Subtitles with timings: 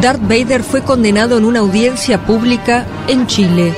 [0.00, 3.74] Darth Vader fue condenado en una audiencia pública en Chile.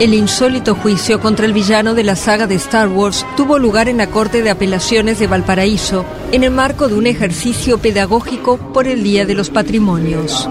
[0.00, 3.98] El insólito juicio contra el villano de la saga de Star Wars tuvo lugar en
[3.98, 9.04] la Corte de Apelaciones de Valparaíso, en el marco de un ejercicio pedagógico por el
[9.04, 10.48] Día de los Patrimonios.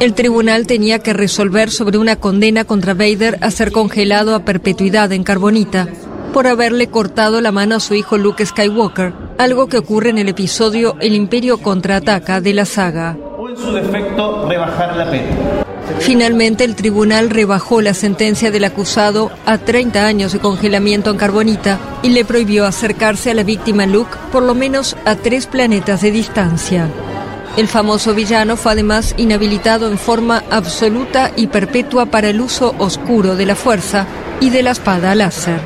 [0.00, 5.12] El tribunal tenía que resolver sobre una condena contra Vader a ser congelado a perpetuidad
[5.12, 5.88] en carbonita
[6.32, 10.30] por haberle cortado la mano a su hijo Luke Skywalker, algo que ocurre en el
[10.30, 13.18] episodio El Imperio contraataca de la saga.
[13.56, 15.26] Su defecto, rebajar la pena.
[16.00, 21.78] Finalmente, el tribunal rebajó la sentencia del acusado a 30 años de congelamiento en carbonita
[22.02, 26.12] y le prohibió acercarse a la víctima Luke por lo menos a tres planetas de
[26.12, 26.88] distancia.
[27.56, 33.36] El famoso villano fue además inhabilitado en forma absoluta y perpetua para el uso oscuro
[33.36, 34.06] de la fuerza
[34.40, 35.60] y de la espada láser.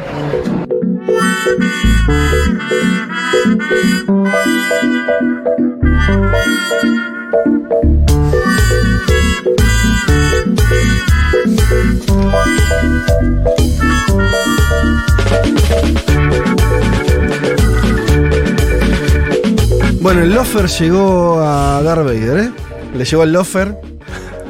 [20.00, 22.50] Bueno, el Lofer llegó a Darth Vader, ¿eh?
[22.96, 23.76] Le llegó el Lofer,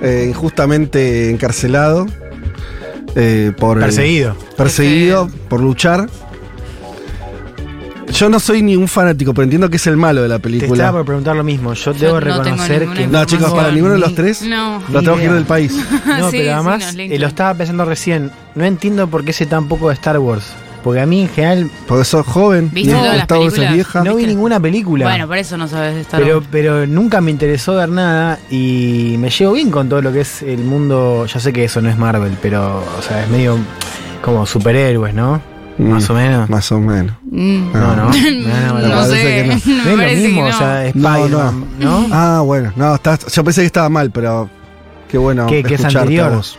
[0.02, 2.06] eh, injustamente encarcelado.
[3.18, 4.36] eh, por, eh, Perseguido.
[4.58, 6.06] perseguido por luchar.
[8.12, 10.42] Yo no soy ni un fanático, pero entiendo que es el malo de la Te
[10.44, 10.72] película.
[10.84, 11.74] estaba por preguntar lo mismo.
[11.74, 13.06] Yo Yo debo no reconocer que.
[13.06, 14.42] No, chicos, para Ni- ninguno de los tres.
[14.42, 14.82] No.
[14.90, 15.72] Lo tengo que ir del país.
[16.06, 18.30] No, Sí, pero sí, además, eh, lo estaba pensando recién.
[18.54, 20.44] No entiendo por qué sé tan poco de Star Wars.
[20.84, 22.70] Porque a mí en general Porque sos joven.
[22.72, 23.74] ¿Viste y todas las Star Wars es películas?
[23.74, 23.98] vieja.
[24.04, 24.34] no vi ¿viste?
[24.34, 25.04] ninguna película.
[25.06, 26.48] Bueno, por eso no sabes de Star pero, Wars.
[26.50, 30.42] pero nunca me interesó ver nada y me llevo bien con todo lo que es
[30.42, 31.26] el mundo.
[31.26, 33.58] Ya sé que eso no es Marvel, pero o sea, es medio
[34.22, 35.42] como superhéroes, ¿no?
[35.78, 36.48] Mm, Más o menos.
[36.50, 37.16] Más o menos.
[37.30, 37.72] Mm.
[37.72, 38.04] No, no.
[38.10, 39.22] No, no, parece sé.
[39.22, 39.54] que no.
[39.76, 40.48] No Me es lo parece que mismo, no.
[40.48, 42.06] o sea, No, Spider-Man, ¿no?
[42.12, 42.72] Ah, bueno.
[42.76, 44.48] No, está- yo pensé que estaba mal, pero
[45.08, 46.32] qué bueno ¿Qué, que es escucharte anterior?
[46.32, 46.58] a vos.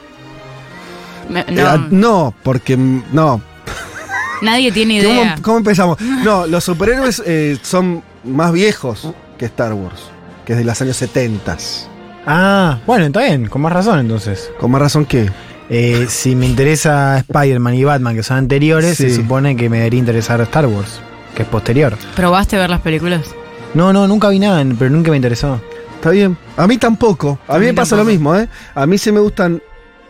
[1.30, 3.42] Me- Eh, no, ah, no, porque no.
[4.42, 5.36] nadie tiene ¿Cómo, idea.
[5.42, 5.98] cómo empezamos?
[6.24, 10.02] No, los superhéroes eh, son más viejos que Star Wars,
[10.46, 11.58] que es de los años 70.
[12.26, 14.52] Ah, bueno, está bien, con más razón entonces.
[14.60, 15.30] Con más razón que.
[15.70, 19.10] Eh, si me interesa Spider-Man y Batman, que son anteriores, Sí.
[19.10, 21.00] se supone que me debería interesar Star Wars,
[21.36, 21.98] que es posterior.
[22.16, 23.22] ¿Probaste ver las películas?
[23.74, 25.60] No, no, nunca vi nada, pero nunca me interesó.
[25.96, 26.38] Está bien.
[26.56, 27.40] A mí tampoco.
[27.48, 28.06] A, A mí mí me pasa tampoco.
[28.06, 28.48] lo mismo, ¿eh?
[28.76, 29.62] A mí sí me gustan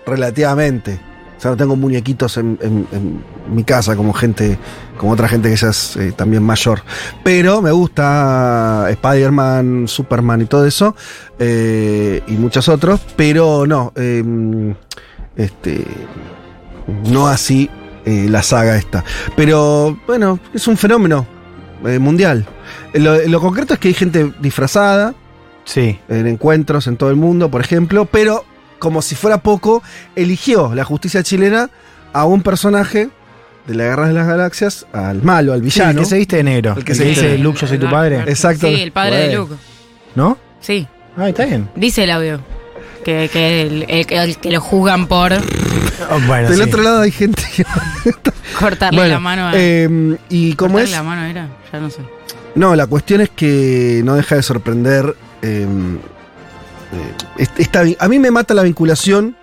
[0.06, 1.00] relativamente.
[1.38, 4.57] O sea, no tengo muñequitos en, en- en mi casa como gente,
[4.97, 6.81] como otra gente que ya es eh, también mayor.
[7.24, 10.95] Pero me gusta Spider-Man, Superman y todo eso.
[11.39, 13.00] eh, y muchos otros.
[13.16, 13.94] Pero no.
[13.95, 14.74] eh,
[15.38, 15.86] este.
[17.09, 17.70] No así
[18.06, 19.03] eh, la saga esta.
[19.36, 21.25] Pero bueno, es un fenómeno
[21.86, 22.46] eh, mundial.
[22.94, 25.14] Lo, lo concreto es que hay gente disfrazada
[25.66, 26.00] Sí.
[26.08, 28.46] en encuentros en todo el mundo, por ejemplo, pero
[28.80, 29.84] como si fuera poco,
[30.16, 31.69] eligió la justicia chilena
[32.14, 33.09] a un personaje
[33.68, 36.00] de la Guerra de las Galaxias, al malo, al Sí, el villano.
[36.00, 36.72] que se viste de negro.
[36.72, 38.19] El El que se dice de- Luke, yo soy tu padre.
[38.28, 38.66] Exacto.
[38.68, 39.36] Sí, el padre de.
[39.36, 39.56] Luke.
[40.16, 40.38] ¿No?
[40.62, 40.88] Sí,
[41.18, 41.68] Ah, está bien.
[41.75, 42.40] dice el audio.
[43.06, 45.31] Que, que el, el- el que lo juzgan por
[46.28, 46.63] bueno, Del sí.
[46.63, 47.63] otro lado hay gente que...
[48.59, 49.52] cortarle Bueno, la mano a.
[49.56, 50.97] eh, y como cortarle es...
[50.97, 52.02] la mano era, ya no sé.
[52.56, 55.16] No, la cuestión es que no deja de sorprender.
[55.41, 55.66] eh,
[57.38, 59.36] eh, esta a mí me mata la vinculación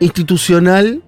[0.00, 1.02] institucional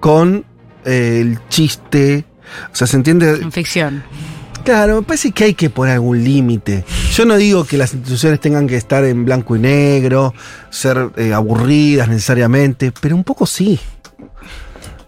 [0.00, 0.44] con
[0.84, 2.24] eh, el chiste.
[2.72, 3.32] O sea, ¿se entiende?
[3.42, 4.02] En ficción.
[4.68, 6.84] Claro, me parece que hay que poner algún límite.
[7.14, 10.34] Yo no digo que las instituciones tengan que estar en blanco y negro,
[10.68, 13.80] ser eh, aburridas necesariamente, pero un poco sí.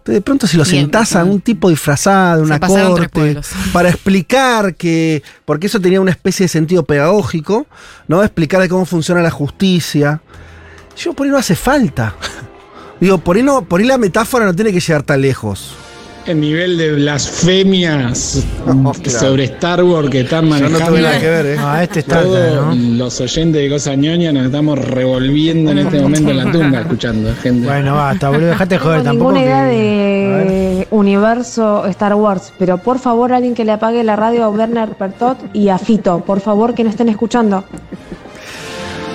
[0.07, 3.39] De pronto si lo Bien, sentás a un tipo disfrazado una corte
[3.71, 7.67] para explicar que, porque eso tenía una especie de sentido pedagógico,
[8.09, 8.25] ¿no?
[8.25, 10.23] Explicar de cómo funciona la justicia.
[10.97, 12.15] Yo por ahí no hace falta.
[12.99, 15.77] Digo, por ahí, no, por ahí la metáfora no tiene que llegar tan lejos.
[16.31, 19.19] El nivel de blasfemias Oh, claro.
[19.19, 20.87] sobre Star Wars que están Yo no manejando.
[20.93, 21.57] tuve nada que ver, ¿eh?
[21.59, 22.97] Ah, este está, Todos ¿no?
[22.97, 27.35] los oyentes de Cosa Ñoña nos estamos revolviendo en este momento en la tumba escuchando,
[27.43, 27.67] gente.
[27.67, 29.33] Bueno, basta, boludo, dejate No joder tengo tampoco.
[29.33, 29.77] ninguna idea que-
[30.51, 34.91] de universo Star Wars, pero por favor alguien que le apague la radio a Werner
[34.91, 37.65] Pertot y a Fito, por favor que no estén escuchando.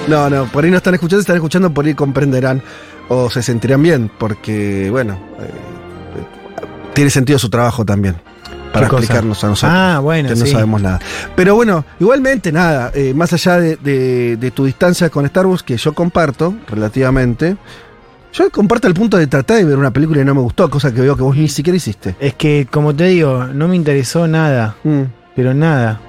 [0.07, 2.61] No, no, por ahí no están escuchando, están escuchando, por ahí comprenderán
[3.09, 5.49] o se sentirán bien, porque, bueno, eh,
[6.95, 8.15] tiene sentido su trabajo también.
[8.73, 9.77] Para explicarnos a nosotros.
[9.79, 10.99] Ah, bueno, que no sabemos nada.
[11.35, 15.63] Pero bueno, igualmente nada, eh, más allá de, de- de tu distancia con Star Wars,
[15.63, 17.55] que yo comparto relativamente,
[18.33, 20.93] yo comparto el punto de tratar de ver una película y no me gustó, cosa
[20.93, 22.17] que veo que vos ni siquiera hiciste.
[22.19, 25.03] Es que, como te digo, no me interesó nada, Mm.
[25.37, 26.01] pero nada.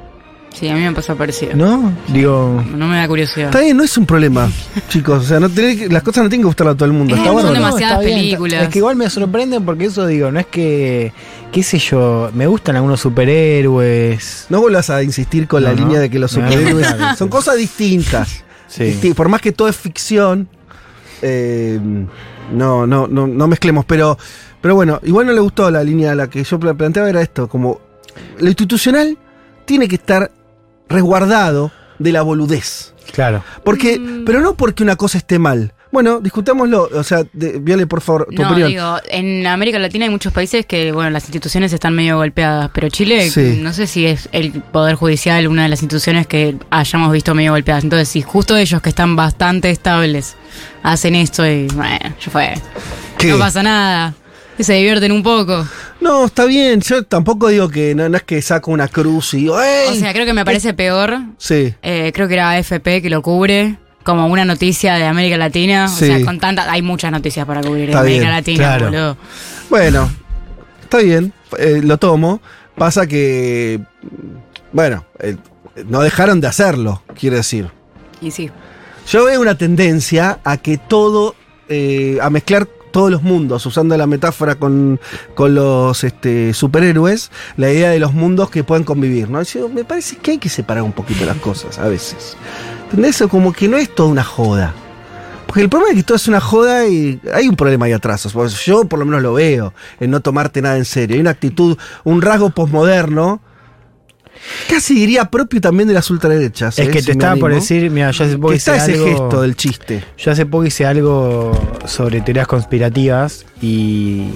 [0.58, 1.54] Sí, a mí me pasó parecido.
[1.54, 1.92] ¿No?
[2.08, 2.64] Digo.
[2.74, 3.48] No me da curiosidad.
[3.48, 4.50] Está bien, no es un problema,
[4.88, 5.24] chicos.
[5.24, 7.14] O sea, no tenés las cosas no tienen que gustarle a todo el mundo.
[7.14, 8.62] Es Está que son demasiadas está bien, películas.
[8.62, 11.12] Es que igual me sorprenden porque eso digo, no es que.
[11.52, 12.30] ¿Qué sé yo?
[12.34, 14.46] Me gustan algunos superhéroes.
[14.48, 15.82] No vuelvas a insistir con la No, no.
[15.86, 16.86] línea de que los superhéroes
[17.18, 18.42] son cosas distintas.
[18.68, 18.82] Sí.
[18.82, 20.48] Disti- Por más que todo es ficción,
[21.22, 21.78] eh,
[22.52, 23.84] no, no, no, no mezclemos.
[23.84, 24.18] Pero,
[24.60, 27.48] pero bueno, igual no le gustó la línea la que yo pla- planteaba, era esto,
[27.48, 27.80] como
[28.40, 29.16] lo institucional
[29.66, 30.32] tiene que estar
[30.88, 32.92] resguardado de la boludez.
[33.12, 33.42] Claro.
[33.64, 34.24] Porque, Mm.
[34.24, 35.72] pero no porque una cosa esté mal.
[35.92, 36.90] Bueno, discutámoslo.
[36.92, 38.68] O sea, de- Viole, por favor, tu No, opinión.
[38.68, 42.88] digo, en América Latina hay muchos países que, bueno, las instituciones están medio golpeadas, pero
[42.90, 43.60] Chile, Sí.
[43.62, 47.52] no sé si es el Poder Judicial una de las instituciones que hayamos visto medio
[47.52, 47.84] golpeadas.
[47.84, 50.36] Entonces, si justo ellos que están bastante estables
[50.82, 52.54] hacen esto y, bueno, ya fue.
[53.16, 53.28] ¿Qué?
[53.28, 54.12] No pasa nada.
[54.58, 55.66] Se divierten un poco.
[56.00, 56.80] No, está bien.
[56.80, 59.88] Yo tampoco digo que no, no es que saco una cruz y digo, ¡ey!
[59.90, 61.18] O sea, creo que me parece peor.
[61.38, 61.74] sí.
[61.82, 63.78] eh, creo que era AFP que lo cubre.
[64.02, 65.88] Como una noticia de América Latina.
[65.88, 66.04] Sí.
[66.04, 66.70] O sea, con tanta.
[66.70, 68.84] Hay muchas noticias para cubrir en América Latina, claro.
[68.86, 69.16] boludo.
[69.68, 70.10] Bueno,
[70.82, 72.40] está bien, eh, lo tomo.
[72.76, 73.80] Pasa que,
[74.72, 75.36] bueno, eh,
[75.88, 77.68] no dejaron de hacerlo, quiero decir.
[78.20, 78.48] Y sí.
[79.08, 81.34] Yo veo una tendencia a que todo,
[81.68, 84.98] eh, a mezclar todos los mundos, usando la metáfora con,
[85.34, 89.42] con los este, superhéroes, la idea de los mundos que puedan convivir, ¿no?
[89.68, 92.38] Me parece que hay que separar un poquito las cosas a veces.
[92.84, 93.22] ¿Entendés?
[93.28, 94.72] Como que no es toda una joda.
[95.46, 98.26] Porque el problema es que todo es una joda y hay un problema ahí atrás.
[98.64, 101.16] Yo por lo menos lo veo, en no tomarte nada en serio.
[101.16, 103.42] Hay una actitud, un rasgo posmoderno,
[104.68, 106.78] casi diría propio también de las ultraderechas.
[106.78, 106.90] Es ¿eh?
[106.90, 109.56] que te estaba por decir, mira, yo hace poco hice está ese algo- gesto del
[109.56, 110.04] chiste.
[110.18, 111.52] Yo hace poco hice algo
[111.86, 114.30] sobre teorías conspirativas y,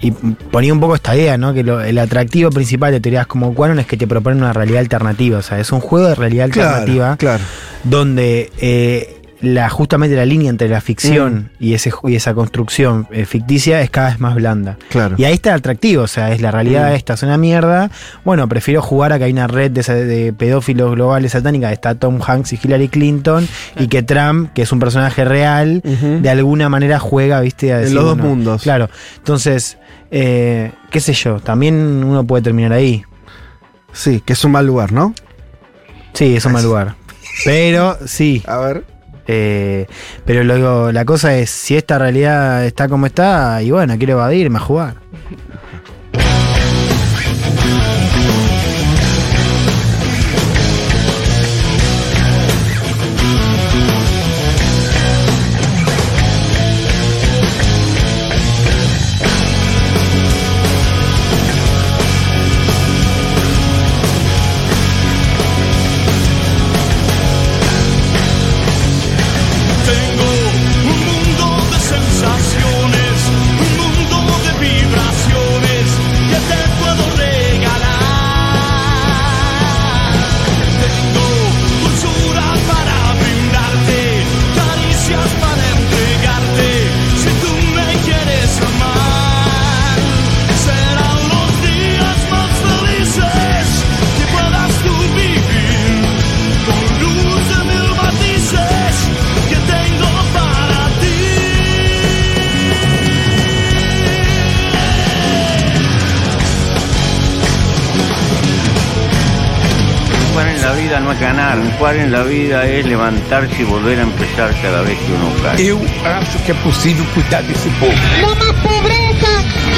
[0.00, 0.10] y
[0.50, 1.52] ponía un poco esta idea, ¿no?
[1.54, 4.80] Que lo- el atractivo principal de teorías como Quanon es que te proponen una realidad
[4.80, 5.38] alternativa.
[5.38, 7.44] O sea, es un juego de realidad alternativa Claro, claro.
[7.84, 13.24] donde eh, la, justamente la línea entre la ficción y, ese, y esa construcción eh,
[13.24, 14.76] ficticia es cada vez más blanda.
[14.90, 15.14] Claro.
[15.18, 16.94] Y ahí está el atractivo, o sea, es la realidad Mm.
[16.94, 17.90] esta, es una mierda.
[18.24, 22.52] Bueno, prefiero jugar a que hay una red de, pedófilos globales satánicas, está Tom Hanks
[22.52, 23.48] y Hillary Clinton,
[23.78, 27.80] y que Trump, que es un personaje real, de alguna manera juega, viste, a En
[27.82, 28.62] decir, los dos bueno, mundos.
[28.62, 29.78] Claro, entonces,
[30.10, 33.04] eh, qué sé yo, también uno puede terminar ahí.
[33.92, 35.14] Sí, que es un mal lugar, ¿no?
[36.12, 36.94] Sí, es un mal lugar.
[37.44, 38.84] Pero sí, A ver.
[39.26, 39.86] Eh,
[40.24, 44.58] pero luego la cosa es, si esta realidad está como está, y bueno, quiero evadirme
[44.58, 44.94] a jugar.
[111.90, 115.66] Jugar en la vida es levantarse y volver a empezar cada vez que uno cae.
[115.66, 117.92] Eu acho que é possível cuidar desse povo.
[118.20, 119.32] No más pobreza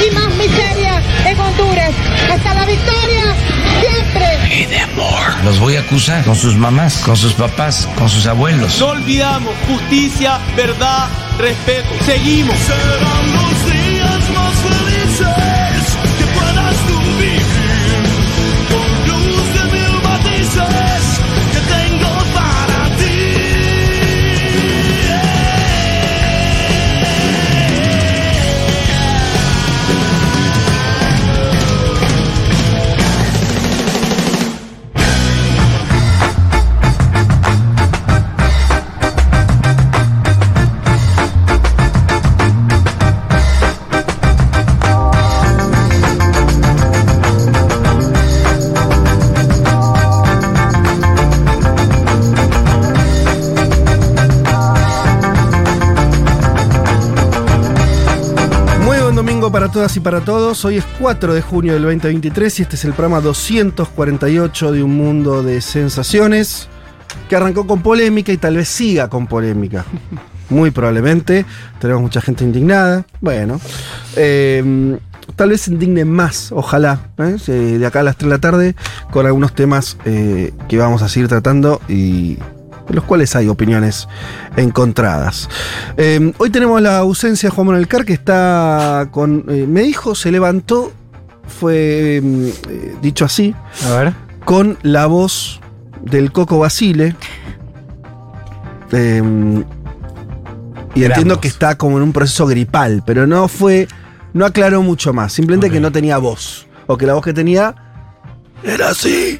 [0.05, 1.91] y más miseria en Honduras.
[2.31, 3.35] Hasta la victoria,
[3.79, 4.23] siempre.
[5.43, 8.79] Los voy a acusar con sus mamás, con sus papás, con sus abuelos.
[8.79, 11.89] No olvidamos justicia, verdad, respeto.
[12.05, 12.55] Seguimos.
[12.57, 13.62] Serán los
[59.53, 60.65] para todas y para todos.
[60.65, 64.97] Hoy es 4 de junio del 2023 y este es el programa 248 de Un
[64.97, 66.67] Mundo de Sensaciones
[67.29, 69.85] que arrancó con polémica y tal vez siga con polémica.
[70.49, 71.45] Muy probablemente.
[71.79, 73.05] Tenemos mucha gente indignada.
[73.21, 73.61] Bueno.
[74.15, 74.97] eh,
[75.35, 77.37] tal vez se indignen más, ojalá, ¿eh?
[77.47, 78.75] De acá a las 3 de la tarde,
[79.11, 82.39] con algunos temas eh, que vamos a seguir tratando y
[82.87, 84.07] de los cuales hay opiniones
[84.57, 85.49] encontradas.
[85.97, 89.45] Eh, hoy tenemos la ausencia de Juan Manuel Car, que está con.
[89.49, 90.91] eh, me dijo, se levantó,
[91.47, 93.53] fue mm, eh, dicho así,
[93.85, 94.13] A ver.
[94.45, 95.59] con la voz
[96.01, 97.15] del Coco Basile.
[98.91, 99.21] Eh,
[100.95, 101.41] y Gran entiendo voz.
[101.41, 103.87] que está como en un proceso gripal, pero no fue.
[104.33, 105.31] No aclaró mucho más.
[105.33, 106.67] Simplemente que no tenía voz.
[106.87, 107.75] O que la voz que tenía
[108.63, 109.39] era así.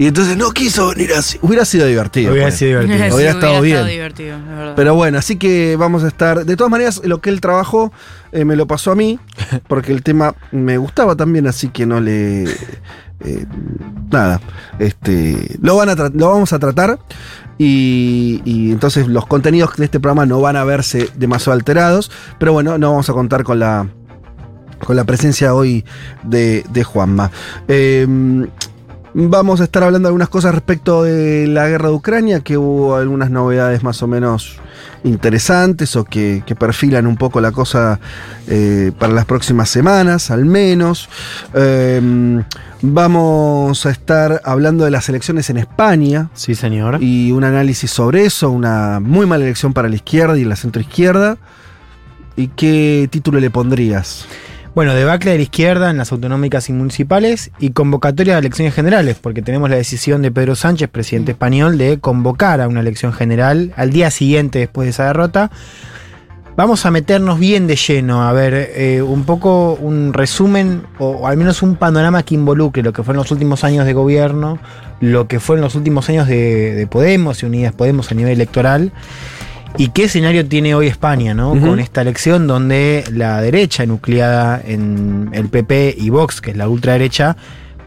[0.00, 1.38] Y entonces no quiso venir así.
[1.42, 2.32] Hubiera sido divertido.
[2.32, 2.58] Hubiera pues.
[2.58, 3.08] sido divertido.
[3.10, 3.86] Sí, Hubiera estado bien.
[3.86, 4.72] divertido, es verdad.
[4.74, 6.46] Pero bueno, así que vamos a estar.
[6.46, 7.92] De todas maneras, lo que él trabajó
[8.32, 9.20] eh, me lo pasó a mí,
[9.68, 12.44] porque el tema me gustaba también, así que no le.
[12.44, 13.44] eh,
[14.10, 14.40] nada.
[14.78, 15.58] Este.
[15.60, 16.98] Lo, van a lo vamos a tratar.
[17.58, 22.10] Y, y entonces los contenidos de este programa no van a verse demasiado alterados.
[22.38, 23.86] Pero bueno, no vamos a contar con la.
[24.82, 25.84] Con la presencia hoy
[26.22, 27.30] de, de Juanma.
[27.68, 28.06] Eh,
[29.12, 32.94] Vamos a estar hablando de algunas cosas respecto de la guerra de Ucrania, que hubo
[32.94, 34.58] algunas novedades más o menos
[35.02, 37.98] interesantes o que, que perfilan un poco la cosa
[38.46, 41.08] eh, para las próximas semanas, al menos.
[41.54, 42.40] Eh,
[42.82, 46.98] vamos a estar hablando de las elecciones en España Sí, señor.
[47.02, 51.36] y un análisis sobre eso, una muy mala elección para la izquierda y la centroizquierda.
[52.36, 54.24] ¿Y qué título le pondrías?
[54.72, 59.16] Bueno, debacle de la izquierda en las autonómicas y municipales y convocatoria de elecciones generales,
[59.20, 63.72] porque tenemos la decisión de Pedro Sánchez, presidente español, de convocar a una elección general
[63.76, 65.50] al día siguiente después de esa derrota.
[66.56, 71.36] Vamos a meternos bien de lleno, a ver, eh, un poco un resumen o, al
[71.36, 74.60] menos un panorama que involucre lo que fueron los últimos años de gobierno,
[75.00, 78.92] lo que fueron los últimos años de Podemos y Unidas Podemos a nivel electoral.
[79.76, 81.50] ¿Y qué escenario tiene hoy España, no?
[81.50, 86.68] Con esta elección donde la derecha nucleada en el PP y Vox, que es la
[86.68, 87.36] ultraderecha,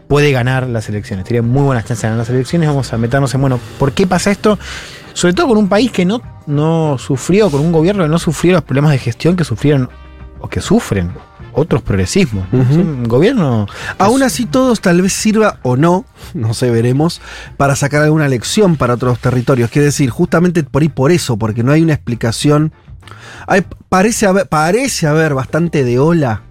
[0.08, 1.24] puede ganar las elecciones.
[1.24, 2.68] Tiene muy buenas chances de ganar las elecciones.
[2.68, 4.58] Vamos a meternos en, bueno, ¿por qué pasa esto?
[5.12, 8.54] Sobre todo con un país que no, no sufrió, con un gobierno que no sufrió
[8.54, 9.88] los problemas de gestión que sufrieron
[10.44, 11.10] o que sufren
[11.54, 12.44] otros progresismos.
[13.06, 13.66] gobierno.
[13.98, 17.20] Aún así, todos tal vez sirva o no, no sé, veremos,
[17.56, 19.70] para sacar alguna lección para otros territorios.
[19.70, 22.72] Quiere decir, justamente por ahí por eso, porque no hay una explicación.
[23.46, 26.42] Hay- parece, haber, parece haber bastante de ola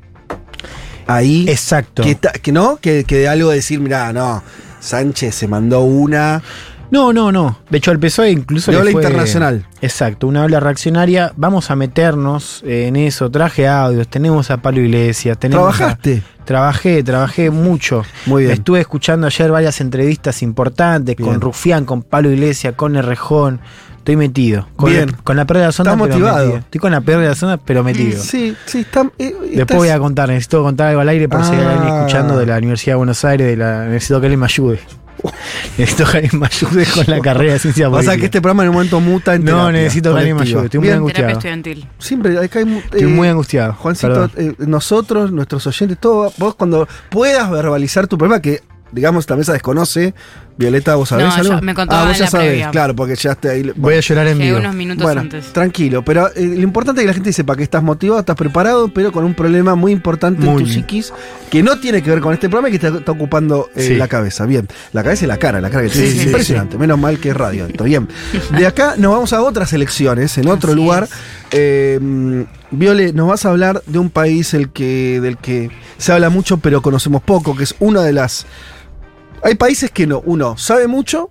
[1.07, 1.45] ahí.
[1.49, 2.03] Exacto.
[2.41, 4.41] Que, no, que, que de algo de decir, mira, no,
[4.79, 6.41] Sánchez se mandó una.
[6.93, 7.57] No, no, no.
[7.71, 8.69] De hecho, al PSOE incluso.
[8.71, 9.65] De ola fue- internacional.
[9.81, 11.33] Exacto, una ola reaccionaria.
[11.35, 13.31] Vamos a meternos en eso.
[13.31, 15.37] Traje audios, tenemos a Pablo Iglesias.
[15.39, 16.21] Tenemos a- ¿Trabajaste?
[16.45, 18.03] Trabajé, trabajé mucho.
[18.27, 18.53] Muy bien.
[18.53, 21.27] Estuve escuchando ayer varias entrevistas importantes Bien.
[21.29, 23.59] con Rufián, con Pablo Iglesias, con Errejón.
[23.97, 24.67] Estoy metido.
[24.75, 25.09] Con, Bien.
[25.09, 26.45] el- con la pérdida de la zona, Estás pero motivado.
[26.45, 26.57] metido.
[26.59, 28.21] Estoy con la pérdida de la zona, pero metido.
[28.21, 29.01] Sí, sí, está.
[29.17, 31.91] eh, Después estás- voy a contar, necesito contar algo al aire por si hay alguien
[31.93, 31.97] Ah.
[32.01, 34.79] escuchando de la Universidad de Buenos Aires, de la, necesito que alguien me ayude.
[35.77, 38.11] necesito que alguien me ayude con la carrera de ciencia O política.
[38.13, 40.39] sea que este programa en un momento muta en No, terapia necesito que alguien me
[40.39, 40.59] colectiva.
[40.59, 40.97] ayude, estoy muy Bien.
[40.97, 41.27] angustiado.
[41.27, 41.87] Terapia estudiantil.
[41.99, 43.73] Siempre, acá hay, mu- Estoy eh, muy angustiado.
[43.73, 44.31] Juancito, Perdón.
[44.37, 48.61] eh, nosotros, nuestros oyentes, todo, vos cuando puedas verbalizar tu problema, que
[48.91, 50.13] digamos esta mesa desconoce,
[50.55, 51.53] Violeta, vos sabés No, algo?
[51.55, 52.69] yo- me ah, vos en ya sabés, previa.
[52.71, 53.71] claro, porque ya te ahí.
[53.75, 54.57] Voy a llorar en vivo.
[54.59, 55.45] unos minutos bueno, antes.
[55.53, 58.87] tranquilo, pero eh, lo importante es que la gente sepa que estás motivado, estás preparado,
[58.89, 60.81] pero con un problema muy importante en Muy tu bien.
[60.81, 61.11] psiquis,
[61.49, 63.95] que no tiene que ver con este programa y que te está ocupando eh, Sí.
[63.95, 64.45] la cabeza.
[64.45, 66.77] Bien, la cabeza y la cara, la cara que Sí, tienes sí, es sí, impresionante,
[66.77, 67.83] menos mal que es radio esto.
[67.85, 68.07] Bien,
[68.55, 71.07] de acá nos vamos a otras elecciones, en otro Así lugar.
[71.51, 71.99] Eh,
[72.71, 76.57] Viole, nos vas a hablar de un país el que, del que se habla mucho
[76.57, 78.45] pero conocemos poco, que es una de las...
[79.43, 81.29] Hay países que no, uno sabe mucho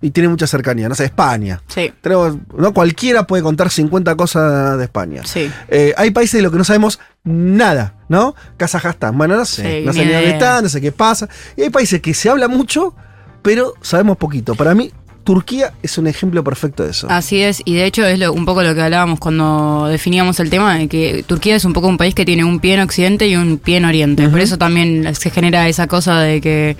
[0.00, 1.62] y tiene mucha cercanía, no sé, España.
[1.68, 2.72] Sí, Tenemos, ¿no?
[2.72, 5.22] Cualquiera puede contar 50 cosas de España.
[5.24, 5.50] sí.
[5.68, 8.34] Eh, hay países de los que no sabemos nada, ¿no?
[8.56, 11.28] Kazajstán, bueno, no sé, Sí, no sé ni dónde está, no sé qué pasa.
[11.56, 12.94] Y hay países que se habla mucho,
[13.42, 14.54] pero sabemos poquito.
[14.54, 14.92] Para mí,
[15.24, 17.06] Turquía es un ejemplo perfecto de eso.
[17.08, 20.50] Así es, y de hecho es lo- un poco lo que hablábamos cuando definíamos el
[20.50, 23.28] tema, de que Turquía es un poco un país que tiene un pie en Occidente
[23.28, 24.28] y un pie en Oriente.
[24.28, 26.76] Por eso también se genera esa cosa de que,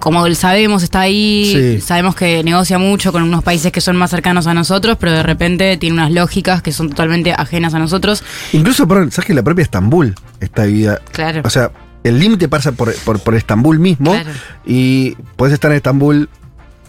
[0.00, 1.80] como sabemos, está ahí, Sí.
[1.82, 5.22] sabemos que negocia mucho con unos países que son más cercanos a nosotros, pero de
[5.22, 8.24] repente tiene unas lógicas que son totalmente ajenas a nosotros.
[8.54, 11.00] Incluso, perdón, ¿sabes que la propia Estambul está dividida?
[11.12, 11.42] Claro.
[11.44, 11.70] O sea,
[12.02, 14.30] el límite pasa por, por, por Estambul mismo Claro.
[14.66, 16.28] y puedes estar en Estambul,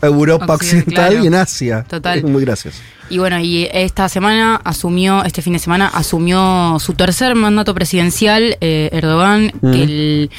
[0.06, 1.24] Europa Occidental claro.
[1.24, 1.84] y en Asia.
[1.88, 2.20] Total.
[2.20, 2.78] Es muy gracioso.
[3.08, 8.58] Y bueno, y esta semana asumió, este fin de semana, asumió su tercer mandato presidencial,
[8.62, 9.72] eh, Erdogan, Mm.
[9.72, 10.32] que, el-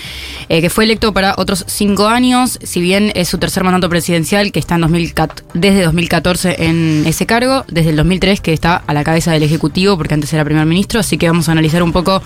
[0.49, 4.51] eh, que fue electo para otros cinco años, si bien es su tercer mandato presidencial,
[4.51, 8.93] que está en 2014 desde 2014 en ese cargo, desde el 2003 que está a
[8.95, 11.93] la cabeza del Ejecutivo, porque antes era primer ministro, así que vamos a analizar un
[11.93, 12.21] poco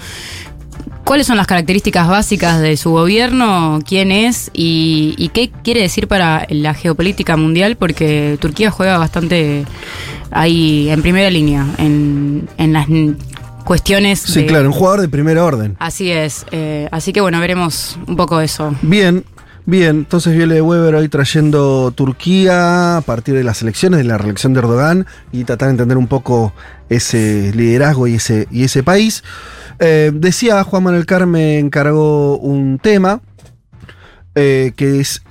[1.04, 6.06] cuáles son las características básicas de su gobierno, quién es y, y qué quiere decir
[6.08, 9.64] para la geopolítica mundial, porque Turquía juega bastante
[10.30, 12.86] ahí en primera línea, en, en las
[13.64, 14.20] cuestiones.
[14.20, 15.76] Sí, de- claro, un jugador de primer orden.
[15.78, 16.46] Así es.
[16.50, 18.74] eh, así que bueno, veremos un poco eso.
[18.82, 19.24] Bien,
[19.70, 19.98] bien.
[19.98, 24.58] Entonces Viole Weber hoy trayendo Turquía a partir de las elecciones, de la reelección de
[24.58, 26.52] Erdogan y tratar de entender un poco
[26.88, 29.22] ese liderazgo y ese, y ese país.
[29.78, 33.22] Eh, decía Juan Manuel Carme encargó un tema
[34.34, 35.22] eh, que es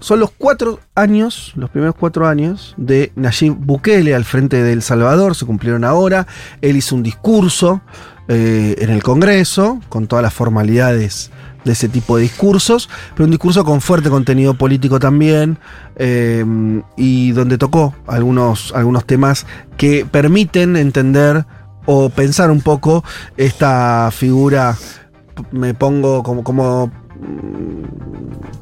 [0.00, 4.82] son los cuatro años, los primeros cuatro años de Nayib Bukele al frente de El
[4.82, 6.28] Salvador, se cumplieron ahora.
[6.62, 7.80] Él hizo un discurso
[8.28, 11.32] eh, en el Congreso, con todas las formalidades
[11.64, 15.58] de ese tipo de discursos, pero un discurso con fuerte contenido político también,
[15.96, 16.44] eh,
[16.96, 19.46] y donde tocó algunos, algunos temas
[19.76, 21.44] que permiten entender
[21.86, 23.04] o pensar un poco
[23.36, 24.76] esta figura,
[25.52, 26.92] me pongo como, como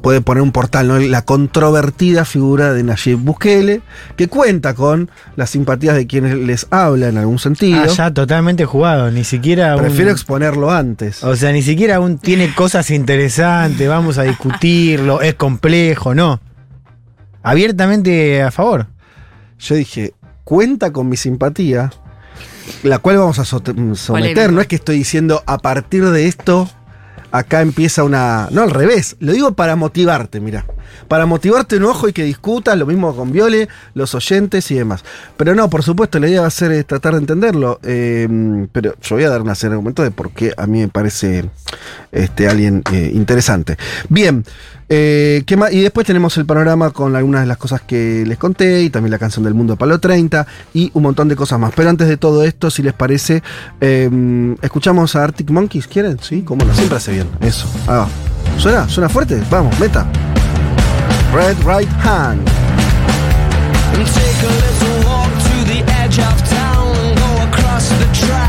[0.01, 0.99] puede poner un portal, ¿no?
[0.99, 3.81] La controvertida figura de Nayib Bukele,
[4.15, 7.81] que cuenta con las simpatías de quienes les habla en algún sentido.
[7.83, 11.23] Ah, ya totalmente jugado, ni siquiera un- Prefiero exponerlo antes.
[11.23, 16.39] O sea, ni siquiera aún tiene cosas interesantes, vamos a discutirlo, es complejo, no.
[17.43, 18.87] Abiertamente a favor.
[19.59, 21.91] Yo dije, cuenta con mi simpatía,
[22.83, 24.51] la cual vamos a someter.
[24.53, 26.69] No es que estoy diciendo a partir de esto,
[27.31, 28.47] acá empieza una.
[28.51, 29.15] No, al revés.
[29.19, 30.65] Lo digo para motivarte, mira.
[31.07, 35.03] Para motivarte un ojo y que discutas, lo mismo con Viole, los oyentes y demás.
[35.37, 37.79] Pero no, por supuesto, la idea va a ser eh, tratar de entenderlo.
[37.83, 40.79] eh, pero yo voy a dar una serie de argumentos de por qué a mí
[40.79, 41.49] me parece
[42.11, 43.77] este, alguien eh, interesante.
[44.09, 44.43] Bien.
[44.89, 45.73] ¿qué más?
[45.73, 49.11] Y después tenemos el panorama con algunas de las cosas que les conté y también
[49.11, 51.73] la canción del mundo de Palo 30 y un montón de cosas más.
[51.75, 53.43] Pero antes de todo esto, si les parece,
[54.61, 56.17] escuchamos a Arctic Monkeys, ¿quieren?
[56.21, 57.29] Sí, cómo no, siempre hace bien.
[57.41, 57.67] Eso.
[57.87, 58.07] Ah,
[58.57, 58.87] ¿Suena?
[58.89, 59.41] ¿Suena fuerte?
[59.49, 60.05] Vamos, meta.
[61.33, 62.47] Red Right Hand.
[63.93, 66.93] And take a little walk to the edge of town.
[67.15, 68.46] Go across the tracks.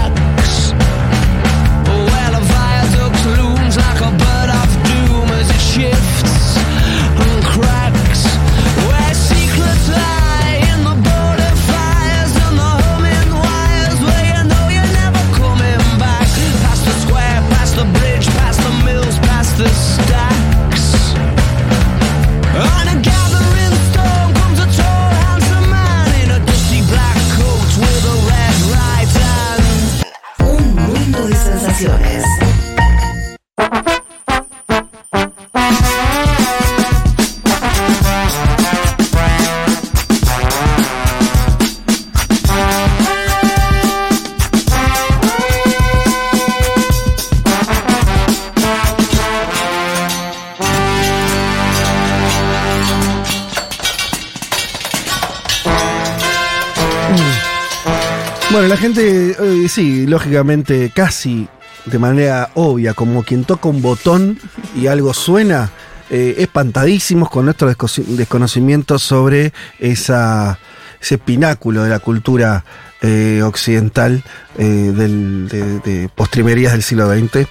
[58.58, 61.46] Bueno, la gente, eh, sí, lógicamente, casi
[61.86, 64.36] de manera obvia, como quien toca un botón
[64.74, 65.70] y algo suena,
[66.10, 70.58] eh, espantadísimos con nuestro desco- desconocimiento sobre esa,
[71.00, 72.64] ese pináculo de la cultura
[73.00, 74.24] eh, occidental
[74.58, 77.46] eh, de, de postrimerías del siglo XX,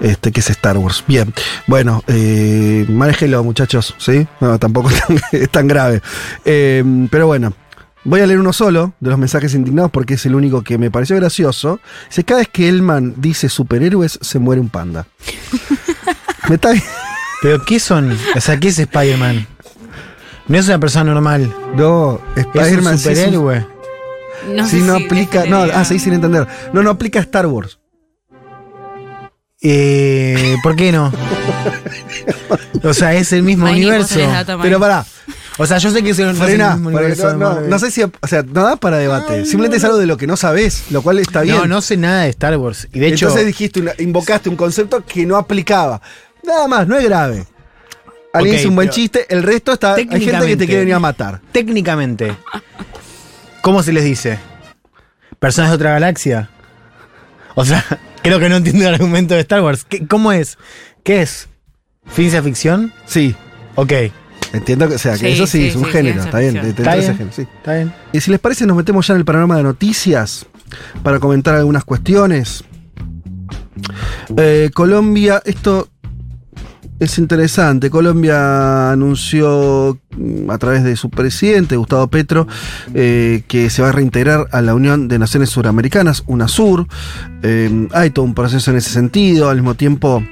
[0.00, 1.02] este, que es Star Wars.
[1.08, 1.32] Bien,
[1.66, 4.26] bueno, eh, manéjelo muchachos, ¿sí?
[4.42, 4.90] No, tampoco
[5.32, 6.02] es tan, grave.
[6.44, 7.54] Pero bueno,
[8.04, 10.90] Voy a leer uno solo de los mensajes indignados porque es el único que me
[10.90, 11.78] pareció gracioso.
[12.08, 15.06] Dice, cada vez que Elman dice superhéroes, se muere un panda.
[16.48, 16.82] ¿Me está bien?
[17.42, 18.16] ¿Pero qué son?
[18.36, 19.46] O sea, ¿qué es Spider-Man?
[20.48, 21.54] No es una persona normal.
[21.76, 23.66] No, Spider-Man es sí un es un- superhéroe.
[24.56, 25.44] No Sí, sé no si aplica.
[25.46, 26.48] No, ah, sí, sin entender.
[26.72, 27.78] No, no aplica a Star Wars.
[29.60, 31.12] Eh, ¿Por qué no?
[32.84, 34.18] O sea, es el mismo universo.
[34.60, 35.06] Pero pará,
[35.58, 36.76] O sea, yo sé que no el frena.
[36.76, 38.02] no, no, sé si.
[38.02, 39.44] O sea, no da para debate.
[39.44, 41.56] Simplemente es algo de lo que no sabés, lo cual está bien.
[41.56, 42.88] No, no sé nada de Star Wars.
[42.92, 46.00] Y de hecho, Entonces dijiste, una- invocaste un concepto que no aplicaba.
[46.42, 47.46] Nada más, no es grave.
[48.32, 49.94] Alguien Ok, hizo un buen chiste, el resto está.
[49.94, 51.40] Hay gente que te quiere venir a matar.
[51.52, 52.34] técnicamente,
[53.60, 54.38] ¿cómo se les dice?
[55.38, 56.48] ¿Personas de otra galaxia?
[57.54, 57.84] O sea,
[58.22, 59.84] creo que no entiendo el argumento de Star Wars.
[59.86, 60.56] ¿Qué- ¿Cómo es?
[61.04, 61.48] ¿Qué es?
[62.14, 62.92] ¿Ciencia ficción?
[63.04, 63.36] Sí.
[63.74, 63.92] Ok.
[64.52, 66.56] Entiendo que, o sea, que Sí, eso sí, sí, es un sí, género, está bien.
[66.56, 67.16] Está de ese bien.
[67.16, 67.42] género, sí.
[67.42, 67.92] Está bien.
[68.12, 70.46] Y si les parece, nos metemos ya en el panorama de noticias
[71.02, 72.64] para comentar algunas cuestiones.
[74.36, 75.88] Eh, Colombia, esto
[76.98, 77.90] es interesante.
[77.90, 82.46] Colombia anunció mm, a través de su presidente, Gustavo Petro,
[82.94, 86.86] eh, que se va a reintegrar a la Unión de Naciones Suramericanas, UNASUR.
[87.42, 89.48] Eh, hay todo un proceso en ese sentido.
[89.48, 90.22] Al mismo tiempo,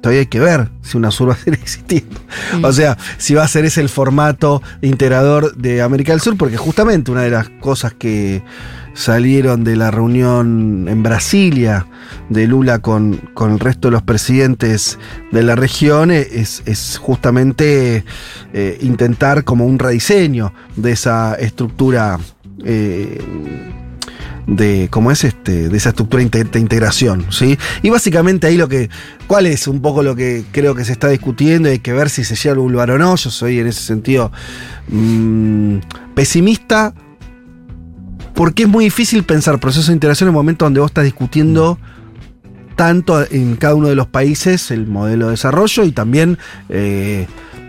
[0.00, 2.20] todavía hay que ver si UNASUR va a seguir existiendo.
[2.62, 6.56] O sea, si va a ser ese el formato integrador de América del Sur, porque
[6.56, 8.42] justamente una de las cosas que
[8.94, 11.86] salieron de la reunión en Brasilia
[12.30, 14.98] de Lula con, con el resto de los presidentes
[15.32, 18.04] de la región es, es justamente
[18.54, 22.18] eh, intentar como un rediseño de esa estructura.
[22.64, 23.20] eh,
[24.46, 28.88] de cómo es este de esa estructura de integración sí y básicamente ahí lo que
[29.26, 32.24] cuál es un poco lo que creo que se está discutiendo hay que ver si
[32.24, 33.16] se llega a un lugar o no.
[33.16, 34.32] Yo soy en ese sentido
[34.88, 35.78] mm,
[36.14, 36.94] pesimista
[38.34, 41.78] porque es muy difícil pensar proceso de integración en un momento donde vos estás discutiendo
[42.76, 47.26] tanto en cada uno de los países el modelo de desarrollo y también eh,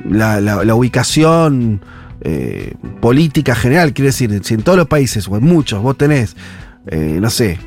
[0.10, 1.82] la, ubicación
[2.22, 3.94] eh, política general.
[3.94, 6.36] Quiero decir, si en todos los países o en muchos vos tenés,
[6.88, 7.60] eh, no sé,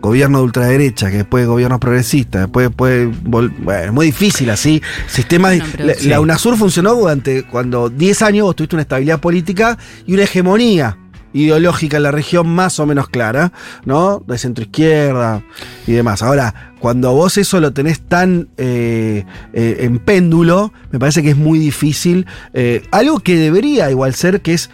[0.00, 4.82] gobierno de ultraderecha, que después gobierno progresista, después puede bueno, es muy difícil así.
[5.06, 6.08] Sistemas la, sí.
[6.08, 10.96] la UNASUR funcionó durante cuando 10 años vos tuviste una estabilidad política y una hegemonía
[11.32, 13.52] ideológica en la región más o menos clara,
[13.84, 14.22] ¿no?
[14.26, 15.42] De centro izquierda
[15.86, 16.22] y demás.
[16.22, 21.36] Ahora, cuando vos eso lo tenés tan eh, eh, en péndulo, me parece que es
[21.36, 22.26] muy difícil.
[22.52, 24.70] eh, algo que debería igual ser, que es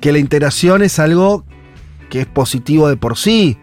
[0.00, 1.44] que la integración es algo
[2.12, 3.56] que es positivo de por sí.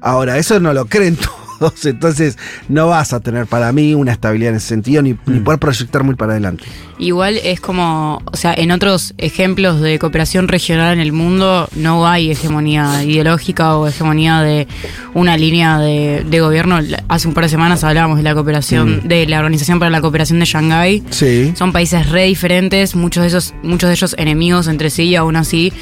[0.00, 1.18] Ahora, eso no lo creen
[1.58, 5.40] todos, entonces no vas a tener para mí una estabilidad en ese sentido, ni, ni
[5.40, 6.64] poder proyectar muy para adelante.
[6.98, 12.06] Igual es como, o sea, en otros ejemplos de cooperación regional en el mundo no
[12.08, 14.66] hay hegemonía ideológica o hegemonía de
[15.14, 16.78] una línea de, de gobierno.
[17.08, 19.08] Hace un par de semanas hablábamos de la cooperación, Mm.
[19.08, 21.02] de la Organización para la Cooperación de Shanghái.
[21.10, 21.52] Sí.
[21.56, 25.36] Son países re diferentes, muchos de ellos, muchos de ellos enemigos entre sí y aún
[25.36, 25.72] así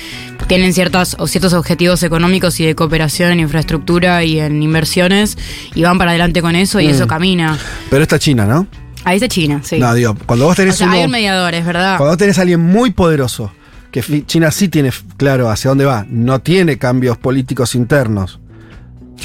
[0.47, 5.37] tienen ciertas o ciertos objetivos económicos y de cooperación en infraestructura y en inversiones
[5.75, 6.91] y van para adelante con eso y Mm.
[6.91, 7.59] eso camina.
[7.91, 8.67] Pero está China, ¿no?
[9.05, 9.79] Ahí está China, sí.
[9.79, 11.97] No, digo, cuando vos o tenés sea, uno- hay un mediador, es verdad.
[11.97, 13.53] Cuando vos tenés a alguien muy poderoso,
[13.93, 18.41] que China sí tiene claro hacia dónde va, no tiene cambios políticos internos.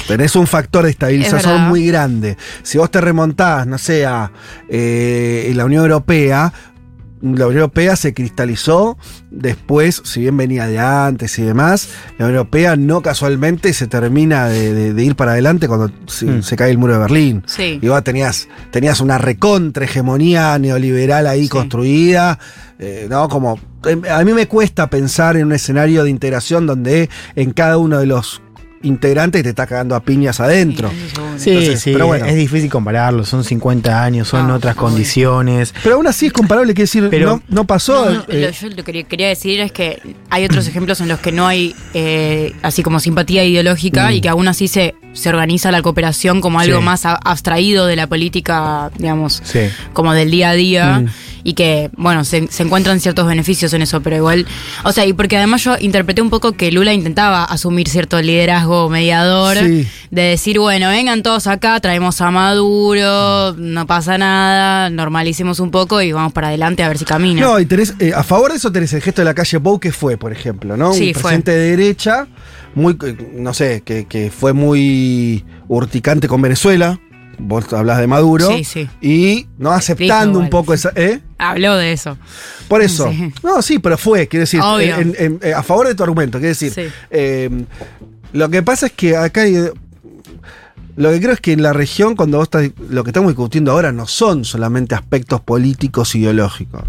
[0.06, 2.38] Tenés un factor de Es estabilización muy grande.
[2.62, 4.30] Si vos te remontás, no sé, a
[4.68, 6.52] eh, la Unión Europea,
[7.22, 8.98] la Unión Europea se cristalizó
[9.30, 14.48] después, si bien venía de antes y demás, la Unión Europea no casualmente se termina
[14.48, 16.42] de, de- de ir para adelante cuando se, Mm.
[16.42, 17.42] se cae el muro de Berlín.
[17.46, 17.78] Sí.
[17.80, 22.38] Y vos tenías, tenías una recontra hegemonía neoliberal ahí construida,
[22.78, 23.28] eh, ¿no?
[23.28, 23.58] Como.
[23.84, 27.98] em, A mí me cuesta pensar en un escenario de integración donde en cada uno
[27.98, 28.42] de los
[28.82, 30.90] integrantes te está cagando a piñas adentro.
[31.36, 32.26] Sí, Entonces, sí, pero bueno.
[32.26, 35.74] es difícil compararlo, son 50 años, son No, otras condiciones.
[35.82, 38.04] Pero aún así es comparable, quiere decir, Pero- no, no pasó.
[38.06, 41.00] No, no, eh, lo, yo lo que quería- quería decir es que hay otros ejemplos
[41.00, 44.12] en los que no hay eh, así como simpatía ideológica Mm.
[44.14, 46.84] y que aún así se, se organiza la cooperación como algo Sí.
[46.84, 49.60] más abstraído de la política, digamos, Sí.
[49.92, 51.06] como del día a día Mm.
[51.44, 54.46] y que, bueno, se, se encuentran ciertos beneficios en eso, pero igual,
[54.84, 58.88] o sea, y porque además yo interpreté un poco que Lula intentaba asumir cierto liderazgo
[58.88, 59.86] mediador, Sí.
[60.10, 66.00] de decir, bueno, vengan todos acá, traemos a Maduro, no pasa nada, normalicemos un poco
[66.00, 67.40] y vamos para adelante a ver si camina.
[67.40, 69.78] No, y tenés, eh, a favor de eso tenés el gesto de la calle Pou
[69.78, 70.92] que fue, por ejemplo, ¿no?
[70.94, 71.22] Sí, un fue.
[71.22, 72.26] presidente de derecha,
[72.74, 76.98] muy, eh, no sé, que, que fue muy urticante con Venezuela.
[77.38, 78.48] Vos hablas de Maduro.
[78.56, 78.88] Sí, sí.
[79.00, 80.92] Y no aceptando un poco esa.
[80.94, 81.20] ¿eh?
[81.38, 82.16] Habló de eso.
[82.68, 83.10] Por eso.
[83.10, 83.32] Sí.
[83.42, 84.96] No, sí, pero fue, quiero decir, Obvio.
[84.96, 86.72] en- en- en- a favor de tu argumento, quiero decir.
[86.72, 86.82] Sí.
[87.10, 87.50] eh,
[88.32, 89.56] lo que pasa es que acá hay.
[90.94, 92.70] Lo que creo es que en la región, cuando vos estás.
[92.90, 96.82] Lo que estamos discutiendo ahora no son solamente aspectos políticos ideológicos.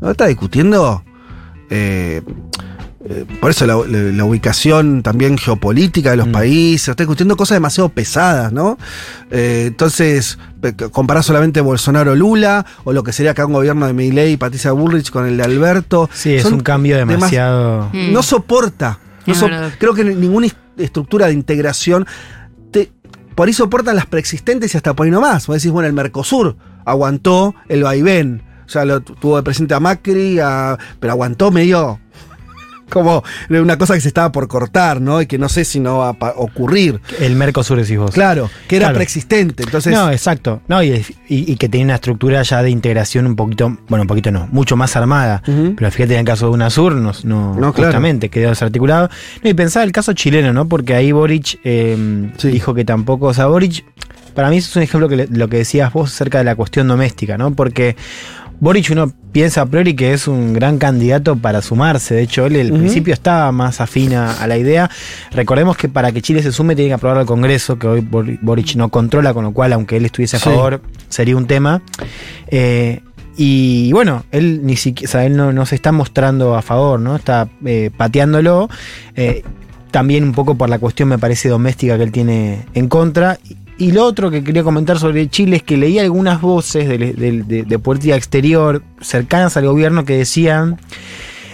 [0.00, 1.02] No estás discutiendo.
[1.70, 2.22] eh,
[3.08, 7.56] eh, por eso la, la- la ubicación también geopolítica de los países, está discutiendo cosas
[7.56, 8.76] demasiado pesadas, ¿no?
[9.30, 10.38] Eh, entonces,
[10.92, 15.10] comparar solamente Bolsonaro-Lula o lo que sería acá un gobierno de Milei y Patricia Bullrich
[15.10, 16.10] con el de Alberto.
[16.12, 17.88] Sí, es un cambio demas- demasiado.
[17.92, 18.12] Mm.
[18.12, 18.98] No soporta.
[19.26, 22.06] no so- creo que ninguna est- estructura de integración
[22.70, 22.90] te-
[23.34, 25.46] por ahí soportan las preexistentes y hasta por ahí nomás.
[25.46, 28.42] Vos decís, bueno, el Mercosur aguantó el vaivén.
[28.66, 31.98] O sea, lo tu- tuvo de presidente a Macri, a- pero aguantó medio
[32.90, 35.22] como una cosa que se estaba por cortar, ¿no?
[35.22, 37.00] Y que no sé si no va a ocurrir.
[37.18, 38.10] El Mercosur decís vos.
[38.10, 38.96] Claro, que era Claro.
[38.96, 39.62] preexistente.
[39.62, 40.60] Entonces, No, exacto.
[40.68, 40.90] No, y,
[41.28, 44.48] y- y que tenía una estructura ya de integración un poquito, bueno, un poquito no,
[44.52, 45.42] mucho más armada.
[45.44, 47.88] Pero fíjate en el caso de UNASUR, no, no, No, claro.
[47.90, 49.08] justamente quedó desarticulado.
[49.42, 50.68] No, y pensaba el caso chileno, ¿no?
[50.68, 52.48] Porque ahí Boric eh, Sí.
[52.48, 53.84] dijo que tampoco, o sea, Boric,
[54.34, 56.54] para mí eso es un ejemplo que le- lo que decías vos acerca de la
[56.56, 57.52] cuestión doméstica, ¿no?
[57.54, 57.96] Porque
[58.60, 62.14] Boric uno piensa a priori que es un gran candidato para sumarse.
[62.14, 62.80] De hecho, él al Ujú.
[62.80, 64.90] principio estaba más afina a la idea.
[65.32, 68.38] Recordemos que para que Chile se sume tiene que aprobarlo el Congreso, que hoy Bor-
[68.42, 70.44] Boric no controla, con lo cual, aunque él estuviese a Sí.
[70.50, 71.80] favor, sería un tema.
[72.48, 73.00] Eh,
[73.36, 77.00] y bueno, él ni siquiera, o sea, él no, no se está mostrando a favor,
[77.00, 77.16] ¿no?
[77.16, 78.68] Está eh, pateándolo.
[79.16, 79.42] eh,
[79.90, 83.38] también un poco por la cuestión, me parece, doméstica que él tiene en contra.
[83.80, 87.78] Y, lo otro que quería comentar sobre Chile es que leí algunas voces de, de
[87.78, 90.78] política exterior cercanas al gobierno que decían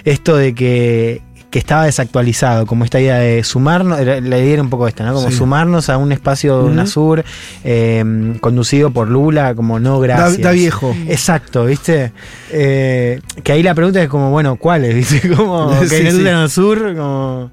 [0.04, 4.70] esto de que, que estaba desactualizado, como esta idea de sumarnos, la idea era un
[4.70, 5.14] poco esta, ¿no?
[5.14, 5.36] Como Sí.
[5.36, 6.70] sumarnos a un espacio de.
[6.70, 7.24] UNASUR
[7.64, 10.40] eh, conducido por Lula, como no da, gracias.
[10.42, 10.94] da viejo.
[11.08, 12.12] Exacto, ¿viste?
[12.50, 14.94] Eh, que ahí la pregunta es como, bueno, ¿cuáles?
[15.10, 15.28] ¿Viste?
[15.34, 16.18] Como que Sí, en el sí.
[16.18, 17.50] Lula Sur, como.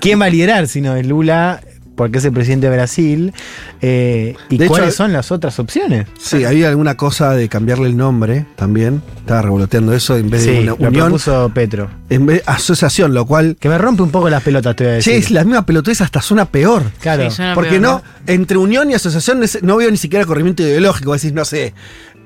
[0.00, 1.60] ¿Quién va a liderar si no es Lula?
[2.00, 3.34] Porque es el presidente de Brasil.
[3.82, 6.06] Eh, ¿Y De hecho, cuáles son las otras opciones?
[6.18, 9.02] Sí, había alguna cosa de cambiarle el nombre también.
[9.18, 11.90] Estaba revoloteando eso en vez Sí, de lo una unión, propuso Petro.
[12.08, 13.58] en vez de asociación, lo cual.
[13.60, 15.12] Que me rompe un poco las pelotas, te voy a decir.
[15.12, 16.84] es la misma pelotudez, hasta suena peor.
[17.02, 17.28] Claro.
[17.28, 21.12] Sí, suena Porque peor, no, entre unión y asociación no veo ni siquiera corrimiento ideológico.
[21.12, 21.74] Decís, no sé,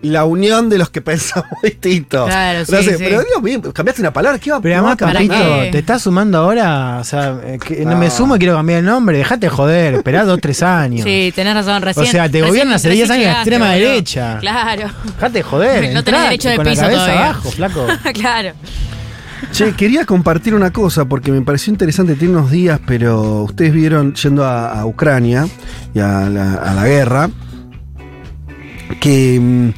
[0.05, 2.27] la unión de los que pensamos distintos.
[2.29, 3.05] Claro, no sí, sé, sí.
[3.05, 5.69] pero Dios mío, cambiaste una palabra, ¿qué va Pero además, qué?
[5.73, 8.85] te estás sumando ahora, o sea, eh, que no me sumo y quiero cambiar el
[8.87, 11.03] nombre, dejate joder, esperá dos, tres años.
[11.05, 12.07] Sí, tenés razón, recién.
[12.07, 13.89] O sea, te gobierna hace 10 recién años la extrema boludo.
[13.89, 14.39] derecha.
[14.41, 14.91] Claro.
[15.05, 17.25] Dejate joder, No tenés derecho de con piso la cabeza todavía.
[17.25, 17.87] abajo, flaco.
[18.15, 18.53] claro.
[19.53, 24.15] Che, quería compartir una cosa porque me pareció interesante, tiene unos días, pero ustedes vieron
[24.15, 25.47] yendo a, a Ucrania
[25.95, 27.31] y a la, a la guerra,
[29.01, 29.69] que mm,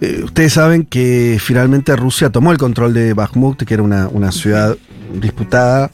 [0.00, 4.32] eh, ustedes saben que finalmente Rusia tomó el control de Bakhmut, que era una, una
[4.32, 4.76] ciudad
[5.20, 5.90] disputada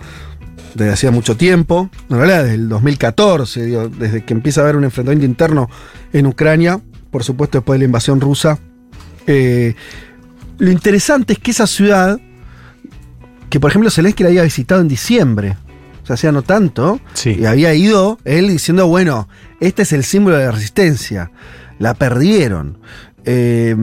[0.74, 4.76] desde hacía mucho tiempo, en realidad desde el 2014, digo, desde que empieza a haber
[4.76, 5.68] un enfrentamiento interno
[6.12, 8.58] en Ucrania, por supuesto después de la invasión rusa.
[9.26, 9.74] Eh,
[10.58, 12.18] lo interesante es que esa ciudad,
[13.50, 15.56] que por ejemplo Zelensky la había visitado en diciembre,
[16.02, 17.36] o sea, hacía no tanto, Sí.
[17.38, 19.28] y había ido él diciendo, bueno,
[19.60, 21.30] este es el símbolo de la resistencia,
[21.82, 22.78] la perdieron.
[23.24, 23.74] Eh,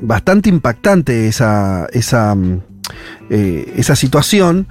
[0.00, 2.60] bastante impactante esa, esa, mm,
[3.30, 4.68] eh, esa situación.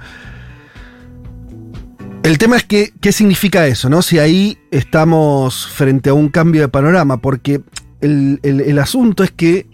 [2.22, 3.90] El tema es que, ¿qué significa eso?
[3.90, 4.00] ¿no?
[4.00, 7.60] Si ahí estamos frente a un cambio de panorama, porque
[8.00, 9.66] el, el- el asunto es que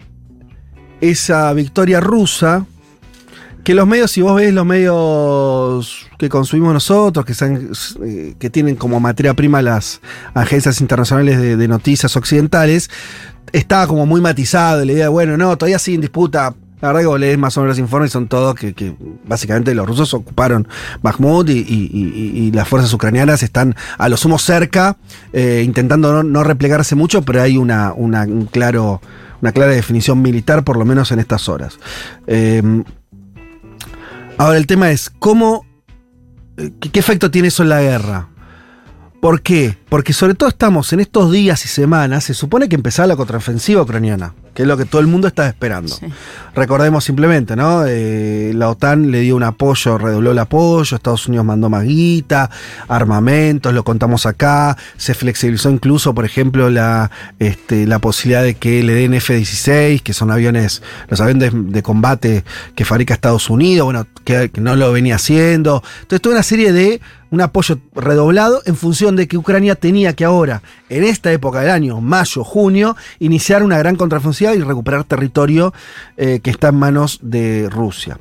[0.99, 2.65] esa victoria rusa,
[3.63, 7.69] que los medios, si vos ves los medios que consumimos nosotros, que, sean,
[8.03, 10.01] eh, que tienen como materia prima las
[10.33, 12.89] agencias internacionales de, noticias occidentales,
[13.51, 16.53] estaba como muy matizado la idea de, bueno, no, todavía sigue en disputa.
[16.81, 18.95] La verdad que vos lees más o menos los informes y son todos que,
[19.27, 20.67] básicamente los rusos ocuparon
[21.03, 24.97] Bakhmut y, y- las fuerzas ucranianas están a lo sumo cerca,
[25.31, 28.99] eh, intentando no, no replegarse mucho, pero hay una, una, un claro,
[29.43, 31.77] una clara definición militar, por lo menos en estas horas.
[32.25, 32.83] Eh,
[34.37, 35.65] ahora el tema es, ¿cómo,
[36.57, 38.29] eh, qué, qué efecto tiene eso en la guerra?
[39.21, 39.77] ¿Por qué?
[39.91, 43.81] Porque sobre todo estamos en estos días y semanas, se supone que empezaba la contraofensiva
[43.81, 45.93] ucraniana, que es lo que todo el mundo está esperando.
[45.93, 46.05] Sí.
[46.55, 47.83] Recordemos simplemente, ¿no?
[47.85, 52.49] Eh, la OTAN le dio un apoyo, redobló el apoyo, Estados Unidos mandó más guita,
[52.87, 58.83] armamentos, lo contamos acá, se flexibilizó incluso, por ejemplo, la, este, la posibilidad de que
[58.83, 63.83] le den F-16, que son aviones, los aviones de, de combate que fabrica Estados Unidos,
[63.83, 65.83] bueno, que, que no lo venía haciendo.
[66.03, 67.01] Entonces, toda una serie de
[67.31, 71.71] un apoyo redoblado en función de que Ucrania tenía que ahora, en esta época del
[71.71, 75.73] año, mayo, junio, iniciar una gran contraofensiva y recuperar territorio
[76.15, 78.17] eh, que está en manos de Rusia.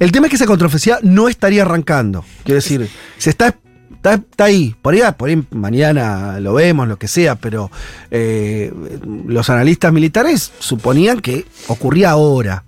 [0.00, 2.24] El tema es que esa contraofensiva no estaría arrancando.
[2.42, 2.88] Quiero decir,
[3.18, 3.54] se está,
[3.94, 4.74] está, está ahí.
[4.82, 7.70] Por ahí, mañana lo vemos, lo que sea, pero
[8.10, 8.72] eh,
[9.26, 12.64] los analistas militares suponían que ocurría ahora.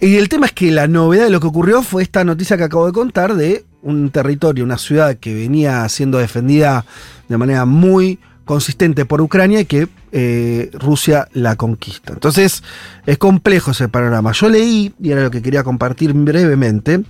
[0.00, 2.64] Y el tema es que la novedad de lo que ocurrió fue esta noticia que
[2.64, 6.84] acabo de contar de un territorio, una ciudad que venía siendo defendida
[7.28, 8.18] de manera muy
[8.50, 12.12] consistente por Ucrania y que eh, Rusia la conquista.
[12.12, 12.64] Entonces
[13.06, 14.32] es complejo ese panorama.
[14.32, 17.00] Yo leí, y era lo que quería compartir brevemente,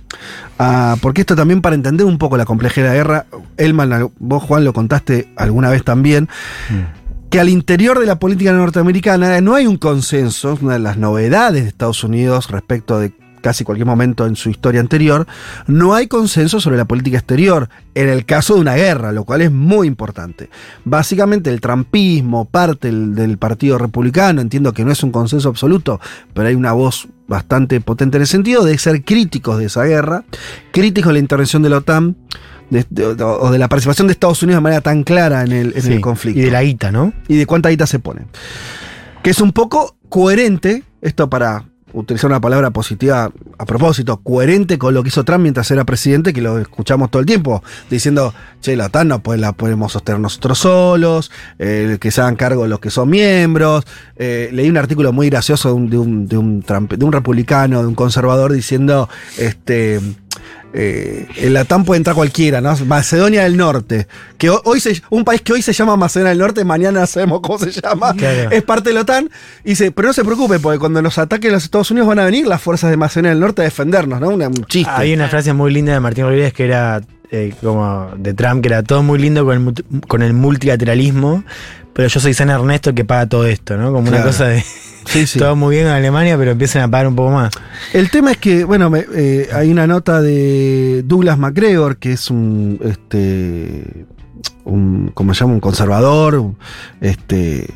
[0.59, 3.25] ah, porque esto también para entender un poco la complejidad de la guerra,
[3.57, 6.29] Elman, vos Juan lo contaste alguna vez también,
[7.31, 11.63] que al interior de la política norteamericana no hay un consenso, una de las novedades
[11.63, 15.27] de Estados Unidos respecto de casi cualquier momento en su historia anterior,
[15.67, 19.41] no hay consenso sobre la política exterior en el caso de una guerra, lo cual
[19.41, 20.49] es muy importante.
[20.85, 25.99] Básicamente el trampismo, parte del, del Partido Republicano, entiendo que no es un consenso absoluto,
[26.33, 30.23] pero hay una voz bastante potente en el sentido de ser críticos de esa guerra,
[30.71, 32.15] críticos de la intervención de la OTAN,
[32.69, 35.73] de- de- o de la participación de Estados Unidos de manera tan clara en el,
[35.75, 36.39] en Sí, el conflicto.
[36.39, 37.11] Y de la guita, ¿no?
[37.27, 38.27] Y de cuánta guita se pone.
[39.23, 44.93] Que es un poco coherente, esto para utilizar una palabra positiva a propósito, coherente con
[44.93, 48.75] lo que hizo Trump mientras era presidente, que lo escuchamos todo el tiempo, diciendo, che,
[48.75, 52.79] la OTAN no pues, la podemos sostener nosotros solos, eh, que se hagan cargo los
[52.79, 53.85] que son miembros.
[54.15, 59.09] Eh, leí un artículo muy gracioso de un, de un, republicano, de un conservador, diciendo,
[59.37, 59.99] este...
[60.73, 62.75] Eh, en la TAM puede entrar cualquiera, ¿no?
[62.85, 64.07] Macedonia del Norte.
[64.37, 67.41] Que ho- hoy se, un país que hoy se llama Macedonia del Norte, mañana sabemos
[67.41, 68.13] cómo se llama.
[68.15, 68.51] Claro.
[68.51, 69.29] Es parte de la OTAN.
[69.65, 72.25] Y dice, pero no se preocupe, porque cuando nos ataquen los Estados Unidos van a
[72.25, 74.29] venir las fuerzas de Macedonia del Norte a defendernos, ¿no?
[74.29, 74.91] Una- un chiste.
[74.93, 78.67] Había una frase muy linda de Martín Rodríguez que era eh, como de Trump, que
[78.67, 81.43] era todo muy lindo con el, con el multilateralismo,
[81.93, 83.91] pero yo soy San Ernesto que paga todo esto, ¿no?
[83.91, 84.63] Como una cosa de
[85.05, 85.39] Sí, sí.
[85.39, 87.51] todo muy bien en Alemania, pero empiezan a pagar un poco más.
[87.93, 92.29] El tema es que, bueno, me- eh, hay una nota de Douglas McGregor, que es
[92.29, 94.05] un, este,
[94.63, 95.53] un, ¿cómo se llama?
[95.53, 96.57] Un conservador, un-
[97.01, 97.67] este,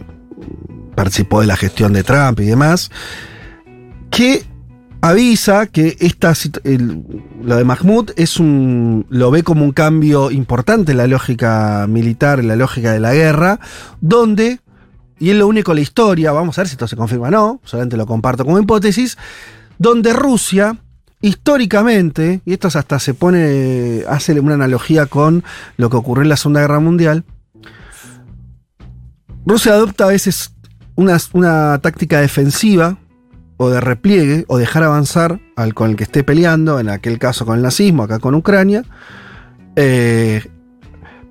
[0.96, 2.92] participó de la gestión de Trump y demás,
[4.12, 4.44] que
[5.10, 6.34] avisa que esta,
[7.44, 12.40] lo de Mahmoud es un, lo ve como un cambio importante en la lógica militar,
[12.40, 13.60] en la lógica de la guerra,
[14.02, 14.60] donde
[15.20, 17.32] y es lo único en la historia, vamos a ver si esto se confirma o
[17.32, 19.18] no, solamente lo comparto como hipótesis,
[19.78, 20.78] donde Rusia,
[21.22, 25.44] históricamente, y esto hasta se pone, hace una analogía con
[25.78, 27.24] lo que ocurrió en la Segunda Guerra Mundial,
[29.46, 30.52] Rusia adopta a veces
[30.96, 32.98] una, una táctica defensiva
[33.58, 37.46] o de repliegue o dejar avanzar al con el que esté peleando, en aquel caso
[37.46, 38.84] con el nazismo, acá con Ucrania.
[39.76, 40.42] Eh,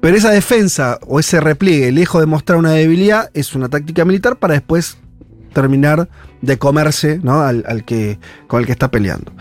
[0.01, 4.37] pero esa defensa o ese repliegue, lejos de mostrar una debilidad, es una táctica militar
[4.37, 4.99] para después
[5.53, 6.09] terminar
[6.43, 7.41] de comerse ¿no?
[7.41, 9.33] al, al que, con el que está peleando.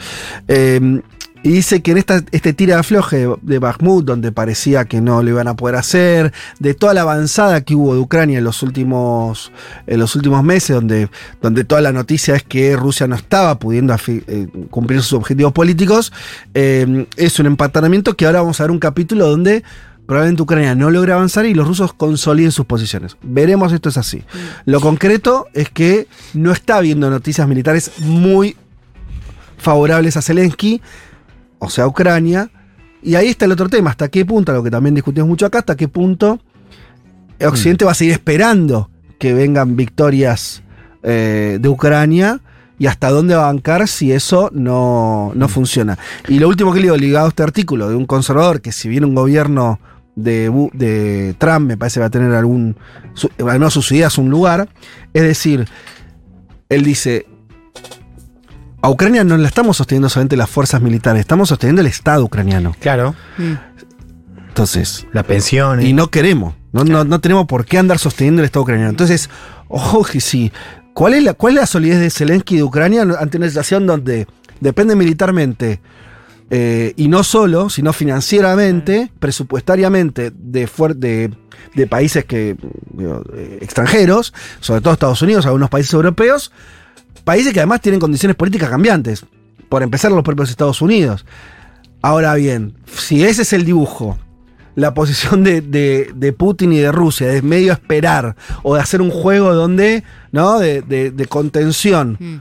[0.48, 1.02] Eh,
[1.44, 5.02] y dice que en esta, este tira de afloje de, de Bakhmut, donde parecía que
[5.02, 8.46] no lo iban a poder hacer, de toda la avanzada que hubo de Ucrania en
[8.46, 9.52] los últimos,
[9.86, 11.10] en los últimos meses, donde,
[11.42, 16.14] donde toda la noticia es que Rusia no estaba pudiendo eh, cumplir sus objetivos políticos,
[16.54, 19.64] eh, es un empatanamiento que ahora vamos a ver un capítulo donde
[20.06, 23.18] probablemente Ucrania no logre avanzar y los rusos consoliden sus posiciones.
[23.22, 24.24] Veremos si esto es así.
[24.66, 28.56] Lo concreto es que no está habiendo noticias militares muy
[29.58, 30.82] favorables a Zelensky,
[31.64, 32.50] o sea, Ucrania.
[33.02, 35.60] Y ahí está el otro tema, hasta qué punto, lo que también discutimos mucho acá,
[35.60, 36.40] hasta qué punto
[37.46, 40.64] Occidente va a seguir esperando que vengan victorias
[41.02, 42.40] eh, de Ucrania
[42.80, 45.98] y hasta dónde va a bancar si eso no, no funciona.
[46.30, 48.88] Y lo último que le digo, ligado a este artículo de un conservador, que si
[48.88, 49.80] viene un gobierno
[50.16, 52.78] de, de Trump, me parece que va a tener algún,
[53.14, 54.70] su- al menos sus ideas un lugar,
[55.14, 55.68] es decir,
[56.70, 57.26] él dice,
[58.84, 62.76] a Ucrania no la estamos sosteniendo solamente las fuerzas militares, estamos sosteniendo el Estado ucraniano.
[62.80, 63.16] Claro.
[64.50, 65.86] Entonces, Las pensiones.
[65.86, 68.90] y no queremos, no, no, no tenemos por qué andar sosteniendo el Estado ucraniano.
[68.90, 69.30] Entonces,
[69.68, 70.52] ojo que sí.
[70.94, 73.88] ¿Cuál es, la, ¿Cuál es la solidez de Zelensky y de Ucrania ante una situación
[73.88, 74.28] donde
[74.60, 75.82] depende militarmente
[76.52, 81.34] eh, y no solo, sino financieramente, presupuestariamente de, fuer- de,
[81.74, 82.56] de países que,
[82.92, 86.52] digo, eh, extranjeros, sobre todo Estados Unidos, algunos países europeos,
[87.24, 89.26] países que además tienen condiciones políticas cambiantes,
[89.70, 91.26] por empezar los propios Estados Unidos.
[92.02, 94.18] Ahora bien, si ese es el dibujo,
[94.76, 99.02] la posición de, de- de Putin y de Rusia, de medio esperar o de hacer
[99.02, 100.60] un juego donde, ¿no?
[100.60, 102.18] De, de- de contención.
[102.20, 102.36] Mm.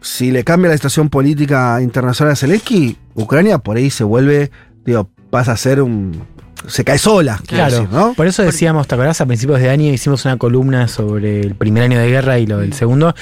[0.00, 4.50] Si le cambia la situación política internacional a Zelensky, Ucrania por ahí se vuelve,
[4.84, 6.24] digo, pasa a ser un.
[6.66, 8.12] se cae sola, Claro, decir, ¿no?
[8.14, 9.20] por eso decíamos, ¿te acordás?
[9.20, 12.58] A principios de año hicimos una columna sobre el primer año de guerra y lo
[12.58, 13.14] del segundo.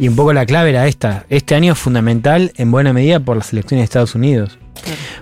[0.00, 1.26] Y un poco la clave era esta.
[1.28, 4.58] Este año es fundamental en buena medida por las elecciones de Estados Unidos.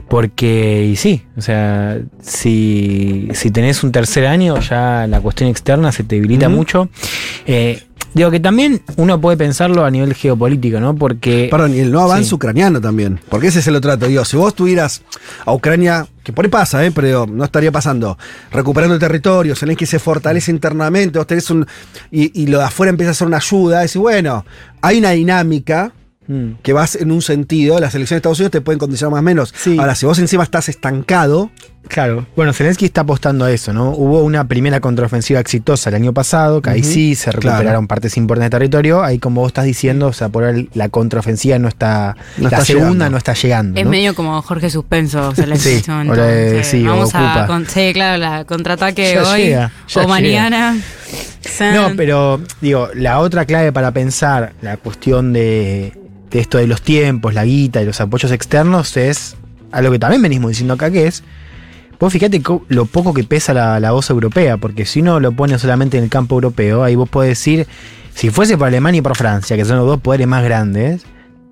[0.08, 5.90] Porque, y sí, o sea, si, si tenés un tercer año, ya la cuestión externa
[5.90, 6.88] se te debilita mucho.
[7.44, 7.83] Eh,
[8.15, 10.94] digo que también uno puede pensarlo a nivel geopolítico, ¿no?
[10.94, 11.48] Porque.
[11.50, 12.35] Perdón, y el no avance Sí.
[12.35, 13.21] ucraniano también.
[13.29, 14.06] Porque ese es el otro dato.
[14.06, 15.02] Digo, si vos tuvieras
[15.44, 16.90] a Ucrania, que por ahí pasa, ¿eh?
[16.90, 18.19] pero no estaría pasando,
[18.50, 21.67] recuperando el territorio, Zelensky se fortalece internamente, vos tenés un.
[22.11, 24.44] Y, y lo de afuera empieza a ser una ayuda, decir, bueno,
[24.83, 25.92] hay una dinámica
[26.31, 26.59] Mm.
[26.63, 29.23] que vas en un sentido, las elecciones de Estados Unidos te pueden condicionar más o
[29.23, 29.54] menos.
[29.79, 31.50] Ahora, si vos encima estás estancado.
[31.87, 32.26] Claro.
[32.37, 33.90] Bueno, Zelensky está apostando a eso, ¿no?
[33.92, 37.87] Hubo una primera contraofensiva exitosa el año pasado, que ahí sí se recuperaron Claro.
[37.87, 39.02] partes importantes de territorio.
[39.02, 42.14] Ahí, como vos estás diciendo, o sea, por ahí la contraofensiva no está.
[42.37, 43.10] No la está segunda llegando.
[43.10, 43.79] no está llegando.
[43.81, 43.90] Es ¿no?
[43.90, 47.44] medio como Jorge Suspenso, se le Sí, eh, sí, Vamos ocupa.
[47.44, 47.46] a.
[47.46, 50.08] Con, sí, claro, la contraataque Ya hoy llega, ya o llega.
[50.08, 50.76] mañana.
[51.74, 55.94] No, pero digo, la otra clave para pensar la cuestión de,
[56.31, 59.37] de esto de los tiempos, la guita y los apoyos externos es
[59.72, 61.22] algo que también venimos diciendo acá, que es,
[62.01, 65.59] vos fíjate lo poco que pesa la, la voz europea, porque si uno lo pone
[65.59, 67.67] solamente en el campo europeo, ahí vos podés decir,
[68.15, 71.05] si fuese por Alemania y por Francia, que son los dos poderes más grandes,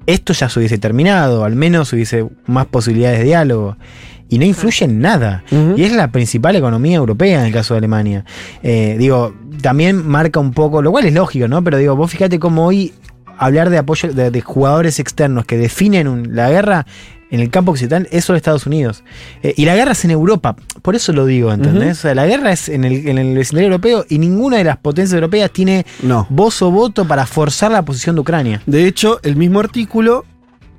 [0.07, 3.77] esto ya se hubiese terminado, al menos hubiese más posibilidades de diálogo.
[4.29, 5.45] Y no influye en nada.
[5.77, 8.25] Y es la principal economía europea en el caso de Alemania.
[8.63, 9.33] Eh, digo,
[9.63, 11.63] también marca un poco, lo cual es lógico, ¿no?
[11.63, 12.93] Pero digo, vos fíjate cómo hoy
[13.39, 16.87] hablar de apoyo de, de jugadores externos que definen un- la guerra
[17.31, 19.03] en el campo occidental es solo Estados Unidos.
[19.43, 21.99] Eh, y la guerra es en Europa, por eso lo digo, ¿entendés?
[21.99, 24.77] O sea, la guerra es en el, en el vecindario europeo y ninguna de las
[24.77, 26.27] potencias europeas tiene No.
[26.31, 28.63] voz o voto para forzar la posición de Ucrania.
[28.67, 30.25] De hecho, el mismo artículo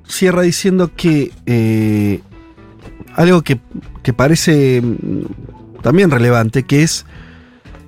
[0.08, 2.22] cierra diciendo que eh,
[3.16, 3.60] algo que,
[4.04, 7.06] que parece mm, también relevante, que es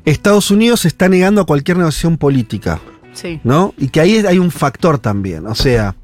[0.05, 2.79] Estados Unidos se está negando a cualquier negociación política,
[3.13, 3.39] Sí.
[3.43, 3.73] ¿no?
[3.77, 5.95] Y que ahí hay un factor también, o sea,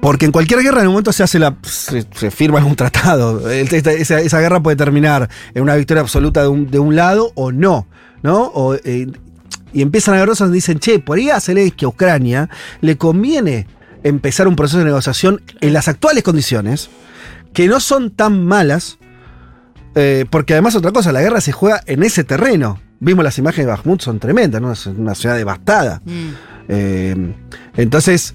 [0.00, 3.48] porque en cualquier guerra en un momento se hace la se, se firma algún tratado.
[3.50, 7.32] Esta- Esa, esa guerra puede terminar en una victoria absoluta de un, de un lado
[7.34, 7.86] o no,
[8.22, 8.42] ¿no?
[8.54, 9.06] O, eh,
[9.72, 12.48] y empiezan a cosas donde dicen, che, por ahí a Zelensky, a Ucrania,
[12.80, 13.66] le conviene
[14.02, 16.88] empezar un proceso de negociación en las actuales condiciones,
[17.52, 18.98] que no son tan malas,
[19.94, 22.80] eh, porque además otra cosa, la guerra se juega en ese terreno.
[23.00, 24.72] Vimos las imágenes de Bakhmut, son tremendas, ¿no?
[24.72, 26.00] Es una ciudad devastada.
[26.04, 26.28] Mm.
[26.68, 27.34] Eh,
[27.76, 28.34] entonces,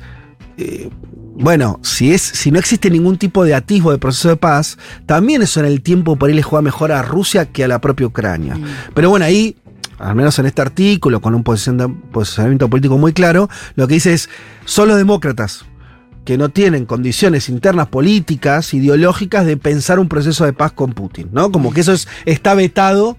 [0.58, 0.90] eh,
[1.36, 5.42] bueno, si, es, si no existe ningún tipo de atisbo de proceso de paz, también
[5.42, 8.08] eso en el tiempo por ahí le juega mejor a Rusia que a la propia
[8.08, 8.58] Ucrania.
[8.94, 9.56] Pero bueno, ahí,
[9.98, 14.30] al menos en este artículo, con un posicionamiento político muy claro, lo que dice es,
[14.66, 15.66] son los demócratas
[16.24, 21.30] que no tienen condiciones internas políticas, ideológicas de pensar un proceso de paz con Putin,
[21.34, 21.52] ¿no?
[21.52, 23.18] Como que eso es, está vetado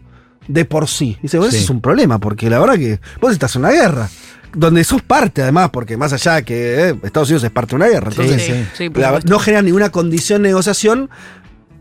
[0.48, 1.18] de por sí.
[1.20, 1.56] Dice, bueno, Sí.
[1.58, 4.08] eso es un problema, porque la verdad que vos estás en una guerra,
[4.54, 7.76] donde sos parte además, porque más allá de que eh, Estados Unidos es parte de
[7.76, 8.66] una guerra, entonces sí.
[8.76, 9.30] Sí, por la- supuesto.
[9.30, 11.10] no genera ninguna condición de negociación,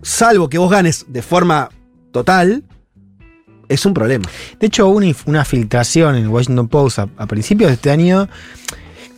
[0.01, 1.69] salvo que vos ganes de forma
[2.11, 2.63] total,
[3.69, 4.25] es un problema.
[4.59, 8.27] De hecho, hubo una, filtración en el Washington Post a, a principios de este año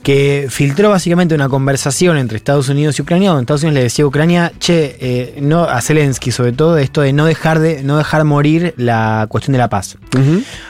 [0.06, 4.06] que filtró básicamente una conversación entre Estados Unidos y Ucrania, donde Estados Unidos le decía
[4.06, 7.98] a Ucrania, che, eh, no, a Zelensky sobre todo, esto de no dejar de no
[7.98, 9.98] dejar morir la cuestión de la paz.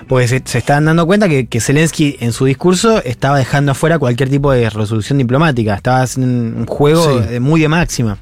[0.07, 3.99] Porque se, se estaban dando cuenta que, que Zelensky en su discurso estaba dejando afuera
[3.99, 7.27] cualquier tipo de resolución diplomática, estaba haciendo un, juego Sí.
[7.27, 8.17] de- muy de máxima.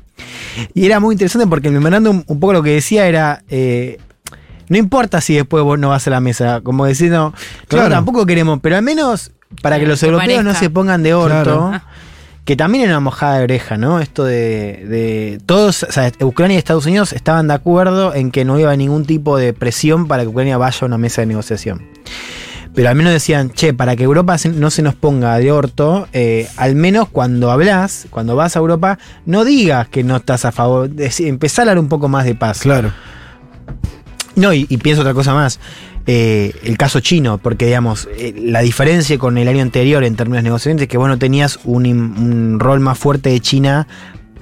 [0.74, 3.44] Y era muy interesante porque el memorándum un poco lo que decía era...
[3.50, 4.00] eh,
[4.70, 7.90] no importa si después vos no vas a la mesa, como decir, no, nosotros Claro.
[7.90, 9.32] tampoco queremos, pero al menos
[9.62, 11.82] para que los Que europeos no se pongan de orto, Claro.
[12.46, 14.00] que también era una mojada de oreja, ¿no?
[14.00, 18.44] Esto de, de todos, o sea, Ucrania y Estados Unidos estaban de acuerdo en que
[18.46, 21.82] no iba ningún tipo de presión para que Ucrania vaya a una mesa de negociación.
[22.76, 26.48] Pero al menos decían, che, para que Europa no se nos ponga de orto, eh,
[26.58, 28.98] al menos cuando hablas, cuando vas a Europa,
[29.28, 32.34] no digas que no estás a favor, decí- empezá a hablar un poco más de
[32.34, 32.62] paz.
[32.62, 32.92] Claro.
[34.36, 35.60] No, y, y pienso otra cosa más.
[36.06, 40.44] Eh, el caso chino, porque digamos, eh, la diferencia con el año anterior en términos
[40.44, 43.88] negociaciones es que vos no tenías un, rol más fuerte de China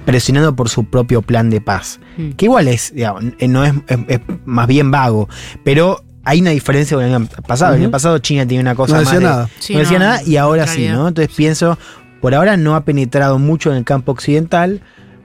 [0.04, 2.00] presionando por su propio plan de paz.
[2.16, 2.30] Mm.
[2.32, 5.28] Que igual es, digamos, eh, no es, es- es más bien vago,
[5.62, 7.74] pero hay una diferencia con el año pasado.
[7.74, 7.84] El Ujú.
[7.84, 9.48] año pasado China tenía una cosa No más decía de- nada.
[9.60, 10.88] Sí, no decía no, nada y ahora sí.
[10.88, 11.06] ¿no?
[11.08, 11.78] Entonces pienso,
[12.20, 14.80] por ahora no ha penetrado mucho en el campo occidental,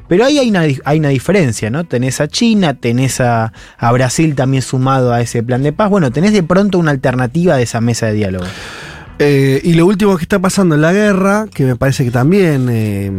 [0.07, 1.83] pero ahí hay una, hay una diferencia, ¿no?
[1.85, 3.51] Tenés a China, tenés a,
[3.93, 5.89] Brasil también sumado a ese plan de paz.
[5.89, 8.45] Bueno, tenés de pronto una alternativa de esa mesa de diálogo.
[9.19, 12.67] Eh, y lo último que está pasando en la guerra, que me parece que también
[12.69, 13.11] eh,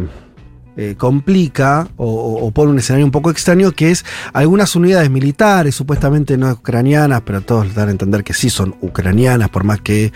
[0.77, 5.75] eh, complica o- o pone un escenario un poco extraño, que es algunas unidades militares,
[5.75, 10.13] supuestamente no ucranianas, pero todos dan a entender que sí son ucranianas, por más que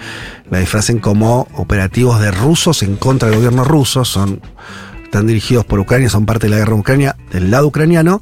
[0.49, 4.39] la disfracen como operativos de rusos en contra del gobierno ruso, son,
[5.13, 8.19] están dirigidos por Ucrania, son parte de la guerra en Ucrania, del lado ucraniano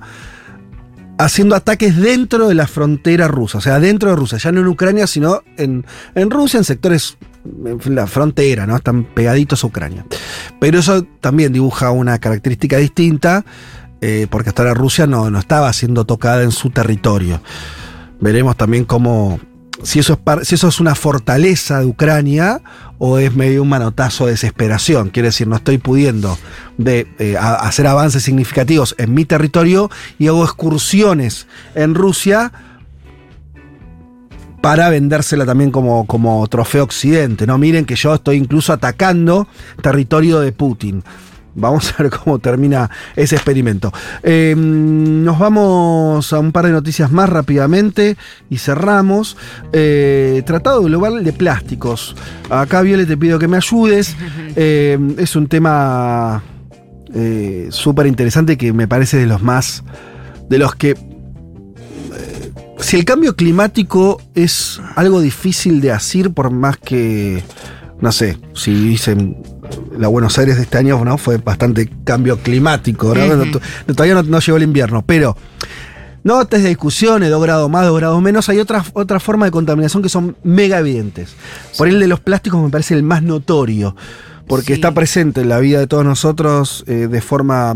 [1.18, 4.68] haciendo ataques dentro de la frontera rusa, o sea, dentro de Rusia, ya no en
[4.68, 5.86] Ucrania, sino en,
[6.16, 8.76] en Rusia, en sectores, en la frontera, ¿no?
[8.76, 10.06] Están pegaditos a Ucrania.
[10.60, 13.46] Pero eso también dibuja una característica distinta,
[14.02, 17.40] eh, porque hasta ahora Rusia no, no estaba siendo tocada en su territorio.
[18.20, 19.40] Veremos también cómo
[19.84, 22.62] si eso, es si eso es una fortaleza de Ucrania
[22.98, 25.10] o es medio un manotazo de desesperación.
[25.10, 26.38] Quiere decir, no estoy pudiendo
[26.78, 32.52] de, eh, hacer avances significativos en mi territorio y hago excursiones en Rusia
[34.62, 37.48] para vendérsela también como, como trofeo occidente.
[37.48, 39.48] No miren que yo estoy incluso atacando
[39.82, 41.04] territorio de Putin.
[41.56, 43.92] Vamos a ver cómo termina ese experimento.
[44.24, 48.18] Eh, nos vamos a un par de noticias más rápidamente
[48.50, 49.38] y cerramos.
[49.74, 52.16] Eh, Tratado Global de Plásticos.
[52.50, 54.16] Acá, Viole, te pido que me ayudes.
[54.54, 56.44] Eh, es un tema
[57.70, 59.82] súper interesante que me parece de los más.
[60.50, 60.98] de los que.
[62.80, 67.44] si el cambio climático es algo difícil de asir, por más que.
[68.02, 69.38] No sé, si dicen
[69.98, 71.18] la Buenos Aires de este año, ¿no?
[71.18, 73.62] Fue bastante cambio climático, ¿no?
[73.88, 75.36] Todavía no, no llegó el invierno, pero
[76.24, 80.04] notas de discusiones, dos grados más, dos grados menos, hay otras otra formas de contaminación
[80.04, 81.36] que son mega evidentes.
[81.78, 83.96] Por el de los plásticos me parece el más notorio,
[84.48, 87.76] porque está presente en la vida de todos nosotros eh, de forma...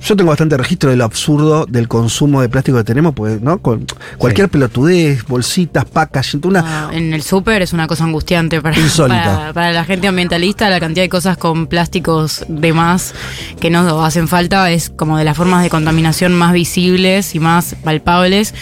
[0.00, 3.58] Yo tengo bastante registro de lo absurdo del consumo de plástico que tenemos, pues, ¿no?
[3.62, 3.86] Con
[4.18, 8.76] cualquier pelotudez, bolsitas, packaging, una, Ah, en el súper es una cosa angustiante para,
[9.08, 10.68] para, para la gente ambientalista.
[10.70, 13.14] La cantidad de cosas con plásticos de más
[13.60, 17.74] que no hacen falta es como de las formas de contaminación más visibles y más
[17.82, 18.54] palpables.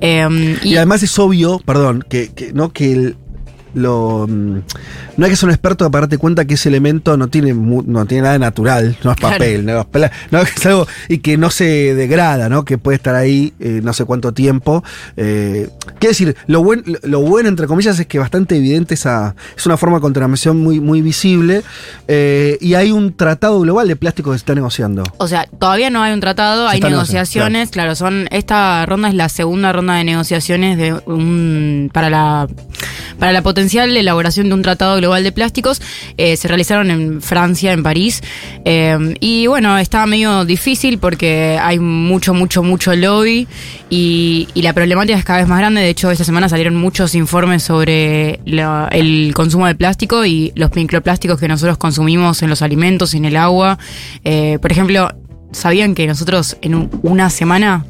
[0.00, 3.16] Eh, Y, además es obvio, perdón, que, que- no que el-
[3.76, 4.58] lo mm,
[5.18, 8.06] no hay que ser un experto para darte cuenta que ese elemento no tiene no
[8.06, 9.34] tiene nada de natural, no es Claro.
[9.36, 12.64] papel, no es, no, es algo y que no se degrada, ¿no?
[12.64, 14.82] Que puede estar ahí eh, no sé cuánto tiempo.
[15.16, 15.68] Eh,
[15.98, 19.76] quiero decir, lo, buen, lo- bueno entre comillas es que bastante evidente esa es una
[19.76, 21.62] forma de contaminación muy muy visible
[22.08, 25.02] eh, y hay un tratado global de plástico que se está negociando.
[25.18, 27.94] O sea, todavía no hay un tratado, Se hay negociaciones, claro.
[27.94, 32.46] son esta ronda es la segunda ronda de negociaciones de un para la
[33.18, 35.82] para la potencial elaboración de un tratado global de plásticos.
[36.16, 38.22] Eh, se realizaron en Francia, en París.
[38.64, 43.48] Eh, y bueno, está medio difícil porque hay mucho, mucho, mucho lobby
[43.90, 45.80] y, y la problemática es cada vez más grande.
[45.80, 50.72] De hecho, esta semana salieron muchos informes sobre la- el consumo de plástico y los
[50.76, 53.78] microplásticos que nosotros consumimos en los alimentos y en el agua.
[54.22, 55.10] Eh, por ejemplo,
[55.50, 57.84] ¿sabían que nosotros en un- una semana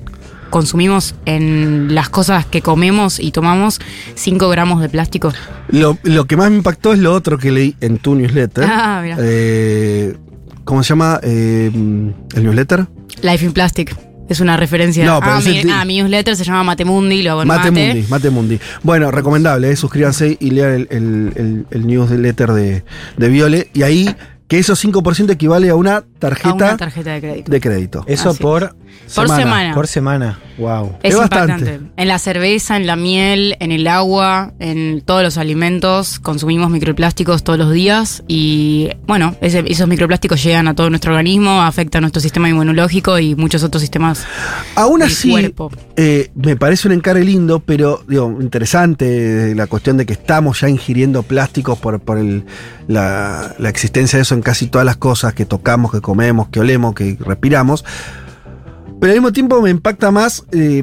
[0.51, 3.81] consumimos en las cosas que comemos y tomamos
[4.15, 5.33] 5 gramos de plástico?
[5.69, 8.65] Lo, lo que más me impactó es lo otro que leí en tu newsletter.
[8.69, 9.17] Ah, mira.
[9.21, 10.17] Eh,
[10.65, 12.87] ¿Cómo se llama eh, el newsletter?
[13.23, 13.97] Life in Plastic.
[14.29, 17.49] Es una referencia No, a, mi, a mi newsletter, se llama Matemundi, lo hago en
[17.49, 17.87] Mate, mate.
[17.95, 18.59] Mundi, Mate Mundi.
[18.83, 22.83] Bueno, recomendable, eh, suscríbanse y lean el, el, el- el newsletter de,
[23.17, 23.71] de Viole.
[23.73, 24.13] Y ahí,
[24.49, 27.51] que esos 5% equivale a una tarjeta, A una tarjeta de crédito.
[27.51, 28.05] de crédito.
[28.07, 28.77] Eso por,
[29.15, 29.75] Por semana.
[29.75, 30.39] Por semana.
[30.59, 30.97] Wow.
[31.03, 31.53] Es, Es bastante.
[31.53, 31.91] impactante.
[31.97, 37.45] En la cerveza, en la miel, en el agua, en todos los alimentos, consumimos microplásticos
[37.45, 42.21] todos los días y bueno, ese- esos microplásticos llegan a todo nuestro organismo, afectan nuestro
[42.23, 44.25] sistema inmunológico y muchos otros sistemas
[44.77, 45.71] Aún del así, cuerpo.
[45.97, 50.61] eh, me parece un encargue lindo, pero digo, interesante eh, la cuestión de que estamos
[50.61, 52.45] ya ingiriendo plásticos por, por el-
[52.89, 56.61] la, la existencia de eso en casi todas las cosas que tocamos, que comemos, que
[56.61, 57.85] olemos, que respiramos.
[59.01, 60.83] Pero al mismo tiempo me impacta más eh,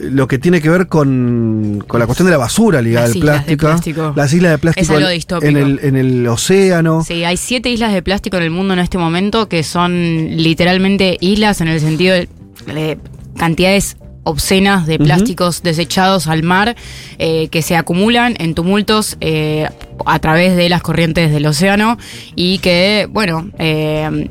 [0.00, 3.66] lo que tiene que ver con, con la cuestión de la basura ligada al plástico.
[3.66, 4.12] plástico.
[4.14, 5.48] Las islas de plástico Es algo en- distópico.
[5.48, 7.02] en el, en el océano.
[7.02, 9.92] Sí, hay siete islas de plástico en el mundo en este momento que son
[10.36, 12.28] literalmente islas en el sentido de,
[12.66, 12.98] de
[13.36, 16.76] cantidades obscenas de plásticos desechados al mar
[17.18, 19.66] eh, que se acumulan en tumultos eh,
[20.04, 21.96] a través de las corrientes del océano
[22.36, 24.28] y que, bueno, eh,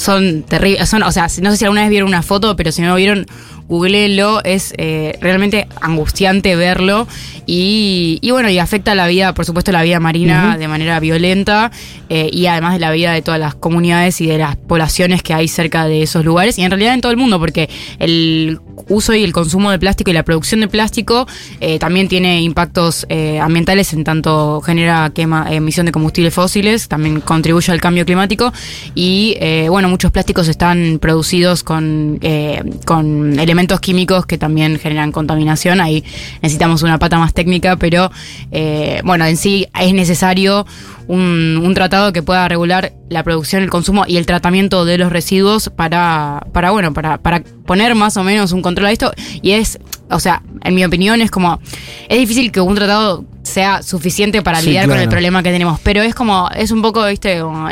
[0.00, 0.88] son terribles.
[0.88, 2.94] Son, o sea, no sé si alguna vez vieron una foto, pero si no lo
[2.94, 3.26] vieron,
[3.68, 4.42] googleenlo.
[4.44, 7.06] Es eh, realmente angustiante verlo.
[7.52, 11.72] Y, y bueno, y afecta la vida, por supuesto, la vida marina de manera violenta.
[12.08, 15.32] eh, y además de la vida de todas las comunidades y de las poblaciones que
[15.32, 16.58] hay cerca de esos lugares.
[16.58, 20.10] Y en realidad en todo el mundo, porque el uso y el consumo de plástico
[20.10, 21.26] y la producción de plástico
[21.60, 27.20] eh, también tiene impactos eh, ambientales en tanto genera quema, emisión de combustibles fósiles, también
[27.20, 28.52] contribuye al cambio climático
[28.94, 35.12] y eh, bueno, muchos plásticos están producidos con, eh, con elementos químicos que también generan
[35.12, 36.02] contaminación, ahí
[36.42, 38.10] necesitamos una pata más técnica, pero
[38.52, 40.66] eh, bueno, en sí es necesario
[41.06, 45.10] un, un tratado que pueda regular la producción, el consumo y el tratamiento de los
[45.10, 49.12] residuos para, para bueno, para, para poner más o menos un control a esto.
[49.40, 49.78] Y es,
[50.10, 51.60] o sea, en mi opinión es como,
[52.08, 55.80] es difícil que un tratado sea suficiente para Sí, lidiar con el problema que tenemos,
[55.80, 57.68] pero es como, es un poco, viste, como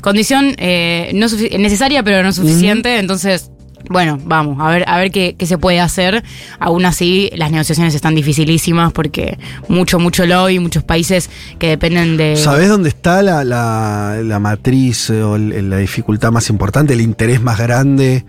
[0.00, 3.50] condición eh, no necesaria pero no suficiente, entonces
[3.90, 6.22] bueno, vamos, a ver, a ver qué, se puede hacer.
[6.58, 12.36] Aún así, las negociaciones están dificilísimas porque mucho, mucho lobby, muchos países que dependen de.
[12.36, 17.40] ¿Sabés dónde está la, la- la matriz eh, o la dificultad más importante, el interés
[17.42, 18.24] más grande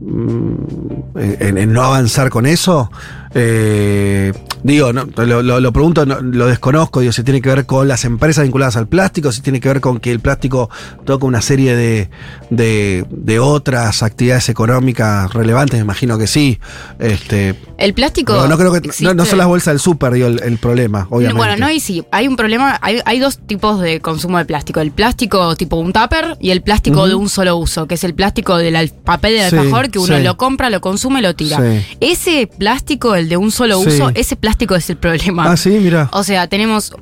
[0.00, 2.90] en, en no avanzar con eso?
[3.38, 4.32] Eh,
[4.62, 7.86] digo, no, lo, lo- lo pregunto, no, lo desconozco, digo, si tiene que ver con
[7.86, 10.70] las empresas vinculadas al plástico, si tiene que ver con que el plástico
[11.04, 12.08] toca una serie de,
[12.48, 16.58] de, de otras actividades económicas relevantes, me imagino que sí.
[16.98, 18.32] Este, El plástico.
[18.34, 18.80] no, no creo que
[19.14, 21.36] no, son las bolsas del súper, digo, el, el problema, obviamente.
[21.36, 24.80] Bueno, no, y sí, hay un problema, hay, hay dos tipos de consumo de plástico,
[24.80, 28.14] el plástico tipo un tupper y el plástico de un solo uso, que es el
[28.14, 29.56] plástico del papel del Sí,
[29.90, 30.22] que uno sí.
[30.22, 31.58] lo compra, lo consume y lo tira.
[31.58, 31.96] Sí.
[32.00, 33.88] Ese plástico, el de un solo Sí.
[33.88, 35.50] uso, ese plástico es el problema.
[35.50, 36.08] Ah, sí, mira.
[36.12, 36.92] O sea, tenemos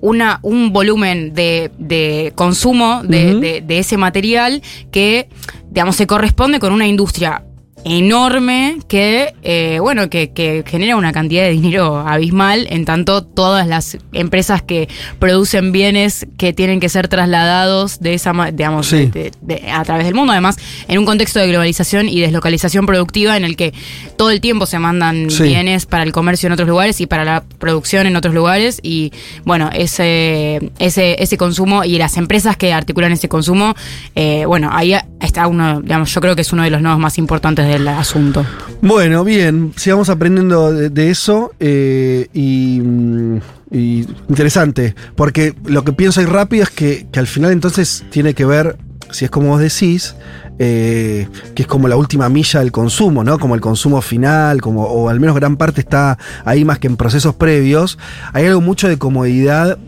[0.00, 5.28] una, un volumen de, de consumo de- de ese material que,
[5.70, 7.44] digamos, se corresponde con una industria
[7.88, 13.66] enorme que, eh, bueno, que, que genera una cantidad de dinero abismal, en tanto todas
[13.66, 19.06] las empresas que producen bienes que tienen que ser trasladados de esa, digamos, Sí.
[19.06, 23.36] de- de- a través del mundo, además, en un contexto de globalización y deslocalización productiva
[23.36, 23.72] en el que
[24.16, 25.44] todo el tiempo se mandan Sí.
[25.44, 29.12] bienes para el comercio en otros lugares y para la producción en otros lugares y
[29.44, 33.74] bueno, ese, ese, ese consumo y las empresas que articulan ese consumo,
[34.14, 37.18] eh, bueno, ahí está uno, digamos, yo creo que es uno de los nodos más
[37.18, 38.44] importantes del asunto.
[38.82, 43.36] Bueno, bien, sigamos aprendiendo de, eso eh, y, mm,
[43.70, 48.44] y interesante, porque lo que pienso ahí rápido es que, al final entonces tiene que
[48.44, 48.76] ver,
[49.10, 50.14] si es como vos decís,
[50.58, 53.38] eh, que es como la última milla del consumo, ¿no?
[53.38, 56.96] Como el consumo final, como, o al menos gran parte está ahí más que en
[56.96, 57.98] procesos previos.
[58.32, 59.78] Hay algo mucho de comodidad,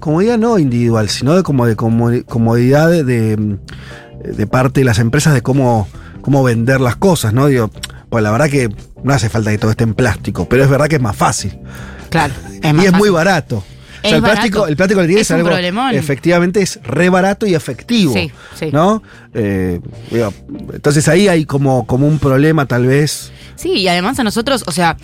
[0.00, 5.42] comodidad no individual, sino de como de como- comodidad de parte de las empresas de
[5.42, 5.88] cómo,
[6.22, 7.48] cómo vender las cosas, ¿no?
[7.48, 7.70] Digo,
[8.08, 8.70] pues la verdad que
[9.04, 11.58] no hace falta que todo esté en plástico, pero es verdad que es más fácil.
[12.08, 12.32] Claro.
[12.62, 13.64] y es muy barato.
[14.04, 15.48] O sea, el plástico, el plástico que tiene es, algo.
[15.48, 15.94] problemón.
[15.94, 18.12] Efectivamente es re barato y efectivo.
[18.12, 18.70] Sí, sí.
[18.72, 19.02] ¿No?
[19.32, 20.34] Eh, digo,
[20.72, 23.30] entonces ahí hay como, como un problema, tal vez.
[23.54, 24.96] Sí, y además a nosotros, o sea,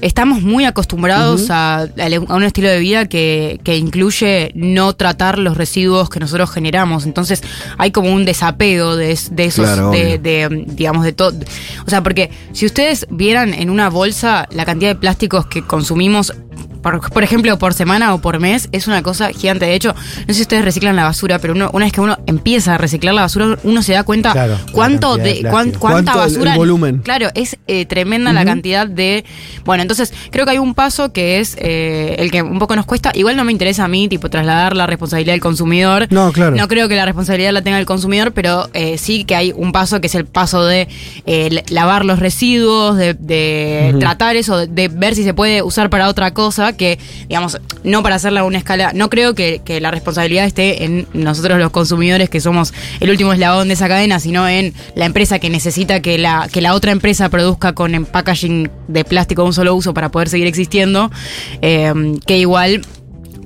[0.00, 5.56] estamos muy acostumbrados a, a un estilo de vida que, que incluye no tratar los
[5.56, 7.06] residuos que nosotros generamos.
[7.06, 7.42] Entonces
[7.78, 11.32] hay como un desapego de, de esos, Claro, de, digamos, de todo.
[11.86, 16.32] O sea, porque si ustedes vieran en una bolsa la cantidad de plásticos que consumimos,
[16.86, 19.66] por, por ejemplo, por semana o por mes, es una cosa gigante.
[19.66, 22.16] De hecho, no sé si ustedes reciclan la basura, pero uno, una vez que uno
[22.26, 25.72] empieza a reciclar la basura, uno se da cuenta Claro, la cuánto de de, cuán-
[25.72, 26.56] cuánta Cuánto el- el basura.
[26.56, 26.98] volumen.
[26.98, 29.24] Claro, es eh, tremenda la cantidad de.
[29.64, 32.86] Bueno, entonces creo que hay un paso que es eh, el que un poco nos
[32.86, 33.10] cuesta.
[33.14, 36.06] Igual no me interesa a mí, tipo, trasladar la responsabilidad del consumidor.
[36.10, 36.54] No, claro.
[36.54, 39.72] No creo que la responsabilidad la tenga el consumidor, pero eh, sí que hay un
[39.72, 40.86] paso que es el paso de
[41.26, 46.08] eh, lavar los residuos, de, tratar eso, de, de ver si se puede usar para
[46.08, 46.98] otra cosa, que,
[47.28, 48.92] digamos, no para hacerla a una escala.
[48.94, 53.32] No creo que, que la responsabilidad esté en nosotros los consumidores, que somos el último
[53.32, 56.92] eslabón de esa cadena, sino en la empresa que necesita que la, que la otra
[56.92, 61.10] empresa produzca con packaging de plástico de un solo uso para poder seguir existiendo.
[61.62, 61.92] eh,
[62.26, 62.82] que igual.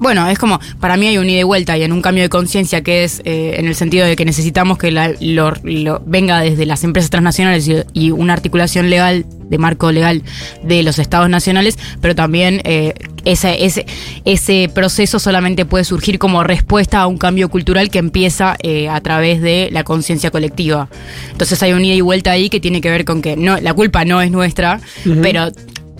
[0.01, 2.31] Bueno, es como, para mí hay un ida y vuelta y en un cambio de
[2.31, 6.41] conciencia que es eh, en el sentido de que necesitamos que la- lo, lo- venga
[6.41, 10.23] desde las empresas transnacionales y, y una articulación legal, de marco legal
[10.65, 12.95] de los estados nacionales, pero también eh,
[13.27, 13.85] ese, ese,
[14.25, 19.01] ese proceso solamente puede surgir como respuesta a un cambio cultural que empieza eh, a
[19.03, 20.89] través de la conciencia colectiva.
[21.31, 23.75] Entonces hay un ida y vuelta ahí que tiene que ver con que no, la
[23.75, 24.81] culpa no es nuestra,
[25.21, 25.51] pero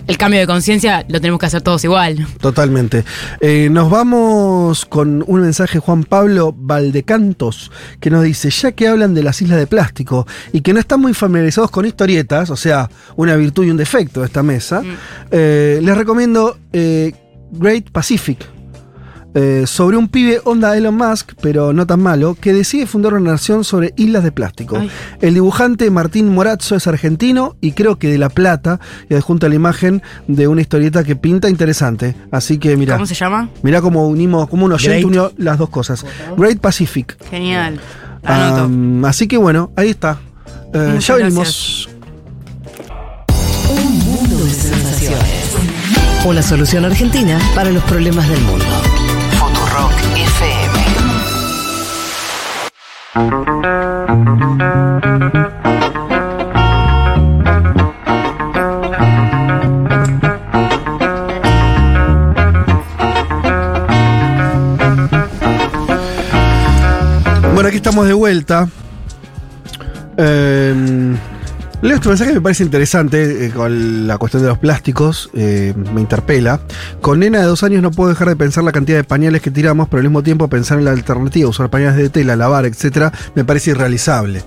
[0.07, 2.25] el cambio de conciencia lo tenemos que hacer todos igual.
[2.39, 3.03] Totalmente.
[3.39, 8.87] Eh, nos vamos con un mensaje de Juan Pablo Valdecantos que nos dice, ya que
[8.87, 12.55] hablan de las islas de plástico y que no están muy familiarizados con historietas, o
[12.55, 14.81] sea, una virtud y un defecto de esta mesa,
[15.31, 17.13] eh, les recomiendo eh,
[17.51, 18.60] Great Pacific.
[19.33, 23.31] Eh, sobre un pibe onda Elon Musk, pero no tan malo, que decide fundar una
[23.31, 24.77] nación sobre islas de plástico.
[24.77, 24.91] Ay.
[25.21, 28.79] El dibujante Martín Morazzo es argentino y creo que de La Plata,
[29.09, 32.15] y adjunta la imagen de una historieta que pinta interesante.
[32.31, 33.49] Así que mira, ¿Cómo se llama?
[33.63, 35.05] mira cómo unimos, como un oyente Great.
[35.05, 36.05] unió las dos cosas.
[36.37, 37.17] Great Pacific.
[37.29, 37.79] Genial.
[38.23, 38.63] Anoto.
[38.63, 40.19] Am, así que bueno, ahí está.
[40.73, 41.89] Eh, ya venimos.
[43.69, 45.55] Un mundo de sensaciones.
[46.25, 48.65] Una solución argentina para los problemas del mundo.
[53.13, 53.43] Bueno,
[67.67, 68.69] aquí estamos de vuelta.
[70.15, 71.15] Eh,
[71.81, 76.01] Leo este mensaje me parece interesante eh, con la cuestión de los plásticos, eh, me
[76.01, 76.59] interpela.
[77.01, 79.49] Con nena de dos años no puedo dejar de pensar la cantidad de pañales que
[79.49, 83.11] tiramos, pero al mismo tiempo pensar en la alternativa, usar pañales de tela, lavar, etcétera,
[83.33, 84.43] me parece irrealizable.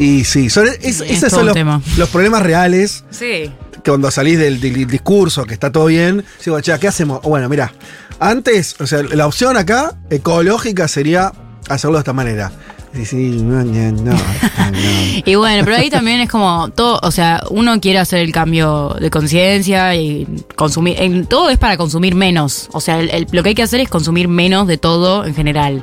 [0.00, 3.52] Y sí, son, es- Es esos son los, problemas reales Sí.
[3.84, 7.22] que cuando salís del, del discurso, que está todo bien, digo, che, ¿qué hacemos?
[7.22, 7.72] Bueno, mira,
[8.18, 11.32] antes, o sea, la opción acá, ecológica, sería
[11.68, 12.50] hacerlo de esta manera.
[12.94, 14.18] Sí, sí, no, no, no, no.
[15.26, 18.96] Y bueno, pero ahí también es como todo, o sea, uno quiere hacer el cambio
[19.00, 20.26] de conciencia y
[20.56, 23.62] consumir, en, todo es para consumir menos, o sea, el- el- lo que hay que
[23.62, 25.82] hacer es consumir menos de todo en general.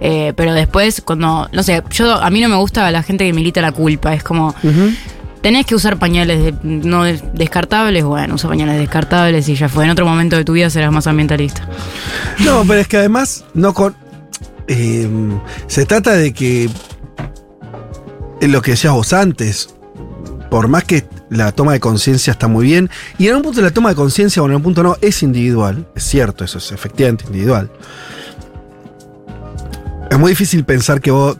[0.00, 3.32] Eh, pero después, cuando, no sé, yo a mí no me gusta la gente que
[3.32, 4.54] milita la culpa, es como,
[5.42, 9.84] tenés que usar pañales de- no des- descartables, bueno, usa pañales descartables y ya fue,
[9.84, 11.66] en otro momento de tu vida serás más ambientalista.
[12.40, 13.94] No, pero es que además no con.
[14.70, 15.08] Eh,
[15.66, 16.70] se trata de que.
[18.40, 19.74] Lo que decías vos antes.
[20.48, 22.88] Por más que la toma de conciencia está muy bien.
[23.18, 25.86] Y en un punto la toma de conciencia, o en un punto no, es individual.
[25.94, 27.70] Es cierto, eso es efectivamente individual.
[30.10, 31.38] Es muy difícil pensar que vos.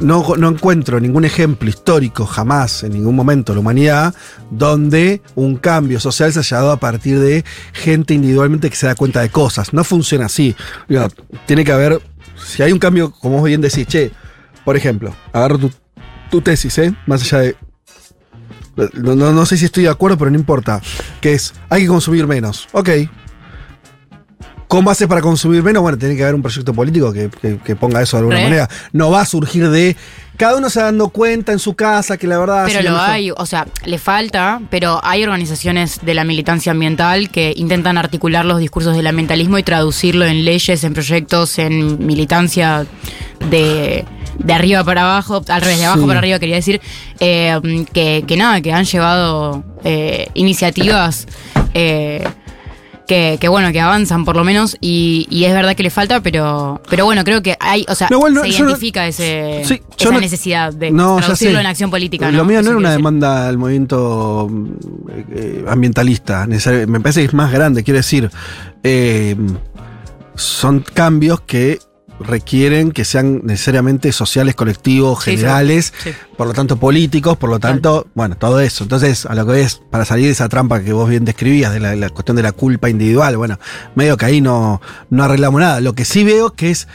[0.00, 4.14] No, no encuentro ningún ejemplo histórico jamás, en ningún momento de la humanidad,
[4.50, 8.94] donde un cambio social se haya dado a partir de gente individualmente que se da
[8.94, 9.72] cuenta de cosas.
[9.72, 10.54] No funciona así.
[11.46, 12.00] Tiene que haber.
[12.44, 14.10] Si hay un cambio, como bien decís, che,
[14.64, 15.70] por ejemplo, agarro tu,
[16.30, 16.94] tu tesis, ¿eh?
[17.06, 17.56] Más allá de.
[18.94, 20.80] No, no- no sé si estoy de acuerdo, pero no importa.
[21.20, 22.68] Que es, hay que consumir menos.
[22.72, 22.88] Ok.
[24.70, 25.82] ¿Cómo haces para consumir menos?
[25.82, 28.44] Bueno, tiene que haber un proyecto político que, que- que ponga eso de alguna Re.
[28.44, 28.68] manera.
[28.92, 29.96] No va a surgir de.
[30.36, 32.66] Cada uno se dando cuenta en su casa que la verdad.
[32.66, 37.30] Pero lo mejor- hay, o sea, le falta, pero hay organizaciones de la militancia ambiental
[37.30, 42.86] que intentan articular los discursos del ambientalismo y traducirlo en leyes, en proyectos, en militancia
[43.50, 44.04] de,
[44.38, 46.06] de arriba para abajo, al revés, de abajo Sí.
[46.06, 46.80] para arriba quería decir,
[47.18, 47.60] eh,
[47.92, 51.26] que, que nada, que han llevado eh, iniciativas.
[51.74, 52.22] eh,
[53.10, 56.20] que, que bueno, que avanzan por lo menos y, y es verdad que le falta,
[56.20, 59.62] pero pero bueno, creo que hay, o sea, No, igual no, se no- identifica ese,
[59.64, 62.30] Sí, yo esa no- necesidad de No, traducirlo en acción política.
[62.30, 64.48] Lo mío no era una demanda al movimiento
[65.10, 66.46] eh, eh, ambientalista.
[66.46, 67.82] Me parece que es más grande.
[67.82, 68.30] Quiero decir,
[68.84, 69.34] eh,
[70.36, 71.80] son cambios que
[72.20, 75.32] requieren que sean necesariamente sociales, colectivos, sí.
[75.32, 76.10] generales, Sí.
[76.36, 78.84] por lo tanto políticos, por lo tanto, bueno, todo eso.
[78.84, 81.80] Entonces, a lo que es, para salir de esa trampa que vos bien describías, de
[81.80, 83.58] la, la cuestión de la culpa individual, bueno,
[83.94, 85.80] medio que ahí no, no arreglamos nada.
[85.80, 86.86] Lo que sí veo que es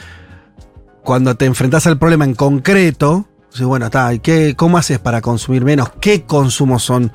[1.03, 5.21] cuando te enfrentás al problema en concreto, dices, bueno, está, ¿y qué, ¿cómo haces para
[5.21, 5.89] consumir menos?
[6.01, 7.11] ¿Qué consumos son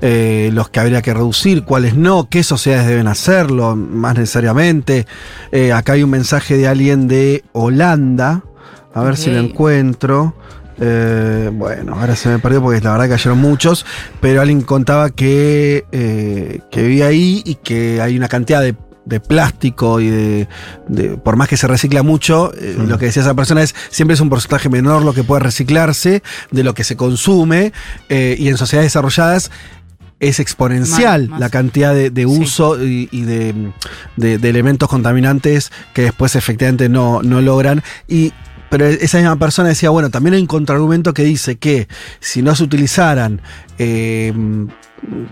[0.00, 1.62] eh, los que habría que reducir?
[1.62, 2.28] ¿Cuáles no?
[2.28, 5.06] ¿Qué sociedades deben hacerlo más necesariamente?
[5.52, 8.42] Eh, acá hay un mensaje de alguien de Holanda,
[8.92, 10.34] a ver si lo encuentro.
[10.80, 13.86] Eh, bueno, ahora se me perdió porque la verdad cayeron muchos,
[14.20, 18.74] pero alguien contaba que, eh, que ahí y que hay una cantidad de,
[19.04, 20.48] de plástico y de,
[20.88, 24.14] de- por más que se recicla mucho, eh, lo que decía esa persona es siempre
[24.14, 27.72] es un porcentaje menor lo que puede reciclarse de lo que se consume
[28.08, 29.50] eh, y en sociedades desarrolladas
[30.20, 31.40] es exponencial Más, más.
[31.40, 33.72] la cantidad de, de uso y, y de,
[34.16, 37.82] de- de elementos contaminantes que después efectivamente no, no logran.
[38.08, 38.32] Y,
[38.70, 41.88] pero esa misma persona decía, bueno, también hay un contraargumento que dice que
[42.20, 43.42] si no se utilizaran,
[43.78, 44.32] eh,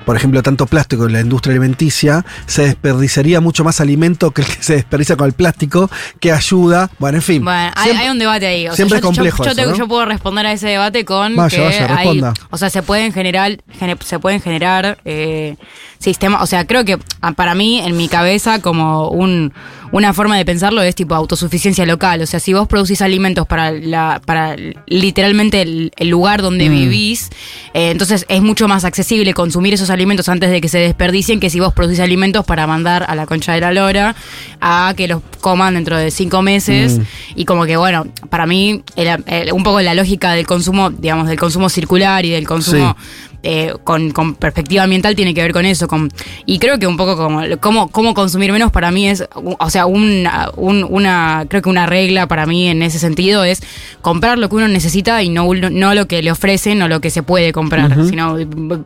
[0.05, 4.49] por ejemplo, tanto plástico en la industria alimenticia, se desperdiciaría mucho más alimento que el
[4.49, 7.45] que se desperdicia con el plástico, que ayuda, bueno, en fin.
[7.45, 8.67] Bueno, hay, Siempre- hay un debate ahí.
[8.67, 11.05] O sea, siempre yo, es complejo yo, yo eso, yo puedo responder a ese debate
[11.05, 12.35] con Vaya, que vaya, hay, responda.
[12.51, 15.57] o sea, se pueden generar, gene- se pueden generar eh,
[16.03, 19.53] sistemas, o sea, creo que ah, para mí, en mi cabeza, como un,
[19.93, 22.21] una forma de pensarlo es tipo autosuficiencia local.
[22.23, 26.73] O sea, si vos producís alimentos para la, para literalmente el, el lugar donde Mm.
[26.73, 27.31] vivís,
[27.75, 31.51] eh, entonces es mucho más accesible consumir esos alimentos antes de que se desperdicien que
[31.51, 34.15] si vos producís alimentos para mandar a la concha de la lora
[34.61, 36.99] a que los coman dentro de cinco meses.
[36.99, 37.03] Mm.
[37.37, 41.29] Y como que, bueno, para mí, el- el- un poco la lógica del consumo, digamos,
[41.29, 42.97] del consumo circular y del consumo
[43.43, 45.89] eh, con, con perspectiva ambiental tiene que ver con eso.
[45.89, 46.11] Con,
[46.47, 49.87] y creo que un poco como cómo, cómo consumir menos para mí es, o sea,
[49.87, 53.63] una, un- una, creo que una regla para mí en ese sentido es
[54.01, 57.11] comprar lo que uno necesita y no, no lo que le ofrecen o lo que
[57.11, 57.91] se puede comprar.
[58.09, 58.37] Sino,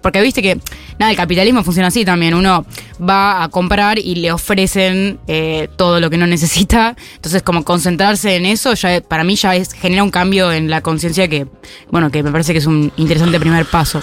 [0.00, 0.58] porque viste que,
[0.98, 2.34] nada, el capitalismo funciona así también.
[2.34, 2.64] Uno
[3.00, 6.96] va a comprar y le ofrecen eh, todo lo que no necesita.
[7.16, 10.80] Entonces, como concentrarse en eso, ya para mí ya es, genera un cambio en la
[10.80, 11.46] conciencia que,
[11.90, 14.00] bueno, que me parece que es un interesante primer paso.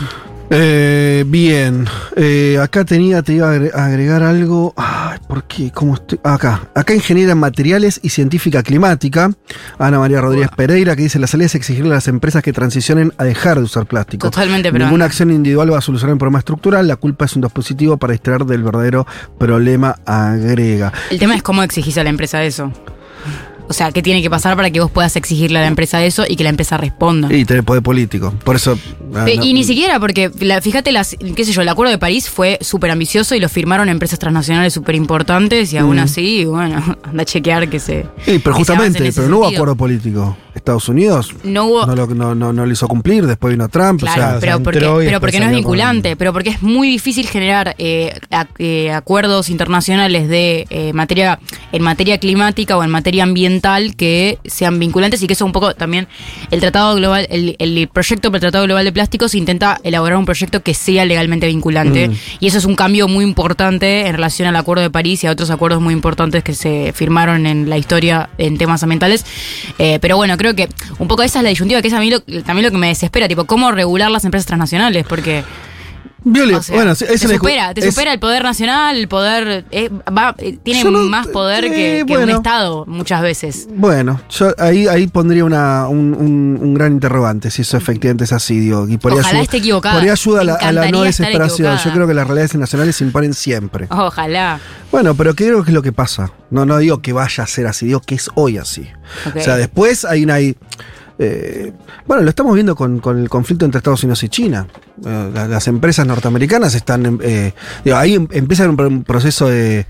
[0.56, 4.72] Eh, bien, Eh, acá tenía, te iba a agre- a agregar algo.
[4.78, 5.72] Ay, ¿por qué?
[5.72, 6.20] ¿Cómo estoy?
[6.24, 9.32] Acá, acá ingeniera en materiales y científica climática,
[9.80, 13.14] Ana María Rodríguez Pereira, que dice la salida es exigirle a las empresas que transicionen
[13.18, 14.30] a dejar de usar plástico.
[14.30, 17.42] Totalmente, pero Ninguna acción individual va a solucionar el problema estructural, la culpa es un
[17.42, 19.08] dispositivo para distraer del verdadero
[19.40, 20.94] problema, agrega.
[21.10, 22.72] El tema es cómo exigís a la empresa eso.
[23.68, 26.26] O sea, ¿qué tiene que pasar para que vos puedas exigirle a la empresa eso
[26.28, 27.34] y que la empresa responda?
[27.34, 28.34] Y tener poder político.
[28.44, 28.78] Por eso.
[29.16, 31.98] ah, no- Y ni siquiera, porque la- fíjate, las, qué sé yo, el Acuerdo de
[31.98, 36.00] París fue súper ambicioso y lo firmaron empresas transnacionales súper importantes y aún Mm.
[36.00, 38.06] así, bueno, anda a chequear que se...
[38.26, 40.38] Sí, pero justamente, pero no hubo acuerdo político.
[40.54, 44.02] Estados Unidos No hubo- no, lo, no, no, no lo hizo cumplir, después vino Trump.
[44.02, 46.88] Claro, o sea, pero, porque, pero porque no es con- vinculante, pero porque es muy
[46.90, 48.20] difícil generar eh,
[48.60, 51.40] eh, acuerdos internacionales de eh, materia
[51.72, 55.74] en materia climática o en materia ambiental que sean vinculantes y que eso un poco
[55.74, 56.08] también
[56.52, 60.26] el tratado global, el, el proyecto para el tratado global de plásticos intenta elaborar un
[60.26, 62.14] proyecto que sea legalmente vinculante Mm.
[62.40, 65.32] y eso es un cambio muy importante en relación al acuerdo de París y a
[65.32, 69.26] otros acuerdos muy importantes que se firmaron en la historia en temas ambientales.
[69.80, 72.10] Eh, pero bueno, creo que un poco esa es la disyuntiva, que es a mí
[72.10, 75.44] lo- también lo que me desespera, tipo, cómo regular las empresas transnacionales, porque
[76.26, 79.90] Viole, o sea, bueno, te supera, te es- supera el poder nacional, el poder eh,
[80.16, 82.30] va, eh, tiene no- más poder eh, que, que un.
[82.30, 83.68] Estado muchas veces.
[83.76, 88.32] Bueno, yo ahí, ahí pondría una, un, un- un gran interrogante, si eso efectivamente es
[88.34, 88.88] así, digo.
[88.88, 90.00] Y por Ojalá ayu- esté equivocada.
[90.00, 91.78] Por ayuda a la, Me a la no desesperación.
[91.84, 93.88] Yo creo que las realidades nacionales se imponen siempre.
[93.90, 94.60] Ojalá.
[94.92, 96.32] Bueno, pero creo que es lo que pasa.
[96.50, 98.88] No, no digo que vaya a ser así, digo que es hoy así.
[99.36, 100.36] O sea, después hay una.
[100.36, 100.56] hay,
[101.20, 101.72] eh,
[102.08, 104.68] bueno, lo estamos viendo con, el conflicto entre Estados Unidos y China.
[105.06, 107.20] Eh, la- las empresas norteamericanas están.
[107.22, 107.54] eh,
[107.84, 109.86] digo, ahí em- empieza un proceso de,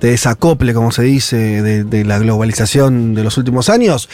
[0.00, 4.08] de desacople, como se dice, de, de la globalización de los últimos años.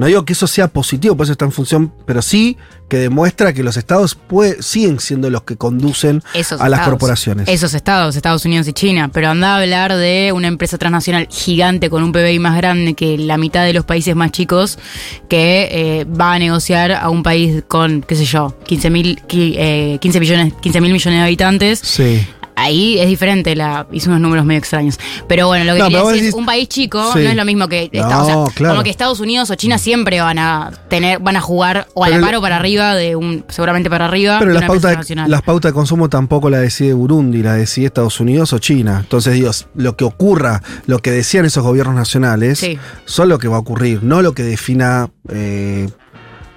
[0.00, 2.56] No digo que eso sea positivo, por eso está en función, pero sí
[2.88, 6.98] que demuestra que los estados pue- siguen siendo los que conducen Esos a las estados.
[6.98, 7.48] corporaciones.
[7.48, 9.10] Esos estados, Estados Unidos y China.
[9.12, 13.16] Pero anda a hablar de una empresa transnacional gigante con un PBI más grande que
[13.18, 14.78] la mitad de los países más chicos
[15.28, 20.18] que eh, va a negociar a un país con, qué sé yo, 15 mil 15
[20.18, 21.78] millones, 15 mil millones de habitantes.
[21.80, 22.26] Sí.
[22.56, 24.98] Ahí es diferente, la, hizo unos números medio extraños.
[25.28, 27.20] Pero bueno, lo que No, quería decir es, decís- un país chico Sí.
[27.20, 28.74] no es lo mismo que No, Estados- o sea, claro.
[28.74, 32.08] como que Estados Unidos o China siempre van a tener, van a jugar o a
[32.08, 34.68] Pero la el- par o para arriba de un, seguramente para arriba Pero de las
[34.68, 38.98] pautas, las pautas de consumo tampoco la decide Burundi, la decide Estados Unidos o China.
[39.00, 42.78] Entonces, Dios, lo que ocurra, lo que decían esos gobiernos nacionales, Sí.
[43.06, 45.88] son lo que va a ocurrir, no lo que defina, eh,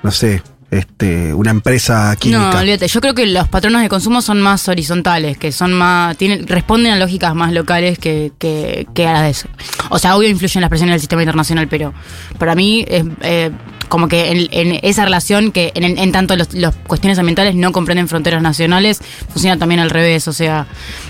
[0.02, 0.42] no sé,
[0.78, 2.60] este, una empresa No, química.
[2.60, 2.88] olvídate.
[2.88, 6.18] Yo creo que los patronos de consumo son más horizontales, que son más.
[6.18, 9.48] Tienen, responden a lógicas más locales que, que, que a las de eso.
[9.90, 11.94] O sea, obvio influyen las presiones del sistema internacional, pero
[12.38, 13.52] para mí es eh,
[13.90, 17.72] como que en, en esa relación que en, en tanto los, las cuestiones ambientales no
[17.72, 19.02] comprenden fronteras nacionales,
[19.32, 20.28] funciona también al revés.
[20.28, 20.68] O sea,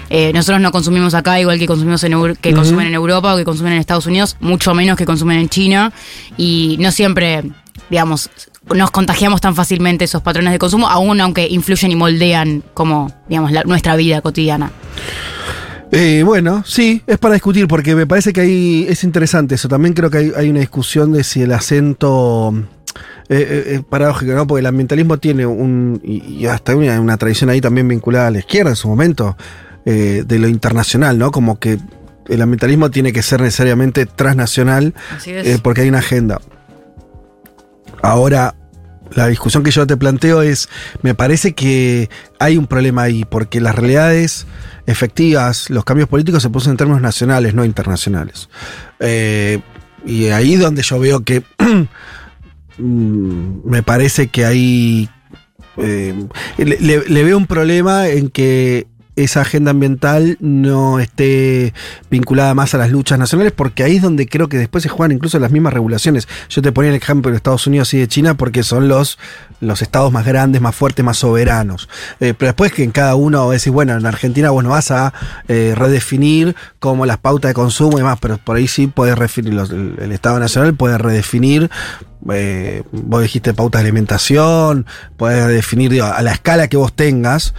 [0.10, 3.46] eh, nosotros no consumimos acá igual que consumimos en que consumen en Europa o que
[3.46, 5.94] consumen en Estados Unidos, mucho menos que consumen en China.
[6.38, 7.44] Y no siempre,
[7.90, 8.30] digamos,
[8.74, 13.52] nos contagiamos tan fácilmente esos patrones de consumo, aún aunque influyen y moldean como, digamos,
[13.52, 14.72] la- nuestra vida cotidiana.
[15.92, 19.68] Eh, bueno, sí, es para discutir porque me parece que ahí es interesante eso.
[19.68, 22.52] También creo que hay, hay una discusión de si el acento
[23.30, 24.48] eh, eh, es paradójico, ¿no?
[24.48, 26.02] Porque el ambientalismo tiene un.
[26.04, 29.38] y, hasta una, una tradición ahí también vinculada a la izquierda en su momento,
[29.86, 31.32] eh, de lo internacional, ¿no?
[31.32, 31.78] Como que
[32.28, 34.96] el ambientalismo tiene que ser necesariamente transnacional
[35.62, 36.40] porque hay una agenda.
[38.04, 38.54] Ahora,
[39.16, 40.68] la discusión que yo te planteo es,
[41.02, 44.46] me parece que hay un problema ahí, porque las realidades
[44.86, 48.50] efectivas, los cambios políticos se producen en términos nacionales, no internacionales.
[49.00, 49.62] Eh,
[50.06, 51.44] y ahí donde yo veo que
[52.78, 55.10] mm, me parece que hay...
[55.78, 56.28] eh,
[56.58, 61.74] le, veo un problema en que esa agenda ambiental no esté
[62.10, 65.12] vinculada más a las luchas nacionales, porque ahí es donde creo que después se juegan
[65.16, 66.28] incluso las mismas regulaciones.
[66.50, 69.20] Yo te ponía el ejemplo de Estados Unidos y de China porque son los,
[69.60, 71.90] los estados más grandes, más fuertes, más soberanos.
[72.20, 75.14] Eh, pero después que en cada uno decís, bueno, en Argentina vos no vas a
[75.48, 79.54] eh, redefinir como las pautas de consumo y demás, pero por ahí sí podés redefinir,
[79.54, 81.70] el, Estado Nacional puede redefinir
[82.32, 84.86] eh, vos dijiste pautas de alimentación,
[85.18, 87.54] podés definir a la escala que vos tengas.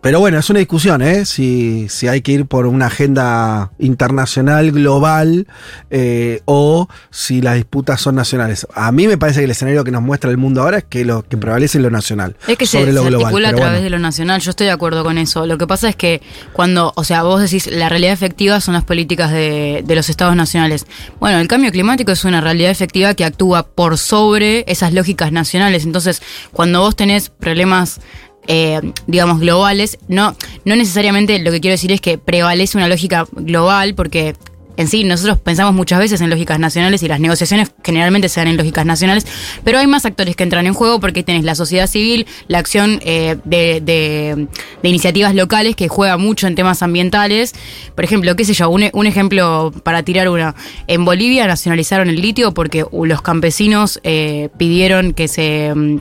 [0.00, 1.24] Pero bueno, es una discusión, ¿eh?
[1.24, 5.46] Si, si hay que ir por una agenda internacional, global,
[5.90, 8.66] eh, o si las disputas son nacionales.
[8.74, 11.04] A mí me parece que el escenario que nos muestra el mundo ahora es que
[11.04, 12.36] lo que prevalece es lo nacional.
[12.46, 13.26] Es que se, sobre lo se global.
[13.26, 13.84] articula a través bueno.
[13.84, 15.46] de lo nacional, yo estoy de acuerdo con eso.
[15.46, 16.20] Lo que pasa es que
[16.52, 20.36] cuando, o sea, vos decís la realidad efectiva son las políticas de, de los estados
[20.36, 20.86] nacionales.
[21.20, 25.84] Bueno, el cambio climático es una realidad efectiva que actúa por sobre esas lógicas nacionales.
[25.84, 26.22] Entonces,
[26.52, 28.00] cuando vos tenés problemas
[28.46, 33.26] eh, digamos, globales, no, no necesariamente lo que quiero decir es que prevalece una lógica
[33.32, 34.34] global, porque
[34.76, 38.48] en sí, nosotros pensamos muchas veces en lógicas nacionales y las negociaciones generalmente se dan
[38.48, 39.26] en lógicas nacionales,
[39.64, 43.00] pero hay más actores que entran en juego porque tenés la sociedad civil, la acción
[43.04, 44.46] eh, de, de-
[44.82, 47.54] de iniciativas locales que juega mucho en temas ambientales.
[47.94, 50.54] Por ejemplo, qué sé yo, un, un ejemplo para tirar una.
[50.86, 55.98] En Bolivia nacionalizaron el litio porque los campesinos eh, pidieron que se mm,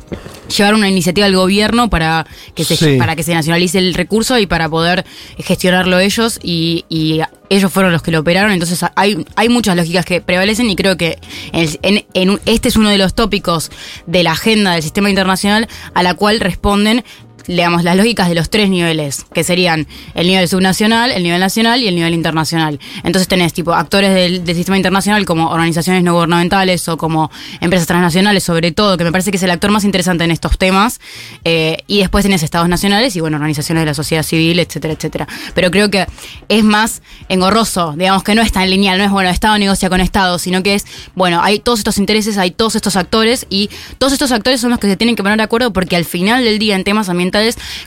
[0.55, 2.97] llevara una iniciativa al gobierno para que se, Sí.
[2.97, 5.05] para que se nacionalice el recurso y para poder
[5.37, 10.05] gestionarlo ellos y, y ellos fueron los que lo operaron, entonces hay, hay muchas lógicas
[10.05, 11.19] que prevalecen y creo que
[11.53, 13.71] en- este es uno de los tópicos
[14.07, 17.03] de la agenda del sistema internacional a la cual responden
[17.47, 21.81] digamos, las lógicas de los tres niveles, que serían el nivel subnacional, el nivel nacional
[21.81, 22.79] y el nivel internacional.
[23.03, 27.29] Entonces tenés tipo actores del, sistema internacional como organizaciones no gubernamentales o como
[27.59, 30.57] empresas transnacionales, sobre todo, que me parece que es el actor más interesante en estos
[30.57, 30.99] temas.
[31.43, 35.27] eh, y después tenés estados nacionales y bueno, organizaciones de la sociedad civil, etcétera, etcétera.
[35.53, 36.05] Pero creo que
[36.49, 40.01] es más engorroso, digamos que no es tan lineal, no es bueno, Estado negocia con
[40.01, 44.13] Estado, sino que es, bueno, hay todos estos intereses, hay todos estos actores y todos
[44.13, 46.59] estos actores son los que se tienen que poner de acuerdo porque al final del
[46.59, 47.34] día en temas ambientales,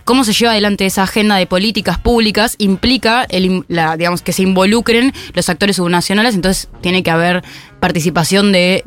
[0.05, 5.77] cómo se lleva adelante esa agenda de políticas públicas implica que se involucren los actores
[5.77, 7.43] subnacionales, entonces tiene que haber
[7.81, 8.83] participación de,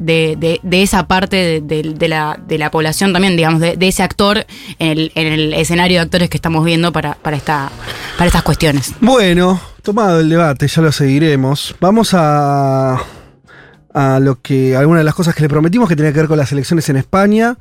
[0.72, 4.46] esa parte de, la, población también, digamos, de, ese actor
[4.80, 8.94] en el, en el escenario de actores que estamos viendo para estas cuestiones.
[9.00, 11.76] Bueno, tomado el debate, ya lo seguiremos.
[11.80, 13.02] Vamos a,
[13.94, 16.38] a lo que algunas de las cosas que le prometimos que tenía que ver con
[16.38, 17.58] las elecciones en España.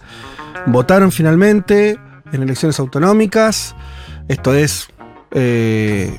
[0.66, 1.98] Votaron finalmente
[2.32, 3.74] en elecciones autonómicas.
[4.28, 4.88] Esto es
[5.32, 6.18] eh,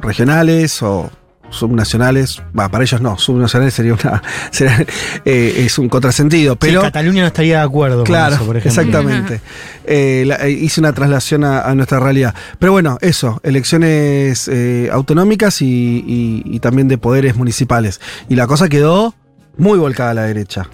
[0.00, 1.10] regionales o
[1.50, 2.42] subnacionales.
[2.54, 4.84] Para ellos no, subnacionales sería una sería,
[5.24, 8.56] eh, es un contrasentido, pero Sí, Cataluña no estaría de acuerdo Claro, con eso, por
[8.58, 8.82] ejemplo.
[8.82, 9.40] exactamente.
[9.86, 12.34] Eh, la- eh, hice una traslación a, a nuestra realidad.
[12.58, 15.66] Pero bueno, eso, elecciones eh, autonómicas y,
[16.06, 18.00] y- y también de poderes municipales.
[18.28, 19.14] Y la cosa quedó
[19.58, 20.68] muy volcada a la derecha.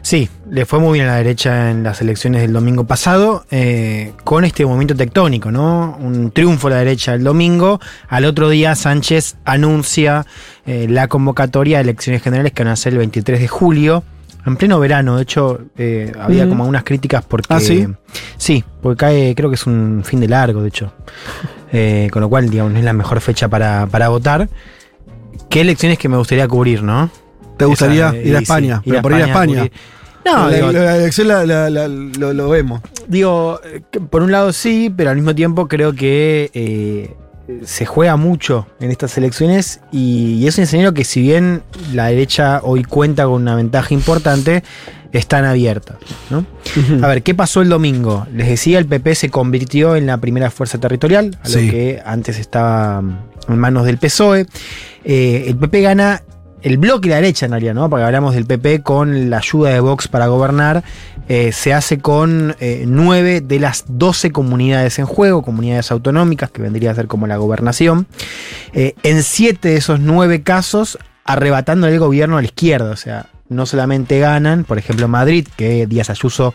[0.00, 4.12] Sí, le fue muy bien a la derecha en las elecciones del domingo pasado, eh,
[4.24, 5.98] con este movimiento tectónico, ¿no?
[6.00, 7.78] Un triunfo a la derecha el domingo.
[8.08, 10.24] Al otro día, Sánchez anuncia
[10.64, 14.02] eh, la convocatoria de elecciones generales que van a ser el 23 de julio.
[14.46, 16.48] En pleno verano, de hecho, eh, había Mm.
[16.48, 17.52] como algunas críticas porque.
[17.52, 17.86] ¿Ah, sí?
[18.38, 20.92] Sí, porque cae, creo que es un fin de largo, de hecho.
[21.70, 24.48] Eh, con lo cual, digamos, no es la mejor fecha para, para votar.
[25.50, 27.10] ¿Qué elecciones que me gustaría cubrir, no?
[27.58, 28.82] ¿Te gustaría Esa, ir a sí, España?
[28.84, 29.68] ir Pero por ir a España.
[30.24, 32.80] No, la, digo, la- la elección la- lo, lo vemos.
[33.06, 33.80] Digo, eh,
[34.10, 37.14] por un lado sí, pero al mismo tiempo creo que eh,
[37.64, 41.62] se juega mucho en estas elecciones y, y es un escenario que si bien
[41.94, 44.62] la derecha hoy cuenta con una ventaja importante,
[45.12, 45.96] están abiertas.
[46.28, 46.44] ¿no?
[47.02, 48.26] A ver, ¿qué pasó el domingo?
[48.34, 52.38] Les decía, el PP se convirtió en la primera fuerza territorial, a lo que antes
[52.38, 53.02] estaba
[53.48, 54.44] en manos del PSOE.
[55.04, 56.22] Eh, el PP gana
[56.62, 57.88] el bloque de la derecha en realidad, ¿no?
[57.88, 60.82] Porque hablamos del PP con la ayuda de Vox para gobernar.
[61.28, 66.62] eh, se hace con eh, nueve de las 12 comunidades en juego, comunidades autonómicas, que
[66.62, 68.06] vendría a ser como la gobernación.
[68.72, 72.90] Eh, en siete de esos nueve casos, arrebatando el gobierno a la izquierda.
[72.90, 76.54] O sea, no solamente ganan, por ejemplo, Madrid, que Díaz Ayuso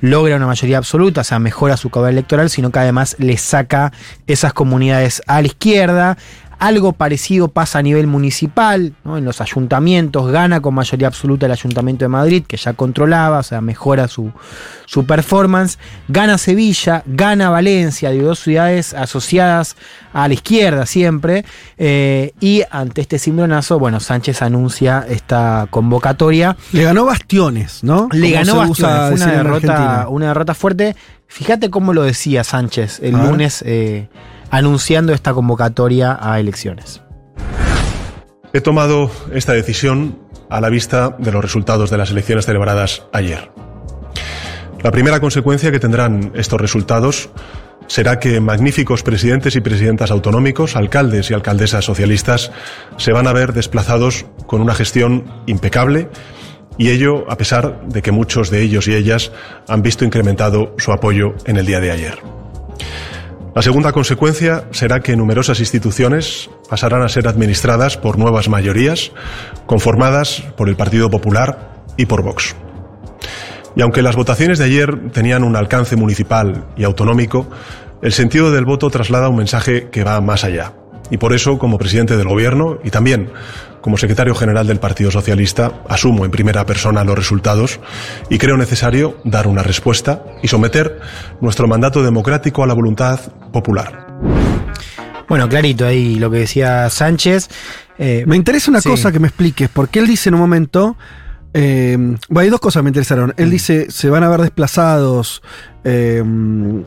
[0.00, 3.92] logra una mayoría absoluta, o sea, mejora su caudal electoral, sino que además le saca
[4.26, 6.18] esas comunidades a la izquierda.
[6.58, 9.16] Algo parecido pasa a nivel municipal, ¿no?
[9.16, 13.42] en los ayuntamientos, gana con mayoría absoluta el Ayuntamiento de Madrid, que ya controlaba, o
[13.42, 14.32] sea, mejora su,
[14.86, 15.78] su performance.
[16.08, 19.76] Gana Sevilla, gana Valencia, de dos ciudades asociadas
[20.12, 21.44] a la izquierda siempre.
[21.76, 26.56] eh, y ante este cimbronazo, bueno, Sánchez anuncia esta convocatoria.
[26.72, 28.08] Le ganó bastiones, ¿no?
[28.12, 30.96] Le ganó Bastiones, una derrota, una derrota fuerte.
[31.26, 34.08] Fíjate cómo lo decía Sánchez el lunes eh,
[34.50, 37.02] anunciando esta convocatoria a elecciones.
[38.52, 40.18] He tomado esta decisión
[40.48, 43.50] a la vista de los resultados de las elecciones celebradas ayer.
[44.82, 47.30] La primera consecuencia que tendrán estos resultados
[47.88, 52.52] será que magníficos presidentes y presidentas autonómicos, alcaldes y alcaldesas socialistas,
[52.96, 56.08] se van a ver desplazados con una gestión impecable
[56.76, 59.32] y ello a pesar de que muchos de ellos y ellas
[59.66, 62.18] han visto incrementado su apoyo en el día de ayer.
[63.58, 69.10] La segunda consecuencia será que numerosas instituciones pasarán a ser administradas por nuevas mayorías
[69.66, 72.54] conformadas por el Partido Popular y por Vox.
[73.74, 77.50] Y aunque las votaciones de ayer tenían un alcance municipal y autonómico,
[78.00, 80.74] el sentido del voto traslada un mensaje que va más allá.
[81.10, 83.32] Y por eso, como presidente del Gobierno y también
[83.80, 87.80] como secretario general del Partido Socialista, asumo en primera persona los resultados
[88.30, 91.00] y creo necesario dar una respuesta y someter
[91.40, 93.20] nuestro mandato democrático a la voluntad
[93.52, 94.06] popular.
[95.28, 97.48] Bueno, clarito ahí lo que decía Sánchez.
[97.98, 98.88] Eh, Me interesa una sí.
[98.88, 100.96] cosa que me expliques, porque él dice en un momento.
[101.54, 101.96] eh,
[102.28, 103.34] bueno, hay dos cosas que me interesaron.
[103.36, 105.42] Él dice: se van a ver desplazados.
[105.88, 106.22] Eh,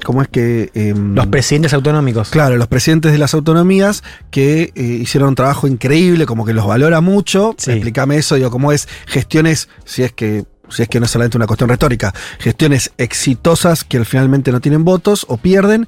[0.05, 0.69] ¿Cómo es que.?
[0.73, 2.29] eh, Los presidentes autonómicos.
[2.29, 6.65] Claro, los presidentes de las autonomías que eh, hicieron un trabajo increíble, como que los
[6.65, 7.51] valora mucho.
[7.51, 10.45] Explícame eso, digo, cómo es gestiones, si es que.
[10.69, 14.61] Si es que no es solamente una cuestión retórica, gestiones exitosas que al finalmente no
[14.61, 15.85] tienen votos o pierden.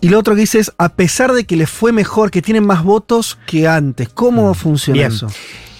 [0.00, 2.64] Y lo otro que dice es, a pesar de que les fue mejor, que tienen
[2.66, 5.12] más votos que antes, ¿cómo funciona Bien.
[5.12, 5.28] eso?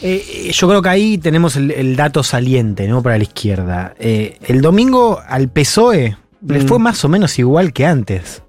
[0.03, 3.03] Eh, yo creo que ahí tenemos el, el dato saliente, ¿no?
[3.03, 3.95] Para la izquierda.
[3.99, 6.68] Eh, el domingo al PSOE le Mm.
[6.68, 8.42] fue más o menos igual que antes.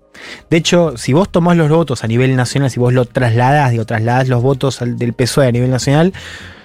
[0.49, 3.85] De hecho, si vos tomás los votos a nivel nacional, si vos lo trasladás, digo,
[3.85, 6.13] trasladás los votos del PSOE a nivel nacional,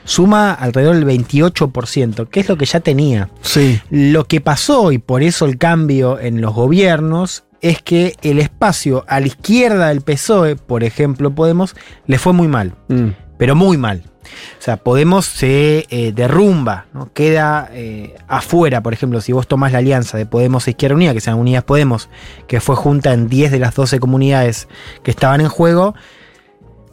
[0.05, 3.29] suma alrededor del 28%, que es lo que ya tenía.
[3.43, 3.81] Sí.
[3.91, 9.05] Lo que pasó, y por eso el cambio en los gobiernos, es que el espacio
[9.07, 11.75] a la izquierda del PSOE, por ejemplo, Podemos,
[12.07, 13.09] le fue muy mal Mm.
[13.37, 14.05] pero muy mal.
[14.23, 17.11] O sea, Podemos se eh, derrumba, ¿no?
[17.13, 21.13] queda eh, afuera, por ejemplo, si vos tomás la alianza de Podemos e Izquierda Unida,
[21.15, 22.09] que sean Unidas Podemos,
[22.47, 24.69] que fue junta en 10 de las 12 comunidades
[25.03, 25.95] que estaban en juego,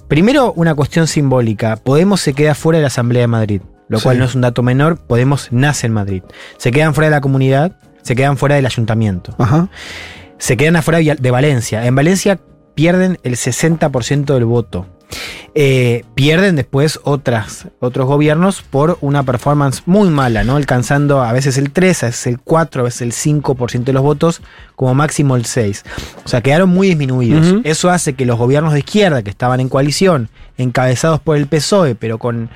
[0.08, 4.04] primero una cuestión simbólica, Podemos se queda fuera de la Asamblea de Madrid, lo Sí.
[4.04, 6.24] cual no es un dato menor, Podemos nace en Madrid.
[6.58, 9.68] Se quedan fuera de la comunidad, se quedan fuera del ayuntamiento Ajá.
[10.38, 11.86] se quedan afuera de Valencia.
[11.86, 12.40] En Valencia
[12.74, 14.86] pierden el 60% del voto.
[15.60, 20.56] Eh, pierden después otras, otros gobiernos por una performance muy mala, ¿no?
[20.56, 24.04] Alcanzando a veces el 3, a veces el 4, a veces el 5% de los
[24.04, 24.42] votos,
[24.76, 25.84] como máximo el 6.
[26.24, 27.56] O sea, quedaron muy disminuidos.
[27.64, 31.96] Eso hace que los gobiernos de izquierda que estaban en coalición, encabezados por el PSOE,
[31.96, 32.52] pero con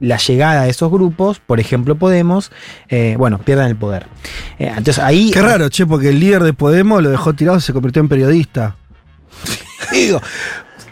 [0.00, 2.50] la llegada de esos grupos, por ejemplo Podemos,
[2.88, 4.06] eh, bueno, pierdan el poder.
[4.58, 5.30] Eh, entonces ahí...
[5.30, 8.08] Qué raro, che, porque el líder de Podemos lo dejó tirado y se convirtió en
[8.08, 8.76] periodista.
[9.92, 10.20] Digo,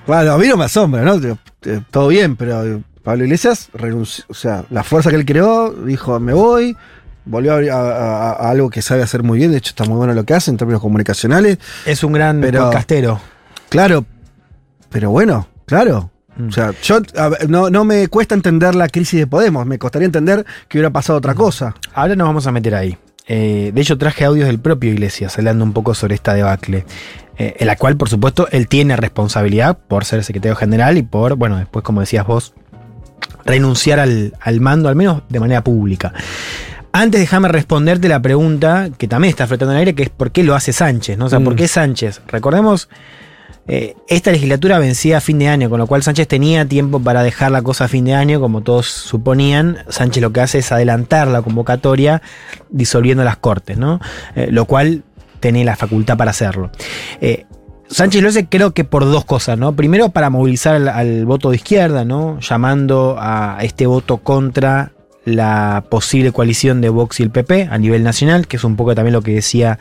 [0.09, 1.15] bueno, a mí no me asombra, ¿no?
[1.17, 5.71] Eh, Todo bien, pero eh, Pablo Iglesias renunció, o sea, la fuerza que él creó,
[5.71, 6.77] dijo, me voy,
[7.25, 9.97] volvió a, a- a- a algo que sabe hacer muy bien, de hecho está muy
[9.97, 11.59] bueno lo que hace en términos comunicacionales.
[11.87, 13.21] Es un gran Pero- podcastero.
[13.69, 14.05] Claro,
[14.89, 16.11] pero bueno, claro.
[16.37, 16.49] Mm.
[16.49, 20.07] O sea, yo ver, no, no me cuesta entender la crisis de Podemos, me costaría
[20.07, 21.75] entender que hubiera pasado otra cosa.
[21.95, 22.97] Ahora nos vamos a meter ahí.
[23.29, 26.85] Eh, de hecho, traje audios del propio Iglesias hablando un poco sobre esta debacle,
[27.37, 31.37] eh, en la cual, por supuesto, él tiene responsabilidad por ser secretario general y por,
[31.37, 32.55] bueno, después, como decías vos,
[33.45, 36.13] renunciar al, al mando, al menos de manera pública.
[36.93, 40.33] Antes déjame responderte la pregunta que también está flotando en el aire, que es ¿por
[40.33, 41.19] qué lo hace Sánchez?
[41.19, 41.27] ¿no?
[41.27, 41.57] O sea, ¿por Mm.
[41.57, 42.23] qué Sánchez?
[42.29, 42.89] Recordemos,
[43.69, 47.23] eh, esta legislatura vencía a fin de año, con lo cual Sánchez tenía tiempo para
[47.23, 49.79] dejar la cosa a fin de año, como todos suponían.
[49.89, 52.23] Sánchez lo que hace es adelantar la convocatoria
[52.71, 54.01] disolviendo las cortes, ¿no?
[54.35, 55.05] Eh, lo cual
[55.41, 56.71] tenía la facultad para hacerlo.
[57.21, 57.45] Eh,
[57.89, 59.77] Sánchez lo hace creo que por dos cosas, ¿no?
[59.77, 62.41] Primero para movilizar al, al voto de izquierda, ¿no?
[62.41, 64.93] Llamando a este voto contra
[65.27, 68.95] la posible coalición de Vox y el PP a nivel nacional, que es un poco
[68.95, 69.79] también lo que decía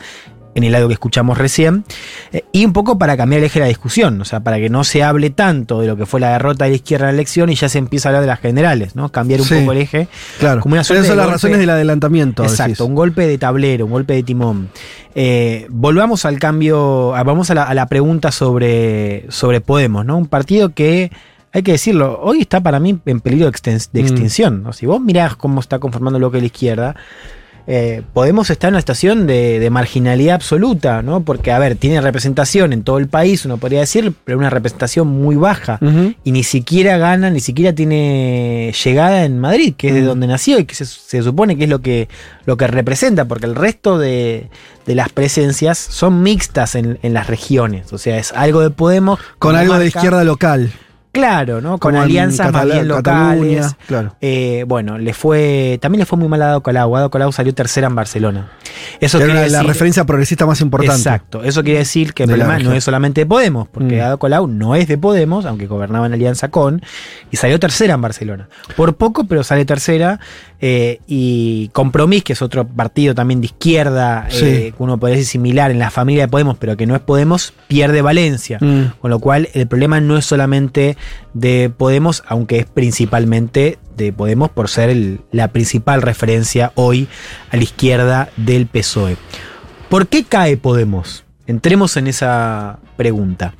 [0.58, 1.84] en el audio que escuchamos recién,
[2.32, 4.68] eh, y un poco para cambiar el eje de la discusión, o sea, para que
[4.68, 7.20] no se hable tanto de lo que fue la derrota de la izquierda en la
[7.20, 9.08] elección y ya se empieza a hablar de las generales, ¿no?
[9.10, 9.54] Cambiar un Sí.
[9.60, 10.08] poco el eje.
[10.38, 12.42] Claro, Como una pero son las golpe- razones del adelantamiento.
[12.42, 12.80] Exacto, decís.
[12.80, 14.68] un golpe de tablero, un golpe de timón.
[15.14, 20.16] Eh, volvamos al cambio, ah, vamos a la, a la pregunta sobre, sobre Podemos, ¿no?
[20.16, 21.10] Un partido que,
[21.52, 23.98] hay que decirlo, hoy está para mí en peligro de, Mm.
[23.98, 24.62] extinción.
[24.62, 24.72] ¿no?
[24.72, 26.96] Si vos mirás cómo está conformando el bloque de la izquierda,
[27.70, 31.20] eh, Podemos estar en una situación de, de marginalidad absoluta, ¿no?
[31.20, 35.06] Porque, a ver, tiene representación en todo el país, uno podría decir, pero una representación
[35.06, 35.78] muy baja
[36.24, 40.58] y ni siquiera gana, ni siquiera tiene llegada en Madrid, que es de donde nació
[40.58, 42.08] y que se, se supone que es lo que,
[42.46, 44.48] lo que representa, porque el resto de,
[44.86, 49.20] de las presencias son mixtas en, en las regiones, o sea, es algo de Podemos.
[49.38, 50.72] Con algo de marca- izquierda local.
[51.12, 51.78] Claro, ¿no?
[51.78, 53.76] Con como alianzas más bien Cataluña, locales.
[53.86, 54.14] Claro.
[54.20, 55.78] Eh, bueno, le fue.
[55.80, 56.94] También le fue muy mal a Colau.
[56.94, 58.50] Dado Colau salió tercera en Barcelona.
[59.00, 61.00] Eso Era la decir- referencia progresista más importante.
[61.00, 61.42] Exacto.
[61.42, 64.04] Eso quiere decir que el De la problema no es solamente de Podemos, porque Mm.
[64.04, 66.82] Ada Colau no es de Podemos, aunque gobernaba en alianza con,
[67.30, 68.48] y salió tercera en Barcelona.
[68.76, 70.20] Por poco, pero sale tercera.
[70.60, 74.44] eh, y Compromís, que es otro partido también de izquierda, Sí.
[74.44, 77.00] eh, que uno podría decir similar en la familia de Podemos, pero que no es
[77.00, 78.58] Podemos, pierde Valencia.
[78.60, 78.98] Mm.
[79.00, 80.96] Con lo cual, el problema no es solamente
[81.34, 87.08] de Podemos, aunque es principalmente de Podemos por ser el- la principal referencia hoy
[87.50, 89.16] a la izquierda del PSOE.
[89.88, 91.24] ¿Por qué cae Podemos?
[91.46, 93.54] Entremos en esa pregunta.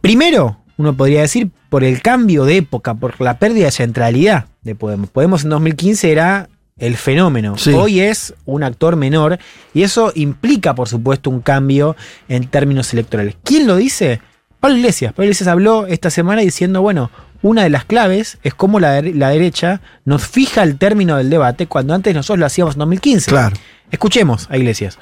[0.00, 4.74] Primero, uno podría decir, por el cambio de época, por la pérdida de centralidad de
[4.74, 5.10] Podemos.
[5.10, 6.48] Podemos en 2015 era
[6.78, 7.58] el fenómeno.
[7.58, 7.72] Sí.
[7.72, 9.38] Hoy es un actor menor
[9.74, 11.96] y eso implica, por supuesto, un cambio
[12.28, 13.36] en términos electorales.
[13.42, 14.20] ¿Quién lo dice?
[14.60, 15.12] Pablo Iglesias.
[15.12, 17.10] Pablo Iglesias habló esta semana diciendo, bueno,
[17.42, 21.66] una de las claves es cómo la, la derecha nos fija el término del debate
[21.66, 23.30] cuando antes nosotros lo hacíamos en 2015.
[23.30, 23.56] Claro.
[23.90, 24.98] Escuchemos a Iglesias.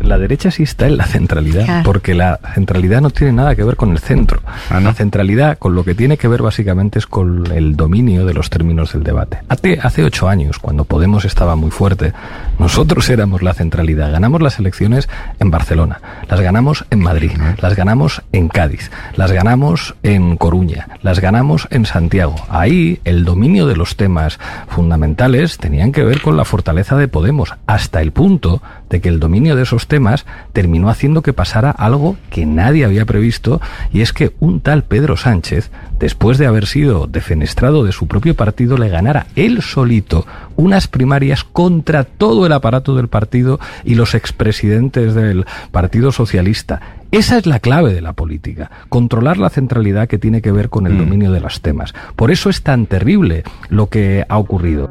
[0.00, 1.82] La derecha sí está en la centralidad, Claro.
[1.84, 4.40] porque la centralidad no tiene nada que ver con el centro.
[4.70, 8.50] La centralidad con lo que tiene que ver básicamente es con el dominio de los
[8.50, 9.38] términos del debate.
[9.48, 12.12] Hace, hace ocho años, cuando Podemos estaba muy fuerte,
[12.58, 14.12] nosotros éramos la centralidad.
[14.12, 15.08] Ganamos las elecciones
[15.40, 21.20] en Barcelona, las ganamos en Madrid, las ganamos en Cádiz, las ganamos en Coruña, las
[21.20, 22.34] ganamos en Santiago.
[22.48, 24.38] Ahí el dominio de los temas
[24.68, 29.20] fundamentales tenían que ver con la fortaleza de Podemos, hasta el punto de que el
[29.20, 33.60] dominio de esos temas terminó haciendo que pasara algo que nadie había previsto,
[33.92, 38.34] y es que un tal Pedro Sánchez, después de haber sido defenestrado de su propio
[38.34, 44.14] partido, le ganara él solito unas primarias contra todo el aparato del partido y los
[44.14, 46.80] expresidentes del Partido Socialista.
[47.10, 50.86] Esa es la clave de la política, controlar la centralidad que tiene que ver con
[50.86, 51.94] el dominio de los temas.
[52.16, 54.90] Por eso es tan terrible lo que ha ocurrido.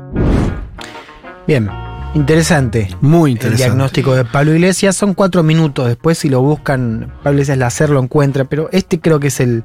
[1.45, 1.69] Bien,
[2.14, 2.90] interesante.
[3.02, 3.64] Muy El interesante.
[3.64, 5.88] diagnóstico de Pablo Iglesias son cuatro minutos.
[5.88, 9.64] Después, si lo buscan, Pablo Iglesias Lacer lo encuentra, pero este creo que es el,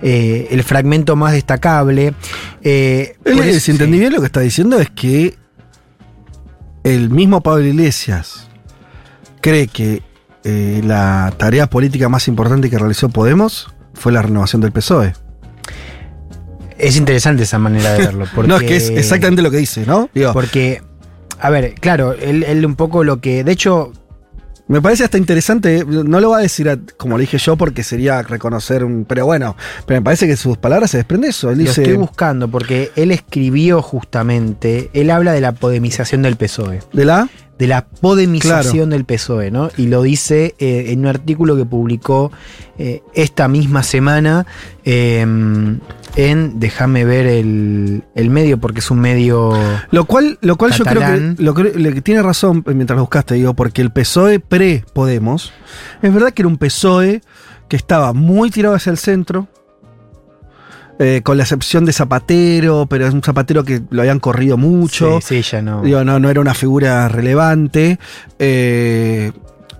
[0.00, 2.14] eh, el fragmento más destacable.
[2.62, 5.36] Eh, Él, si entendí bien, lo que está diciendo es que
[6.84, 8.48] el mismo Pablo Iglesias
[9.40, 10.02] cree que
[10.44, 15.14] eh, la tarea política más importante que realizó Podemos fue la renovación del PSOE.
[16.78, 18.26] Es interesante esa manera de verlo.
[18.34, 20.10] Porque, No, es que es exactamente lo que dice, ¿no?
[20.14, 20.82] Digo, Porque,
[21.40, 23.44] a ver, claro, él, él un poco lo que.
[23.44, 23.92] De hecho,
[24.68, 27.84] Me parece hasta interesante, no lo va a decir a- como le dije yo porque
[27.84, 29.04] sería reconocer un...
[29.04, 29.54] Pero bueno,
[29.86, 31.50] pero me parece que sus palabras se desprende eso.
[31.50, 31.82] Él lo dice...
[31.82, 34.90] estoy buscando porque él escribió justamente.
[34.92, 36.80] Él habla de la podemización del PSOE.
[36.92, 37.28] ¿De la?
[37.58, 39.70] De la podemización del PSOE, ¿no?
[39.76, 42.30] Y lo dice eh, en un artículo que publicó
[42.78, 44.46] eh, esta misma semana
[44.84, 49.52] eh, en, déjame ver el, el medio, porque es un medio...
[49.90, 51.00] Lo cual, lo cual yo creo
[51.54, 55.52] que, lo tiene razón mientras lo buscaste, digo, porque el PSOE pre-Podemos,
[56.02, 57.22] es verdad que era un PSOE
[57.68, 59.48] que estaba muy tirado hacia el centro,
[60.98, 65.20] eh, con la excepción de Zapatero, pero es un Zapatero que lo habían corrido mucho.
[65.20, 65.82] Sí, sí, ya no.
[65.82, 67.98] Digo, no, no era una figura relevante.
[68.38, 69.32] Eh,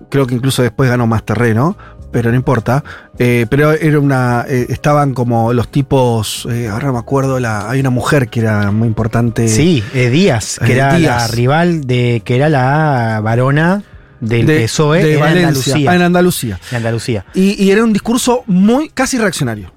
[0.09, 1.77] creo que incluso después ganó más terreno,
[2.11, 2.83] pero no importa.
[3.19, 4.45] Eh, pero era una.
[4.47, 6.47] eh, estaban como los tipos.
[6.51, 9.47] eh, ahora no me acuerdo, la, hay una mujer que era muy importante.
[9.47, 13.83] Sí, Díaz, que era la rival de, que era la varona
[14.19, 15.91] del de, PSOE de en Valencia, Andalucía.
[15.91, 16.59] ah, en Andalucía.
[16.71, 17.25] En Andalucía.
[17.33, 19.73] Y, y era un discurso muy casi reaccionario.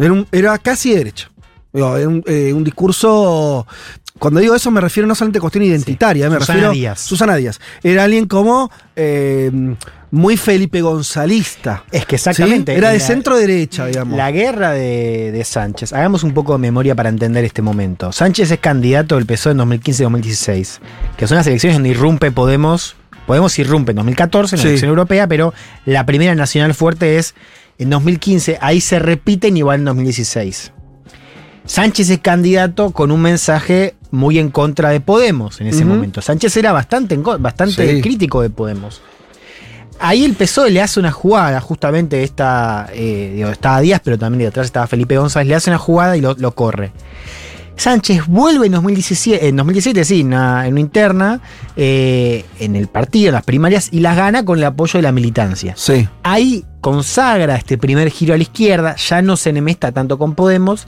[0.00, 1.30] Era, un- era casi de derecha.
[1.72, 3.66] Era un, eh, un discurso.
[4.18, 7.00] Cuando digo eso me refiero no solamente a cuestión identitaria, eh, me Susana refiero Díaz.
[7.00, 7.60] Susana Díaz.
[7.82, 9.50] Era alguien como eh,
[10.10, 11.84] muy Felipe Gonzalista.
[11.92, 12.72] Es que exactamente.
[12.72, 12.78] ¿sí?
[12.78, 14.16] Era de La- centro derecha, digamos.
[14.18, 15.92] La guerra de, de Sánchez.
[15.92, 18.10] Hagamos un poco de memoria para entender este momento.
[18.12, 20.80] Sánchez es candidato del PSOE en 2015-2016,
[21.16, 22.96] que son las elecciones donde irrumpe Podemos.
[23.26, 24.68] Podemos irrumpe en 2014 en la Sí.
[24.70, 25.54] elección europea, pero
[25.86, 27.34] la primera nacional fuerte es
[27.80, 28.58] en 2015.
[28.60, 30.72] Ahí se repiten igual en 2016.
[31.64, 36.20] Sánchez es candidato con un mensaje muy en contra de Podemos en ese momento.
[36.20, 38.00] Sánchez era bastante, bastante Sí.
[38.00, 39.02] crítico de Podemos.
[40.00, 44.48] Ahí el PSOE le hace una jugada, justamente esta, eh, digo, estaba Díaz, pero también
[44.48, 46.90] detrás estaba Felipe González, le hace una jugada y lo, lo corre.
[47.76, 51.40] Sánchez vuelve en 2017, en 2017 sí, en una, en una interna,
[51.76, 55.12] eh, en el partido, en las primarias, y las gana con el apoyo de la
[55.12, 55.74] militancia.
[55.76, 56.08] Sí.
[56.22, 60.86] Ahí consagra este primer giro a la izquierda, ya no se enemesta tanto con Podemos,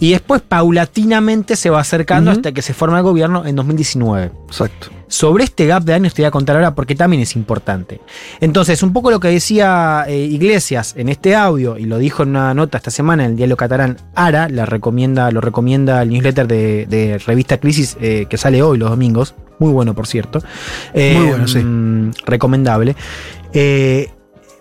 [0.00, 4.32] y después paulatinamente se va acercando hasta que se forma el gobierno en 2019.
[4.48, 4.88] Exacto.
[5.06, 8.00] Sobre este gap de años te voy a contar ahora porque también es importante.
[8.40, 12.30] Entonces, un poco lo que decía eh, Iglesias en este audio, y lo dijo en
[12.30, 16.46] una nota esta semana en el diario catalán Ara, la recomienda, lo recomienda el newsletter
[16.46, 19.34] de, de revista Crisis eh, que sale hoy los domingos.
[19.58, 20.42] Muy bueno, por cierto.
[20.94, 21.58] Eh, Muy bueno, sí.
[21.58, 22.96] mm, Recomendable.
[23.52, 24.08] Eh,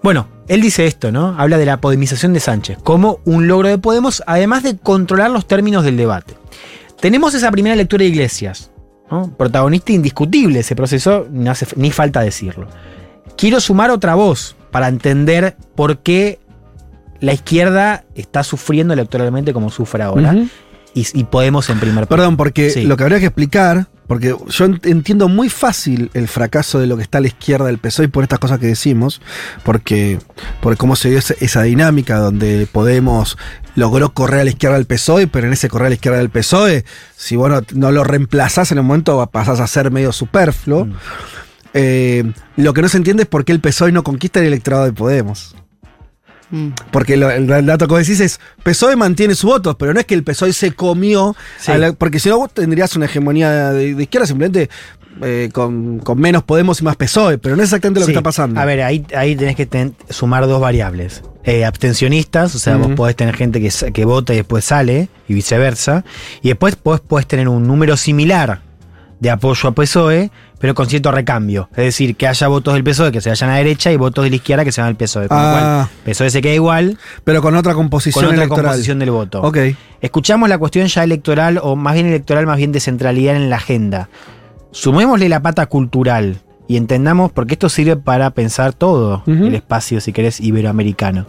[0.01, 1.35] bueno, él dice esto, ¿no?
[1.37, 5.47] Habla de la podemización de Sánchez como un logro de Podemos, además de controlar los
[5.47, 6.35] términos del debate.
[6.99, 8.71] Tenemos esa primera lectura de Iglesias,
[9.11, 9.31] ¿no?
[9.37, 12.67] protagonista indiscutible de ese proceso, no hace ni falta decirlo.
[13.37, 16.39] Quiero sumar otra voz para entender por qué
[17.21, 20.33] la izquierda está sufriendo electoralmente como sufre ahora
[20.93, 22.09] y, y Podemos en primer plano.
[22.21, 22.83] Perdón, porque Sí.
[22.83, 26.97] lo que habría que explicar Porque yo ent- entiendo muy fácil el fracaso de lo
[26.97, 29.21] que está a la izquierda del PSOE por estas cosas que decimos,
[29.63, 30.17] porque
[30.61, 33.37] por cómo se dio esa, dinámica donde Podemos
[33.75, 36.31] logró correr a la izquierda del PSOE, pero en ese correr a la izquierda del
[36.31, 40.87] PSOE, si vos no, lo reemplazás en un momento pasás a ser medio superfluo.
[41.75, 42.23] Eh,
[42.57, 44.91] lo que no se entiende es por qué el PSOE no conquista el electorado de
[44.93, 45.55] Podemos.
[46.51, 46.69] Mm.
[46.91, 49.99] Porque lo- el, el dato que vos decís es, PSOE mantiene sus votos, pero no
[49.99, 51.71] es que el PSOE se comió, Sí.
[51.71, 54.69] a la- porque si no vos tendrías una hegemonía de, de izquierda simplemente
[55.21, 58.11] eh, con, con menos Podemos y más PSOE, pero no es exactamente lo Sí.
[58.13, 58.59] que está pasando.
[58.59, 61.23] A ver, ahí, ahí tenés que ten- sumar dos variables.
[61.43, 65.33] Eh, abstencionistas, o sea, vos podés tener gente que, que vota y después sale, y
[65.33, 66.03] viceversa.
[66.41, 68.61] Y después podés, podés tener un número similar
[69.19, 71.69] de apoyo a PSOE, pero con cierto recambio.
[71.71, 74.23] Es decir, que haya votos del PSOE que se vayan a la derecha y votos
[74.23, 75.27] de la izquierda que se van al PSOE.
[75.27, 75.87] Con lo Ah.
[75.89, 78.65] cual, PSOE se queda igual, pero con otra composición con otra electoral.
[78.65, 79.41] composición del voto.
[79.41, 79.57] Ok.
[80.01, 83.55] Escuchamos la cuestión ya electoral, o más bien electoral, más bien de centralidad en la
[83.55, 84.09] agenda.
[84.71, 90.13] Sumémosle la pata cultural y entendamos, porque esto sirve para pensar todo el espacio, si
[90.13, 91.25] querés, iberoamericano.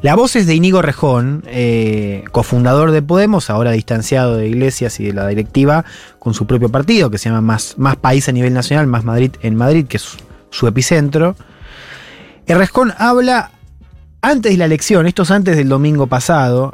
[0.00, 5.04] La voz es de Inigo Rejón, eh, cofundador de Podemos, ahora distanciado de Iglesias y
[5.04, 5.84] de la directiva,
[6.18, 9.32] con su propio partido, que se llama Más, Más País a nivel nacional, Más Madrid
[9.42, 10.16] en Madrid, que es su,
[10.48, 11.36] su epicentro.
[12.46, 13.50] El Rejón habla
[14.22, 16.72] antes de la elección, esto es antes del domingo pasado,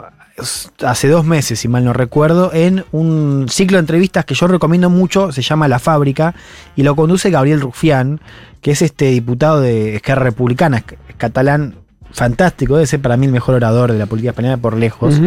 [0.85, 4.91] hace dos meses, si mal no recuerdo, en un ciclo de entrevistas que yo recomiendo
[4.91, 6.35] mucho, se llama La Fábrica,
[6.75, 8.21] y lo conduce Gabriel Rufián,
[8.61, 11.77] que es este diputado de Esquerra Republicana, es catalán
[12.13, 15.21] fantástico, debe ser para mí el mejor orador de la política española por lejos.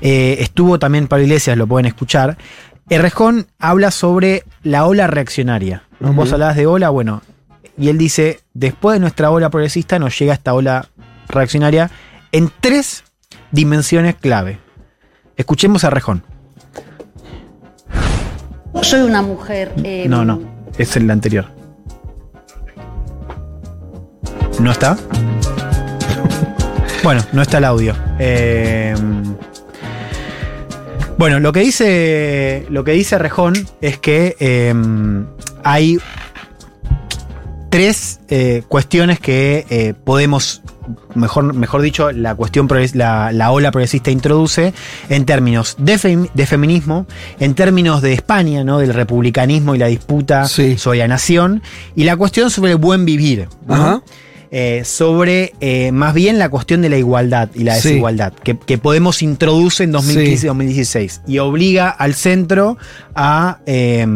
[0.00, 2.36] Eh, estuvo también Pablo Iglesias, lo pueden escuchar.
[2.90, 5.84] Errejón habla sobre la ola reaccionaria.
[5.98, 6.08] ¿no?
[6.08, 6.16] Ujú.
[6.16, 7.22] Vos hablabas de ola, bueno,
[7.78, 10.88] y él dice, después de nuestra ola progresista nos llega esta ola
[11.28, 11.90] reaccionaria
[12.32, 13.04] en tres
[13.50, 14.58] dimensiones clave.
[15.36, 16.22] Escuchemos a Rejón.
[18.82, 19.72] Soy una mujer.
[19.84, 20.40] eh, No, no,
[20.78, 21.46] es el anterior.
[24.60, 24.96] ¿No está?
[27.02, 27.94] Bueno, no está el audio.
[28.18, 28.92] Eh,
[31.18, 32.66] bueno, lo que dice.
[32.68, 34.74] Lo que dice Rejón es que eh,
[35.62, 35.98] hay
[37.70, 40.62] tres eh, cuestiones que eh, podemos.
[41.16, 44.72] Mejor, mejor dicho, la cuestión la, la ola progresista introduce
[45.08, 47.06] en términos de, fem- de feminismo,
[47.40, 48.78] en términos de España, ¿no?
[48.78, 50.46] Del republicanismo y la disputa
[50.78, 51.62] sobre la nación,
[51.94, 53.48] y la cuestión sobre el buen vivir.
[53.66, 53.74] ¿no?
[53.74, 54.02] Ajá.
[54.52, 57.88] eh, sobre eh, más bien la cuestión de la igualdad y la Sí.
[57.88, 62.78] desigualdad, que, que Podemos introduce en 2015 y 2016 y obliga al centro
[63.14, 64.06] a, eh,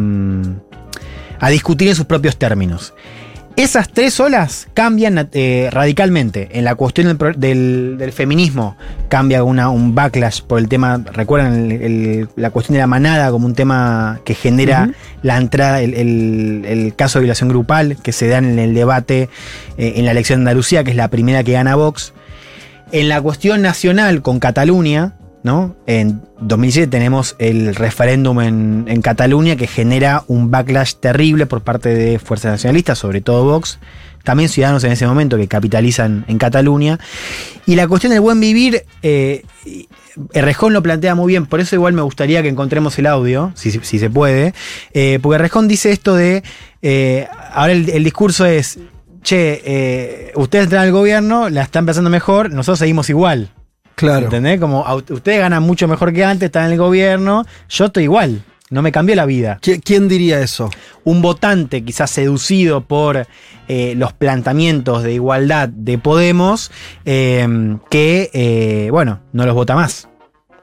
[1.39, 2.93] a discutir en sus propios términos.
[3.57, 6.49] Esas tres olas cambian eh, radicalmente.
[6.53, 8.75] En la cuestión del, pro- del- del feminismo
[9.09, 13.29] cambia una, un backlash por el tema, recuerdan el- el- la cuestión de la manada
[13.29, 14.89] como un tema que genera
[15.21, 19.29] la entrada, el caso de violación grupal que se da en el debate
[19.77, 22.13] eh, en la elección de Andalucía, que es la primera que gana Vox.
[22.93, 25.13] En la cuestión nacional con Cataluña,
[25.43, 25.75] ¿no?
[25.87, 32.19] En 2007 tenemos el referéndum en, Cataluña que genera un backlash terrible por parte de
[32.19, 33.79] fuerzas nacionalistas, sobre todo Vox,
[34.23, 36.99] también ciudadanos en ese momento que capitalizan en Cataluña.
[37.65, 39.43] Y la cuestión del buen vivir, eh,
[40.33, 43.71] Errejón lo plantea muy bien, por eso igual me gustaría que encontremos el audio, si,
[43.71, 44.53] se puede,
[44.93, 46.43] eh, porque Errejón dice esto de,
[46.81, 48.79] eh, ahora el, discurso es,
[49.23, 53.51] che, eh, ustedes entran al gobierno, la están pensando mejor, nosotros seguimos igual.
[53.95, 54.25] Claro.
[54.25, 54.59] ¿Entendés?
[54.59, 58.43] Como ustedes ganan mucho mejor que antes, están en el gobierno, yo estoy igual.
[58.69, 59.59] No me cambió la vida.
[59.83, 60.69] ¿Quién diría eso?
[61.03, 63.27] Un votante quizás seducido por
[63.67, 66.71] eh, los planteamientos de igualdad de Podemos,
[67.03, 70.07] eh, que, eh, bueno, no los vota más.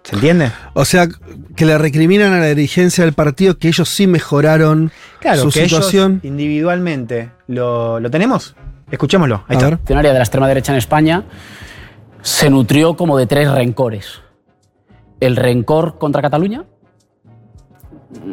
[0.05, 0.51] ¿Se entiende?
[0.73, 1.07] O sea,
[1.55, 4.91] que le recriminan a la dirigencia del partido que ellos sí mejoraron
[5.21, 6.13] Claro, su que situación.
[6.13, 8.57] ellos individualmente lo, lo tenemos.
[8.91, 9.45] Escuchémoslo.
[9.49, 9.69] Ahí A está.
[9.95, 10.03] ver.
[10.07, 11.25] de la extrema derecha en España
[12.23, 14.21] se nutrió como de tres rencores.
[15.21, 16.65] El rencor contra Cataluña.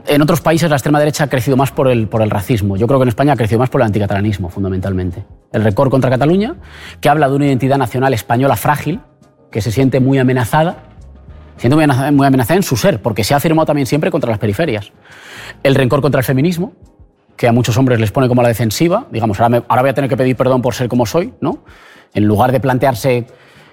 [0.07, 2.77] En otros países la extrema derecha ha crecido más por el, por el racismo.
[2.77, 5.25] Yo creo que en España ha crecido más por el anticatalanismo, fundamentalmente.
[5.51, 6.55] El rencor contra Cataluña,
[7.01, 9.01] que habla de una identidad nacional española frágil,
[9.51, 10.77] que se siente muy amenazada,
[11.57, 14.29] siente muy amenazada, muy amenazada en su ser, porque se ha afirmado también siempre contra
[14.29, 14.91] las periferias.
[15.63, 16.73] El rencor contra el feminismo,
[17.35, 19.89] que a muchos hombres les pone como a la defensiva, digamos, ahora, me- ahora voy
[19.89, 21.59] a tener que pedir perdón por ser como soy, ¿no?
[22.13, 23.27] En lugar de plantearse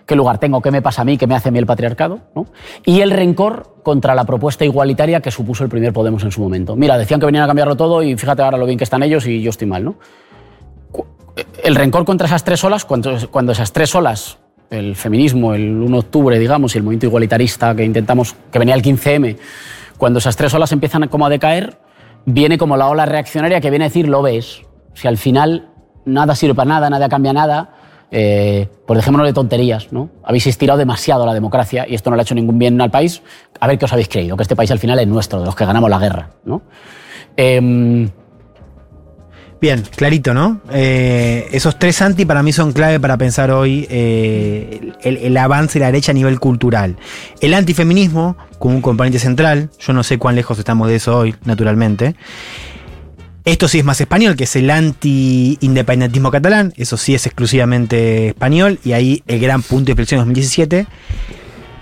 [0.06, 2.20] qué lugar tengo, qué me pasa a mí, qué me hace a mí el patriarcado,
[2.34, 2.46] ¿no?
[2.84, 6.76] Y el rencor contra la propuesta igualitaria que supuso el primer Podemos en su momento.
[6.76, 9.26] Mira, decían que venían a cambiarlo todo y fíjate ahora lo bien que están ellos
[9.26, 9.94] y yo estoy mal, ¿no?
[10.90, 11.06] Cu-
[11.64, 14.38] El rencor contra esas tres olas, cuando esas tres olas,
[14.70, 18.74] el feminismo, el 1 de octubre, digamos, y el movimiento igualitarista que intentamos, que venía
[18.74, 19.36] el 15M,
[19.98, 21.78] cuando esas tres olas empiezan como a decaer,
[22.24, 24.62] viene como la ola reaccionaria que viene a decir, lo ves,
[24.94, 25.68] si al final
[26.04, 27.70] nada sirve para nada, nada cambia nada,
[28.14, 30.10] eh, pues dejémonos de tonterías, ¿no?
[30.22, 33.22] Habéis estirado demasiado la democracia y esto no le ha hecho ningún bien al país.
[33.59, 35.56] A ver qué os habéis creído, que este país al final es nuestro, de los
[35.56, 36.62] que ganamos la guerra, ¿no?
[37.36, 38.10] Em,
[39.62, 40.60] Bien, clarito, ¿no?
[40.72, 45.78] Eh, esos tres anti para mí son clave para pensar hoy eh, el, el avance
[45.78, 46.97] de la derecha a nivel cultural.
[47.40, 51.36] El antifeminismo, como un componente central, yo no sé cuán lejos estamos de eso hoy,
[51.44, 52.16] naturalmente.
[53.44, 58.78] Esto sí es más español, que es el anti-independentismo catalán, eso sí es exclusivamente español,
[58.85, 60.86] y ahí el gran punto de inflexión 2017.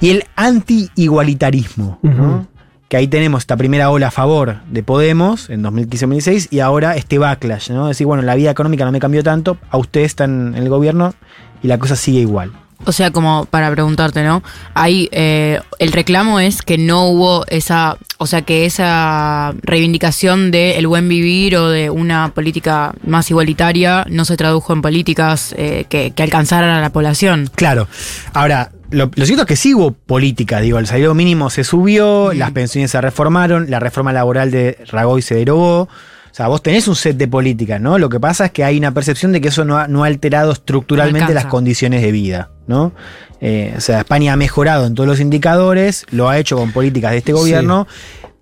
[0.01, 2.47] Y el anti-igualitarismo, ¿no?
[2.91, 7.19] que ahí tenemos esta primera ola a favor de Podemos en 2015-2016 y ahora este
[7.19, 7.87] backlash, ¿no?
[7.87, 11.15] Decir, bueno, la vida económica no me cambió tanto, a ustedes están en el gobierno
[11.63, 12.51] y la cosa sigue igual.
[12.87, 14.43] O sea, como para preguntarte, ¿no?
[14.75, 20.77] Ahí eh, el reclamo es que no hubo esa, o sea, que esa reivindicación del
[20.77, 25.85] el buen vivir o de una política más igualitaria no se tradujo en políticas eh,
[25.91, 27.51] que, que alcanzaran a la población.
[27.55, 27.87] Claro.
[28.33, 32.33] Ahora, lo, lo cierto es que sí hubo política, digo, el salario mínimo se subió,
[32.33, 35.89] las pensiones se reformaron, la reforma laboral de Rajoy se derogó.
[36.31, 37.99] O sea, vos tenés un set de políticas, ¿no?
[37.99, 40.07] Lo que pasa es que hay una percepción de que eso no ha, no ha
[40.07, 42.93] alterado estructuralmente las condiciones de vida, ¿no?
[43.43, 47.11] Eh, o sea, España ha mejorado en todos los indicadores, lo ha hecho con políticas
[47.13, 47.87] de este gobierno,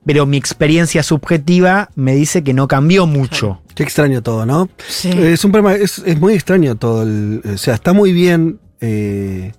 [0.07, 3.61] pero mi experiencia subjetiva me dice que no cambió mucho.
[3.75, 4.69] Qué extraño todo, ¿no?
[4.89, 5.11] Sí.
[5.11, 7.03] Es un problema, es, es muy extraño todo.
[7.03, 8.61] el- o sea, está muy bien.
[8.81, 9.53] eh,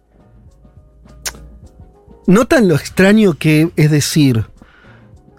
[2.27, 4.45] notan lo extraño que es decir.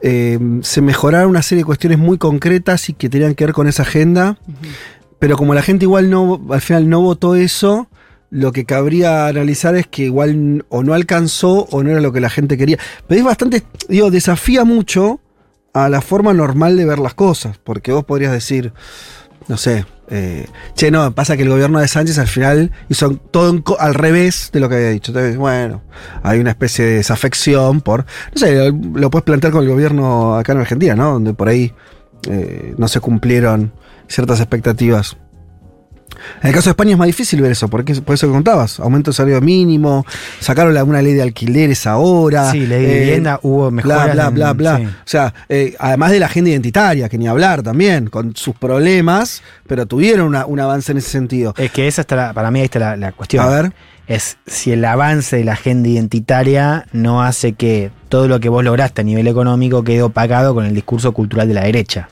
[0.03, 3.69] eh, se mejoraron una serie de cuestiones muy concretas y que tenían que ver con
[3.69, 4.39] esa agenda.
[5.19, 7.87] Pero como la gente igual no, al final no votó eso,
[8.31, 12.21] lo que cabría analizar es que igual o no alcanzó o no era lo que
[12.21, 12.79] la gente quería.
[13.07, 15.21] Pero es bastante, digo, desafía mucho
[15.73, 17.59] a la forma normal de ver las cosas.
[17.59, 18.73] Porque vos podrías decir,
[19.49, 23.63] no sé, eh, che, no, pasa que el gobierno de Sánchez al final hizo todo
[23.79, 25.11] al revés de lo que había dicho.
[25.11, 25.83] Entonces, bueno,
[26.23, 30.37] hay una especie de desafección por, no sé, lo, lo puedes plantear con el gobierno
[30.37, 31.15] acá en Argentina, ¿no?
[31.15, 31.73] Donde por ahí
[32.29, 33.73] eh, no se cumplieron
[34.09, 35.17] ciertas expectativas.
[36.43, 38.81] En el caso de España es más difícil ver eso, porque por eso que contabas,
[38.81, 40.05] aumento del salario mínimo,
[40.41, 42.51] sacaron la- una ley de alquileres ahora.
[42.51, 44.77] Sí, ley de vivienda, hubo mejoras Bla, bla, en- bla, bla.
[44.79, 44.85] sí.
[44.85, 49.43] O sea, eh, además de la agenda identitaria, que ni hablar también, con sus problemas,
[49.67, 51.55] pero tuvieron una- un avance en ese sentido.
[51.57, 53.45] Es que esa está la- para mí ahí está la, la cuestión.
[53.45, 53.73] A ver.
[54.07, 58.65] Es si el avance de la agenda identitaria no hace que todo lo que vos
[58.65, 62.09] lograste a nivel económico quede opacado con el discurso cultural de la derecha.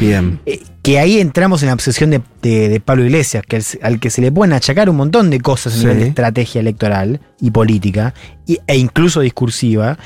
[0.00, 0.40] Bien.
[0.46, 4.00] Eh, que ahí entramos en la obsesión de, de- de Pablo Iglesias, que al, al
[4.00, 5.82] que se le pueden achacar un montón de cosas a Sí.
[5.84, 8.14] nivel de estrategia electoral y política,
[8.46, 9.98] y- e incluso discursiva.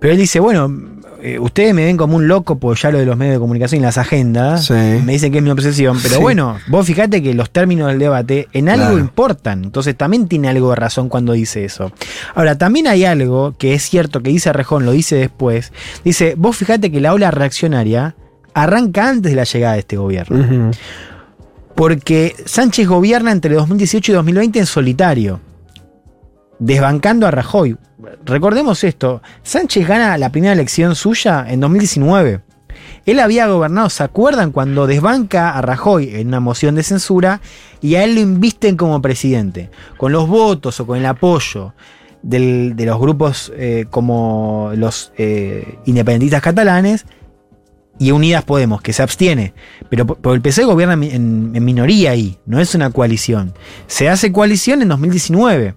[0.00, 0.70] Pero él dice, bueno,
[1.22, 3.80] eh, ustedes me ven como un loco por ya lo de los medios de comunicación
[3.80, 4.66] y las agendas.
[4.66, 4.72] Sí.
[4.74, 5.98] Me dicen que es mi obsesión.
[6.02, 6.20] Pero Sí.
[6.20, 8.98] bueno, vos fíjate que los términos del debate en algo Claro.
[8.98, 9.64] importan.
[9.64, 11.92] Entonces también tiene algo de razón cuando dice eso.
[12.34, 15.72] Ahora, también hay algo que es cierto que dice Rejón, lo dice después.
[16.04, 18.14] Dice, vos fíjate que la ola reaccionaria
[18.54, 20.70] arranca antes de la llegada de este gobierno.
[21.74, 25.40] Porque Sánchez gobierna entre 2018 y 2020 en solitario,
[26.58, 27.76] desbancando a Rajoy.
[28.24, 32.40] Recordemos esto, Sánchez gana la primera elección suya en 2019.
[33.06, 37.40] Él había gobernado, ¿se acuerdan cuando desbanca a Rajoy en una moción de censura
[37.80, 39.70] y a él lo invisten como presidente?
[39.96, 41.74] Con los votos o con el apoyo
[42.22, 47.04] del- de los grupos eh, como los eh, independentistas catalanes
[47.98, 49.54] y Unidas Podemos, que se abstiene.
[49.88, 53.54] Pero por el PC gobierna en, minoría ahí, no es una coalición.
[53.86, 55.74] Se hace coalición en 2019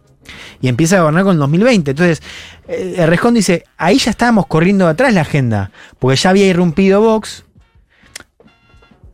[0.61, 1.91] y empieza a gobernar con el 2020.
[1.91, 2.22] Entonces,
[2.68, 7.45] eh, Rejón dice, ahí ya estábamos corriendo atrás la agenda, porque ya había irrumpido Vox.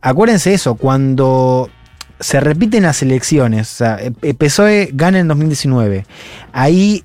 [0.00, 1.70] Acuérdense eso, cuando
[2.20, 6.04] se repiten las elecciones, o sea, eh, PSOE gana en 2019,
[6.52, 7.04] ahí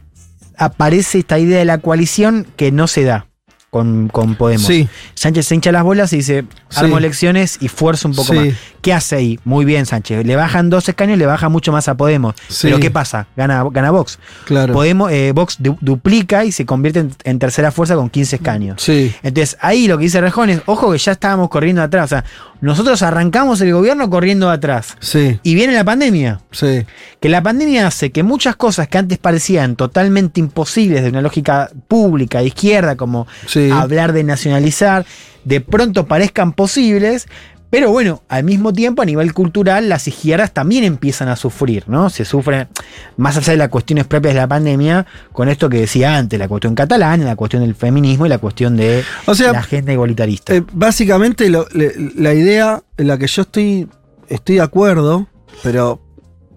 [0.57, 3.28] aparece esta idea de la coalición que no se da
[3.69, 4.65] con, con Podemos.
[4.65, 4.87] Sí.
[5.13, 6.99] Sánchez se hincha las bolas y dice, armo Sí.
[7.03, 8.39] elecciones y fuerzo un poco Sí.
[8.39, 8.53] más.
[8.81, 9.39] ¿Qué hace ahí?
[9.43, 10.25] Muy bien, Sánchez.
[10.25, 12.35] Le bajan dos escaños, le baja mucho más a Podemos.
[12.47, 12.67] Sí.
[12.67, 13.27] Pero ¿qué pasa?
[13.35, 14.19] Gana, gana Vox.
[14.45, 14.73] Claro.
[14.73, 18.81] Podemos, eh, Vox du- duplica y se convierte en, en tercera fuerza con 15 escaños.
[18.81, 19.13] Sí.
[19.23, 22.05] Entonces, ahí lo que dice Rejón es, ojo que ya estábamos corriendo atrás.
[22.05, 22.25] O sea,
[22.61, 24.95] nosotros arrancamos el gobierno corriendo atrás.
[24.99, 25.39] Sí.
[25.43, 26.39] Y viene la pandemia.
[26.51, 26.85] Sí.
[27.19, 31.69] Que la pandemia hace que muchas cosas que antes parecían totalmente imposibles de una lógica
[31.87, 33.69] pública, de izquierda, como Sí.
[33.71, 35.05] hablar de nacionalizar,
[35.43, 37.27] de pronto parezcan posibles,
[37.69, 42.09] Pero bueno, al mismo tiempo, a nivel cultural, las izquierdas también empiezan a sufrir, ¿no?
[42.09, 42.67] Se sufren,
[43.15, 46.47] más allá de las cuestiones propias de la pandemia, con esto que decía antes, la
[46.47, 50.55] cuestión catalana, la cuestión del feminismo y la cuestión de O sea, la agenda igualitarista.
[50.55, 53.87] Eh, básicamente lo- le- la idea en la que yo estoy,
[54.29, 55.27] estoy de acuerdo,
[55.61, 56.01] pero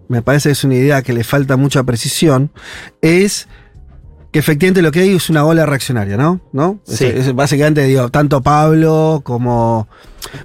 [0.08, 2.50] me parece que es una idea que le falta mucha precisión,
[3.02, 3.48] es
[4.30, 6.40] que efectivamente lo que hay es una ola reaccionaria, ¿no?
[6.52, 6.80] ¿No?
[6.88, 7.04] Es- Sí.
[7.04, 9.88] es básicamente, digo, tanto Pablo como...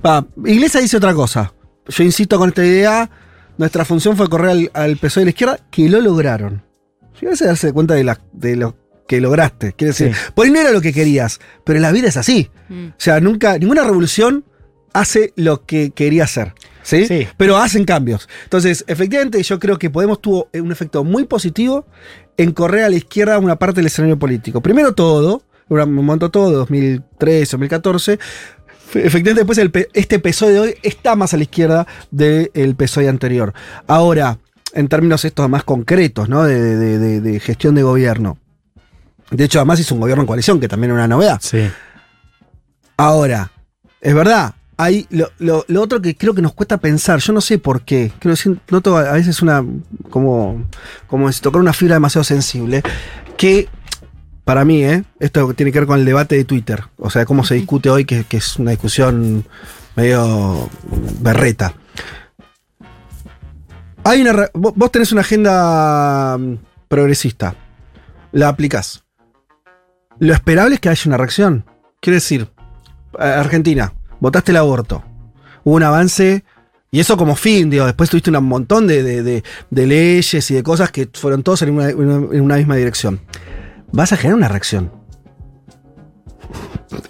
[0.06, 1.54] Va, Iglesia dice otra cosa.
[1.88, 3.10] Yo insisto con esta idea,
[3.58, 6.64] nuestra función fue correr al, al PSOE de la izquierda, que lo lograron.
[7.22, 8.76] A darse cuenta de, la- de lo
[9.08, 9.74] que lograste.
[9.74, 10.22] Quiere decir, Sí.
[10.36, 12.52] por ahí no era lo que querías, pero la vida es así.
[12.70, 12.88] Mm.
[12.90, 14.44] O sea, nunca, ninguna revolución
[14.94, 16.54] hace lo que quería hacer.
[16.84, 17.06] ¿sí?
[17.08, 17.28] Sí.
[17.38, 18.30] Pero hacen cambios.
[18.44, 21.86] Entonces, efectivamente, yo creo que Podemos tuvo un efecto muy positivo
[22.38, 24.62] en correr a la izquierda una parte del escenario político.
[24.62, 28.20] Primero todo, un momento todo, 2013, 2014.
[28.90, 33.10] Fe- Efectivamente, después el este PSOE de hoy está más a la izquierda del PSOE
[33.10, 33.54] anterior.
[33.88, 34.38] Ahora,
[34.74, 36.44] en términos estos más concretos, ¿no?
[36.44, 38.38] De, de- de- de gestión de gobierno.
[39.32, 41.40] De hecho, además hizo un gobierno en coalición, que también era una novedad.
[41.42, 41.68] Sí.
[42.98, 43.52] Ahora,
[44.02, 47.42] es verdad, hay lo, lo- lo otro que creo que nos cuesta pensar, yo no
[47.42, 49.64] sé por qué, creo que noto a veces una,
[50.10, 50.66] como,
[51.08, 52.82] como si tocar una fibra demasiado sensible,
[53.38, 53.68] que
[54.48, 55.04] para mí, ¿eh?
[55.20, 58.06] esto tiene que ver con el debate de Twitter, o sea, cómo se discute hoy,
[58.06, 59.44] que, que es una discusión
[59.98, 60.70] medio
[61.20, 61.74] berreta.
[64.06, 66.54] Hay una, vos tenés una agenda mm,
[66.88, 67.56] progresista,
[68.32, 69.04] la aplicás.
[70.20, 71.66] Lo esperable es que haya una reacción.
[72.00, 72.48] Quiere decir,
[73.20, 73.92] eh, Argentina,
[74.22, 75.04] votaste el aborto.
[75.66, 76.46] Hubo un avance,
[76.90, 80.54] y eso como fin, digo, después tuviste un montón de, de- de- de leyes y
[80.54, 83.20] de cosas que fueron todos en una, en una misma dirección.
[83.92, 84.92] Vas a generar una reacción.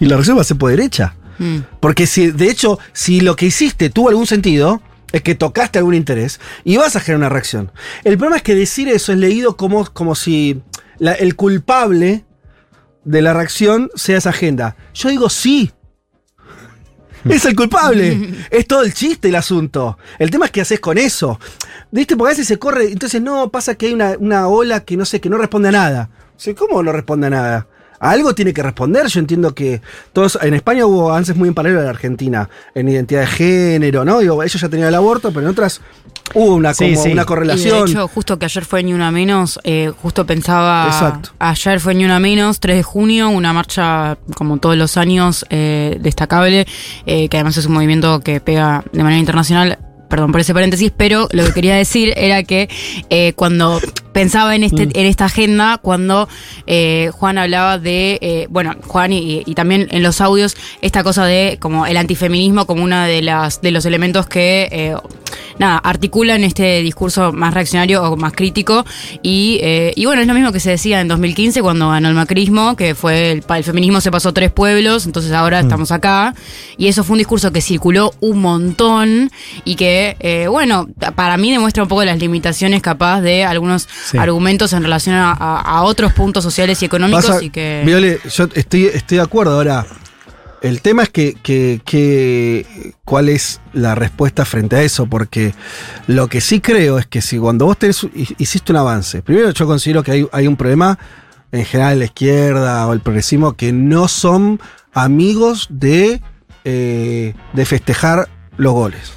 [0.00, 1.14] Y la reacción va a ser por derecha.
[1.38, 1.58] Mm.
[1.80, 4.80] Porque si, de hecho, si lo que hiciste tuvo algún sentido,
[5.12, 7.72] es que tocaste algún interés y vas a generar una reacción.
[8.04, 10.60] El problema es que decir eso es leído como, como si
[10.98, 12.24] la- el culpable
[13.04, 14.76] de la reacción sea esa agenda.
[14.94, 15.72] Yo digo sí.
[17.24, 18.46] Es el culpable.
[18.50, 19.98] es todo el chiste el asunto.
[20.18, 21.38] El tema es qué haces con eso.
[21.90, 22.16] ¿Viste?
[22.16, 22.92] Porque a veces se corre.
[22.92, 25.72] Entonces no, pasa que hay una, una ola que no sé, que no responde a
[25.72, 26.10] nada.
[26.38, 27.66] Sea, ¿Cómo no responde a nada?
[28.00, 29.08] A algo tiene que responder.
[29.08, 29.82] Yo entiendo que
[30.12, 30.38] todos.
[30.40, 32.48] En España hubo avances muy en paralelo a la Argentina.
[32.72, 34.20] En identidad de género, ¿no?
[34.20, 35.80] Digo, ellos ya tenían el aborto, pero en otras
[36.32, 37.10] hubo una, Sí, como sí.
[37.10, 37.86] una Y correlación.
[37.86, 40.86] de hecho, justo que ayer fue ni una menos, eh, justo pensaba.
[40.86, 41.30] Exacto.
[41.40, 45.98] Ayer fue ni una menos, 3 de junio, una marcha como todos los años eh,
[46.00, 46.68] destacable,
[47.04, 49.76] eh, que además es un movimiento que pega de manera internacional.
[50.08, 52.68] Perdón por ese paréntesis, pero lo que quería decir era que
[53.10, 53.78] eh, cuando
[54.12, 56.28] pensaba en este en esta agenda, cuando
[56.66, 61.24] eh, Juan hablaba de, eh, bueno, Juan y, y también en los audios, esta cosa
[61.24, 64.96] de como el antifeminismo como una de las de los elementos que eh,
[65.58, 68.84] nada, articulan este discurso más reaccionario o más crítico.
[69.22, 72.14] Y, eh, y bueno, es lo mismo que se decía en 2015 cuando ganó el
[72.14, 76.34] macrismo, que fue el, el feminismo se pasó tres pueblos, entonces ahora estamos acá.
[76.76, 79.30] Y eso fue un discurso que circuló un montón
[79.64, 84.16] y que, eh, bueno, para mí demuestra un poco las limitaciones capaz de algunos Sí.
[84.18, 87.82] argumentos en relación a, a- a otros puntos sociales y económicos Pasa- y que...
[87.84, 89.86] Viole, yo estoy, estoy de acuerdo ahora.
[90.60, 95.54] El tema es que, que- que- cuál es la respuesta frente a eso, porque
[96.08, 98.06] lo que sí creo es que si cuando vos tenés,
[98.38, 100.98] hiciste un avance, primero yo considero que hay, hay un problema
[101.52, 104.60] en general en la izquierda o el progresismo que no son
[104.92, 106.20] amigos de,
[106.64, 109.12] eh, de festejar los goles.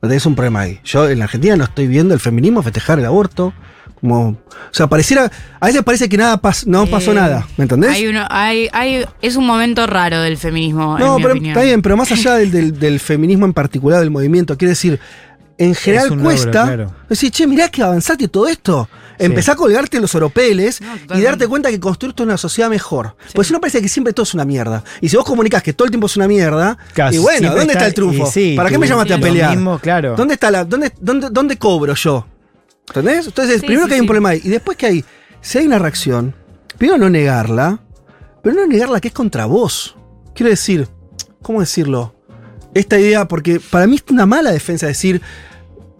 [0.00, 0.80] Tenés un problema ahí.
[0.84, 3.52] Yo en la Argentina no estoy viendo el feminismo festejar el aborto.
[4.00, 4.36] Como, o
[4.72, 7.92] sea, pareciera, a veces parece que nada pas- no pasó Eh, nada, ¿me entendés?
[7.92, 11.52] Hay uno, hay, hay, es un momento raro del feminismo, No, en mi pero opinión.
[11.52, 15.00] está bien, pero más allá del, del- del feminismo en particular, del movimiento, quiere decir,
[15.58, 16.94] en general un logro, cuesta claro.
[17.08, 18.88] decir, che, mirá que avanzaste todo esto.
[19.18, 20.78] Empezá a colgarte los oropeles
[21.14, 23.16] y darte cuenta que construiste una sociedad mejor.
[23.32, 24.84] Pues si no parece que siempre todo es una mierda.
[25.00, 27.62] Y si vos comunicás que todo el tiempo es una mierda, Claro, y bueno, ¿dónde
[27.62, 28.26] está, está- el triunfo?
[28.30, 29.52] sí, ¿Para qué me llamaste a pelear?
[29.56, 30.14] mismo, claro.
[30.14, 32.26] ¿Dónde está la, dónde, dónde, dónde cobro yo?
[32.88, 33.26] ¿Entendés?
[33.26, 34.40] Entonces, Sí, primero sí, que hay un problema ahí.
[34.44, 35.04] Y después que hay,
[35.40, 36.34] si hay una reacción,
[36.78, 37.80] primero no negarla,
[38.42, 39.96] pero no negarla que es contra vos.
[40.34, 40.88] Quiero decir,
[41.42, 42.14] ¿cómo decirlo?
[42.74, 45.22] Esta idea, porque para mí es una mala defensa decir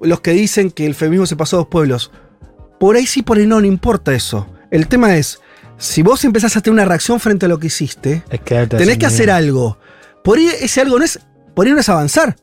[0.00, 2.10] los que dicen que el feminismo se pasó a dos pueblos.
[2.78, 4.46] Por ahí sí, por ahí no, no importa eso.
[4.70, 5.40] El tema es,
[5.78, 9.06] si vos empezás a tener una reacción frente a lo que hiciste, Es tenés que
[9.06, 9.78] hacer algo.
[10.22, 11.18] Por ahí ese algo no es,
[11.54, 12.36] por ahí no es avanzar.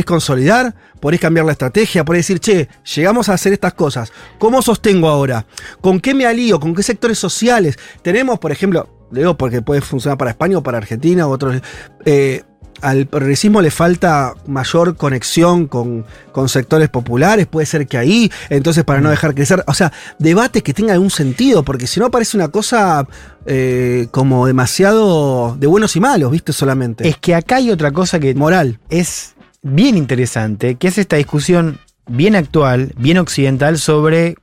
[0.00, 4.12] Es consolidar, ahí cambiar la estrategia, ahí decir, che, llegamos a hacer estas cosas.
[4.38, 5.46] ¿Cómo sostengo ahora?
[5.80, 6.60] ¿Con qué me alío?
[6.60, 7.78] ¿Con qué sectores sociales?
[8.02, 11.60] Tenemos, por ejemplo, le digo porque puede funcionar para España o para Argentina o otros.
[12.04, 12.42] eh,
[12.82, 18.82] al progresismo le falta mayor conexión con, con sectores populares, puede ser que ahí, entonces
[18.84, 22.36] para no dejar crecer, o sea, debates que tengan algún sentido, porque si no parece
[22.36, 23.06] una cosa
[23.46, 26.52] eh, como demasiado de buenos y malos, ¿viste?
[26.52, 27.08] Solamente.
[27.08, 28.80] Es que acá hay otra cosa que Moral.
[28.90, 34.34] es bien interesante, que es esta discusión bien actual, bien occidental sobre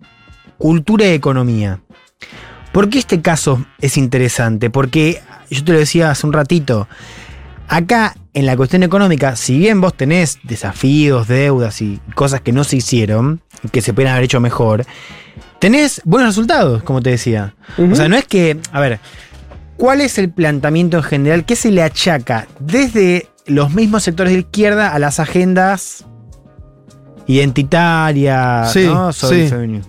[0.57, 1.81] cultura y economía.
[2.71, 4.69] ¿Por qué este caso es interesante?
[4.69, 6.87] Porque yo te lo decía hace un ratito,
[7.67, 12.63] acá en la cuestión económica, si bien vos tenés desafíos, deudas y cosas que no
[12.63, 13.41] se hicieron,
[13.71, 14.85] que se pueden haber hecho mejor,
[15.59, 17.55] tenés buenos resultados, como te decía.
[17.77, 18.99] O sea, no es que, a ver,
[19.75, 21.45] ¿cuál es el planteamiento en general?
[21.45, 26.05] ¿Qué se le achaca desde los mismos sectores de izquierda a las agendas
[27.27, 29.13] identitarias, Sí, ¿no?
[29.13, 29.81] sobre sí.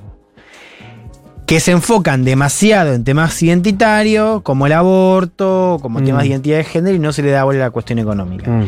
[1.46, 6.04] que se enfocan demasiado en temas identitarios, como el aborto, como Mm.
[6.04, 8.50] temas de identidad de género, y no se le da bola a la cuestión económica.
[8.50, 8.66] Mm.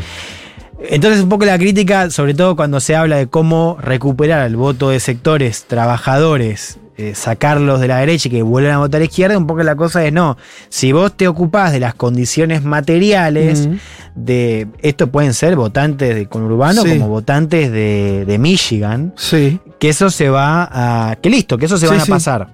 [0.90, 4.88] Entonces, un poco la crítica, sobre todo cuando se habla de cómo recuperar el voto
[4.88, 9.04] de sectores trabajadores, eh, sacarlos de la derecha y que vuelvan a votar a la
[9.06, 10.36] izquierda, un poco la cosa es no.
[10.68, 13.68] Si vos te ocupás de las condiciones materiales,
[14.14, 16.90] de esto pueden ser votantes de conurbano Sí.
[16.98, 19.58] como votantes de, de Michigan, Sí.
[19.78, 20.68] que eso se va
[21.10, 21.16] a.
[21.16, 22.10] que listo, que eso se Sí, van a sí.
[22.10, 22.48] pasar.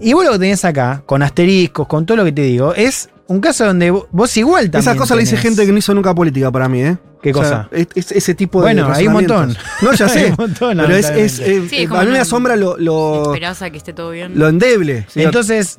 [0.00, 3.08] Y vos lo que tenés acá, con asteriscos, con todo lo que te digo, es
[3.26, 4.80] un caso donde vo- vos igual también.
[4.80, 6.98] Esas cosas le dice gente que no hizo nunca política para mí, ¿eh?
[7.24, 7.68] ¿Qué O sea, cosa?
[7.72, 8.64] es- es- ese tipo de.
[8.74, 9.56] Bueno, hay un montón.
[9.82, 10.26] No, ya Hay sé.
[10.30, 11.08] un montón, pero es.
[11.08, 14.10] es, eh, Sí, eh, como a mí me una- asombra lo, lo, que esté todo
[14.10, 14.38] bien.
[14.38, 15.06] lo endeble.
[15.14, 15.78] Entonces,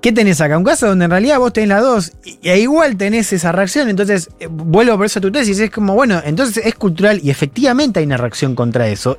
[0.00, 0.56] ¿qué tenés acá?
[0.58, 3.88] Un caso donde en realidad vos tenés las dos y, e igual tenés esa reacción.
[3.88, 5.58] Entonces, eh, vuelvo por eso a tu tesis.
[5.58, 9.18] Es como, bueno, entonces es cultural y efectivamente hay una reacción contra eso.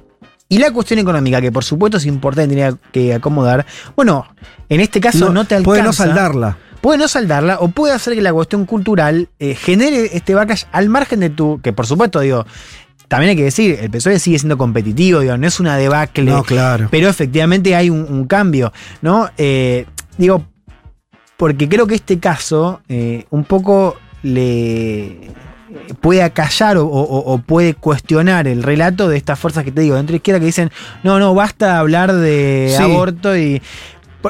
[0.49, 3.65] Y la cuestión económica, que por supuesto es importante, tenía que acomodar.
[3.95, 4.27] Bueno,
[4.69, 5.63] en este caso no, te alcanza.
[5.65, 6.57] Puede no saldarla.
[6.83, 10.89] Puede no saldarla o puede hacer que la cuestión cultural eh, genere este backlash al
[10.89, 11.61] margen de tu.
[11.61, 12.45] Que por supuesto, digo.
[13.07, 16.25] También hay que decir, el PSOE sigue siendo competitivo, digo, no es una debacle.
[16.31, 16.87] No, claro.
[16.91, 19.29] Pero efectivamente hay un, un cambio, ¿no?
[19.37, 19.85] Eh,
[20.17, 20.45] digo,
[21.37, 25.29] porque creo que este caso eh, un poco le
[26.01, 29.95] puede acallar o, o- o puede cuestionar el relato de estas fuerzas que te digo,
[29.95, 30.71] dentro de izquierda que dicen,
[31.03, 32.81] no, no, basta hablar de Sí.
[32.83, 33.61] aborto y,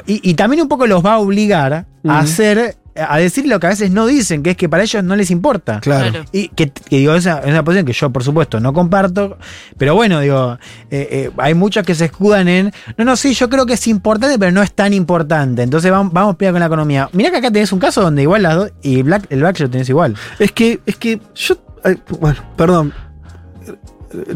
[0.06, 3.68] y, y también un poco los va a obligar a hacer, a decir lo que
[3.68, 5.80] a veces no dicen, que es que para ellos no les importa.
[5.80, 6.10] Claro.
[6.10, 6.26] Claro.
[6.32, 9.38] Y que, que digo, esa es una posición que yo, por supuesto, no comparto.
[9.78, 10.58] Pero bueno, digo,
[10.90, 12.74] eh, eh, hay muchos que se escudan en.
[12.98, 15.64] No, no, sí, yo creo que es importante, pero no es tan importante.
[15.64, 17.10] Entonces vamos, vamos a con la economía.
[17.14, 18.72] Mirá que acá tenés un caso donde igual las dos.
[18.82, 20.16] Y Black, el Black lo tenés igual.
[20.40, 21.56] Es que, es que yo.
[21.84, 22.94] ay, bueno, perdón.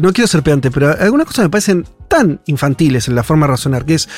[0.00, 3.52] No quiero ser pedante, pero algunas cosas me parecen tan infantiles en la forma de
[3.52, 4.08] razonar, que es,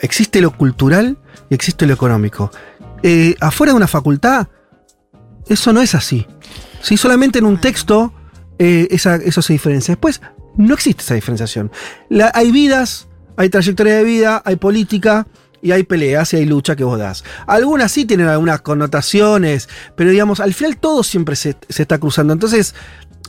[0.00, 1.18] existe lo cultural
[1.50, 2.50] y existe lo económico.
[3.02, 4.48] Eh, afuera de una facultad,
[5.46, 6.26] eso no es así.
[6.82, 8.12] Si solamente en un texto
[8.58, 9.92] eh, esa- eso se diferencia.
[9.94, 10.20] Después,
[10.56, 11.70] no existe esa diferenciación.
[12.10, 15.26] La- hay vidas, hay trayectoria de vida, hay política
[15.62, 17.24] y hay peleas y hay lucha que vos das.
[17.46, 22.32] Algunas sí tienen algunas connotaciones, pero digamos, al final todo siempre se, se está cruzando.
[22.34, 22.74] Entonces,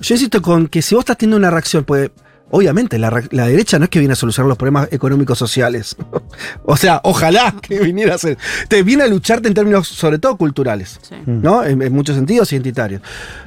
[0.01, 2.11] yo insisto con que si vos estás teniendo una reacción, pues
[2.51, 5.95] obviamente la, la derecha no es que viene a solucionar los problemas económicos sociales.
[6.65, 8.37] o sea, ojalá que viniera a ser.
[8.67, 10.99] Te viene a lucharte en términos sobre todo culturales.
[11.01, 11.15] Sí.
[11.25, 11.63] ¿no?
[11.63, 13.01] En, en muchos sentidos identitarios.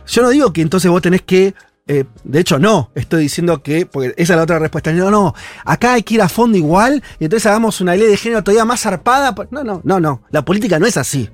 [0.06, 1.54] Yo no digo que entonces vos tenés que.
[1.86, 2.90] eh, de hecho, no.
[2.94, 3.86] Estoy diciendo que.
[3.86, 4.92] Porque esa es la otra respuesta.
[4.92, 5.34] No, no.
[5.64, 7.02] Acá hay que ir a fondo igual.
[7.20, 9.34] Y entonces hagamos una ley de género todavía más zarpada.
[9.50, 10.22] No, no, no, no.
[10.30, 11.28] La política no es así.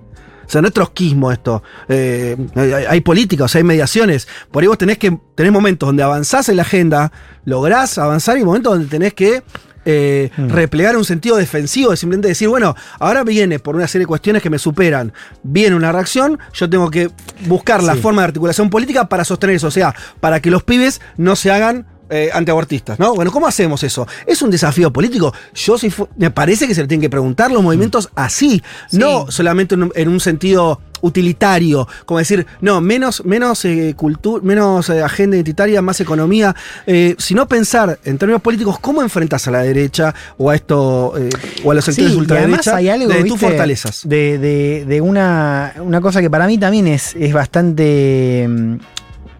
[0.50, 1.62] O sea, no es trotskismo esto.
[1.88, 4.26] Eh, hay, hay política, o sea, hay mediaciones.
[4.50, 5.16] Por ahí vos tenés que.
[5.36, 7.12] Tenés momentos donde avanzás en la agenda,
[7.44, 9.44] lográs avanzar y momentos donde tenés que.
[9.84, 14.08] eh, replegar un sentido defensivo de simplemente decir, bueno, ahora viene por una serie de
[14.08, 15.12] cuestiones que me superan,
[15.42, 17.10] viene una reacción, yo tengo que
[17.46, 21.00] buscar la forma de articulación política para sostener eso, o sea, para que los pibes
[21.16, 23.14] no se hagan eh, antiabortistas, ¿no?
[23.14, 24.06] Bueno, ¿cómo hacemos eso?
[24.26, 25.32] ¿Es un desafío político?
[25.54, 28.62] Yo si me parece que se le tienen que preguntar los movimientos así,
[28.92, 34.44] no solamente en un, en un sentido utilitario, como decir, no, menos, menos eh, cultura,
[34.44, 36.54] menos eh, agenda identitaria, más economía,
[36.86, 41.30] eh, sino pensar en términos políticos cómo enfrentas a la derecha o a esto, eh,
[41.64, 44.02] o a los sectores Sí, ultraderecha hay algo, de tus fortalezas.
[44.06, 48.74] De, de- de una, una cosa que para mí también es, es bastante, mm,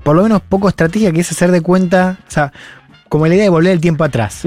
[0.02, 2.52] por lo menos poco estratégica, que es hacer de cuenta, o sea,
[3.08, 4.44] como la idea de volver el tiempo atrás.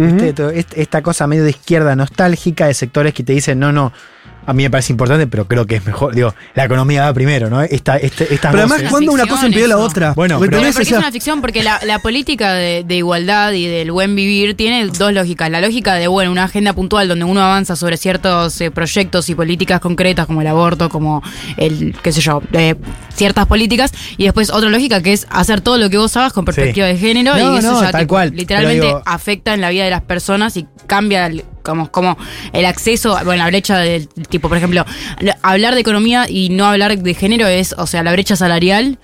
[0.52, 3.92] est- Esta cosa medio de izquierda nostálgica, de sectores que te dicen, no, no,
[4.46, 6.14] a mí me parece importante, pero creo que es mejor.
[6.16, 7.62] Digo, la economía va primero, ¿no?
[7.62, 10.14] Esta, este, estas Pero además, cuando una cosa impide la otra.
[10.14, 12.84] Bueno, ¿Me pero- Pero porque O sea, es una ficción, porque la, la política de,
[12.86, 15.50] de igualdad y del buen vivir tiene dos lógicas.
[15.50, 19.36] La lógica de, bueno, una agenda puntual donde uno avanza sobre ciertos eh, proyectos y
[19.36, 21.22] políticas concretas como el aborto, como
[21.58, 22.76] el, qué sé yo, eh,
[23.16, 23.92] ciertas políticas.
[24.18, 26.98] Y después otra lógica que es hacer todo lo que vos hagas con perspectiva de
[26.98, 28.32] género No, y eso no, ya tal tipo, cual.
[28.36, 32.18] literalmente digo- afecta en la vida de las personas y cambia el- como, como
[32.54, 34.86] el acceso, bueno, la brecha del tipo, por ejemplo,
[35.20, 39.00] la- hablar de economía y no hablar de género es, o sea, la brecha salarial,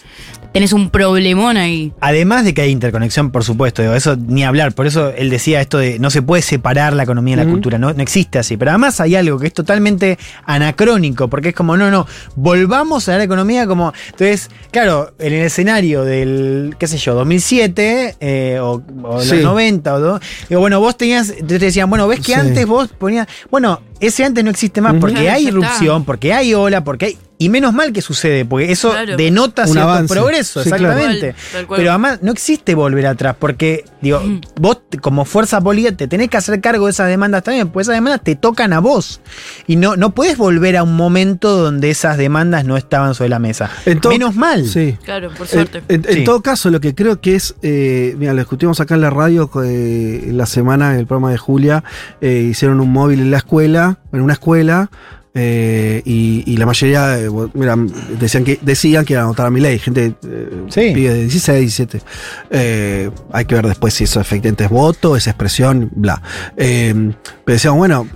[0.53, 1.93] tenés un problemón ahí.
[2.01, 4.73] Además de que hay interconexión, por supuesto, digo, eso ni hablar.
[4.73, 7.77] Por eso él decía esto de no se puede separar la economía de la cultura,
[7.77, 8.57] no, no existe así.
[8.57, 13.17] Pero además hay algo que es totalmente anacrónico, porque es como, no, no, volvamos a
[13.17, 13.93] la economía como.
[14.11, 19.35] Entonces, claro, en el escenario del, qué sé yo, 2007 eh, o, o Sí.
[19.35, 20.19] los 90 o do-
[20.49, 22.33] digo, bueno, vos tenías, te decían, bueno, ves que Sí.
[22.33, 26.53] antes vos ponías, bueno, ese antes no existe más porque Claro, hay irrupción, porque hay
[26.53, 27.17] ola, porque hay.
[27.41, 29.15] Y menos mal que sucede, porque eso Claro.
[29.15, 30.13] denota Un cierto avance.
[30.13, 30.87] progreso, Sí, claro.
[30.91, 31.27] exactamente.
[31.27, 31.77] Tal cual, tal cual.
[31.79, 34.21] Pero además no existe volver atrás, porque digo,
[34.59, 37.95] vos como fuerza política te tenés que hacer cargo de esas demandas también, pues esas
[37.95, 39.21] demandas te tocan a vos.
[39.67, 43.39] Y no, no puedes volver a un momento donde esas demandas no estaban sobre la
[43.39, 43.71] mesa.
[44.01, 44.65] Todo- Menos mal.
[44.67, 44.97] Sí.
[45.05, 45.81] Claro, por suerte.
[45.87, 46.23] en- en Sí.
[46.25, 49.49] todo caso, lo que creo que es, eh, mira, lo discutimos acá en la radio
[49.63, 51.85] eh, en la semana, en el programa de Julia,
[52.19, 54.89] eh, hicieron un móvil en la escuela, en una escuela,
[55.35, 57.75] eh, y, y la mayoría, eh, mira,
[58.19, 60.91] decían que decían que iban a votar a mi ley, gente eh, Sí.
[60.93, 62.01] pibes de 16, 17.
[62.49, 66.21] Eh, hay que ver después si eso efectivamente es voto, es expresión, bla.
[66.55, 67.13] Pero
[67.45, 68.07] decían, bueno,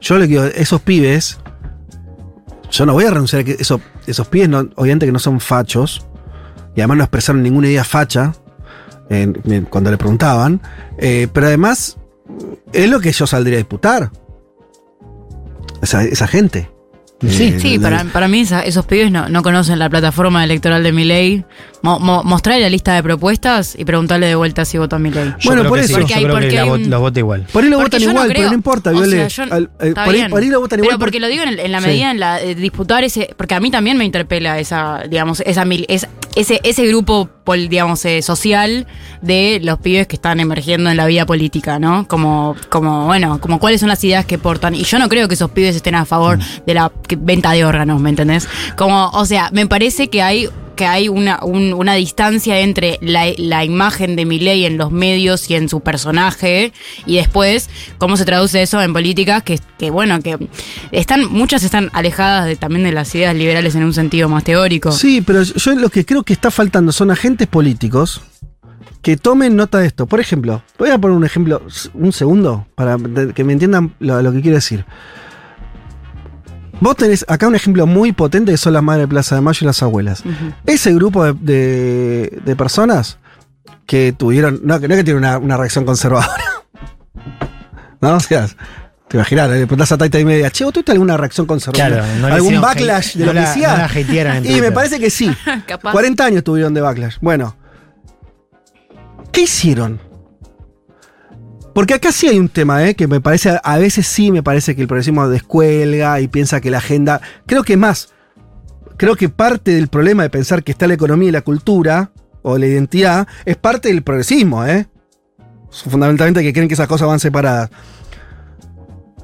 [0.00, 1.38] yo le digo, esos pibes,
[2.70, 5.40] yo no voy a renunciar a que esos, esos pibes, no, obviamente que no son
[5.40, 6.06] fachos,
[6.76, 8.34] y además no expresaron ninguna idea facha
[9.70, 10.60] cuando le preguntaban,
[10.98, 11.96] pero además
[12.72, 14.10] es lo que yo saldría a disputar.
[15.84, 16.68] Esa, esa gente.
[17.26, 17.44] Sí.
[17.54, 20.92] Eh, Sí, para, para mí esa- esos pibes no, no conocen la plataforma electoral de
[20.92, 21.44] mi ley.
[21.84, 25.34] Mostrarle la lista de propuestas y preguntarle de vuelta si vota mi ley.
[25.44, 25.88] Bueno, por eso.
[25.88, 27.46] sí, Porque yo hay- creo que porque la hay vot- un- los vota igual.
[27.52, 29.28] Por ahí lo Porque votan yo no igual, pero no importa, o Viole.
[29.30, 30.98] sea, yo- Al- eh, está por, ahí, por ahí lo votan Pero igual.
[30.98, 31.86] porque lo digo en, en la Sí.
[31.86, 35.64] medida en la de disputar ese, porque a mí también me interpela esa, digamos, esa
[35.64, 37.28] mil- esa- ese, ese grupo,
[37.68, 38.86] digamos, eh, social
[39.22, 42.08] de los pibes que están emergiendo en la vida política, ¿no?
[42.08, 44.74] Como, como, bueno, como cuáles son las ideas que portan.
[44.74, 48.00] Y yo no creo que esos pibes estén a favor de la venta de órganos,
[48.00, 48.48] ¿me entendés?
[48.76, 53.26] Como, o sea, me parece que hay que hay una, un- una distancia entre la,
[53.38, 56.72] la imagen de Milei en los medios y en su personaje
[57.06, 60.38] y después cómo se traduce eso en políticas que, que bueno, que
[60.92, 64.92] están muchas están alejadas también de las ideas liberales en un sentido más teórico.
[64.92, 68.20] Sí, pero yo lo que creo que está faltando son agentes políticos
[69.02, 70.06] que tomen nota de esto.
[70.06, 71.60] Por ejemplo, voy a poner un ejemplo,
[71.92, 72.96] un segundo, para
[73.34, 74.86] que me entiendan lo que quiero decir.
[76.84, 79.58] Vos tenés acá un ejemplo muy potente que son las madres de Plaza de Mayo
[79.62, 80.22] y las abuelas.
[80.66, 83.16] Ese grupo de, de- de personas
[83.86, 86.28] que tuvieron, no, que no es que tienen una, una reacción conservadora.
[88.02, 88.16] ¿No?
[88.16, 88.46] O sea,
[89.08, 92.02] te imaginas, le preguntás a Taita y media, che, ¿vos tuviste alguna reacción conservadora?
[92.04, 95.34] Claro, no ¿Algún backlash de no lo que no en y me parece que sí.
[95.66, 95.90] Capaz.
[95.90, 97.16] 40 años tuvieron de backlash.
[97.22, 97.56] Bueno,
[99.32, 100.00] ¿qué hicieron?
[101.74, 102.94] Porque acá sí hay un tema, ¿eh?
[102.94, 106.70] que me parece, a veces sí me parece que el progresismo descuelga y piensa que
[106.70, 107.20] la agenda.
[107.46, 108.10] Creo que más.
[108.96, 112.58] Creo que parte del problema de pensar que está la economía y la cultura, o
[112.58, 114.86] la identidad, es parte del progresismo, ¿eh?
[115.70, 117.70] Fundamentalmente que creen que esas cosas van separadas.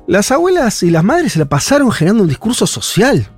[0.09, 3.29] Las abuelas y las madres se la pasaron generando un discurso social.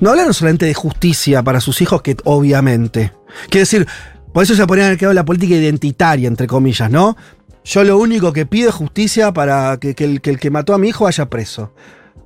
[0.00, 3.12] No hablaron solamente de justicia para sus hijos, que obviamente.
[3.50, 3.86] Quiero decir,
[4.32, 7.16] por eso se ponían al quedado la política identitaria, entre comillas, ¿no?
[7.64, 11.04] Yo lo único que pido es justicia para que, el, que mató a mi hijo
[11.04, 11.72] vaya preso.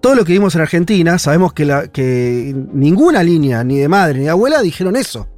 [0.01, 4.31] Todo lo que vimos en Argentina, sabemos que, ninguna línea, ni de madre ni de
[4.31, 5.29] abuela, dijeron eso.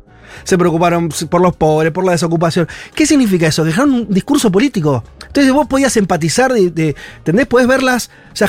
[0.44, 2.68] Se preocuparon por los pobres, por la desocupación.
[2.94, 3.64] ¿Qué significa eso?
[3.64, 5.02] Dejaron un discurso político.
[5.26, 7.46] Entonces vos podías empatizar, de, ¿entendés?
[7.46, 8.48] Podés verlas, o sea,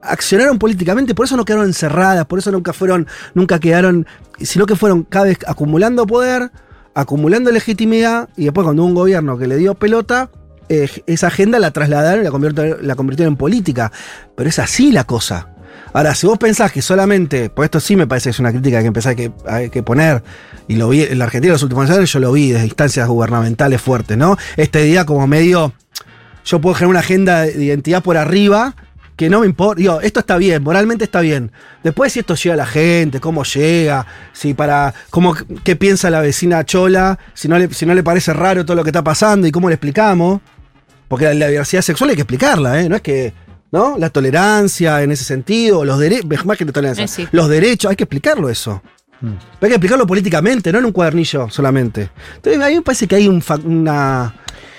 [0.00, 4.06] accionaron políticamente, por eso no quedaron encerradas, por eso nunca fueron, nunca quedaron,
[4.40, 6.50] sino que fueron cada vez acumulando poder,
[6.94, 10.30] acumulando legitimidad, y después cuando hubo un gobierno que le dio pelota,
[10.68, 13.92] eh, esa agenda la trasladaron y la convirtieron, la convirtieron en política.
[14.36, 15.48] Pero es así la cosa.
[15.92, 18.80] Ahora, si vos pensás que solamente, pues esto sí me parece que es una crítica
[18.80, 20.22] que empezás que, hay que poner,
[20.66, 23.08] y lo vi en la Argentina en los últimos años, yo lo vi desde instancias
[23.08, 24.36] gubernamentales fuertes, ¿no?
[24.56, 25.72] Esta idea como medio,
[26.44, 28.74] yo puedo generar una agenda de identidad por arriba,
[29.16, 31.50] que no me importa, digo, esto está bien, moralmente está bien.
[31.82, 35.34] Después si esto llega a la gente, cómo llega, si para, cómo,
[35.64, 38.90] qué piensa la vecina Chola, si no si no le parece raro todo lo que
[38.90, 40.40] está pasando y cómo le explicamos.
[41.08, 42.88] Porque la, la diversidad sexual hay que explicarla, ¿eh?
[42.88, 43.32] No es que
[43.70, 43.98] ¿no?
[43.98, 47.28] La tolerancia en ese sentido, los derechos, más que la tolerancia, Eh, sí.
[47.32, 48.82] los derechos, hay que explicarlo eso.
[49.20, 49.26] Mm.
[49.26, 52.08] Pero hay que explicarlo políticamente, no en un cuadernillo solamente.
[52.36, 54.34] Entonces, a mí me parece que hay un, fa- una,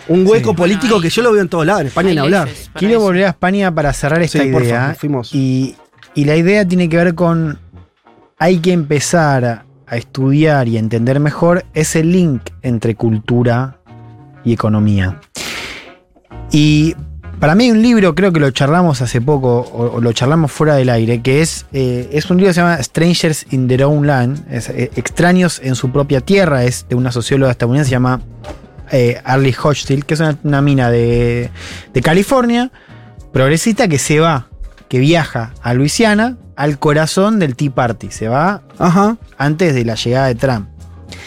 [0.08, 0.56] un hueco Sí.
[0.56, 2.50] político que yo lo veo en todos lados, en España ni hablar.
[2.74, 4.80] Quiero volver a España para cerrar esta Sí, por idea.
[4.82, 5.36] favor, fuimos.
[5.36, 5.76] Y,
[6.16, 7.60] y la idea tiene que ver con.
[8.40, 13.78] Hay que empezar a, a estudiar y a entender mejor ese link entre cultura
[14.44, 15.20] y economía.
[16.52, 16.96] Y
[17.40, 20.52] para mí hay un libro, creo que lo charlamos hace poco, o, o lo charlamos
[20.52, 23.84] fuera del aire, que es, eh, es un libro que se llama Strangers in Their
[23.84, 27.96] Own Land, es, eh, Extraños en su propia tierra, es de una socióloga estadounidense, se
[27.96, 28.22] llama
[28.92, 31.50] eh, Arlie Hochschild, que es una, una mina de,
[31.94, 32.72] de California,
[33.32, 34.48] progresista que se va,
[34.90, 38.12] que viaja a Luisiana, al corazón del Tea Party.
[38.12, 38.64] Se va
[39.38, 40.68] antes de la llegada de Trump.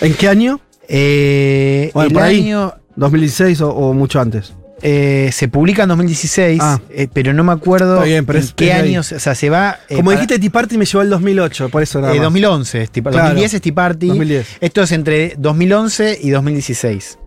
[0.02, 0.60] ¿En qué año?
[0.88, 4.52] Eh, Bueno, el por ahí, año 2016 o, o mucho antes.
[4.82, 6.60] Eh, se publica en 2016,
[6.90, 8.04] eh, pero no me acuerdo Ah.
[8.04, 8.88] Bien, en qué ahí.
[8.90, 9.12] años.
[9.12, 9.78] O sea, se va.
[9.88, 12.22] eh, Como para- dijiste, Tea Party me llevó al 2008, por eso nada más.
[12.22, 13.02] 2011, es Tea.
[13.02, 13.18] Claro.
[13.18, 14.06] 2010 es Tea Party.
[14.08, 14.46] 2010.
[14.60, 17.18] Esto es entre 2011 y 2016.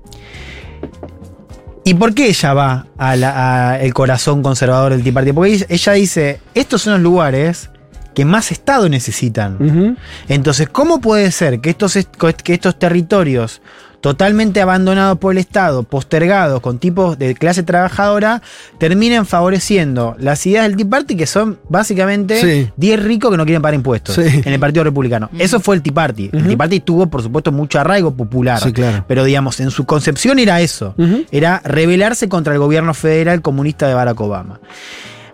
[1.88, 5.32] ¿Y por qué ella va al corazón conservador del Tea Party?
[5.34, 7.70] Porque ella, ella dice, estos son los lugares
[8.16, 9.96] que más Estado necesitan.
[10.28, 13.62] Entonces, ¿cómo puede ser que estos, est- que estos territorios
[14.06, 18.44] totalmente abandonados por el Estado, postergados con tipos de clase trabajadora,
[18.78, 22.70] terminen favoreciendo las ideas del Tea Party que son básicamente Sí.
[22.78, 24.44] 10 ricos que no quieren pagar impuestos Sí.
[24.46, 25.28] en el Partido Republicano.
[25.40, 26.30] Eso fue el Tea Party.
[26.32, 28.62] El Tea Party tuvo, por supuesto, mucho arraigo popular.
[28.62, 29.04] Sí, claro.
[29.08, 30.94] Pero digamos, en su concepción era eso.
[31.32, 34.60] Era rebelarse contra el gobierno federal comunista de Barack Obama.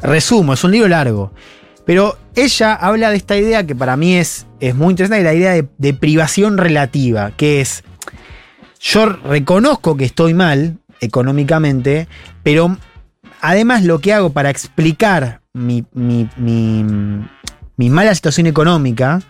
[0.02, 1.34] Resumo, es un libro largo.
[1.86, 5.52] Pero ella habla de esta idea que para mí es, es muy interesante, la idea
[5.52, 7.84] de, de privación relativa, que es,
[8.82, 12.08] yo reconozco que estoy mal económicamente,
[12.44, 12.78] pero
[13.42, 16.86] además lo que hago para explicar mi, mi- mi-
[17.78, 19.22] mi mala situación económica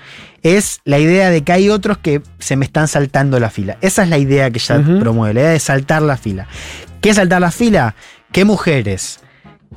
[0.43, 3.77] es la idea de que hay otros que se me están saltando la fila.
[3.81, 6.47] Esa es la idea que ella promueve, la idea de saltar la fila.
[6.99, 7.95] ¿Qué es saltar la fila?
[8.31, 9.19] ¿Qué mujeres?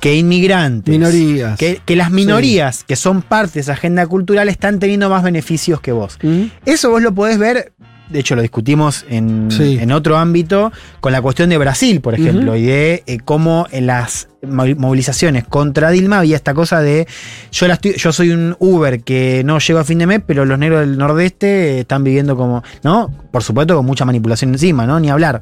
[0.01, 0.91] ¿Qué inmigrantes?
[0.91, 1.57] Minorías.
[1.57, 5.79] Que, que las minorías que son parte de esa agenda cultural están teniendo más beneficios
[5.79, 6.17] que vos.
[6.65, 7.71] Eso vos lo podés ver,
[8.09, 9.77] de hecho lo discutimos en, Sí.
[9.81, 13.87] en otro ámbito, con la cuestión de Brasil, por ejemplo, y de eh, cómo en
[13.87, 17.07] las mo- movilizaciones contra Dilma había esta cosa de
[17.51, 20.45] yo, la estoy- yo soy un Uber que no llego a fin de mes, pero
[20.45, 23.11] los negros del nordeste están viviendo como, ¿no?
[23.31, 24.99] Por supuesto con mucha manipulación encima, ¿no?
[24.99, 25.41] Ni hablar.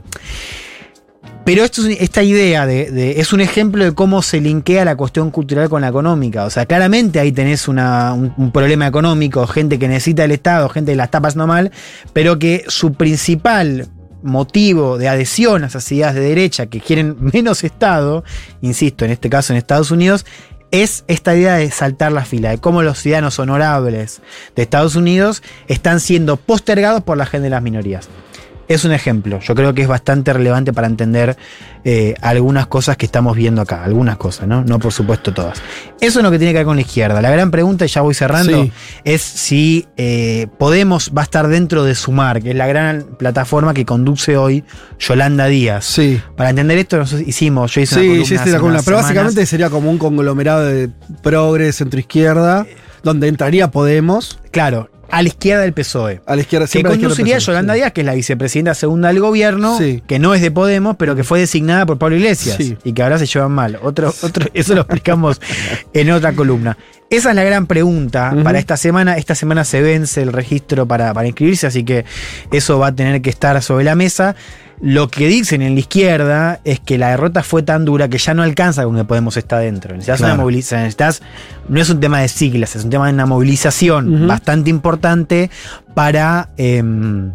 [1.45, 5.68] Pero esta idea de, de- es un ejemplo de cómo se linkea la cuestión cultural
[5.70, 6.45] con la económica.
[6.45, 10.95] O sea, claramente ahí tenés un, problema económico, gente que necesita el Estado, gente que
[10.95, 11.72] la está pasando mal,
[12.14, 13.88] pero que su principal
[14.22, 18.24] motivo de adhesión a esas ideas de derecha que quieren menos Estado,
[18.61, 20.26] insisto, en este caso en Estados Unidos,
[20.72, 24.22] es esta idea de saltar la fila, de cómo los ciudadanos honorables
[24.56, 28.07] de Estados Unidos están siendo postergados por la agenda de las minorías.
[28.68, 29.40] Es un ejemplo.
[29.41, 31.35] Yo creo que es bastante relevante para entender
[31.84, 33.84] eh, algunas cosas que estamos viendo acá.
[33.84, 34.64] Algunas cosas, ¿no?
[34.64, 35.61] No por supuesto todas.
[35.99, 37.22] Eso es lo que tiene que ver con la izquierda.
[37.22, 38.72] La gran pregunta, y ya voy cerrando, Sí.
[39.03, 43.73] es si eh, Podemos va a estar dentro de Sumar, que es la gran plataforma
[43.73, 44.64] que conduce hoy
[44.98, 45.84] Yolanda Díaz.
[45.85, 46.22] Sí.
[46.38, 48.73] Para entender esto, nosotros hicimos, yo hice una Sí, columna sí, sí, la columna.
[48.76, 49.03] unas Pero semanas.
[49.03, 50.90] básicamente sería como un conglomerado de
[51.22, 52.65] progres, centro-izquierda,
[53.03, 54.40] donde entraría Podemos.
[54.52, 56.22] Claro, a la izquierda del PSOE.
[56.26, 59.20] A la izquierda que conduciría a PSOE, Yolanda Díaz, que es la vicepresidenta segunda del
[59.20, 60.02] gobierno, Sí.
[60.08, 62.78] que no es de Podemos, pero que fue designada por Pablo Iglesias Sí.
[62.84, 63.80] y que ahora se llevan mal.
[63.82, 65.40] Otro, otro, eso lo explicamos
[65.94, 66.78] en otra columna.
[67.10, 69.18] Esa es la gran pregunta para esta semana.
[69.18, 72.06] Esta semana se vence el registro para, para inscribirse, así que
[72.52, 74.36] eso va a tener que estar sobre la mesa.
[74.82, 78.34] Lo que dicen en la izquierda es que la derrota fue tan dura que ya
[78.34, 79.94] no alcanza con que Podemos estar dentro.
[79.94, 80.34] Necesitas Claro.
[80.34, 80.82] una movilización.
[80.82, 81.22] Necesitas,
[81.70, 85.50] no es un tema de siglas, es un tema de una movilización bastante importante
[85.94, 87.32] para em,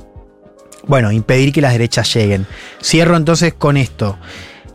[0.86, 2.46] bueno, impedir que las derechas lleguen.
[2.82, 4.18] Cierro entonces con esto.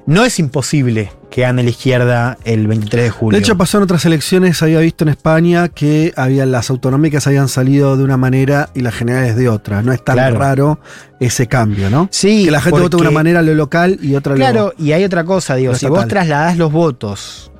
[0.06, 3.40] No es imposible que gane la izquierda el 23 de julio.
[3.40, 7.48] De hecho, pasó en otras elecciones, había visto en España que había, las autonómicas habían
[7.48, 9.82] salido de una manera y las generales de otra.
[9.82, 10.38] No es tan Claro.
[10.38, 10.80] raro
[11.20, 12.08] ese cambio, ¿no?
[12.12, 14.92] Sí, Que la gente vota de una porque- manera lo local y otra Claro, y
[14.92, 17.52] hay otra cosa, digo, lo si vos trasladás los votos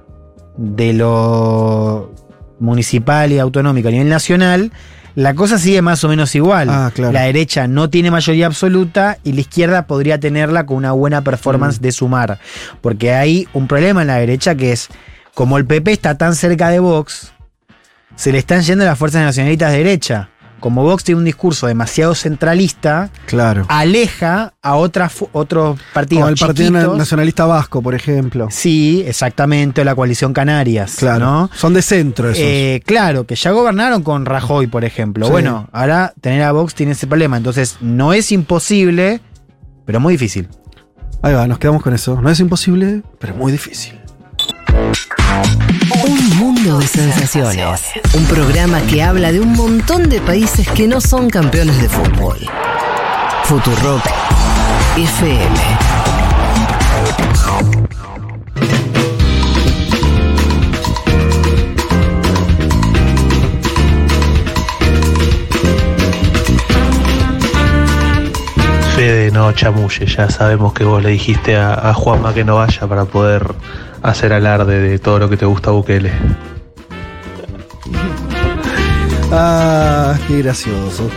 [0.56, 2.14] de lo
[2.60, 4.72] municipal y autonómico a nivel nacional,
[5.16, 6.70] la cosa sigue más o menos igual.
[6.70, 7.12] Ah, claro.
[7.14, 11.80] La derecha no tiene mayoría absoluta y la izquierda podría tenerla con una buena performance
[11.80, 11.84] Mm.
[11.84, 12.40] de sumar.
[12.82, 14.90] Porque hay un problema en la derecha que es,
[15.34, 17.32] como el PP está tan cerca de Vox,
[18.16, 20.30] se le están yendo las fuerzas nacionalistas de derecha.
[20.64, 23.66] Como Vox tiene un discurso demasiado centralista, Claro.
[23.68, 26.96] aleja a otras otros partidos Como el Partido.
[26.96, 28.48] Nacionalista Vasco, por ejemplo.
[28.50, 30.96] Sí, exactamente, o la coalición Canarias.
[31.00, 31.26] Claro.
[31.26, 31.50] ¿no?
[31.54, 32.42] Son de centro esos.
[32.42, 35.26] Eh, claro, que ya gobernaron con Rajoy, por ejemplo.
[35.26, 35.32] Sí.
[35.34, 37.36] Bueno, ahora tener a Vox tiene ese problema.
[37.36, 39.20] Entonces, no es imposible,
[39.86, 40.48] pero muy difícil.
[41.22, 42.22] Ahí va, nos quedamos con eso.
[42.22, 44.00] No es imposible, pero muy difícil.
[46.06, 47.82] Un mundo de sensaciones.
[48.14, 52.38] Un programa que habla de un montón de países que no son campeones de fútbol.
[53.46, 54.04] Futurock
[54.98, 55.56] FM.
[68.96, 72.88] Fede, no chamulle, ya sabemos que vos le dijiste a, a Juanma que no vaya
[72.88, 73.54] para poder
[74.04, 76.12] hacer alarde de todo lo que te gusta Bukele.
[79.36, 81.10] Ah, qué gracioso.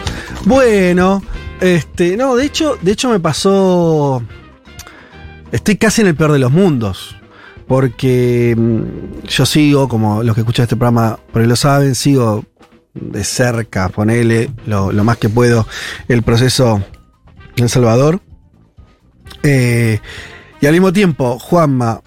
[0.47, 1.23] Bueno,
[1.61, 4.23] este, no, de hecho, de hecho me pasó.
[5.53, 7.15] Estoy casi en el peor de los mundos.
[7.69, 12.47] Porque mm, yo sigo, como los que escuchan este programa por ahí lo saben, sigo
[12.95, 15.67] de cerca, ponele lo, lo más que puedo,
[16.09, 16.83] el proceso
[17.57, 18.23] en El Salvador.
[19.43, 20.01] Eh,
[20.63, 22.01] y al mismo tiempo, Juanma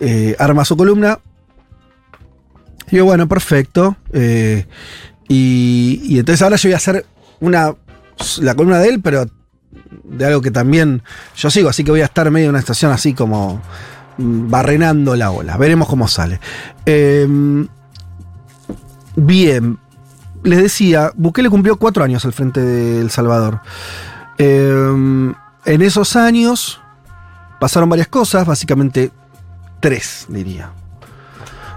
[0.00, 1.18] eh, arma su columna.
[2.90, 3.96] Y yo, bueno, perfecto.
[4.12, 4.66] eh,
[5.28, 7.04] y, y entonces ahora yo voy a hacer
[7.40, 7.74] una
[8.40, 9.26] la columna de él, pero
[10.04, 11.02] de algo que también
[11.36, 13.60] yo sigo, así que voy a estar en medio de una estación así como
[14.16, 15.56] mm, barrenando la ola.
[15.56, 16.40] Veremos cómo sale.
[16.84, 17.68] Em,
[19.16, 19.78] bien,
[20.42, 23.60] les decía, Bukele cumplió cuatro años al frente de El Salvador.
[24.38, 25.34] Em,
[25.64, 26.80] en esos años
[27.60, 29.10] pasaron varias cosas, básicamente
[29.80, 30.70] tres, diría.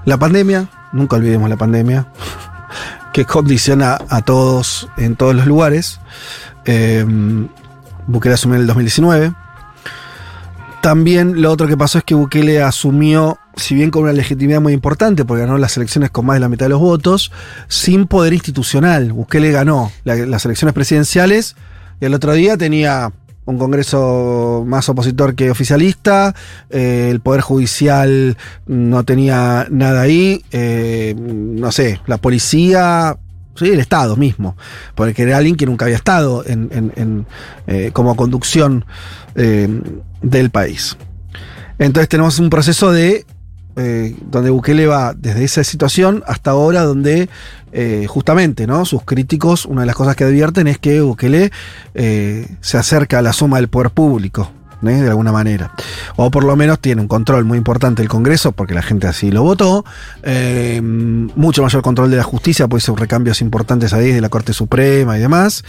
[0.05, 2.07] La pandemia, nunca olvidemos la pandemia,
[3.13, 5.99] que condiciona a todos en todos los lugares.
[6.65, 7.05] Eh,
[8.07, 9.33] Bukele asumió en el 2019.
[10.81, 14.73] También lo otro que pasó es que Bukele asumió, si bien con una legitimidad muy
[14.73, 17.31] importante, porque ganó las elecciones con más de la mitad de los votos,
[17.67, 19.13] sin poder institucional.
[19.13, 21.55] Bukele ganó la- las elecciones presidenciales
[21.99, 23.11] y el otro día tenía
[23.45, 26.35] un Congreso más opositor que oficialista,
[26.69, 28.37] eh, el Poder Judicial
[28.67, 33.17] no tenía nada ahí, eh, no sé, la policía,
[33.55, 34.55] sí, el Estado mismo,
[34.95, 37.25] porque era alguien que nunca había estado en, en- en,
[37.67, 38.85] eh, como conducción
[39.33, 40.97] del país.
[41.79, 43.25] Entonces tenemos un proceso de
[43.75, 47.29] eh, donde Bukele va desde esa situación hasta ahora donde
[47.71, 48.85] eh, justamente ¿no?
[48.85, 51.51] sus críticos, una de las cosas que advierten es que Bukele
[51.93, 54.51] eh, se acerca a la suma del poder público.
[54.87, 55.01] ¿Eh?
[55.01, 55.71] de alguna manera.
[56.15, 59.31] O por lo menos tiene un control muy importante del Congreso, porque la gente así
[59.31, 59.85] lo votó.
[60.23, 64.53] eh, mucho mayor control de la justicia, pues hizo recambios importantes ahí de la Corte
[64.53, 65.63] Suprema y demás.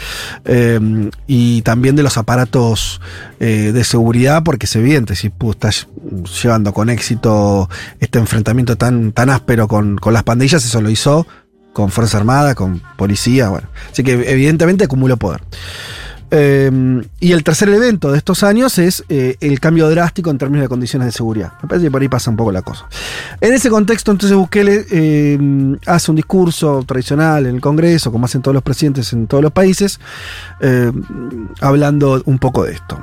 [0.44, 3.00] eh, y también de los aparatos
[3.38, 5.88] de seguridad, porque es evidente, si pu- estás
[6.42, 7.68] llevando con éxito
[7.98, 11.26] este enfrentamiento tan, tan áspero con, con las pandillas, eso lo hizo
[11.72, 13.66] con Fuerza Armada, con policía, bueno.
[13.90, 15.40] Así que evidentemente acumuló poder.
[16.34, 20.64] Eh, y el tercer evento de estos años es eh, el cambio drástico en términos
[20.64, 21.52] de condiciones de seguridad.
[21.62, 22.86] Me parece que por ahí pasa un poco la cosa.
[23.38, 25.38] En ese contexto, entonces Bukele eh,
[25.86, 29.52] hace un discurso tradicional en el Congreso, como hacen todos los presidentes en todos los
[29.52, 30.00] países,
[30.60, 30.90] eh,
[31.60, 32.98] hablando un poco de esto.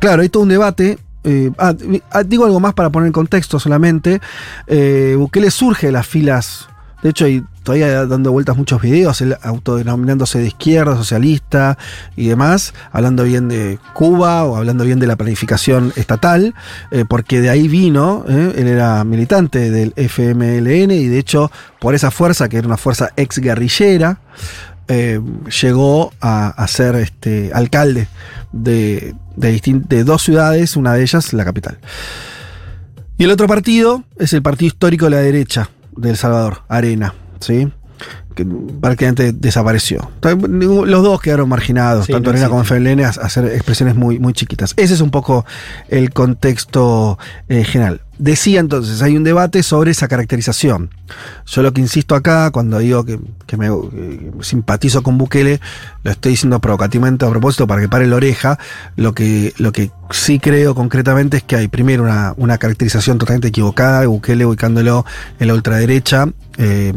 [0.00, 0.98] Claro, hay todo un debate.
[1.24, 1.74] eh, ah,
[2.10, 4.20] ah, digo algo más para poner en contexto solamente.
[4.66, 6.68] Eh, Bukele surge de las filas.
[7.04, 11.76] De hecho, hay todavía dando vueltas muchos videos, él autodenominándose de izquierda, socialista
[12.16, 16.54] y demás, hablando bien de Cuba o hablando bien de la planificación estatal,
[16.90, 21.94] eh, porque de ahí vino, eh, él era militante del FMLN y de hecho por
[21.94, 24.20] esa fuerza, que era una fuerza ex guerrillera,
[24.88, 25.20] eh,
[25.60, 28.08] llegó a, ser este, alcalde
[28.50, 29.14] de
[30.06, 31.76] dos ciudades, una de ellas la capital.
[33.18, 37.14] Y el otro partido es el partido histórico de la derecha de El Salvador, Arena,
[37.40, 37.70] ¿sí?
[38.34, 40.10] que prácticamente desapareció.
[40.22, 42.64] Los dos quedaron marginados, Sí, tanto Arena como.
[42.64, 44.74] FLN, a hacer expresiones muy, muy chiquitas.
[44.76, 45.44] Ese es un poco
[45.88, 47.18] el contexto
[47.48, 48.00] eh, general.
[48.18, 50.90] Decía entonces, hay un debate sobre esa caracterización.
[51.46, 53.68] Yo lo que insisto acá, cuando digo que, que me
[54.40, 55.60] simpatizo con Bukele,
[56.04, 58.58] lo estoy diciendo provocativamente a propósito para que pare la oreja.
[58.96, 63.48] Lo que, lo que sí creo concretamente es que hay primero una, una caracterización totalmente
[63.48, 65.04] equivocada de Bukele ubicándolo
[65.40, 66.28] en la ultraderecha.
[66.58, 66.92] eh,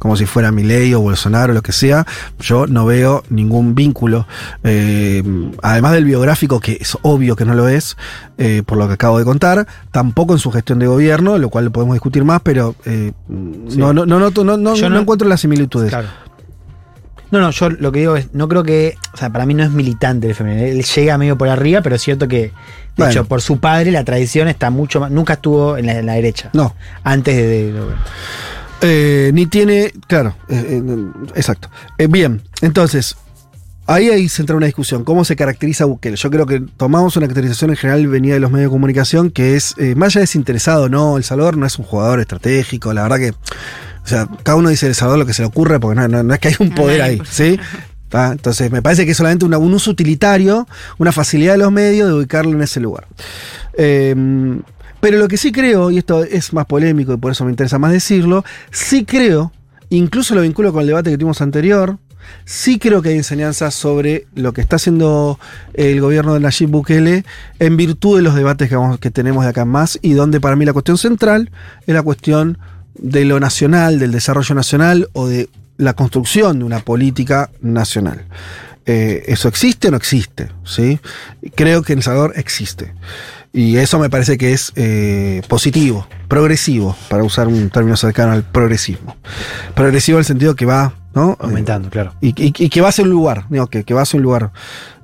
[0.00, 2.04] como si fuera Milei o Bolsonaro, lo que sea,
[2.40, 4.26] yo no veo ningún vínculo.
[4.64, 5.22] eh,
[5.62, 7.96] además del biográfico, que es obvio que no lo es,
[8.38, 11.70] eh, por lo que acabo de contar, tampoco en su gestión de gobierno, lo cual
[11.70, 15.28] podemos discutir más, pero eh, no, no, no, no, no, no- Yo no no- encuentro
[15.28, 15.90] las similitudes.
[15.90, 16.08] Claro.
[17.30, 19.62] No, no, yo lo que digo es, no creo que, o sea, para mí no
[19.62, 22.52] es militante el FMLN, él llega medio por arriba, pero es cierto que, de
[22.96, 23.12] Bueno.
[23.12, 26.14] hecho, por su padre la tradición está mucho más, nunca estuvo en la, en la
[26.14, 26.50] derecha.
[26.54, 26.74] No.
[27.04, 27.46] Antes de...
[27.46, 27.80] de- de-
[28.82, 29.92] Eh, ni tiene.
[30.06, 31.04] Claro, eh, eh,
[31.34, 31.70] exacto.
[31.98, 33.16] Eh, bien, entonces.
[33.86, 35.02] Ahí, ahí se entra una discusión.
[35.02, 36.14] ¿Cómo se caracteriza Bukele?
[36.14, 39.56] Yo creo que tomamos una caracterización en general venía de los medios de comunicación que
[39.56, 43.02] es, eh, más allá de desinteresado, no, El Salvador no es un jugador estratégico, la
[43.02, 45.98] verdad que, o sea, cada uno dice El Salvador lo que se le ocurre porque
[46.00, 47.58] no, no- no es que hay un poder ahí, ¿sí?
[48.08, 48.30] ¿Tá?
[48.30, 52.06] Entonces, me parece que es solamente una- un uso utilitario, una facilidad de los medios
[52.06, 53.08] de ubicarlo en ese lugar.
[53.76, 54.14] Eh,
[55.00, 57.78] pero lo que sí creo, y esto es más polémico y por eso me interesa
[57.78, 59.52] más decirlo, sí creo,
[59.88, 61.98] incluso lo vinculo con el debate que tuvimos anterior,
[62.44, 65.38] sí creo que hay enseñanzas sobre lo que está haciendo
[65.74, 67.24] el gobierno de Nayib Bukele
[67.58, 68.70] en virtud de los debates
[69.00, 71.50] que, tenemos de acá en más y donde para mí la cuestión central
[71.86, 72.58] es la cuestión
[72.94, 78.24] de lo nacional, del desarrollo nacional o de la construcción de una política nacional.
[78.86, 80.48] Eh, ¿Eso existe o no existe?
[80.64, 80.98] ¿Sí?
[81.54, 82.92] Creo que en Salvador existe.
[83.52, 88.44] Y eso me parece que es eh, positivo, progresivo, para usar un término cercano al
[88.44, 89.16] progresismo.
[89.74, 91.36] Progresivo en el sentido que va, ¿no?
[91.40, 92.14] Aumentando, claro.
[92.20, 94.52] Y, y- y que va hacia un lugar, digo, que, que va hacia un lugar,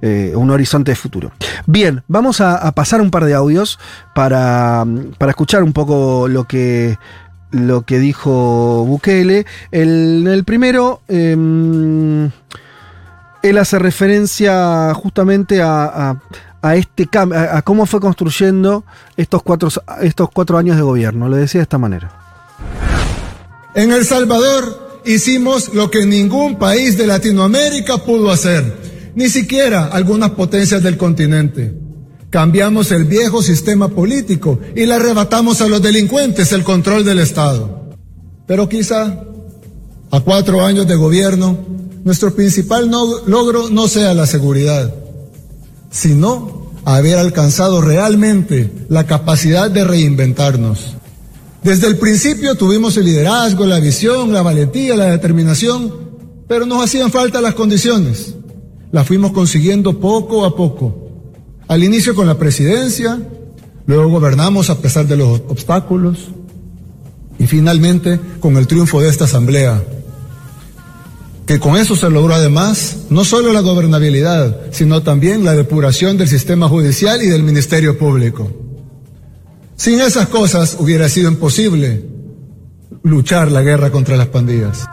[0.00, 1.32] eh, un horizonte de futuro.
[1.66, 3.80] Bien, vamos a, a pasar un par de audios
[4.14, 4.84] para,
[5.18, 6.98] para escuchar un poco lo que,
[7.50, 9.44] lo que dijo Bukele.
[9.72, 12.30] El, el primero, em,
[13.42, 16.22] él hace referencia justamente a, a-
[16.62, 18.84] a este a, a cómo fue construyendo
[19.16, 19.68] estos cuatro,
[20.02, 21.28] estos cuatro años de gobierno.
[21.28, 22.12] Lo decía de esta manera.
[23.74, 30.30] En El Salvador hicimos lo que ningún país de Latinoamérica pudo hacer, ni siquiera algunas
[30.30, 31.78] potencias del continente.
[32.30, 37.90] Cambiamos el viejo sistema político y le arrebatamos a los delincuentes el control del Estado.
[38.46, 39.20] Pero quizá
[40.10, 41.58] a cuatro años de gobierno,
[42.04, 42.90] nuestro principal
[43.26, 44.92] logro no sea la seguridad,
[45.96, 50.94] sino haber alcanzado realmente la capacidad de reinventarnos.
[51.62, 55.90] Desde el principio tuvimos el liderazgo, la visión, la valentía, la determinación,
[56.46, 58.34] pero nos hacían falta las condiciones.
[58.92, 61.08] Las fuimos consiguiendo poco a poco.
[61.66, 63.18] Al inicio con la presidencia,
[63.86, 66.28] luego gobernamos a pesar de los obstáculos
[67.38, 69.82] y finalmente con el triunfo de esta asamblea.
[71.46, 76.28] Que con eso se logró además no solo la gobernabilidad, sino también la depuración del
[76.28, 78.50] sistema judicial y del Ministerio Público.
[79.76, 82.04] Sin esas cosas hubiera sido imposible
[83.04, 84.88] luchar la guerra contra las pandillas.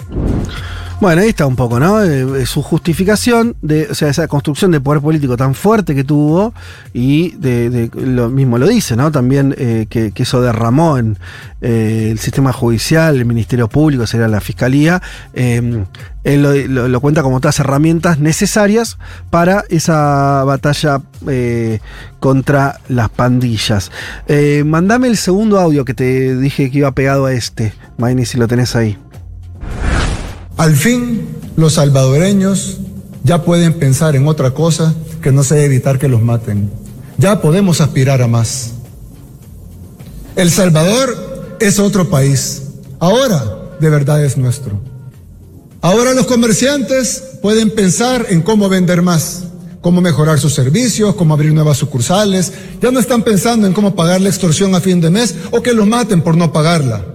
[1.04, 2.02] Bueno, ahí está un poco, ¿no?
[2.02, 6.54] Eh, su justificación de, o sea, esa construcción de poder político tan fuerte que tuvo
[6.94, 9.12] y de, de- lo mismo lo dice, ¿no?
[9.12, 11.18] También eh, que, eso derramó en
[11.60, 15.02] eh, el sistema judicial, el Ministerio Público, sería la Fiscalía.
[15.34, 15.84] eh,
[16.24, 18.98] él lo, cuenta como todas herramientas necesarias
[19.30, 21.80] para esa batalla eh,
[22.22, 23.92] contra las pandillas.
[24.30, 28.38] Eh, mandame el segundo audio que te dije que iba pegado a este, Maini, si
[28.38, 28.98] lo tenés ahí.
[30.58, 32.78] Al fin, los salvadoreños
[33.24, 36.70] ya pueden pensar en otra cosa que no sea evitar que los maten.
[37.18, 38.72] Ya podemos aspirar a más.
[40.36, 42.64] El Salvador es otro país.
[43.00, 43.44] Ahora,
[43.80, 44.80] de verdad es nuestro.
[45.82, 49.44] Ahora los comerciantes pueden pensar en cómo vender más,
[49.82, 52.54] cómo mejorar sus servicios, cómo abrir nuevas sucursales.
[52.82, 55.74] Ya no están pensando en cómo pagar la extorsión a fin de mes o que
[55.74, 57.06] los maten por no pagarla.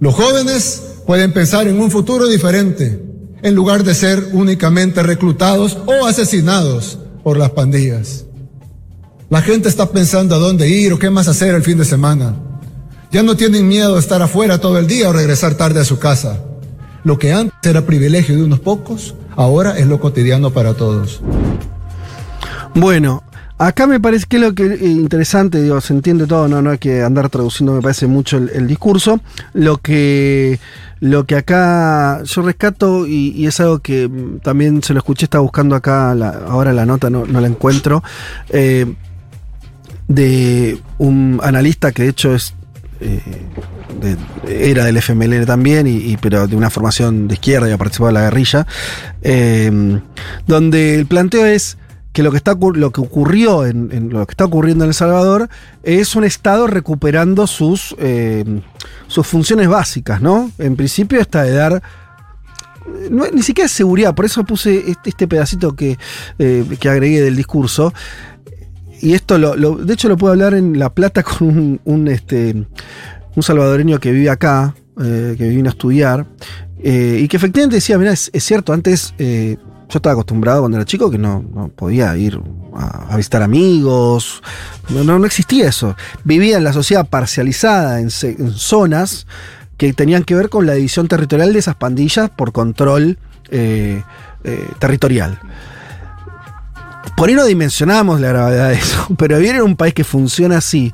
[0.00, 3.02] Los jóvenes pueden pensar en un futuro diferente,
[3.42, 8.26] en lugar de ser únicamente reclutados o asesinados por las pandillas.
[9.28, 12.36] La gente está pensando a dónde ir o qué más hacer el fin de semana.
[13.10, 15.98] Ya no tienen miedo de estar afuera todo el día o regresar tarde a su
[15.98, 16.44] casa.
[17.02, 21.22] Lo que antes era privilegio de unos pocos, ahora es lo cotidiano para todos.
[22.72, 23.24] Bueno,
[23.60, 26.78] acá me parece que lo que es interesante, digo, se entiende todo, no, no hay
[26.78, 29.20] que andar traduciendo, me parece mucho el, discurso.
[29.52, 30.58] Lo que,
[31.00, 34.10] lo que acá yo rescato, y, es algo que
[34.42, 36.12] también se lo escuché, estaba buscando acá,
[36.48, 38.02] ahora la nota no, la encuentro,
[38.48, 38.86] eh,
[40.08, 42.54] de un analista que de hecho es
[43.00, 43.20] eh,
[44.00, 48.08] de- era del FMLN también, y, pero de una formación de izquierda y ha participado
[48.08, 48.66] en la guerrilla,
[49.20, 50.00] eh,
[50.46, 51.76] donde el planteo es
[52.12, 55.48] que lo que, está, lo que ocurrió en, lo que está ocurriendo en El Salvador
[55.82, 58.44] es un Estado recuperando sus, eh,
[59.06, 60.50] sus funciones básicas, ¿no?
[60.58, 61.82] En principio está de dar
[63.10, 65.96] no, ni siquiera seguridad, por eso puse este, este pedacito que,
[66.38, 67.94] eh, que agregué del discurso.
[69.00, 72.66] Y esto, lo, de hecho, lo puedo hablar en La Plata con un, un, este,
[73.38, 76.26] salvadoreño que vive acá, eh, que vino a estudiar.
[76.82, 79.14] Y que efectivamente decía, mira, es, cierto, antes
[79.90, 82.40] yo estaba acostumbrado cuando era chico que no, podía ir
[82.74, 84.42] a, visitar amigos,
[84.88, 85.96] no, no, no existía eso.
[86.24, 89.26] Vivía en la sociedad parcializada en, se- en zonas
[89.76, 93.18] que tenían que ver con la división territorial de esas pandillas por control
[93.50, 94.02] eh,
[94.44, 95.38] eh, territorial.
[97.16, 100.58] Por ahí no dimensionamos la gravedad de eso, pero vivir en un país que funciona
[100.58, 100.92] así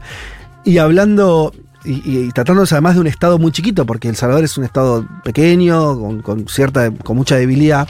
[0.65, 1.53] y hablando
[1.85, 5.07] y, y tratándose además de un estado muy chiquito, porque El Salvador es un estado
[5.23, 7.89] pequeño, con, con cierta, con mucha debilidad,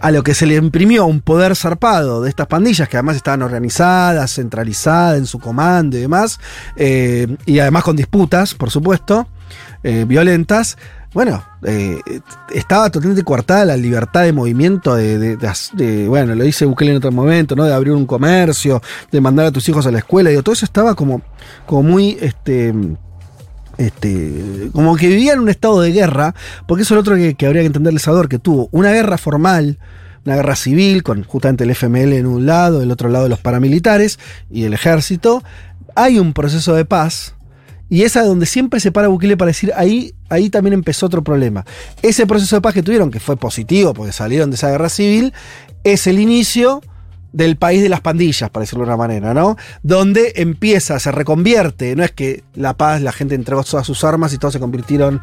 [0.00, 3.42] a lo que se le imprimió un poder zarpado de estas pandillas, que además estaban
[3.42, 6.38] organizadas, centralizadas en su comando y demás,
[6.76, 9.26] eh, y además con disputas, por supuesto,
[9.82, 10.76] eh, violentas.
[11.14, 11.98] Bueno, eh,
[12.52, 15.38] estaba totalmente coartada la libertad de movimiento, de, de-
[15.72, 17.64] de bueno, lo dice Bukele en otro momento, ¿no?
[17.64, 20.66] De abrir un comercio, de mandar a tus hijos a la escuela, digo, todo eso
[20.66, 21.22] estaba como,
[21.64, 22.74] como muy, este,
[23.78, 26.34] este, como que vivía en un estado de guerra,
[26.66, 29.78] porque eso es lo otro que, habría que entender el que tuvo una guerra formal,
[30.24, 34.18] una guerra civil, con justamente el FML en un lado, el otro lado los paramilitares
[34.50, 35.42] y el ejército.
[35.94, 37.34] Hay un proceso de paz,
[37.88, 41.22] y es a donde siempre se para Bukele para decir, ahí, ahí también empezó otro
[41.22, 41.64] problema.
[42.02, 45.32] Ese proceso de paz que tuvieron, que fue positivo, porque salieron de esa guerra civil,
[45.84, 46.80] es el inicio
[47.36, 49.56] del país de las pandillas, para decirlo de una manera, ¿no?
[49.82, 54.32] Donde empieza, se reconvierte, no es que la paz, la gente entregó todas sus armas
[54.32, 55.20] y todos se convirtieron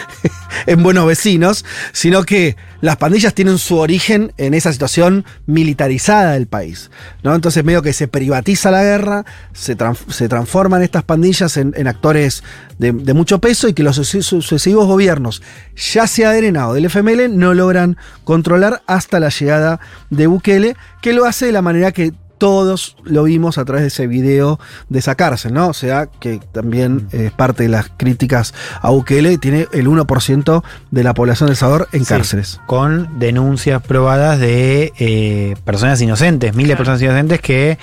[0.66, 6.46] en buenos vecinos, sino que las pandillas tienen su origen en esa situación militarizada del
[6.46, 6.90] país.
[7.22, 7.34] ¿no?
[7.34, 12.42] Entonces, medio que se privatiza la guerra, se, tran- se transforman estas pandillas en, actores
[12.78, 15.42] de, mucho peso y que los suce- sucesivos gobiernos,
[15.76, 16.42] ya sea de
[16.74, 21.62] del FML, no logran controlar hasta la llegada de Bukele, que lo hace de la
[21.62, 22.12] manera que
[22.42, 24.58] todos lo vimos a través de ese video
[24.88, 25.68] de esa cárcel, ¿no?
[25.68, 31.04] O sea, que también es parte de las críticas a Bukele, tiene el 1% de
[31.04, 32.60] la población del Salvador en Sí, cárceles.
[32.66, 37.78] Con denuncias probadas de eh, personas inocentes, miles de personas inocentes que,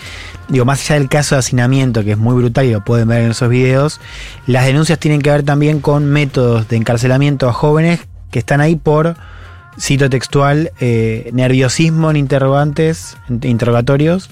[0.49, 3.21] digo, más allá del caso de hacinamiento, que es muy brutal y lo pueden ver
[3.21, 4.01] en esos videos,
[4.45, 8.75] las denuncias tienen que ver también con métodos de encarcelamiento a jóvenes que están ahí
[8.75, 9.15] por,
[9.79, 14.29] cito textual, eh, nerviosismo en interrogantes, en interrogatorios,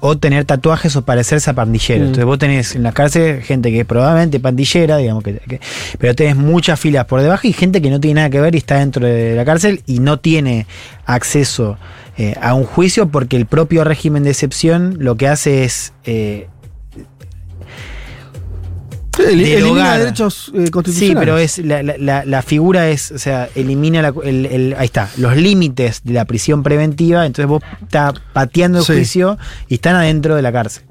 [0.00, 2.00] o tener tatuajes o parecerse a pandillero.
[2.00, 2.06] Mm.
[2.06, 5.60] Entonces vos tenés en la cárcel gente que es probablemente pandillera, digamos que, que-
[5.98, 8.58] pero tenés muchas filas por debajo y gente que no tiene nada que ver y
[8.58, 10.66] está dentro de la cárcel y no tiene
[11.04, 11.78] acceso
[12.16, 16.48] eh, a un juicio porque el propio régimen de excepción lo que hace es eh,
[19.18, 21.18] El- elimina derechos eh, Sí, constitucionales.
[21.20, 24.86] pero es la, la- la- la figura es, o sea, elimina la- el, el- ahí
[24.86, 28.92] está, los límites de la prisión preventiva, entonces vos estás pateando el Sí.
[28.94, 29.38] juicio
[29.68, 30.84] y están adentro de la cárcel.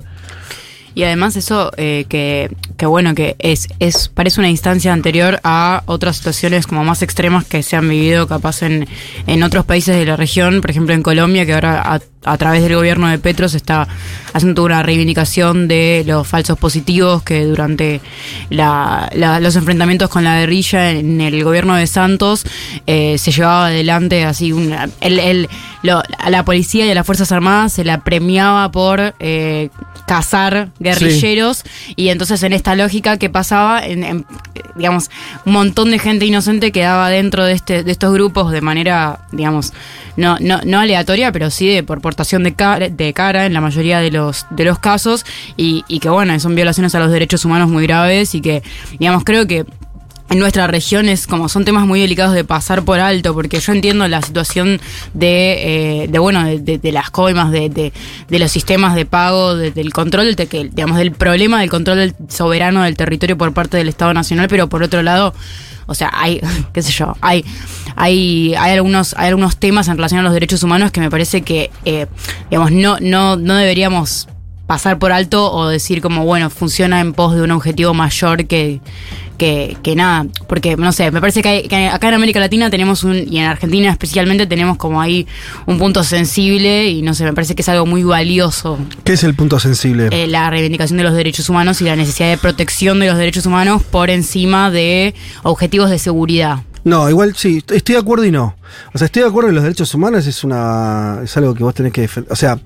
[0.95, 5.84] Y además eso eh, que, que bueno, que es, es, parece una instancia anterior a
[5.86, 8.88] otras situaciones como más extremas que se han vivido capaz en,
[9.28, 12.62] en otros países de la región, por ejemplo en Colombia, que ahora a, a través
[12.64, 13.88] del gobierno de Petro se está
[14.34, 18.02] haciendo una reivindicación de los falsos positivos que durante
[18.49, 22.44] la- la- los enfrentamientos con la guerrilla en el gobierno de Santos
[22.86, 25.49] eh, se llevaba adelante así una, el, el-
[25.84, 29.70] lo- a la policía y a las Fuerzas Armadas se la premiaba por eh,
[30.08, 31.64] cazar guerrilleros.
[31.95, 34.26] Y entonces en esta lógica que pasaba en, en,
[34.76, 35.10] digamos
[35.45, 39.74] un montón de gente inocente quedaba dentro de este de estos grupos de manera digamos
[40.16, 43.99] no no, no aleatoria pero sí de por de cara, de cara en la mayoría
[44.02, 45.26] de los de los casos
[45.56, 48.64] y, y que bueno son violaciones a los derechos humanos muy graves y que
[48.99, 49.65] digamos creo que
[50.30, 53.72] en nuestra región es como son temas muy delicados de pasar por alto, porque yo
[53.72, 54.81] entiendo la situación
[55.14, 57.94] de, eh, de bueno, de, de- de las coimas, de, de-
[58.27, 61.98] de los sistemas de pago, de- del control, te- que, digamos, del problema del control
[61.99, 65.34] del soberano del territorio por parte del Estado Nacional, pero por otro lado,
[65.88, 66.40] o sea, hay,
[66.74, 67.44] qué sé yo, hay,
[67.96, 71.42] hay, hay algunos, hay algunos temas en relación a los derechos humanos que me parece
[71.42, 72.06] que, eh,
[72.52, 74.28] digamos, no, no, no deberíamos
[74.68, 78.81] pasar por alto o decir como, bueno, funciona en pos de un objetivo mayor que,
[79.38, 80.27] que, que nada.
[80.48, 83.39] Porque, no sé, me parece que, hay- que acá en América Latina tenemos un, y
[83.39, 85.26] en Argentina especialmente tenemos como ahí
[85.68, 89.23] un punto sensible y no sé, me parece que es algo muy valioso ¿Qué es
[89.23, 90.10] el punto sensible?
[90.11, 93.45] eh, la reivindicación de los derechos humanos y la necesidad de protección de los derechos
[93.45, 96.60] humanos por encima de objetivos de seguridad.
[96.88, 98.56] No, igual sí, est- estoy de acuerdo y no.
[98.94, 101.74] O sea, estoy de acuerdo que los derechos humanos es una es algo que vos
[101.74, 102.32] tenés que defender.
[102.32, 102.58] O sea,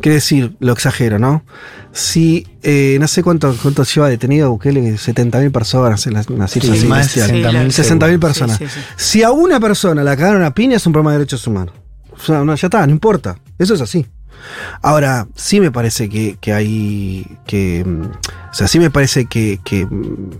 [0.00, 1.44] quiere decir, lo exagero, ¿no?
[1.92, 6.70] Si, eh, no sé cuánto, cuánto lleva detenido Bukele, 70.000 personas en la, una cifra
[6.72, 7.54] Sí, así más de bestial.
[7.70, 8.56] 60.000 60.000 personas.
[8.58, 8.80] Sí, sí, sí.
[8.96, 11.74] Si a una persona la cagaron a piña es un problema de derechos humanos.
[12.12, 13.36] O sea, no, ya está, no importa.
[13.58, 14.06] Eso es así.
[14.80, 17.26] Ahora, sí me parece que, que hay.
[17.46, 17.84] que.
[17.84, 18.02] mm,
[18.50, 19.60] O sea, sí me parece que.
[19.64, 20.30] que, mm,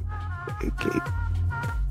[0.61, 1.01] que-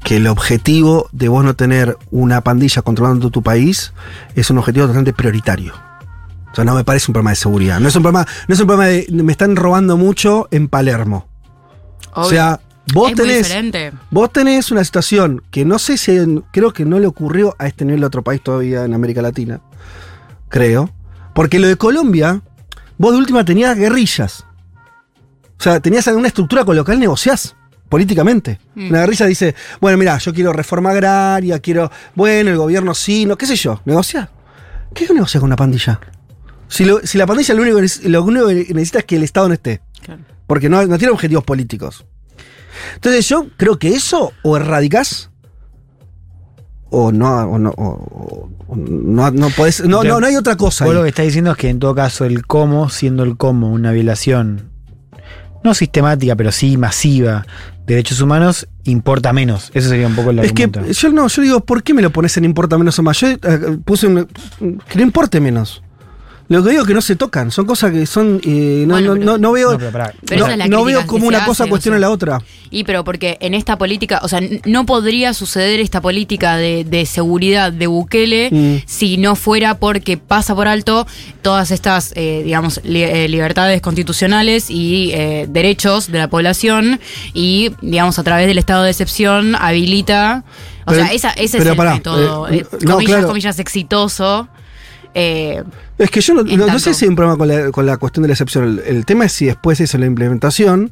[0.05, 3.91] que el objetivo de vos no tener una pandilla controlando tu país
[4.35, 5.73] es un objetivo totalmente prioritario.
[6.51, 7.79] O sea, no me parece un problema de seguridad.
[7.79, 11.27] No es un problema, no es un problema de me están robando mucho en Palermo.
[12.13, 12.59] O sea,
[12.93, 13.93] vos es tenés.
[14.11, 17.83] Vos tenés una situación que no sé si creo que no le ocurrió a este
[17.83, 19.59] nivel de otro país todavía en América Latina.
[20.49, 20.91] Creo.
[21.33, 22.43] Porque lo de Colombia,
[22.99, 24.45] vos de última tenías guerrillas.
[25.59, 27.55] O sea, tenías una estructura con lo cual negociás
[27.89, 28.59] políticamente.
[28.75, 28.89] Mm.
[28.89, 33.37] Una guerrilla dice, bueno, mira, yo quiero reforma agraria, quiero, bueno, el gobierno sí, no,
[33.37, 34.29] qué sé yo, negociar.
[34.93, 35.99] ¿Qué negocia con una pandilla?
[36.67, 37.79] Si, lo- si la pandilla lo único,
[38.09, 39.81] lo único que necesita es que el Estado no esté.
[40.47, 42.05] Porque no, no tiene objetivos políticos.
[42.95, 45.29] Entonces yo creo que eso o erradicás
[46.89, 50.85] o no, o no, o- o no, no podés- no, no, no hay otra cosa.
[50.85, 50.97] Vos ahí.
[50.97, 53.91] lo que estás diciendo es que en todo caso el cómo, siendo el cómo una
[53.91, 54.69] violación
[55.65, 57.45] no sistemática, pero sí masiva
[57.85, 59.69] de derechos humanos, importa menos.
[59.73, 60.93] Eso sería un poco el Es que argumento.
[60.93, 63.19] yo no, yo digo, ¿por qué me lo pones en importa menos o más?
[63.19, 63.39] Yo eh,
[63.83, 64.27] puse un-
[64.87, 65.83] que no importe menos.
[66.47, 68.39] Lo que digo es que no se tocan, son cosas que son.
[68.45, 69.71] eh, no, no, no, no veo.
[69.73, 70.11] No, pero.
[70.27, 72.01] Pero veo como una hace, cosa o cuestiona sea.
[72.01, 72.39] la otra.
[72.69, 77.05] Y pero porque en esta política, o sea, no podría suceder esta política de, de
[77.07, 78.75] seguridad de Bukele Mm.
[78.85, 81.07] si no fuera porque pasa por alto
[81.41, 86.99] todas estas, eh, digamos, li- eh, libertades constitucionales y eh, derechos de la población
[87.33, 90.43] y, digamos, a través del estado de excepción habilita,
[90.85, 93.27] o Pero- sea, esa, ese pero es el pará, método, eh, eh, no, comillas, claro.
[93.29, 94.47] comillas, exitoso.
[95.15, 95.63] Eh,
[95.97, 98.27] Es que yo no, sé si hay un problema con la, con la cuestión de
[98.27, 98.65] la excepción.
[98.85, 100.91] El, el tema es si después eso, la implementación,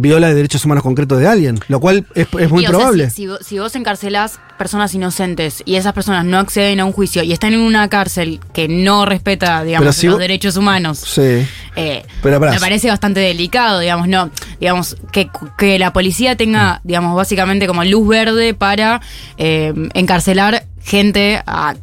[0.00, 3.10] viola derechos humanos concretos de alguien, lo cual es, es muy Y, o sea, probable.
[3.10, 6.92] si, si vos- si vos encarcelás personas inocentes y esas personas no acceden a un
[6.92, 10.98] juicio y están en una cárcel que no respeta, digamos, si los vos- derechos humanos,
[11.00, 11.44] Sí.
[11.74, 14.30] eh, Pero me parece bastante delicado, digamos, no,
[14.60, 19.00] digamos, que, que la policía tenga, digamos, básicamente como luz verde para
[19.36, 21.74] eh, encarcelar gente a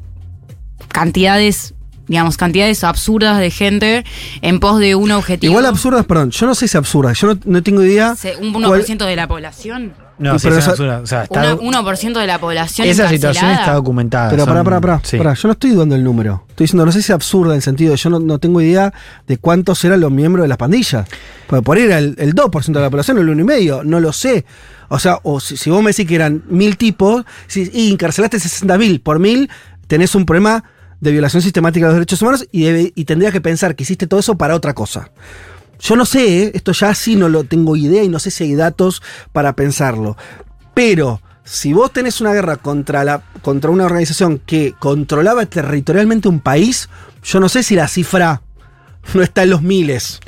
[0.95, 1.73] cantidades,
[2.07, 4.05] digamos, cantidades absurdas de gente
[4.41, 5.51] en pos de un objetivo.
[5.51, 8.15] Igual absurdas, perdón, yo no sé si absurda, yo no, no tengo idea.
[8.41, 9.93] Un cuál- 1% de la población.
[10.17, 10.99] No, sí, pero es esa- absurda.
[10.99, 14.29] O sea, está, Una- 1% de la población esa situación está documentada.
[14.29, 15.17] Pero son- pará, pará, pará, sí.
[15.17, 16.45] pará, yo no estoy dudando el número.
[16.51, 18.61] Estoy diciendo, no sé si es absurda en el sentido de yo no, no tengo
[18.61, 18.93] idea
[19.27, 21.05] de cuántos eran los miembros de las pandillas.
[21.47, 24.45] Porque por ahí era el, el 2% de la población, el 1,5%, no lo sé.
[24.87, 28.37] O sea, o si, si vos me decís que eran mil tipos si, y encarcelaste
[28.37, 29.49] 60.000 por mil,
[29.87, 30.63] tenés un problema
[31.05, 34.19] de violación sistemática de los derechos humanos y, debe- tendrías que pensar que hiciste todo
[34.19, 35.11] eso para otra cosa.
[35.79, 36.51] Yo no sé, ¿eh?
[36.55, 39.01] esto ya sí no lo tengo idea y no sé si hay datos
[39.31, 40.17] para pensarlo.
[40.73, 46.39] Pero si vos tenés una guerra contra, la, contra una organización que controlaba territorialmente un
[46.39, 46.89] país,
[47.23, 48.41] yo no sé si la cifra
[49.13, 50.19] no está en los miles.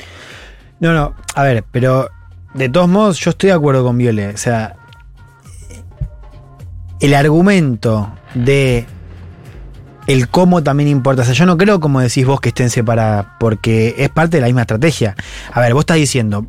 [0.80, 2.10] No, no, a ver, pero
[2.54, 4.28] de todos modos yo estoy de acuerdo con Viole.
[4.28, 4.76] O sea,
[6.99, 8.86] el argumento de
[10.08, 11.22] el cómo también importa.
[11.22, 14.42] O sea, yo no creo, como decís vos, que estén separadas, porque es parte de
[14.42, 15.16] la misma estrategia.
[15.54, 16.48] A ver, vos estás diciendo,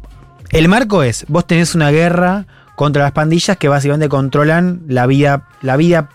[0.51, 5.48] el marco es, vos tenés una guerra contra las pandillas que básicamente controlan la vida,
[5.62, 6.09] la vida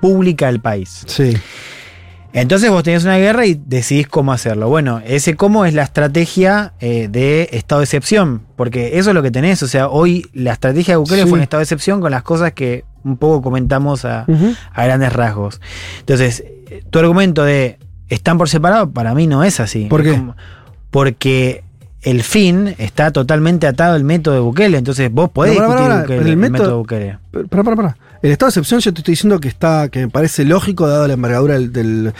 [0.00, 1.02] pública del país.
[1.06, 1.36] Sí.
[2.32, 4.68] Entonces vos tenés una guerra y decidís cómo hacerlo.
[4.68, 9.22] Bueno, ese cómo es la estrategia eh, de estado de excepción, porque eso es lo
[9.22, 9.62] que tenés.
[9.64, 11.28] O sea, hoy la estrategia de Bukele Sí.
[11.28, 14.26] fue un estado de excepción con las cosas que un poco comentamos a,
[14.72, 15.60] a grandes rasgos.
[16.00, 16.44] Entonces,
[16.90, 17.78] tu argumento de
[18.08, 19.86] están por separado, para mí no es así.
[19.86, 20.12] ¿Por qué?
[20.12, 20.36] como-
[20.90, 21.62] porque
[22.02, 24.78] el fin está totalmente atado al método de Bukele.
[24.78, 27.18] Entonces vos podés No, discutir Bukele, el el método- de Bukele.
[27.48, 27.96] Pará, pará, pará.
[28.22, 31.06] El estado de excepción yo te estoy diciendo que está, que me parece lógico dado
[31.06, 32.12] la envergadura del,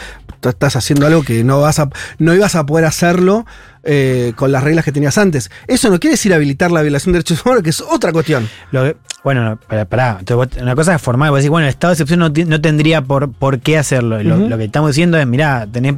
[0.43, 3.45] estás haciendo algo que no vas a, no ibas a poder hacerlo
[3.83, 5.49] eh, con las reglas que tenías antes.
[5.67, 8.47] Eso no quiere decir habilitar la violación de derechos humanos, que es otra cuestión.
[8.71, 10.17] Lo que- bueno, no, pará, pará.
[10.19, 13.03] Entonces, vos- una cosa es formal, vos decís, bueno, el estado de excepción no, tendría
[13.03, 14.21] por, por qué hacerlo.
[14.23, 15.95] Lo, que estamos diciendo es, mirá, tenés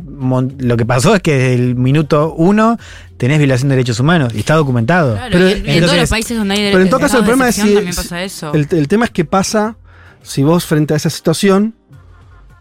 [0.59, 2.77] lo que pasó es que desde el minuto uno
[3.17, 5.15] tenés violación de derechos humanos y está documentado.
[5.15, 7.55] Claro, y en- todos los países donde hay Pero en todo caso el problema es
[7.55, 8.53] si, también pasa eso.
[8.53, 9.77] El, el tema es que pasa
[10.21, 11.75] si vos frente a esa situación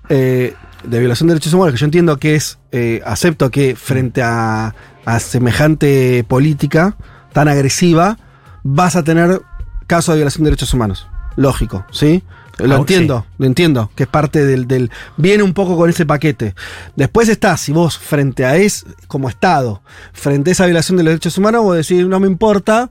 [0.09, 0.55] eh,
[0.85, 4.75] de violación de derechos humanos, que yo entiendo que es, eh, acepto que frente a,
[5.05, 6.97] a semejante política
[7.33, 8.19] tan agresiva,
[8.63, 9.41] vas a tener
[9.87, 11.07] casos de violación de derechos humanos.
[11.37, 12.23] Lógico, ¿sí?
[12.59, 14.91] Lo Ah, entiendo, lo entiendo, que es parte del, del...
[15.17, 16.55] Viene un poco con ese paquete.
[16.97, 19.81] Después está, si vos frente a es como Estado,
[20.13, 22.91] frente a esa violación de los derechos humanos, vos decís, no me importa,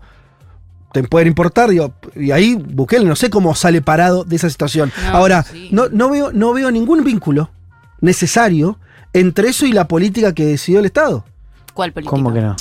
[0.92, 4.92] te pueden importar, digo, y ahí Bukele no sé cómo sale parado de esa situación.
[5.06, 5.70] No, Ahora, sí.
[5.72, 7.52] no, no, veo, no veo ningún vínculo
[8.02, 8.80] necesario
[9.14, 11.24] entre eso y la política que decidió el Estado.
[11.73, 12.10] ¿Cuál política?
[12.11, 12.56] ¿Cómo que no?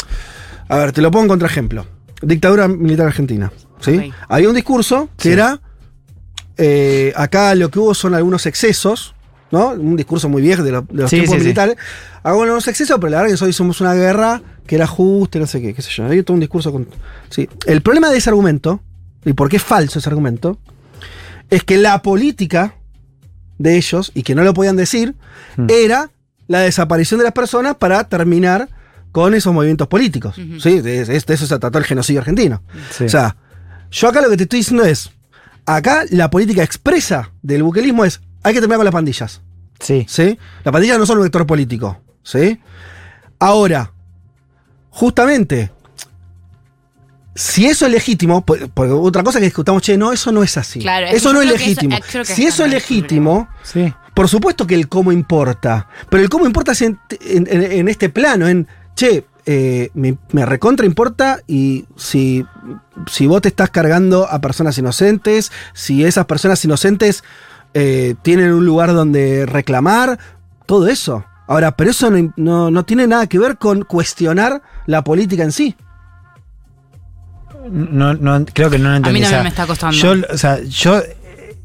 [0.69, 1.87] A ver, te lo pongo en contraejemplo.
[2.23, 3.51] Dictadura militar argentina.
[3.81, 4.13] ¿sí?
[4.29, 5.31] Había un discurso que Sí.
[5.33, 5.61] era
[6.57, 9.15] eh, acá lo que hubo son algunos excesos,
[9.51, 9.69] ¿no?
[9.71, 11.45] Un discurso muy viejo de, lo- de los Sí, tiempos sí, sí.
[11.47, 11.77] militares.
[12.23, 15.41] Hago unos excesos, pero la verdad que hoy somos una guerra que era justa, y
[15.41, 16.05] no sé qué, qué sé yo.
[16.07, 16.87] Hay todo un discurso con.
[17.31, 17.49] Sí.
[17.67, 18.81] El problema de ese argumento,
[19.25, 20.59] y por qué es falso ese argumento,
[21.49, 22.75] es que la política
[23.59, 25.15] de ellos, y que no lo podían decir,
[25.57, 25.67] Hmm.
[25.71, 26.11] era
[26.47, 28.69] la desaparición de las personas para terminar
[29.13, 30.35] con esos movimientos políticos.
[30.37, 30.81] ¿sí?
[30.81, 32.63] De, de- de eso se trató el genocidio argentino.
[32.91, 33.05] Sí.
[33.05, 33.37] O sea,
[33.91, 35.11] yo acá lo que te estoy diciendo es,
[35.67, 39.41] acá la política expresa del buquelismo es, hay que terminar con las pandillas.
[39.81, 40.05] Sí.
[40.09, 40.39] ¿Sí?
[40.65, 42.01] Las pandillas no son un vector político.
[42.23, 42.61] ¿Sí?
[43.39, 43.93] Ahora,
[44.91, 45.71] justamente,
[47.35, 50.57] si eso es legítimo, por- porque otra cosa que discutamos, che, no, eso no es
[50.57, 50.81] así.
[50.81, 51.97] Claro, eso no es eso- legítimo.
[51.97, 53.93] eh, si eso es legítimo, Sí.
[54.15, 55.89] por supuesto que el cómo importa.
[56.11, 58.67] Pero el cómo importa es en, en- en- en este plano, en,
[59.01, 62.45] che, eh, me, me recontra importa y si,
[63.11, 67.25] si vos te estás cargando a personas inocentes, si esas personas inocentes
[67.73, 70.19] eh, tienen un lugar donde reclamar,
[70.67, 71.25] todo eso.
[71.47, 75.53] Ahora, pero eso no, no- no tiene nada que ver con cuestionar la política en
[75.53, 75.75] sí.
[77.71, 79.21] No, no, creo que no lo A entendí.
[79.21, 79.97] mí o también sea, me está costando.
[79.97, 81.01] Yo, o sea, yo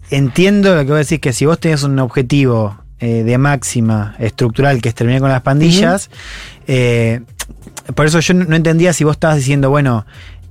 [0.09, 4.81] entiendo lo que vos decís, que si vos tenés un objetivo eh, de máxima estructural
[4.81, 6.09] que es terminar con las pandillas,
[6.67, 7.21] eh,
[7.93, 10.05] por eso yo no entendía si vos estabas diciendo, bueno,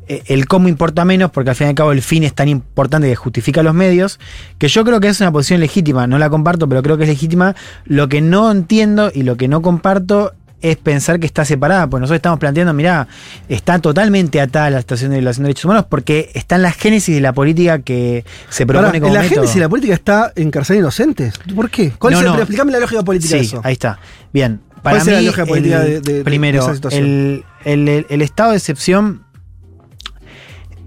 [0.06, 2.48] eh, el cómo importa menos, porque al fin y al cabo el fin es tan
[2.48, 4.20] importante que justifica los medios,
[4.58, 7.08] que yo creo que es una posición legítima, no la comparto, pero creo que es
[7.08, 7.56] legítima.
[7.84, 10.34] Lo que no entiendo y lo que no comparto
[10.64, 13.06] es pensar que está separada, porque nosotros estamos planteando, mirá,
[13.48, 16.72] está totalmente atada a la situación de violación de derechos humanos porque está en la
[16.72, 19.34] génesis de la política que se propone Ahora, como en la método.
[19.40, 21.34] génesis de la política está encarcelar inocentes.
[21.54, 21.92] ¿Por qué?
[21.98, 22.32] ¿Cuál No, es el- no.
[22.32, 23.60] pero explícame la lógica política de Sí, eso.
[23.62, 23.98] ahí está.
[24.32, 24.60] Bien.
[24.82, 27.04] ¿Cuál Para mí, la lógica política el- de- de- de primero, esa situación?
[27.04, 29.23] el, el- el- el estado de excepción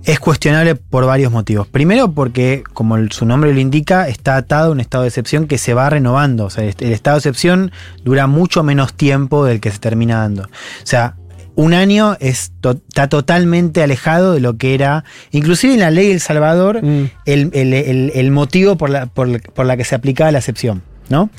[0.07, 1.67] es cuestionable por varios motivos.
[1.67, 5.45] Primero, porque, como el- su nombre lo indica, está atado a un estado de excepción
[5.47, 6.45] que se va renovando.
[6.45, 7.71] O sea, el, el estado de excepción
[8.03, 10.43] dura mucho menos tiempo del que se termina dando.
[10.43, 10.47] O
[10.85, 11.15] sea,
[11.55, 16.07] un año es to- está totalmente alejado de lo que era, inclusive en la ley
[16.07, 17.09] de El Salvador, Mm.
[17.25, 20.83] el, el- el- el motivo por la, por, por la que se aplicaba la excepción,
[21.09, 21.29] ¿no?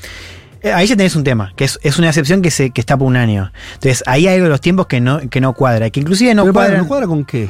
[0.61, 2.97] Eh, Ahí ya tenés un tema, que es, es una excepción que, se, que está
[2.97, 3.51] por un año.
[3.75, 6.43] Entonces, ahí hay algo de los tiempos que no, que no cuadra, que inclusive no
[6.43, 6.81] Pero para, cuadra.
[6.83, 7.49] ¿no cuadra con qué?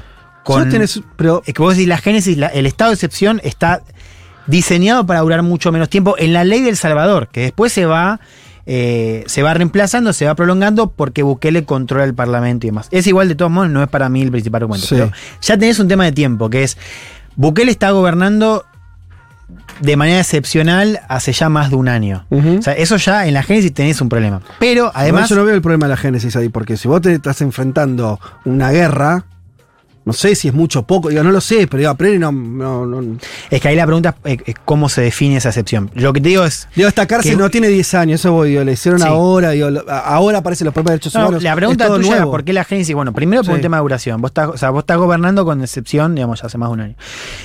[0.54, 3.82] Con, tenés- pero es que vos decís la génesis, la- el estado de excepción está
[4.48, 8.20] diseñado para durar mucho menos tiempo en la ley del Salvador, que después se va,
[8.66, 12.88] eh, se va reemplazando, se va prolongando porque Bukele controla el Parlamento y demás.
[12.92, 14.88] Es igual de todos modos, no es para mí el principal argumento.
[14.88, 14.96] Sí.
[14.96, 15.12] Pero
[15.42, 16.78] ya tenés un tema de tiempo, que es
[17.36, 18.66] Bukele está gobernando
[19.82, 22.26] de manera excepcional hace ya más de un año.
[22.30, 24.42] O sea, eso ya en la génesis tenés un problema.
[24.60, 25.30] Pero Además, además...
[25.30, 28.20] yo no veo el problema de la génesis ahí, porque si vos te estás enfrentando
[28.46, 29.26] una guerra,
[30.10, 32.18] no sé si es mucho o poco, digo, no lo sé, pero digo, a priori
[32.20, 33.18] no, no, no-
[33.52, 35.92] Es que ahí la pregunta es es cómo se define esa excepción.
[35.94, 36.68] Lo que te digo es...
[36.76, 39.08] Digo, esta cárcel que- no tiene 10 años, eso voy, digo, le hicieron Sí.
[39.08, 41.44] ahora, digo, ahora aparecen los propios derechos No, humanos.
[41.44, 42.32] la pregunta es tuya era nuevo.
[42.32, 42.96] por qué la génesis.
[42.96, 43.56] Bueno, primero por Sí.
[43.58, 44.20] un tema de duración.
[44.22, 46.82] Vos estás, o sea, vos estás gobernando con excepción, digamos, ya hace más de un
[46.82, 46.96] año.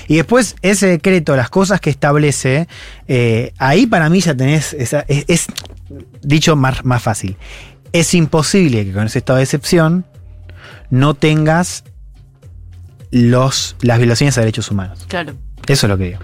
[0.09, 2.67] Y después, ese decreto, las cosas que establece,
[3.09, 4.73] eh, ahí para mí ya tenés.
[4.73, 5.47] esa- es, es,
[6.23, 7.37] dicho más, más fácil.
[7.93, 10.05] Es imposible que con ese estado de excepción
[10.91, 11.85] no tengas
[13.23, 15.05] los, las violaciones a derechos humanos.
[15.09, 15.35] Claro.
[15.67, 16.19] Eso es lo que digo.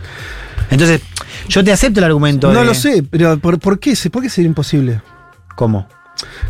[0.71, 1.01] Entonces,
[1.49, 2.53] yo te acepto el argumento.
[2.53, 3.95] No de- lo sé, pero ¿por, por qué?
[4.13, 5.01] ¿Por qué sería imposible?
[5.57, 5.89] ¿Cómo?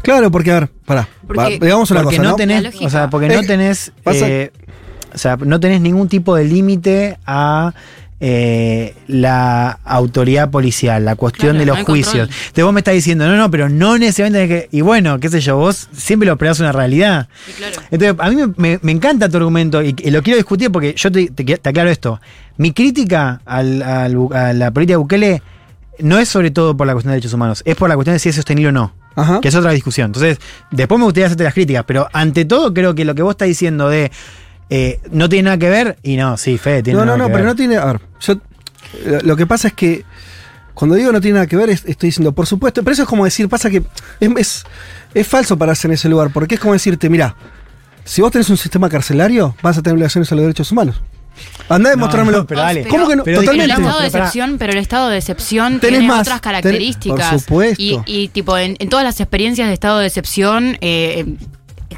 [0.03, 2.37] Claro, porque, a ver, pará, Porque- va- digamos una porque cosa, no, ¿no?
[2.37, 4.51] tenés, o sea, porque no Eh, tenés, eh,
[5.15, 7.73] o sea, no tenés ningún tipo de límite a
[8.23, 12.29] eh, la autoridad policial, la cuestión Claro, de los juicios.
[12.29, 12.39] control.
[12.41, 15.41] Entonces vos me estás diciendo, no, no, pero no necesariamente que, y bueno, qué sé
[15.41, 17.29] yo, vos siempre lo operás una realidad.
[17.47, 17.77] Sí, claro.
[17.91, 20.95] Entonces, a mí me, me- me encanta tu argumento y, y lo quiero discutir porque
[20.97, 22.21] yo te, te- te aclaro esto.
[22.59, 25.43] Mi crítica al- al Bu- a la política de Bukele
[26.01, 28.19] no es sobre todo por la cuestión de derechos humanos, es por la cuestión de
[28.21, 28.93] si es sostenible o no.
[29.17, 29.41] Ajá.
[29.41, 30.07] Que es otra discusión.
[30.07, 30.39] Entonces,
[30.71, 33.49] después me gustaría hacerte las críticas, pero ante todo creo que lo que vos estás
[33.49, 34.11] diciendo de
[34.71, 37.29] eh, no tiene nada que ver, y no, sí, Fede, tiene No, nada no, no,
[37.29, 37.53] que pero ver.
[37.53, 37.77] no tiene.
[37.77, 38.35] A ver, yo.
[39.23, 40.05] Lo que pasa es que.
[40.75, 43.09] Cuando digo no tiene nada que ver, es- estoy diciendo, por supuesto, pero eso es
[43.09, 43.83] como decir, pasa que
[44.21, 44.65] es, es,
[45.13, 47.37] es falso pararse en ese lugar, porque es como decirte, mira,
[48.05, 51.03] si vos tenés un sistema carcelario, vas a tener violaciones a los derechos humanos.
[51.69, 52.39] Andá a demostrármelo.
[52.39, 52.87] no, pero dale.
[52.87, 53.25] ¿Cómo que no?
[53.25, 53.83] Pero Pero el Totalmente.
[53.83, 57.31] estado de excepción, pero el estado de excepción tiene más, otras tenés- características.
[57.31, 57.83] por supuesto.
[57.83, 61.27] Y, y, tipo, en, en todas las experiencias de estado de excepción, eh,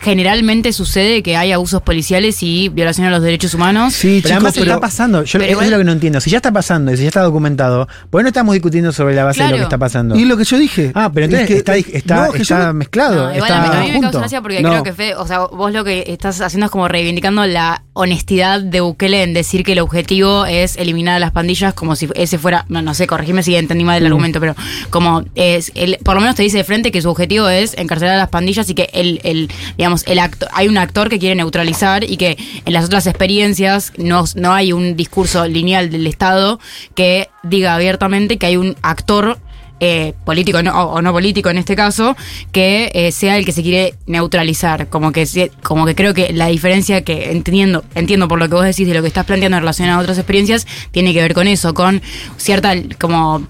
[0.03, 3.95] generalmente sucede que hay abusos policiales y violación a los derechos humanos.
[3.95, 5.25] Sí, Pero además está pasando.
[5.25, 6.21] Yo pero eso es lo que no entiendo.
[6.21, 9.15] Si ya está pasando y si ya está documentado, ¿por qué no estamos discutiendo sobre
[9.15, 10.17] la base de lo que está pasando?
[10.17, 10.93] Y lo que yo dije.
[10.95, 13.29] Ah, pero entonces Es que- está, está, no, está yo- mezclado.
[13.29, 14.03] No, igual está a mí, a mí me junto.
[14.09, 14.71] causa gracia porque No.
[14.71, 18.61] creo que Fe, o sea, vos lo que estás haciendo es como reivindicando la honestidad
[18.61, 22.39] de Bukele en decir que el objetivo es eliminar a las pandillas como si ese
[22.39, 24.07] fuera, no, no sé, corregime si entendí mal el Mm.
[24.07, 24.55] argumento, pero
[24.91, 28.15] como es, el, por lo menos te dice de frente que su objetivo es encarcelar
[28.15, 31.35] a las pandillas y que el, el digamos, el acto, hay un actor que quiere
[31.35, 36.61] neutralizar y que en las otras experiencias no, no hay un discurso lineal del Estado
[36.95, 39.39] que diga abiertamente que hay un actor
[39.85, 42.17] eh, político o, no político en este caso,
[42.53, 44.89] que eh, sea el que se quiere neutralizar.
[44.89, 48.65] Como que, como que creo que la diferencia que entiendo, entiendo por lo que vos
[48.65, 51.49] decís de lo que estás planteando en relación a otras experiencias, tiene que ver con
[51.49, 52.01] eso, con
[52.37, 53.45] cierta como,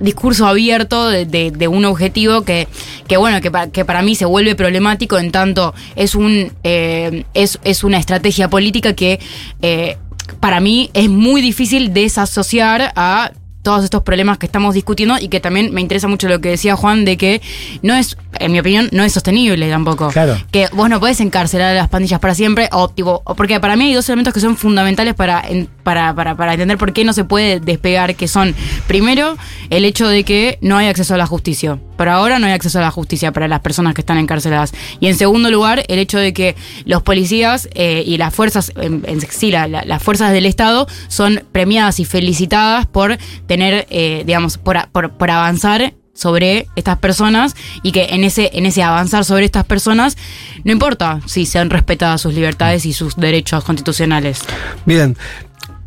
[0.00, 2.68] discurso abierto de, de- un objetivo que,
[3.06, 7.58] que bueno, que, que para mí se vuelve problemático en tanto es un eh, es,
[7.64, 9.18] es una estrategia política que
[9.62, 9.96] eh,
[10.40, 15.40] para mí es muy difícil desasociar a todos estos problemas que estamos discutiendo y que
[15.40, 17.42] también me interesa mucho lo que decía Juan de que
[17.82, 20.08] no es, en mi opinión, no es sostenible tampoco.
[20.08, 20.36] Claro.
[20.50, 23.86] Que vos no podés encarcelar a las pandillas para siempre, o tipo, porque para mí
[23.86, 25.42] hay dos elementos que son fundamentales para,
[25.82, 28.54] para, para, para entender por qué no se puede despegar, que son,
[28.86, 29.36] primero,
[29.70, 31.78] el hecho de que no hay acceso a la justicia.
[31.96, 34.72] Por ahora no hay acceso a la justicia para las personas que están encarceladas.
[35.00, 39.02] Y en segundo lugar, el hecho de que los policías eh, y las fuerzas, en,
[39.06, 43.18] en sí, la- la- las fuerzas del Estado son premiadas y felicitadas por
[43.48, 47.54] tener, eh, digamos, por, por avanzar sobre estas personas
[47.84, 50.16] y que en ese, en ese avanzar sobre estas personas
[50.64, 54.40] no importa si sean respetadas sus libertades y sus derechos constitucionales.
[54.84, 55.16] Bien.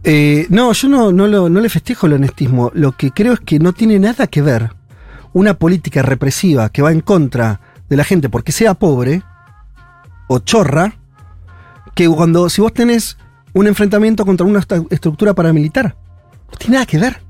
[0.03, 2.71] Eh, no, yo no, no, lo- no le festejo el honestismo.
[2.73, 4.71] Lo que creo es que no tiene nada que ver
[5.33, 7.59] una política represiva que va en contra
[7.89, 9.21] de la gente porque sea pobre
[10.27, 10.95] o chorra,
[11.93, 13.17] que cuando si vos tenés
[13.53, 15.95] un enfrentamiento contra una estructura paramilitar.
[16.51, 17.21] No tiene nada que ver.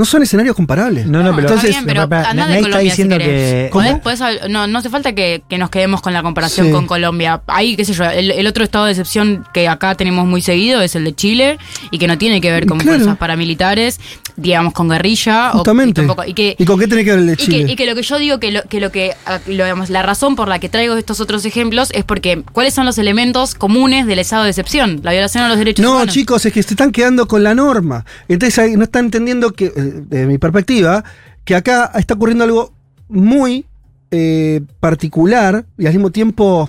[0.00, 1.06] No son escenarios comparables.
[1.06, 3.22] No, no, pero, Entonces, Está bien, pero papá, andá de nadie está Colombia diciendo si
[3.22, 3.70] que.
[3.70, 6.72] Podés- podés habl- no, no hace falta que, que nos quedemos con la comparación Sí.
[6.72, 7.42] con Colombia.
[7.48, 10.80] Ahí, qué sé yo, el, el otro estado de excepción que acá tenemos muy seguido
[10.80, 11.58] es el de Chile
[11.90, 12.96] y que no tiene que ver con Claro.
[12.98, 14.00] fuerzas paramilitares,
[14.36, 15.50] digamos, con guerrilla.
[15.52, 16.00] o- Justamente.
[16.00, 17.72] y, tampoco- y que, ¿Y con qué tiene que ver el de y que, Chile?
[17.72, 20.02] y que lo que yo digo que lo que lo que ah, lo, digamos, la
[20.02, 24.06] razón por la que traigo estos otros ejemplos es porque cuáles son los elementos comunes
[24.06, 26.14] del estado de excepción, la violación a los derechos No, humanos.
[26.14, 28.06] chicos, es que se están quedando con la norma.
[28.28, 31.04] Entonces ahí no están entendiendo que, eh, desde mi perspectiva,
[31.44, 32.72] que acá está ocurriendo algo
[33.08, 33.64] muy
[34.10, 36.68] eh, particular y al mismo tiempo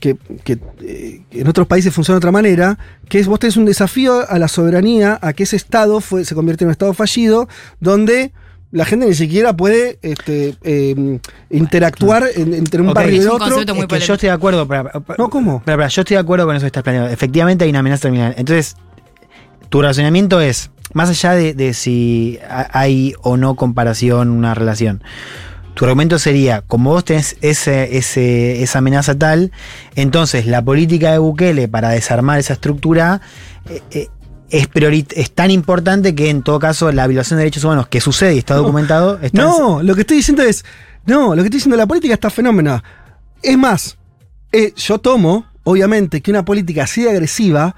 [0.00, 2.78] que, que, eh, en otros países funciona de otra manera,
[3.08, 6.34] que es vos tenés un desafío a la soberanía, a que ese Estado fue, se
[6.34, 7.48] convierte en un Estado fallido,
[7.80, 8.32] donde
[8.72, 11.18] la gente ni siquiera puede este, eh,
[11.50, 13.60] interactuar en- entre un Ok, barrio y el otro.
[13.60, 14.66] Es que yo estoy de acuerdo.
[14.68, 15.62] Para, no, ¿cómo?
[15.66, 17.08] yo estoy de acuerdo con eso que estás planeando.
[17.10, 18.34] Efectivamente hay una amenaza terminal.
[18.36, 18.76] Entonces,
[19.70, 25.02] tu razonamiento es, más allá de, de si ha- hay o no comparación, una relación.
[25.74, 29.52] Tu argumento sería, como vos tenés ese, ese- esa amenaza tal,
[29.94, 33.20] entonces la política de Bukele para desarmar esa estructura
[33.68, 34.08] eh, eh,
[34.48, 38.38] es, tan importante que en todo caso la violación de derechos humanos que sucede y
[38.38, 38.62] está No.
[38.62, 40.64] documentado está No, lo que estoy diciendo es.
[41.04, 42.82] No, lo que estoy diciendo, la política está fenómena.
[43.42, 43.98] Es más,
[44.52, 47.76] eh, yo tomo, obviamente, que una política así de agresiva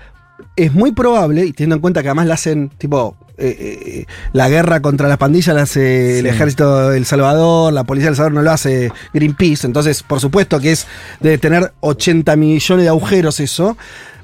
[0.56, 4.48] es muy probable, y teniendo en cuenta que además la hacen, tipo, eh, eh, la
[4.48, 8.16] guerra contra las pandillas la hace el ejército de El Salvador, la policía de El
[8.16, 10.86] Salvador no lo hace Greenpeace, entonces, por supuesto que es
[11.20, 13.76] de tener 80 millones de agujeros eso.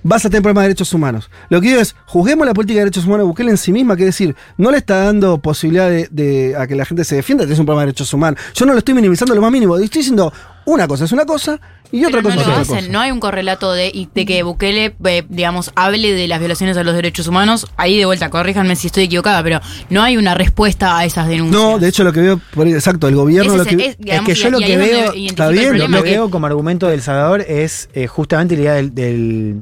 [0.07, 1.31] Vas a tener problemas de derechos humanos.
[1.49, 3.97] Lo que digo es, juzguemos la política de derechos humanos de Bukele en sí misma,
[3.97, 7.15] que es decir, no le está dando posibilidad de, de- a que la gente se
[7.17, 8.39] defienda, es un problema de derechos humanos.
[8.55, 10.31] Yo no lo estoy minimizando lo más mínimo, estoy diciendo
[10.67, 11.61] una cosa es una cosa
[11.93, 12.89] y otra Pero cosa no es otra hacen, cosa.
[12.93, 16.83] no hay un correlato de, de que Bukele, eh, digamos, hable de las violaciones a
[16.83, 17.69] los derechos humanos.
[17.77, 19.61] Ahí de vuelta, corríjanme si estoy equivocada, pero
[19.91, 21.63] no hay una respuesta a esas denuncias.
[21.63, 23.87] No, de hecho lo que veo, por ahí, exacto, el gobierno Ese lo es que...
[23.91, 25.53] es- digamos, es que yo y- lo y ahí que es donde veo, está el
[25.53, 28.95] bien, lo que que- veo como argumento del Salvador es eh, justamente la idea del,
[28.95, 29.57] del-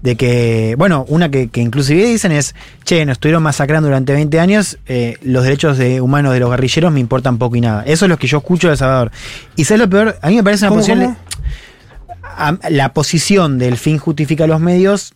[0.00, 2.54] de que, bueno, una que, que inclusive dicen es,
[2.84, 6.90] che, nos estuvieron masacrando durante 20 años, eh, los derechos de, humanos de los guerrilleros
[6.92, 7.82] me importan poco y nada.
[7.84, 9.10] Eso es lo que yo escucho del Salvador.
[9.56, 11.16] Y sabes lo peor, a mí me parece una ¿Cómo, posición...
[12.22, 15.14] a- la posición del fin justifica los medios,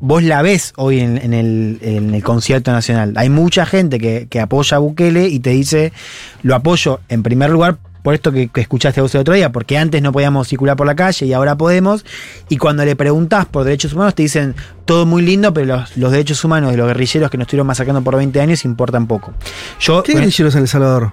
[0.00, 3.14] vos la ves hoy en, en el, en el concierto nacional.
[3.16, 5.92] Hay mucha gente que, que apoya a Bukele y te dice,
[6.42, 9.76] lo apoyo en primer lugar por esto que, que escuchaste vos el otro día, porque
[9.78, 12.04] antes no podíamos circular por la calle y ahora podemos.
[12.48, 16.12] Y cuando le preguntás por derechos humanos, te dicen todo muy lindo, pero los, los
[16.12, 19.32] derechos humanos de los guerrilleros que nos estuvieron masacrando por 20 años importan poco.
[19.80, 21.12] Yo, ¿Qué guerrilleros en El Salvador?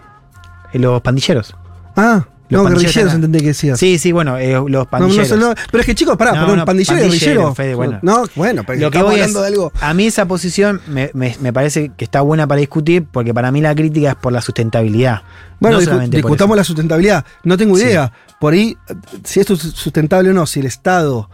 [0.73, 1.55] Los pandilleros.
[1.95, 3.79] Ah, No, pandilleros guerrilleros entendí que decías.
[3.79, 5.37] Sí, sí, bueno, eh, los No, no, pandilleros.
[5.39, 7.55] no, pero es que chicos, pará, No, perdón, no, pandillero guerrillero.
[7.55, 7.99] Fede, bueno.
[8.01, 9.71] No, bueno, pero Lo que estamos voy hablando es, de algo.
[9.81, 13.51] a mí esa posición me, me- me parece que está buena para discutir porque para
[13.51, 15.21] mí la crítica es por la sustentabilidad.
[15.59, 17.25] Bueno, no discu- discutamos la sustentabilidad.
[17.43, 17.83] No tengo Sí.
[17.83, 18.11] idea.
[18.39, 18.77] Por ahí,
[19.23, 21.29] si esto es sustentable o no, si el Estado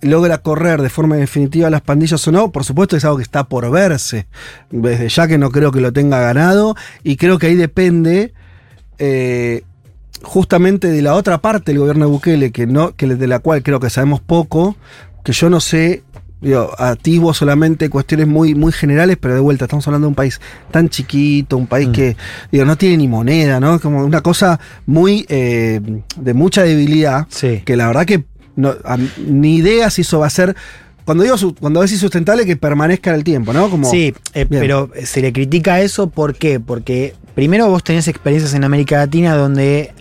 [0.00, 3.44] logra correr de forma definitiva las pandillas o no, por supuesto es algo que está
[3.44, 4.26] por verse.
[4.70, 8.34] Desde ya que no creo que lo tenga ganado y creo que ahí depende
[8.98, 9.62] eh,
[10.24, 13.62] justamente de la otra parte del gobierno de Bukele, que no, que de la cual
[13.62, 14.76] creo que sabemos poco,
[15.24, 16.02] que yo no sé,
[16.40, 20.40] digo, atisbo solamente cuestiones muy, muy generales, pero de vuelta, estamos hablando de un país
[20.70, 22.16] tan chiquito, un país que
[22.50, 23.78] digo, no tiene ni moneda, ¿no?
[23.80, 25.80] Como una cosa muy eh,
[26.16, 27.28] de mucha debilidad,
[27.64, 28.24] que la verdad que
[28.56, 30.54] no, a- ni idea si eso va a ser.
[31.04, 33.68] Cuando digo cuando decís sustentable, que permanezca en el tiempo, ¿no?
[33.68, 36.60] Como, Sí, eh, pero se le critica eso ¿por qué?
[36.60, 39.92] Porque primero vos tenés experiencias en América Latina donde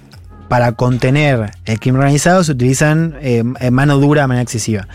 [0.54, 4.88] para contener el crimen organizado se utilizan eh, eh, mano dura de manera excesiva.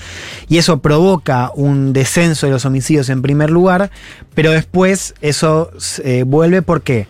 [0.48, 3.90] Y eso provoca un descenso de los homicidios en primer lugar,
[4.36, 5.72] pero después eso
[6.04, 7.08] eh, vuelve ¿por qué?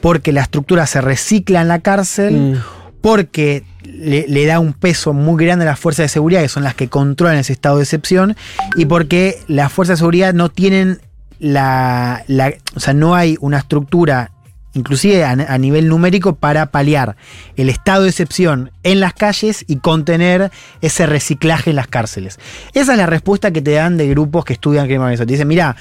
[0.00, 2.58] Porque la estructura se recicla en la cárcel,
[3.02, 6.62] porque le, le da un peso muy grande a las fuerzas de seguridad, que son
[6.64, 8.34] las que controlan ese estado de excepción,
[8.76, 11.02] y porque las fuerzas de seguridad no tienen
[11.38, 14.30] la, la- o sea, no hay una estructura,
[14.74, 17.16] inclusive a, nivel numérico, para paliar
[17.56, 22.38] el estado de excepción en las calles y contener ese reciclaje en las cárceles.
[22.72, 25.26] Esa es la respuesta que te dan de grupos que estudian crimen organizado.
[25.26, 25.76] Te dicen, mira,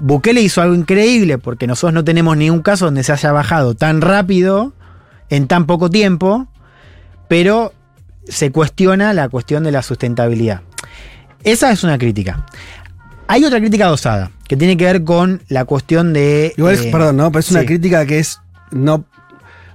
[0.00, 4.00] Bukele hizo algo increíble porque nosotros no tenemos ningún caso donde se haya bajado tan
[4.00, 4.72] rápido,
[5.28, 6.46] en tan poco tiempo,
[7.28, 7.72] pero
[8.28, 10.60] se cuestiona la cuestión de la sustentabilidad.
[11.42, 12.46] Esa es una crítica.
[13.32, 16.52] Hay otra crítica dosada, que tiene que ver con la cuestión de...
[16.54, 17.32] Igual es, eh, perdón, ¿no?
[17.32, 17.66] Pero es una sí.
[17.66, 18.38] crítica que es.
[18.72, 19.06] no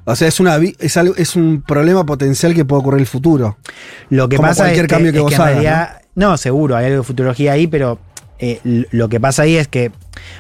[0.06, 3.08] O sea, es, una, es, algo, es un problema potencial que puede ocurrir en el
[3.08, 3.58] futuro.
[4.12, 6.38] Lo que Como pasa cualquier es que, cambio que es vos en hagas, realidad- ¿no?
[6.38, 7.98] seguro, hay algo de futurología ahí, pero
[8.40, 8.60] eh,
[8.92, 9.92] lo que pasa ahí es que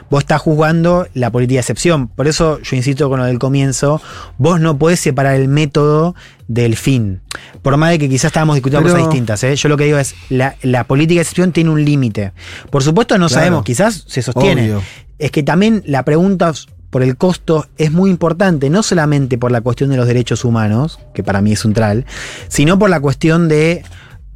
[0.09, 2.07] vos estás juzgando la política de excepción.
[2.07, 4.01] Por eso yo insisto con lo del comienzo,
[4.37, 6.15] vos no podés separar el método
[6.47, 7.21] del fin.
[7.61, 9.43] Por más de que quizás estábamos discutiendo Pero- cosas distintas.
[9.43, 9.55] ¿eh?
[9.55, 12.31] Yo lo que digo es, la, la política de excepción tiene un límite.
[12.69, 13.39] Por supuesto no Claro.
[13.41, 14.63] sabemos, quizás se sostiene.
[14.63, 14.83] Obvio.
[15.19, 16.53] Es que también la pregunta
[16.89, 20.99] por el costo es muy importante, no solamente por la cuestión de los derechos humanos,
[21.13, 22.05] que para mí es central,
[22.47, 23.83] sino por la cuestión de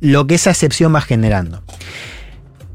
[0.01, 1.61] lo que esa excepción va generando.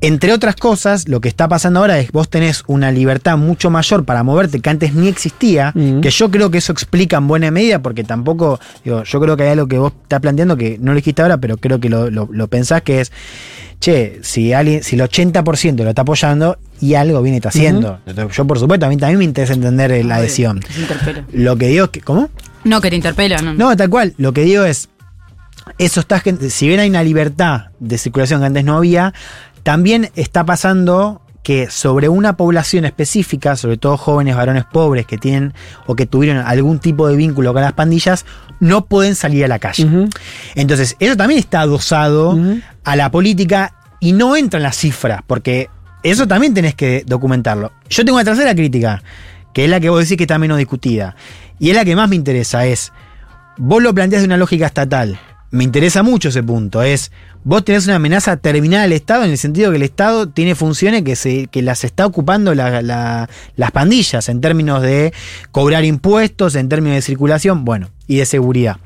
[0.02, 3.70] Entre otras cosas, lo que está pasando ahora es que vos tenés una libertad mucho
[3.70, 7.50] mayor para moverte que antes ni existía, que yo creo que eso explica en buena
[7.50, 10.92] medida, porque tampoco, digo, yo creo que hay algo que vos estás planteando que no
[10.92, 13.10] lo dijiste ahora, pero creo que lo, lo- lo pensás que es,
[13.80, 17.98] che, si alguien, si el 80% lo está apoyando y algo viene está haciendo.
[18.32, 20.60] Yo, por supuesto, a mí también me interesa entender la adhesión.
[21.32, 22.28] Lo que digo es que, ¿cómo?
[22.64, 23.54] No, que te interpela, no.
[23.54, 24.12] No, tal cual.
[24.18, 24.90] Lo que digo es,
[25.78, 29.12] eso está, si bien hay una libertad de circulación que antes no había,
[29.66, 35.54] también está pasando que sobre una población específica, sobre todo jóvenes varones pobres que tienen
[35.86, 38.26] o que tuvieron algún tipo de vínculo con las pandillas,
[38.60, 40.08] no pueden salir a la calle.
[40.54, 42.38] Entonces, eso también está dosado
[42.84, 45.68] a la política y no entra en las cifras, porque
[46.04, 47.72] eso también tenés que documentarlo.
[47.90, 49.02] Yo tengo una tercera crítica,
[49.52, 51.16] que es la que vos decís que está menos discutida,
[51.58, 52.92] y es la que más me interesa, es,
[53.56, 55.18] vos lo planteás de una lógica estatal,
[55.50, 57.10] me interesa mucho ese punto, es,
[57.48, 61.02] vos tenés una amenaza terminal al Estado en el sentido que el Estado tiene funciones
[61.04, 65.12] que, se, que las está ocupando la- la- las pandillas en términos de
[65.52, 68.78] cobrar impuestos, en términos de circulación, bueno, y de seguridad.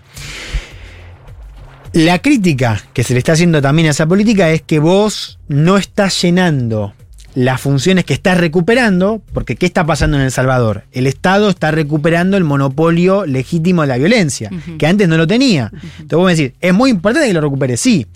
[1.94, 5.78] La crítica que se le está haciendo también a esa política es que vos no
[5.78, 6.92] estás llenando
[7.34, 10.84] las funciones que estás recuperando, porque ¿qué está pasando en El Salvador?
[10.92, 15.70] El Estado está recuperando el monopolio legítimo de la violencia, que antes no lo tenía.
[15.72, 18.06] Entonces vos me decís, es muy importante que lo recupere, sí.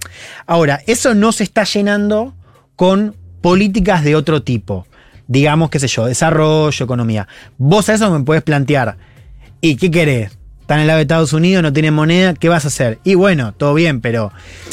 [0.46, 2.34] Ahora, eso no se está llenando
[2.76, 4.86] con políticas de otro tipo.
[5.26, 7.28] Digamos, qué sé yo, desarrollo, economía.
[7.56, 8.96] Vos a eso me puedes plantear,
[9.60, 10.36] ¿y qué querés?
[10.60, 12.98] Están en el lado de Estados Unidos, no tienen moneda, ¿qué vas a hacer?
[13.04, 14.32] Y bueno, todo bien, pero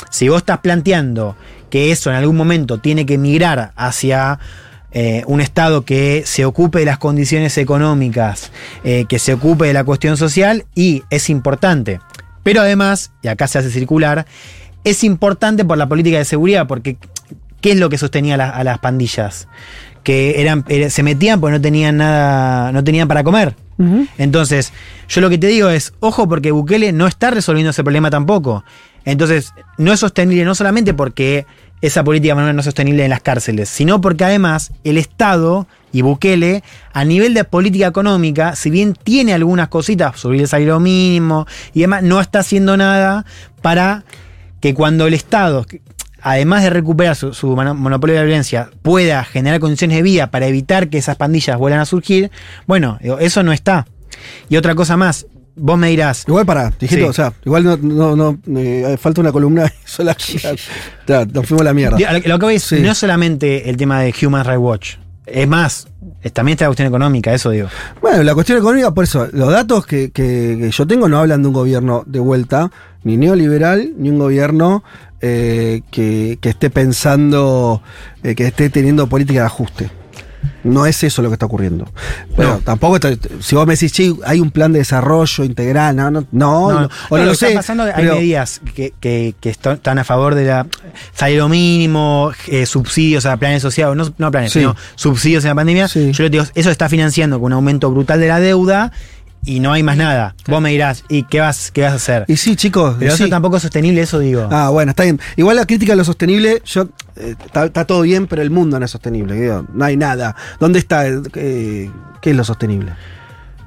[0.09, 1.35] si vos estás planteando
[1.71, 4.37] que eso en algún momento tiene que migrar hacia
[4.91, 8.51] eh, un Estado que se ocupe de las condiciones económicas,
[8.83, 11.99] eh, que se ocupe de la cuestión social, y es importante.
[12.43, 14.25] Pero además, y acá se hace circular,
[14.83, 16.97] es importante por la política de seguridad, porque
[17.61, 19.47] ¿qué es lo que sostenía a, la- a las pandillas?
[20.03, 23.55] Que eran, era- se metían porque no tenían nada, no tenían para comer.
[24.17, 24.73] Entonces,
[25.09, 28.63] yo lo que te digo es, ojo, porque Bukele no está resolviendo ese problema tampoco.
[29.05, 31.45] Entonces, no es sostenible no solamente porque
[31.81, 36.63] esa política manual no sostenible en las cárceles, sino porque además el Estado y Bukele,
[36.93, 41.81] a nivel de política económica, si bien tiene algunas cositas, subir el salario mínimo y
[41.81, 43.25] demás, no está haciendo nada
[43.61, 44.03] para
[44.59, 45.65] que cuando el Estado,
[46.21, 50.31] además de recuperar su, su mono- monopolio de la violencia, pueda generar condiciones de vida
[50.31, 52.31] para evitar que esas pandillas vuelvan a surgir,
[52.67, 53.87] bueno, eso no está.
[54.49, 56.23] Y otra cosa más, vos me dirás.
[56.27, 57.09] Igual para, dijiste, Sí.
[57.09, 58.15] o sea, igual no, no,
[58.45, 60.15] no eh, falta una columna sola.
[61.07, 61.97] ya, nos fuimos a la mierda.
[61.97, 62.79] Digo, Lo, que voy es, Sí.
[62.81, 65.87] no es solamente el tema de Human Rights Watch, es más,
[66.21, 67.67] es- también está la cuestión económica, eso digo.
[68.01, 71.41] Bueno, la cuestión económica, por eso, los datos que, que- que yo tengo no hablan
[71.41, 72.71] de un gobierno de vuelta,
[73.03, 74.83] ni neoliberal, ni un gobierno
[75.21, 77.81] eh, que, que esté pensando,
[78.23, 79.91] eh, que esté teniendo política de ajuste.
[80.63, 81.91] No es eso lo que está ocurriendo.
[82.35, 86.11] Pero tampoco, está- si vos me decís, sí, hay un plan de desarrollo integral, no,
[86.11, 87.47] no, no, no, o no lo lo que sé.
[87.47, 90.67] está pasando, hay pero- medidas que, que- están a favor de la
[91.13, 94.59] salario mínimo, eh, subsidios a planes asociados, no, no planes, Sí.
[94.59, 95.87] sino subsidios en la pandemia.
[95.87, 98.91] Yo le digo, eso está financiando con un aumento brutal de la deuda
[99.45, 100.35] y no hay más nada.
[100.47, 102.25] Vos me dirás, ¿y qué vas, qué vas a hacer?
[102.27, 102.95] Y sí, chicos.
[102.99, 103.29] Pero eso sí.
[103.29, 104.47] tampoco es sostenible, eso digo.
[104.51, 105.19] Ah, bueno, está bien.
[105.35, 108.79] Igual la crítica a lo sostenible, yo eh, está, está todo bien, pero el mundo
[108.79, 109.35] no es sostenible.
[109.35, 110.35] digo, no hay nada.
[110.59, 111.07] ¿Dónde está?
[111.07, 111.89] eh,
[112.21, 112.93] ¿Qué es lo sostenible?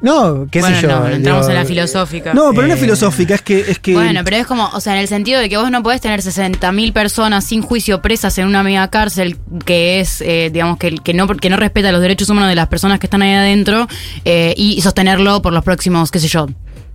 [0.04, 0.88] No, qué bueno, sé yo.
[0.88, 2.34] no, pero entramos en la filosófica.
[2.34, 3.60] No, pero no es Eh, filosófica, es que.
[3.60, 5.82] Es que Bueno, pero es como, o sea, en el sentido de que vos no
[5.82, 10.76] podés tener 60.000 personas sin juicio presas en una mega cárcel que es, eh, digamos,
[10.76, 13.32] que, que, no, que no respeta los derechos humanos de las personas que están ahí
[13.32, 13.88] adentro
[14.26, 16.48] eh, y sostenerlo por los próximos, qué sé yo,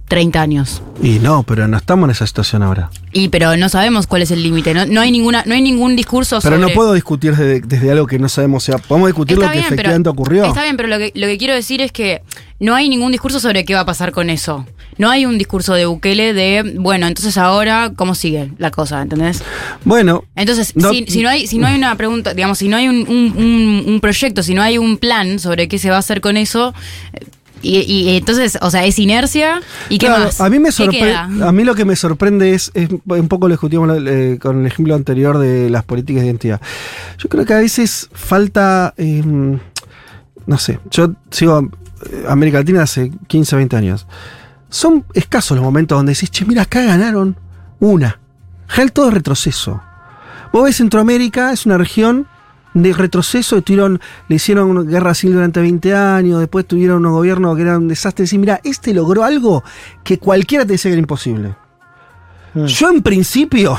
[0.10, 0.82] 30 años.
[1.02, 2.90] Y no, pero no estamos en esa situación ahora.
[3.14, 5.96] Y pero no sabemos cuál es el límite, no, no hay ninguna, no hay ningún
[5.96, 8.64] discurso Pero sobre no puedo discutir desde, desde algo que no sabemos.
[8.64, 10.44] O sea, podemos discutir Está lo que pero- efectivamente ocurrió.
[10.46, 12.22] Está bien, pero lo que, lo que quiero decir es que
[12.60, 14.66] no hay ningún discurso sobre qué va a pasar con eso.
[14.98, 19.02] No hay un discurso de Bukele de, bueno, entonces ahora, ¿cómo sigue la cosa?
[19.02, 19.42] ¿Entendés?
[19.86, 20.26] Bueno.
[20.36, 22.90] Entonces, No- si, si no hay, si no hay una pregunta, digamos, si no hay
[22.90, 26.00] un, un- un- un proyecto, si no hay un plan sobre qué se va a
[26.00, 26.74] hacer con eso,
[27.62, 30.42] y, y entonces, o sea, es inercia, ¿y qué Claro, más?
[30.42, 30.70] A mí me.
[31.44, 34.66] A mí lo que me sorprende es, es un poco lo discutimos eh, con el
[34.68, 36.62] ejemplo anterior de las políticas de identidad.
[37.18, 38.94] Yo creo que a veces falta.
[38.98, 39.24] eh,
[40.46, 41.70] no sé, yo sigo
[42.12, 44.08] eh, América Latina hace 15, 20 años.
[44.70, 47.36] Son escasos los momentos donde decís, che, mira, acá ganaron
[47.80, 48.20] una.
[48.68, 49.82] General todo es retroceso.
[50.52, 52.28] Vos ves Centroamérica, es una región
[52.84, 57.62] de retroceso, tuvieron, le hicieron guerra civil durante 20 años, después tuvieron unos gobiernos que
[57.64, 58.24] eran un desastre.
[58.24, 59.64] Decir, mira, este logró algo
[60.04, 61.56] que cualquiera te decía que era imposible.
[62.56, 63.78] Yo en principio,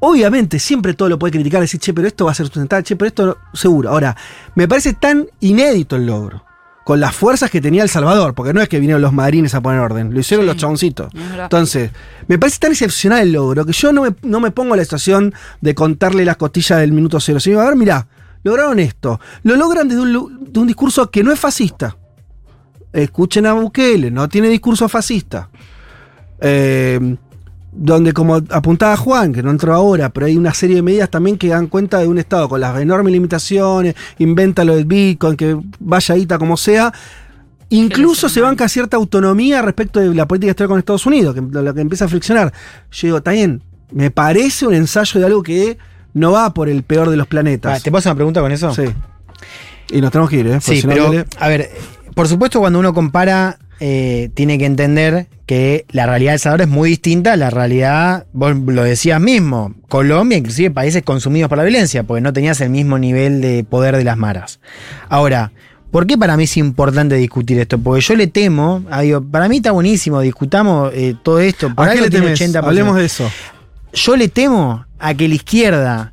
[0.00, 2.96] obviamente, siempre todo lo puede criticar, decir, che, pero esto va a ser sustentable, che,
[2.96, 3.90] pero esto no- seguro.
[3.90, 4.16] Ahora,
[4.54, 6.44] me parece tan inédito el logro.
[6.82, 9.60] Con las fuerzas que tenía El Salvador, porque no es que vinieron los marines a
[9.60, 11.12] poner orden, lo hicieron los chaboncitos.
[11.44, 11.90] Entonces,
[12.26, 14.84] me parece tan excepcional el logro que yo no me, no me pongo en la
[14.84, 17.38] situación de contarle las costillas del minuto cero.
[17.38, 18.08] Sino, a ver, mirá,
[18.42, 19.20] lograron esto.
[19.42, 21.96] Lo logran desde un, de un discurso que no es fascista.
[22.92, 25.48] Escuchen a Bukele, no tiene discurso fascista.
[26.40, 27.16] Eh,
[27.72, 31.38] donde como apuntaba Juan, que no entró ahora, pero hay una serie de medidas también
[31.38, 35.56] que dan cuenta de un Estado con las enormes limitaciones, inventa lo del Bitcoin, que
[35.78, 36.92] vaya ahí como sea.
[37.68, 41.72] Incluso se banca cierta autonomía respecto de la política exterior con Estados Unidos, que lo
[41.74, 42.52] que empieza a friccionar.
[42.90, 43.62] Yo digo, está bien,
[43.92, 45.78] me parece un ensayo de algo que
[46.14, 47.78] no va por el peor de los planetas.
[47.78, 48.74] Ah, ¿Te hacer una pregunta con eso?
[48.74, 48.84] Sí.
[49.90, 50.58] Y nos tenemos que ir, ¿eh?
[50.60, 51.70] Sí, si no pero, a ver,
[52.14, 56.68] por supuesto cuando uno compara, eh, tiene que entender que la realidad de Salvador es
[56.68, 61.64] muy distinta a la realidad, vos lo decías mismo, Colombia, inclusive países consumidos por la
[61.64, 64.60] violencia, porque no tenías el mismo nivel de poder de las maras.
[65.08, 65.50] Ahora,
[65.90, 67.78] ¿por qué para mí es importante discutir esto?
[67.78, 71.74] Porque yo le temo, ah, digo, para mí está buenísimo, discutamos eh, todo esto.
[71.74, 72.38] Por ¿A qué le temes?
[72.38, 72.62] 80%.
[72.62, 73.28] Hablemos de eso.
[73.92, 76.12] Yo le temo a que la izquierda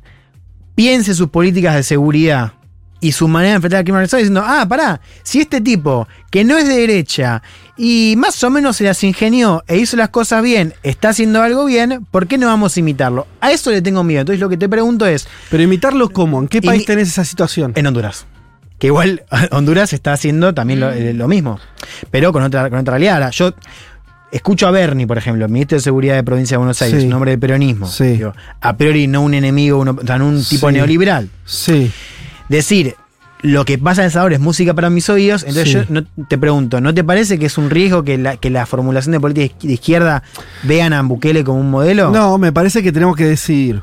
[0.74, 2.52] piense sus políticas de seguridad
[3.00, 6.44] y su manera de enfrentar al crimen organizado diciendo, ah, pará, si este tipo, que
[6.44, 7.42] no es de derecha
[7.76, 11.64] y más o menos se las ingenió e hizo las cosas bien, está haciendo algo
[11.64, 13.26] bien, ¿por qué no vamos a imitarlo?
[13.40, 14.22] A eso le tengo miedo.
[14.22, 15.28] Entonces lo que te pregunto es...
[15.50, 16.40] Pero imitarlo cómo?
[16.40, 17.72] ¿En qué país tenés esa situación?
[17.76, 18.26] En Honduras.
[18.78, 21.58] Que igual Honduras está haciendo también lo, eh, lo mismo,
[22.10, 23.14] pero con otra, con otra realidad.
[23.14, 23.54] Ahora, yo
[24.32, 27.06] escucho a Bernie, por ejemplo, ministro de Seguridad de Provincia de Buenos Aires, Sí.
[27.06, 27.86] un hombre de peronismo.
[27.86, 28.04] Sí.
[28.08, 30.74] Digo, a priori no un enemigo, uno, o sea, no un tipo Sí.
[30.74, 31.28] neoliberal.
[31.44, 31.90] Sí.
[32.48, 32.94] Decir
[33.42, 36.36] lo que pasa en El Salvador es música para mis oídos, entonces yo no- te
[36.38, 39.54] pregunto, ¿no te parece que es un riesgo que la, que la formulación de política
[39.62, 40.22] de izquierda
[40.64, 42.10] vean a Bukele como un modelo?
[42.10, 43.82] No, me parece que tenemos que decir.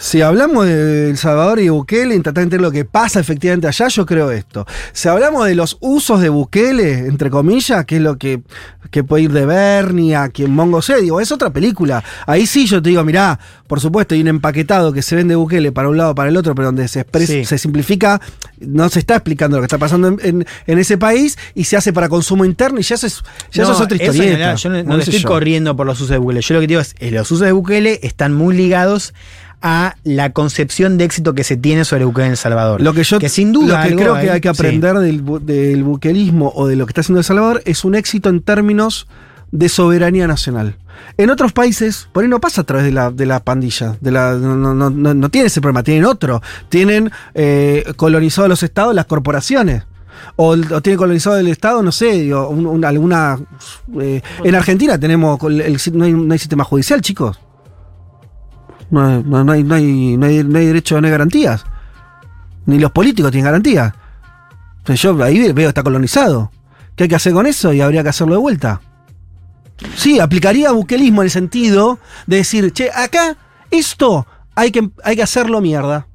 [0.00, 3.66] Si hablamos de El Salvador y Bukele, y tratar de entender lo que pasa efectivamente
[3.66, 4.64] allá, yo creo esto.
[4.92, 8.40] Si hablamos de los usos de Bukele, entre comillas, que es lo que,
[8.92, 12.04] que puede ir de Bernie a quien Mongo sea, digo, es otra película.
[12.26, 15.72] Ahí sí yo te digo, mirá, por supuesto, hay un empaquetado que se vende Bukele
[15.72, 17.44] para un lado para el otro, pero donde se, expresa- Sí.
[17.44, 18.20] se simplifica,
[18.60, 21.76] no se está explicando lo que está pasando en, en- en ese país y se
[21.76, 24.32] hace para consumo interno y ya eso es, ya eso es otra historieta.
[24.34, 25.28] hablar, yo no, estoy yo.
[25.28, 26.40] corriendo por los usos de Bukele.
[26.40, 29.12] Yo lo que digo es, eh, los usos de Bukele están muy ligados
[29.62, 32.80] a la concepción de éxito que se tiene sobre Bukele en El Salvador.
[32.80, 34.60] Lo que yo que sin duda lo que creo que ahí- hay que sí.
[34.60, 38.28] aprender del, del buquelismo o de lo que está haciendo El Salvador es un éxito
[38.28, 39.08] en términos
[39.50, 40.76] de soberanía nacional.
[41.16, 44.10] En otros países, por ahí no pasa a través de la, de la pandilla, de
[44.10, 46.42] la, no, no, no, no- tienen ese problema, tienen otro.
[46.68, 49.84] Tienen eh, colonizados los estados las corporaciones.
[50.36, 53.38] O, o tiene colonizado el Estado, no sé, digo, un- un- alguna.
[54.00, 55.40] eh, en Argentina tenemos.
[55.44, 57.38] el hay, no hay sistema judicial, chicos.
[58.90, 61.64] No, no- no hay, no, hay, no, hay, no hay derecho, no hay garantías.
[62.66, 63.92] Ni los políticos tienen garantías.
[64.86, 66.50] Yo ahí veo que está colonizado.
[66.96, 67.72] ¿Qué hay que hacer con eso?
[67.72, 68.80] Y habría que hacerlo de vuelta.
[69.94, 73.36] Sí, aplicaría buquelismo en el sentido de decir, che, acá
[73.70, 76.06] esto hay que, hay que hacerlo mierda.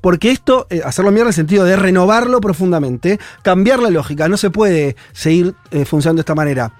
[0.00, 4.36] Porque esto, eh, hacerlo mierda en el sentido de renovarlo profundamente, cambiar la lógica, no
[4.36, 6.72] se puede seguir eh, funcionando de esta manera.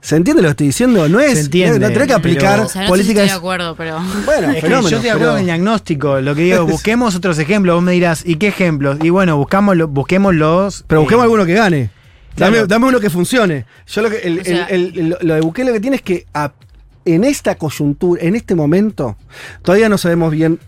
[0.00, 1.08] ¿Se entiende lo que estoy diciendo?
[1.08, 1.32] No es.
[1.34, 3.24] Se entiende, no, no tenés que aplicar pero- O sea, no políticas.
[3.24, 3.98] estoy de acuerdo, pero.
[4.24, 6.20] Bueno, Es que yo estoy de acuerdo con el diagnóstico.
[6.20, 7.74] Lo que digo, busquemos otros ejemplos.
[7.74, 8.98] Vos me dirás, ¿y qué ejemplos?
[9.02, 10.84] Y bueno, buscamos, lo- busquemos los.
[10.86, 11.90] Pero busquemos eh, alguno que gane.
[12.36, 12.54] claro.
[12.54, 13.66] Dame, dame uno que funcione.
[13.88, 14.18] Yo lo que.
[14.18, 16.52] el- O sea- el- el- lo de Bukele que tiene es que a-
[17.04, 19.16] en esta coyuntura, en este momento,
[19.62, 20.60] todavía no sabemos bien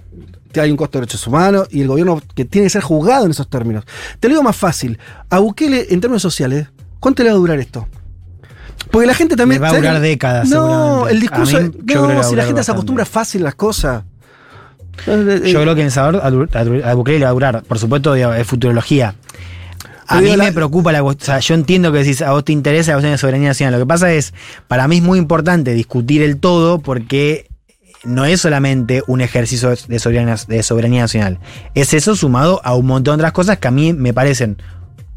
[0.52, 3.26] que hay un costo de derechos humanos y el gobierno que tiene que ser juzgado
[3.26, 3.84] en esos términos.
[4.18, 4.98] Te lo digo más fácil.
[5.28, 6.66] A Bukele, en términos sociales,
[6.98, 7.86] ¿cuánto le va a durar esto?
[8.90, 9.62] Porque la gente también.
[9.62, 11.60] Va a ¿sabes durar décadas, No, el discurso.
[11.60, 14.04] Mí, no, si la gente se acostumbra fácil a las cosas.
[15.06, 16.48] Yo creo que en El Salvador
[16.84, 17.62] a, Bukele le va a durar.
[17.62, 19.14] Por supuesto, es futurología.
[20.06, 21.22] A mí me preoca la cuestión.
[21.22, 23.74] O sea, yo entiendo que decís, a vos te interesa la cuestión de soberanía nacional.
[23.74, 24.34] Lo que pasa es,
[24.66, 27.46] para mí es muy importante discutir el todo porque
[28.02, 31.38] no es solamente un ejercicio de soberanía, de soberanía nacional.
[31.74, 34.56] Es eso sumado a un montón de otras cosas que a mí me parecen,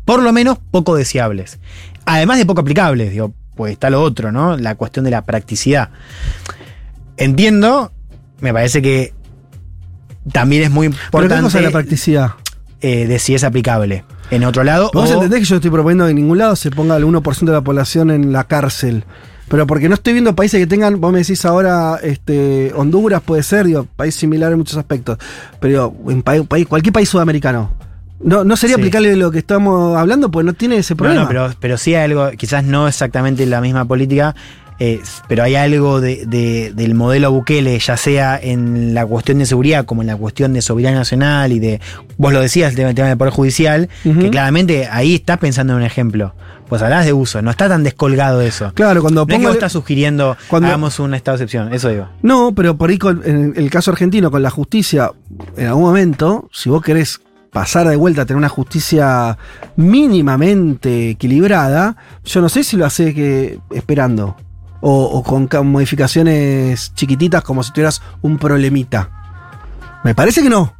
[0.06, 1.59] por lo menos, poco deseables.
[2.06, 4.57] Además de poco aplicables, digo, pues está lo otro, ¿no?
[4.57, 5.90] La cuestión de la practicidad.
[7.17, 7.91] Entiendo,
[8.40, 9.14] me parece que
[10.32, 12.32] también es muy ¿Pero qué importante cosa es la practicidad?
[12.82, 14.03] eh, de si es aplicable.
[14.32, 16.56] En otro lado, Vos o- entendés que yo no estoy proponiendo que en ningún lado
[16.56, 19.03] se ponga el 1% de la población en la cárcel.
[19.49, 23.43] Pero porque no estoy viendo países que tengan, vos me decís ahora, este, Honduras puede
[23.43, 25.17] ser, digo, país similar en muchos aspectos.
[25.59, 27.72] Pero en pa- país, cualquier país sudamericano.
[28.22, 28.82] No, no sería Sí.
[28.82, 31.22] aplicable lo que estamos hablando, porque no tiene ese No, problema.
[31.24, 34.33] no, pero, pero sí hay algo, quizás no exactamente la misma política,
[34.80, 39.45] eh, pero hay algo de- de- del modelo Bukele, ya sea en la cuestión de
[39.45, 41.82] seguridad como en la cuestión de soberanía nacional y de,
[42.17, 45.74] vos lo decías, el tema, el tema del Poder Judicial, que claramente ahí estás pensando
[45.74, 46.33] en un ejemplo.
[46.69, 48.72] Pues hablás de uso, no está tan descolgado de eso.
[48.74, 51.43] Claro, cuando no es que pongo vos el- estás sugiriendo cuando- hagamos un estado de
[51.43, 52.08] excepción, eso digo.
[52.24, 55.11] No, pero por ahí con- en el caso argentino, con la justicia,
[55.58, 57.19] en algún momento, si vos querés
[57.53, 59.38] pasar de vuelta a tener una justicia
[59.77, 64.35] mínimamente equilibrada, yo no sé si lo hace que esperando.
[64.85, 69.09] O, con ca- modificaciones chiquititas como si tuvieras un problemita.
[70.03, 70.73] Me parece que no.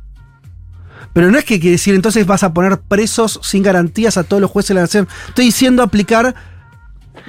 [1.14, 4.42] Pero no es que quiere decir entonces vas a poner presos sin garantías a todos
[4.42, 5.08] los jueces de la nación.
[5.30, 6.36] Estoy diciendo aplicar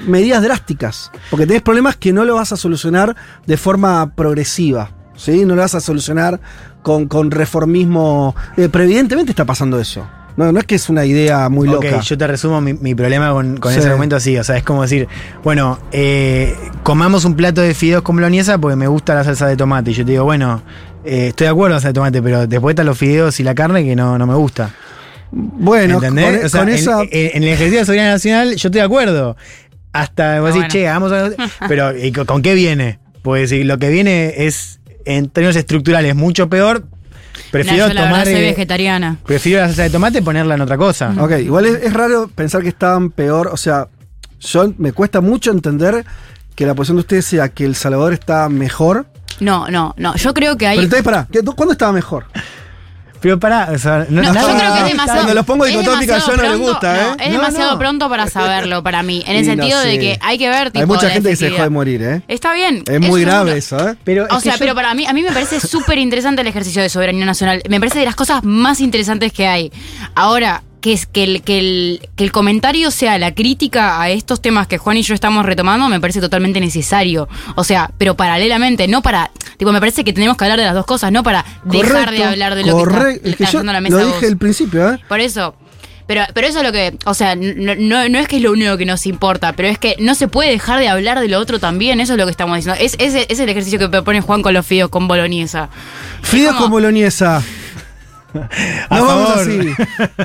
[0.09, 1.13] medidas drásticas.
[1.31, 3.15] Porque tenés problemas que no lo vas a solucionar
[3.47, 4.91] de forma progresiva.
[5.17, 5.45] ¿sí?
[5.45, 6.41] No lo vas a solucionar
[6.85, 8.37] con, con reformismo.
[8.57, 10.07] eh, pero evidentemente está pasando eso.
[10.37, 12.01] No, no es que es una idea muy Ok, loca.
[12.01, 13.79] yo te resumo mi, mi problema con, con Sí.
[13.79, 14.37] ese argumento así.
[14.37, 15.07] O sea, es como decir,
[15.45, 19.57] bueno, eh, comamos un plato de fideos con boloñesa porque me gusta la salsa de
[19.57, 19.93] tomate.
[19.93, 20.63] Y yo te digo, bueno,
[21.05, 23.45] eh, estoy de acuerdo con la salsa de tomate, pero después están los fideos y
[23.45, 24.71] la carne que no, no me gusta.
[25.31, 26.37] Bueno, ¿entendés?
[26.39, 28.71] con- o sea, con en, esa- en- en el ejercicio de soberanía nacional yo estoy
[28.73, 29.37] de acuerdo.
[29.93, 30.73] Hasta vos decís, bueno.
[30.73, 31.37] che, hagamos algo.
[31.69, 32.99] Pero ¿y con, con qué viene?
[33.23, 36.85] Pues si lo que viene es, en términos estructurales, mucho peor.
[37.51, 38.25] Prefiero No, yo la tomar.
[38.27, 39.17] soy eh, vegetariana.
[39.27, 41.15] prefiero la salsa de tomate y ponerla en otra cosa.
[41.19, 43.49] Ok, igual es, es raro pensar que estaban peor.
[43.53, 43.89] O sea,
[44.41, 46.05] yo me cuesta mucho entender
[46.55, 49.07] que la posición de ustedes sea que El Salvador está mejor.
[49.41, 50.15] No, no, no.
[50.17, 50.77] Yo creo que hay.
[50.77, 52.27] Pero entonces, pará, ¿qué- ¿cuándo estaba mejor?
[53.25, 55.19] Pero pará, o sea, no, No, yo nada- creo que es demasiado.
[55.21, 55.97] Cuando los pongo demasiado
[56.27, 57.17] yo no le pronto- gusta, no, ¿eh?
[57.21, 57.79] es demasiado no.
[57.79, 59.25] pronto para saberlo para mí.
[59.27, 60.71] En el sentido de que hay que ver.
[60.71, 62.21] Tipo, Hay mucha gente que se dejó de morir, ¿eh?
[62.29, 62.83] Está bien.
[62.87, 63.95] Es muy grave eso, ¿eh?
[64.05, 66.83] Pero O sea, yo- pero para mí, a mí me parece súper interesante el ejercicio
[66.83, 67.63] de soberanía nacional.
[67.71, 69.73] Me parece de las cosas más interesantes que hay.
[70.15, 74.43] Ahora, que, es, que, el, que, el, que el comentario sea la crítica a estos
[74.43, 77.27] temas que Juan y yo estamos retomando me parece totalmente necesario.
[77.55, 79.31] O sea, pero paralelamente, no para.
[79.57, 82.23] Tipo, me parece que tenemos que hablar de las dos cosas, no para dejar de
[82.23, 83.09] hablar de lo que correcto.
[83.17, 84.99] está, Es que está yo la mesa lo dije al principio, ¿eh?
[85.09, 85.55] Por eso.
[86.07, 88.53] Pero, pero eso es lo que, o sea, no, no, no es que es lo
[88.53, 91.39] único que nos importa, pero es que no se puede dejar de hablar de lo
[91.39, 92.79] otro también, eso es lo que estamos diciendo.
[92.79, 95.71] Es, es, es el ejercicio que propone Juan con los fideos con boloñesa.
[96.21, 97.43] Fideos como- con boloñesa.
[98.91, 99.41] A vamos favor.
[99.41, 99.71] así.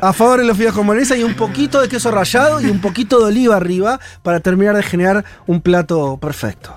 [0.02, 2.80] A favor de los fideos con boloñesa y un poquito de queso rallado y un
[2.82, 6.74] poquito de oliva arriba para terminar de generar un plato perfecto.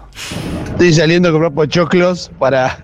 [0.67, 2.79] Estoy saliendo a comprar pochoclos para,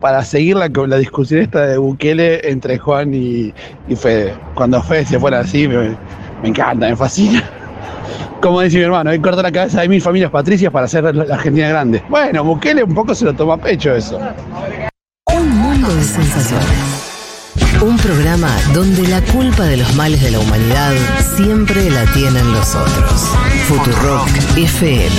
[0.00, 3.52] para seguir la, la discusión esta de Bukele entre Juan y,
[3.88, 4.34] y Fede.
[4.54, 5.96] Cuando Fede se fuera así, me,
[6.42, 7.42] me encanta, me fascina.
[8.40, 11.34] Como dice mi hermano, hoy corta la cabeza de mil familias patricias para hacer la
[11.34, 12.02] Argentina grande.
[12.08, 14.18] Bueno, Bukele un poco se lo toma a pecho eso.
[15.34, 17.09] Un mundo de sensaciones.
[17.82, 20.92] Un programa donde la culpa de los males de la humanidad
[21.36, 23.22] siempre la tienen los otros.
[23.68, 25.10] Futurock FM.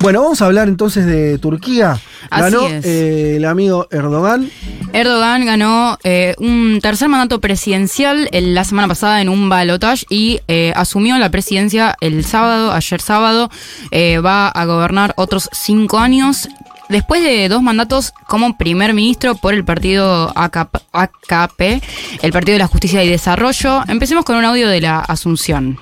[0.00, 1.98] Bueno, vamos a hablar entonces de Turquía.
[2.30, 2.84] Así Ganó es.
[2.84, 4.50] eh, el amigo Erdogan.
[4.92, 10.40] Erdogan ganó eh, un tercer mandato presidencial el- la semana pasada en un balotage y
[10.46, 13.50] eh, asumió la presidencia el sábado, ayer sábado.
[13.92, 16.48] Eh, va a gobernar otros cinco años.
[16.88, 21.82] Después de dos mandatos como primer ministro por el partido AKP, AKP,
[22.22, 25.78] el Partido de la Justicia y Desarrollo, empecemos con un audio de la Asunción.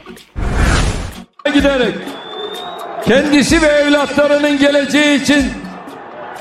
[1.52, 1.94] giderek
[3.04, 5.52] kendisi ve evlatlarının geleceği için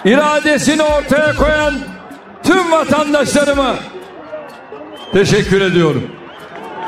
[0.05, 1.73] iradesini ortaya koyan
[2.43, 3.75] tüm vatandaşlarıma
[5.13, 6.11] teşekkür ediyorum.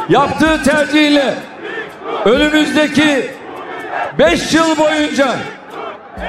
[0.10, 1.36] Yaptığı tercihle
[2.26, 3.32] önümüzdeki
[4.20, 5.36] 5 yıl boyunca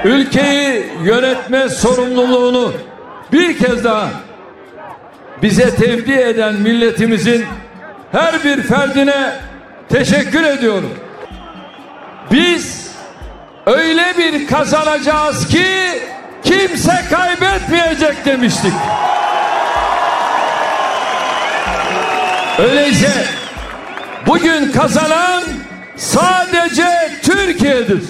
[0.03, 2.73] ülkeyi yönetme sorumluluğunu
[3.31, 4.09] bir kez daha
[5.41, 7.45] bize tevdi eden milletimizin
[8.11, 9.31] her bir ferdine
[9.89, 10.93] teşekkür ediyorum.
[12.31, 12.91] Biz
[13.65, 15.65] öyle bir kazanacağız ki
[16.43, 18.73] kimse kaybetmeyecek demiştik.
[22.59, 23.25] Öyleyse
[24.27, 25.43] bugün kazanan
[25.97, 28.03] sadece Türkiye'dir.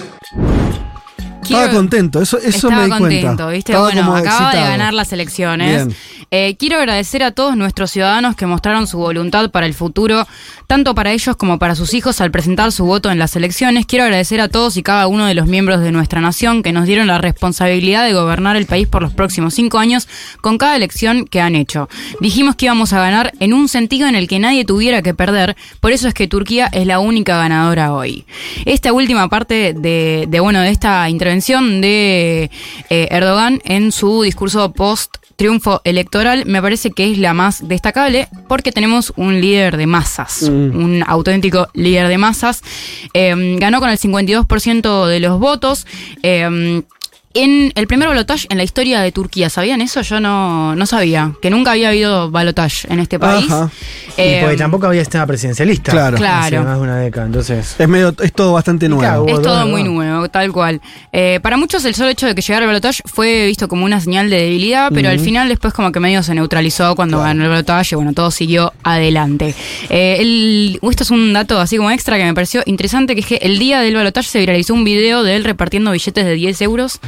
[1.54, 3.48] Estaba contento, eso, eso me Estaba di contento, cuenta.
[3.48, 3.72] ¿viste?
[3.72, 4.68] Estaba bueno, acaba de excitado.
[4.70, 5.86] ganar las elecciones.
[5.86, 5.96] Bien.
[6.32, 10.26] Eh, quiero agradecer a todos nuestros ciudadanos que mostraron su voluntad para el futuro,
[10.66, 13.86] tanto para ellos como para sus hijos al presentar su voto en las elecciones.
[13.86, 16.86] Quiero agradecer a todos y cada uno de los miembros de nuestra nación que nos
[16.86, 20.08] dieron la responsabilidad de gobernar el país por los próximos cinco años
[20.40, 21.88] con cada elección que han hecho.
[22.20, 25.56] Dijimos que íbamos a ganar en un sentido en el que nadie tuviera que perder,
[25.80, 28.24] por eso es que Turquía es la única ganadora hoy.
[28.64, 32.50] Esta última parte de, bueno, de esta intervención de
[32.90, 36.15] eh, Erdogan en su discurso post triunfo electoral
[36.46, 41.68] me parece que es la más destacable porque tenemos un líder de masas, un auténtico
[41.74, 42.62] líder de masas.
[43.14, 45.86] Eh, ganó con el 52% de los votos.
[46.22, 46.82] eh,
[47.42, 50.00] en el primer balotaje en la historia de Turquía, ¿sabían eso?
[50.02, 53.44] Yo no, no sabía, que nunca había habido balotaje en este país.
[53.50, 53.70] Ajá.
[54.16, 55.92] Eh, y porque tampoco había sistema presidencialista.
[55.92, 56.16] Claro.
[56.16, 56.44] Claro.
[56.46, 57.76] Hace más de una década, entonces.
[57.78, 59.26] Es medio, es todo bastante nuevo.
[59.28, 60.80] Es todo muy nuevo, tal cual.
[61.12, 64.00] Eh, para muchos el solo hecho de que llegara el balotaje fue visto como una
[64.00, 67.50] señal de debilidad, pero al final después como que medio se neutralizó cuando ganó el
[67.50, 69.54] balotaje y bueno, todo siguió adelante.
[69.90, 73.26] Eh, el- esto es un dato así como extra que me pareció interesante, que es
[73.26, 76.62] que el día del balotaje se viralizó un video de él repartiendo billetes de 10
[76.62, 77.00] euros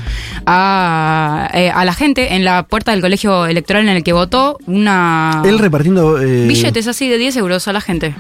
[0.47, 4.59] a, eh, a la gente en la puerta del colegio electoral en el que votó,
[4.67, 5.43] una...
[5.45, 6.21] Él repartiendo.
[6.21, 8.15] eh, Billetes así de 10 euros a la gente.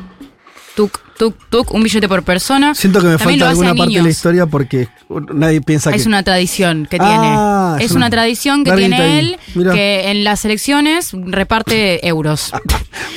[0.74, 2.74] Tuk, tuk, tuk, un billete por persona.
[2.74, 4.88] Siento que me También falta lo alguna parte de la historia porque
[5.34, 5.96] nadie piensa que.
[5.98, 7.84] Es una tradición que Ah, tiene.
[7.84, 9.18] es Es una- una tradición que tiene ahí.
[9.18, 9.72] él, Mirá.
[9.72, 12.52] que en las elecciones reparte euros.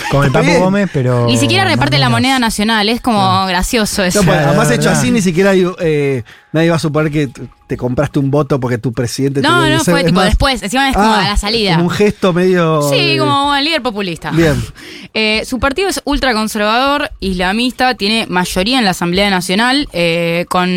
[0.10, 0.52] Como el Papo.
[0.60, 1.26] Gómez, pero.
[1.28, 4.20] Ni siquiera reparte la moneda nacional, es como gracioso eso.
[4.22, 7.30] No, pues, además hecho así, ni siquiera hay, eh, nadie va a suponer que
[7.68, 10.00] te compraste un voto porque tu presidente te No, dio no, 10 fue.
[10.02, 11.76] Es tipo más- después, encima es como Ah, a la salida.
[11.76, 12.82] Como un gesto medio.
[12.90, 14.32] Sí, de- como el líder populista.
[14.32, 14.62] Bien.
[15.14, 20.70] Eh, su partido es ultraconservador, islamista, tiene mayoría en la Asamblea Nacional, eh, con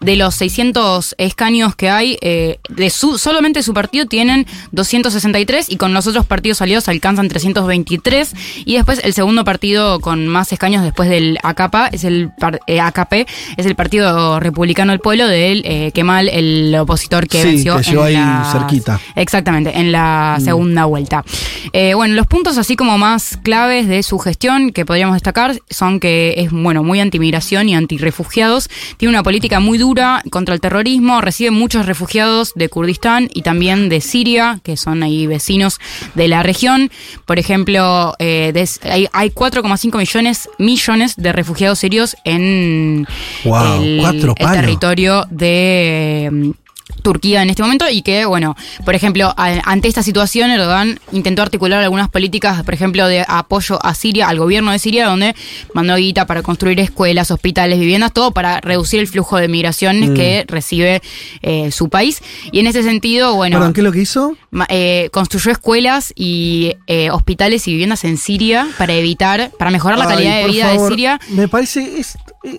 [0.00, 5.76] de los 600 escaños que hay, eh, de su solamente su partido tienen 263 y
[5.76, 10.82] con los otros partidos aliados alcanzan 323 y después el segundo partido con más escaños
[10.82, 12.30] después del AKP es el
[12.66, 17.48] eh, AKP es el Partido Republicano del Pueblo del eh, Kemal, el opositor que Sí,
[17.48, 19.00] venció que llegó en ahí las- cerquita.
[19.16, 20.44] Exactamente, en la Mm.
[20.44, 21.24] segunda vuelta.
[21.72, 26.00] Eh, bueno, los puntos así como más claves de su gestión que podríamos destacar son
[26.00, 28.68] que es bueno muy antimigración y antirrefugiados.
[28.96, 33.88] Tiene una política muy dura contra el terrorismo, recibe muchos refugiados de Kurdistán y también
[33.88, 35.78] de Siria, que son ahí vecinos
[36.14, 36.90] de la región.
[37.26, 43.06] Por ejemplo, eh, des- hay, hay 4,5 millones, millones de refugiados sirios en
[43.44, 46.52] Wow, el, territorio de
[47.00, 51.82] Turquía en este momento y que, bueno, por ejemplo, ante esta situación Erdogan intentó articular
[51.82, 55.34] algunas políticas, por ejemplo, de apoyo a Siria, al gobierno de Siria, donde
[55.74, 60.14] mandó guita para construir escuelas, hospitales, viviendas, todo para reducir el flujo de migraciones Mm.
[60.14, 61.02] que recibe
[61.42, 62.22] eh, su país.
[62.52, 63.56] Y en ese sentido, bueno...
[63.58, 64.36] Perdón, ¿qué es lo que hizo?
[64.68, 70.04] eh, construyó escuelas y eh, hospitales y viviendas en Siria para evitar, para mejorar la
[70.04, 71.20] Ay, calidad de vida favor, de Siria.
[71.30, 72.00] Me parece.
[72.00, 72.58] Es, eh,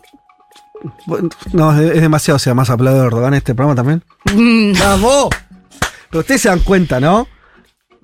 [1.53, 2.35] no, es, demasiado.
[2.35, 4.03] O sea, más aplaudido de Erdogan este programa también.
[4.79, 5.29] ¡Vamos!
[6.09, 7.27] Pero ustedes se dan cuenta, ¿no?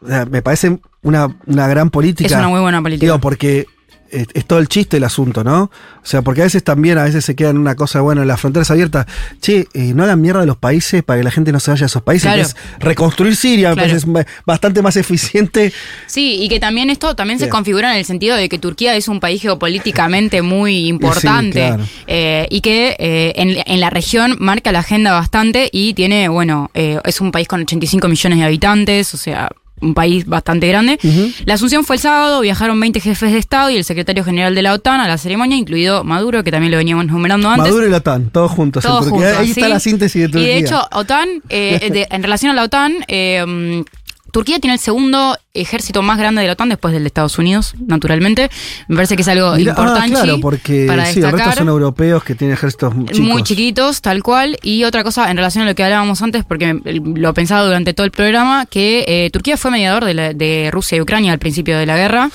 [0.02, 2.28] O sea, me parece una, una gran política.
[2.28, 3.06] Es una muy buena política.
[3.06, 3.66] Digo, porque
[4.12, 5.64] es, es todo el chiste el asunto, ¿no?
[5.64, 8.40] O sea, porque a veces también, a veces se queda en una cosa, bueno, las
[8.40, 9.06] fronteras abiertas.
[9.42, 11.86] Che, eh, no hagan mierda de los países para que la gente no se vaya
[11.86, 12.24] a esos países.
[12.24, 12.38] Claro.
[12.38, 13.88] que es reconstruir Siria, me Claro.
[13.90, 15.74] parece es ba- bastante más eficiente.
[16.06, 19.08] Sí, y que también esto también se configura en el sentido de que Turquía es
[19.08, 21.84] un país geopolíticamente muy importante claro.
[22.08, 26.72] eh, y que eh, en, en la región marca la agenda bastante y tiene, bueno,
[26.74, 30.98] es un país con 85 millones de habitantes, o sea, un país bastante grande.
[31.46, 34.62] La asunción fue el sábado, viajaron 20 jefes de Estado y el secretario general de
[34.62, 37.68] la OTAN a la ceremonia, incluido Maduro, que también lo veníamos numerando antes.
[37.68, 38.84] Maduro y la OTAN, todos juntos.
[38.84, 40.50] Todos juntos, Ahí está la síntesis de Turquía.
[40.50, 43.84] Y de hecho, OTAN, eh, de- en relación a la OTAN, eh,
[44.32, 47.74] Turquía tiene el segundo ejército más grande de la OTAN después del de Estados Unidos,
[47.80, 48.50] naturalmente.
[48.88, 51.68] Me parece que es algo Mirá, ah, importante claro, porque para sí, el resto son
[51.70, 53.20] europeos que tienen ejércitos chicos.
[53.20, 54.58] Muy chiquitos, tal cual.
[54.62, 57.94] Y otra cosa en relación a lo que hablábamos antes, porque lo he pensado durante
[57.94, 61.40] todo el programa, que eh, Turquía fue mediador de, la- de Rusia y Ucrania al
[61.40, 62.30] principio de la guerra.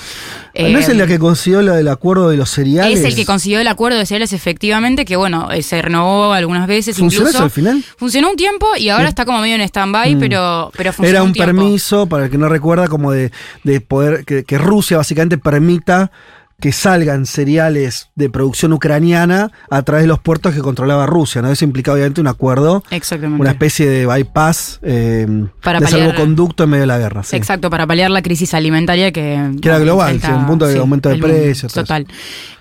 [0.55, 2.99] ¿No es Eh, el que consiguió lo del acuerdo de los cereales?
[2.99, 6.67] es el que consiguió el acuerdo de cereales efectivamente, que bueno, eh, se renovó algunas
[6.67, 6.95] veces.
[6.97, 7.37] ¿Funcionó incluso.
[7.39, 7.83] eso al final?
[7.97, 10.19] Funcionó un tiempo y ahora está como medio en stand-by, Mm.
[10.19, 13.31] pero, pero funcionó Era un, permiso, para el que no recuerda, como de,
[13.63, 16.11] de poder, que, que Rusia básicamente permita
[16.63, 21.51] que salgan cereales de producción ucraniana a través de los puertos que controlaba Rusia, ¿no?
[21.51, 23.41] Eso implicaba obviamente un acuerdo, Exactamente.
[23.41, 25.27] una especie de bypass eh,
[25.61, 27.23] Para de paliar- salvoconducto en medio de la guerra.
[27.23, 27.35] sí.
[27.35, 29.51] Exacto, para paliar la crisis alimentaria que...
[29.61, 32.07] Que era global, sí, un punto de aumento de precios, Total.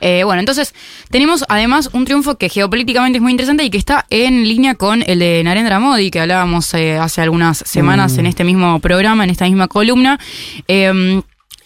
[0.00, 0.74] Eh, bueno, entonces
[1.08, 5.04] tenemos además un triunfo que geopolíticamente es muy interesante y que está en línea con
[5.06, 8.18] el de Narendra Modi, que hablábamos eh, hace algunas semanas Mm.
[8.20, 10.18] en este mismo programa, en esta misma columna.
[10.66, 11.22] Eh,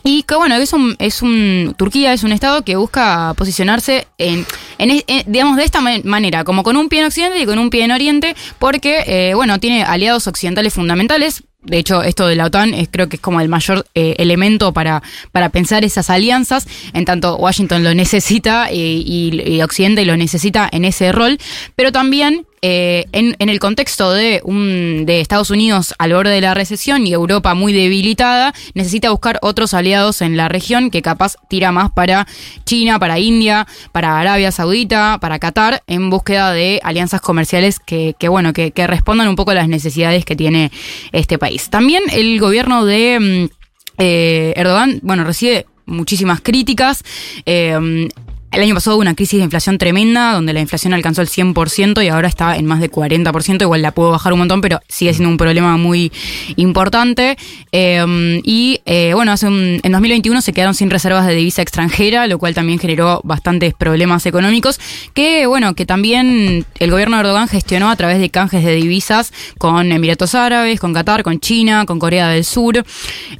[0.07, 1.75] y que bueno, es un, es un.
[1.77, 4.47] Turquía es un estado que busca posicionarse en,
[4.79, 7.59] en en- digamos, de esta ma- manera, como con un pie en Occidente y con
[7.59, 11.43] un pie en Oriente, porque, eh, bueno, tiene aliados occidentales fundamentales.
[11.63, 14.73] De hecho, esto de la OTAN es, creo que es como el mayor eh, elemento
[14.73, 15.03] para,
[15.33, 20.69] para pensar esas alianzas, en tanto Washington lo necesita eh, y, y Occidente lo necesita
[20.71, 21.39] en ese rol,
[21.75, 26.55] pero también eh, en, el contexto de, un, de Estados Unidos al borde de la
[26.55, 31.73] recesión y Europa muy debilitada, necesita buscar otros aliados en la región que capaz tira
[31.73, 32.27] más para
[32.65, 38.29] China, para India, para Arabia Saudita, para Qatar, en búsqueda de alianzas comerciales que, que,
[38.29, 40.71] bueno, que, que respondan un poco a las necesidades que tiene
[41.13, 41.71] este país.
[41.71, 43.57] También el gobierno de mm,
[43.99, 47.03] eh, Erdogan, bueno, recibe muchísimas críticas.
[47.45, 48.09] eh,
[48.53, 52.03] el año pasado hubo una crisis de inflación tremenda, donde la inflación alcanzó el 100%
[52.03, 53.61] y ahora está en más de 40%.
[53.63, 56.11] Igual la puedo bajar un montón, pero sigue siendo un problema muy
[56.57, 57.37] importante.
[57.73, 62.27] Eh, y eh, bueno, hace un- en 2021 se quedaron sin reservas de divisa extranjera,
[62.27, 64.81] lo cual también generó bastantes problemas económicos.
[65.13, 69.33] Que bueno, que también el gobierno de Erdogan gestionó a través de canjes de divisas
[69.59, 72.85] con Emiratos Árabes, con Qatar, con China, con Corea del Sur.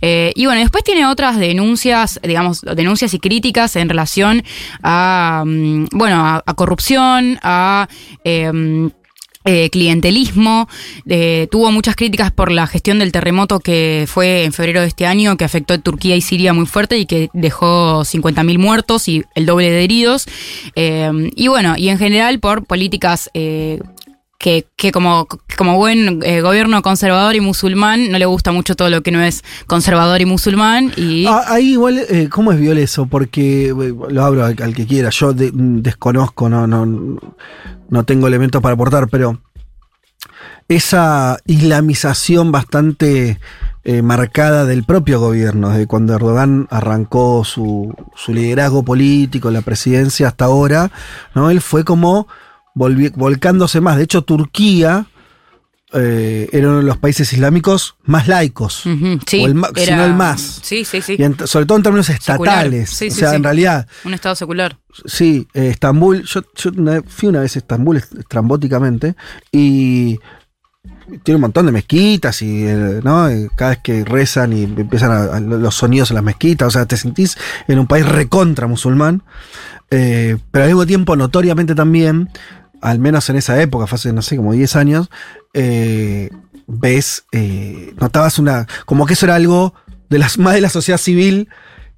[0.03, 4.43] Eh, y bueno, después tiene otras denuncias, digamos, denuncias y críticas en relación
[4.83, 5.05] a,
[5.45, 7.89] mm, bueno, a, corrupción, a...
[8.25, 8.91] em,
[9.49, 10.69] eh, clientelismo,
[11.09, 15.07] eh, tuvo muchas críticas por la gestión del terremoto que fue en febrero de este
[15.07, 19.25] año, que afectó a Turquía y Siria muy fuerte y que dejó 50.000 muertos y
[19.37, 20.27] el doble de heridos.
[20.75, 23.79] Eh, y bueno, y en general por políticas eh,
[24.39, 28.91] que, que como, como buen eh, gobierno conservador y musulmán no le gusta mucho todo
[28.91, 31.27] lo que no es conservador y musulmán y...
[31.27, 33.07] Ah, ahí igual, eh, ¿cómo es Viol eso?
[33.07, 35.11] Porque eh, lo abro al, que quiera.
[35.11, 37.19] Yo de- desconozco, no, no,
[37.89, 39.41] no tengo elementos para aportar, pero
[40.69, 43.39] esa islamización bastante
[43.85, 50.27] eh, marcada del propio gobierno, desde cuando Erdogan arrancó su, su liderazgo político, la presidencia
[50.29, 50.91] hasta ahora,
[51.35, 51.51] ¿no?
[51.51, 52.27] Él fue como
[52.77, 53.97] volcándose más.
[53.97, 55.07] De hecho, Turquía
[55.93, 58.83] eh, era uno de los países islámicos más laicos.
[59.27, 60.61] Sí, o el era- no el más.
[60.63, 61.17] Sí, sí, sí.
[61.19, 62.91] Y en- sobre todo en términos estatales.
[62.91, 64.79] Sí, o sí, sea, en realidad, Un estado secular.
[65.07, 66.43] sí, eh, Estambul, yo,
[67.07, 69.15] fui una vez a Estambul est- estrambóticamente
[69.53, 70.19] y
[71.23, 73.29] tiene un montón de mezquitas y eh, ¿no?
[73.55, 76.85] Cada vez que rezan y empiezan a- a los sonidos en las mezquitas, o sea,
[76.87, 77.39] te sentís
[77.69, 79.23] en un país recontra musulmán,
[79.91, 82.29] eh, pero al mismo tiempo notoriamente también,
[82.81, 85.09] al menos en esa época, fue hace, no sé, como 10 años,
[85.55, 86.31] eh,
[86.67, 89.75] ves, eh, notabas una, como que eso era algo
[90.09, 91.49] de las, más de la sociedad civil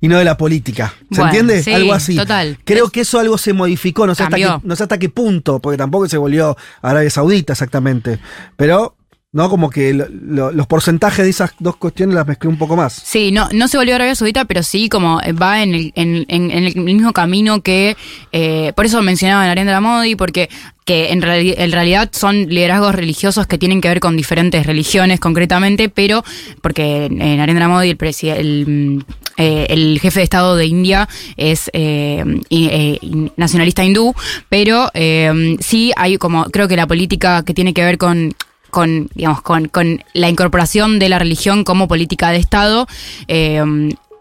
[0.00, 0.94] y no de la política.
[0.98, 1.62] ¿Se Bueno, entiende?
[1.62, 2.16] sí, algo así.
[2.16, 2.58] total.
[2.64, 5.58] Creo que eso algo se modificó, no sé, hasta qué, no sé hasta qué punto,
[5.58, 8.20] porque tampoco se volvió Arabia Saudita exactamente.
[8.56, 8.94] Pero,
[9.32, 9.50] ¿no?
[9.50, 12.94] Como que lo- lo- los porcentajes de esas dos cuestiones las mezclé un poco más.
[12.94, 16.50] Sí, no, no se volvió Arabia Saudita, pero sí como va en el, en, en-
[16.50, 17.96] en el mismo camino que,
[18.32, 20.48] eh, por eso mencionaba a Narendra Modi, porque
[20.86, 25.20] que en, reali- en realidad son liderazgos religiosos que tienen que ver con diferentes religiones
[25.20, 26.24] concretamente, pero
[26.62, 29.00] porque eh, Narendra Modi, el, el, mm,
[29.36, 32.98] eh, el jefe de Estado de India, es eh, eh,
[33.36, 34.14] nacionalista hindú,
[34.48, 38.32] pero eh, sí hay como, creo que la política que tiene que ver con
[38.70, 42.86] con, digamos, con, con la incorporación de la religión como política de Estado.
[43.28, 43.62] eh,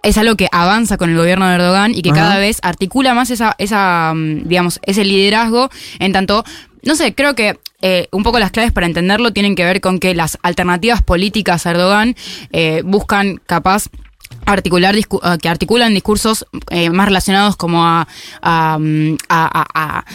[0.03, 2.21] es algo que avanza con el gobierno de Erdogan y que Ajá.
[2.21, 5.69] cada vez articula más esa, esa, mm, digamos, ese liderazgo.
[5.99, 6.45] En tanto,
[6.83, 9.99] no sé, creo que eh, un poco las claves para entenderlo tienen que ver con
[9.99, 12.15] que las alternativas políticas a Erdogan
[12.51, 13.89] eh, buscan capaz
[14.47, 18.07] articular ah, que articulan discursos eh, más relacionados como a
[18.41, 20.05] a, mm, a, a-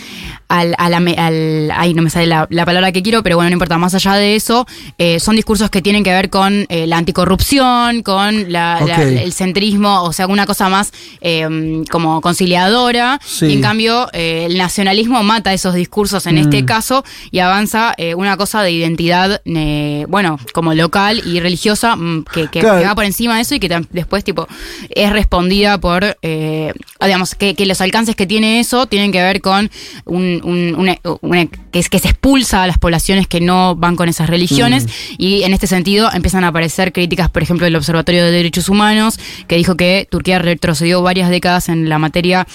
[0.49, 3.78] al, la ay no me sale la, la palabra que quiero pero bueno no importa
[3.78, 4.67] más allá de eso
[4.99, 9.33] eh, son discursos que tienen que ver con eh, la anticorrupción con la- la- el
[9.33, 13.47] centrismo o sea una cosa más eh, como conciliadora Sí.
[13.47, 16.39] y en cambio eh, el nacionalismo mata esos discursos en Mm.
[16.39, 21.97] este caso y avanza eh, una cosa de identidad eh, bueno como local y religiosa
[21.97, 22.81] mm, que, que- Claro.
[22.81, 23.86] que va por encima de eso y que tam-
[24.25, 24.47] tipo
[24.91, 29.41] es respondida por eh, digamos que, que los alcances que tiene eso tienen que ver
[29.41, 29.70] con
[30.05, 34.28] un, un- que, es, que se expulsa a las poblaciones que no van con esas
[34.31, 34.86] religiones
[35.18, 39.18] y en este sentido empiezan a aparecer críticas por ejemplo del Observatorio de Derechos Humanos
[39.49, 42.47] que dijo que Turquía retrocedió varias décadas en la materia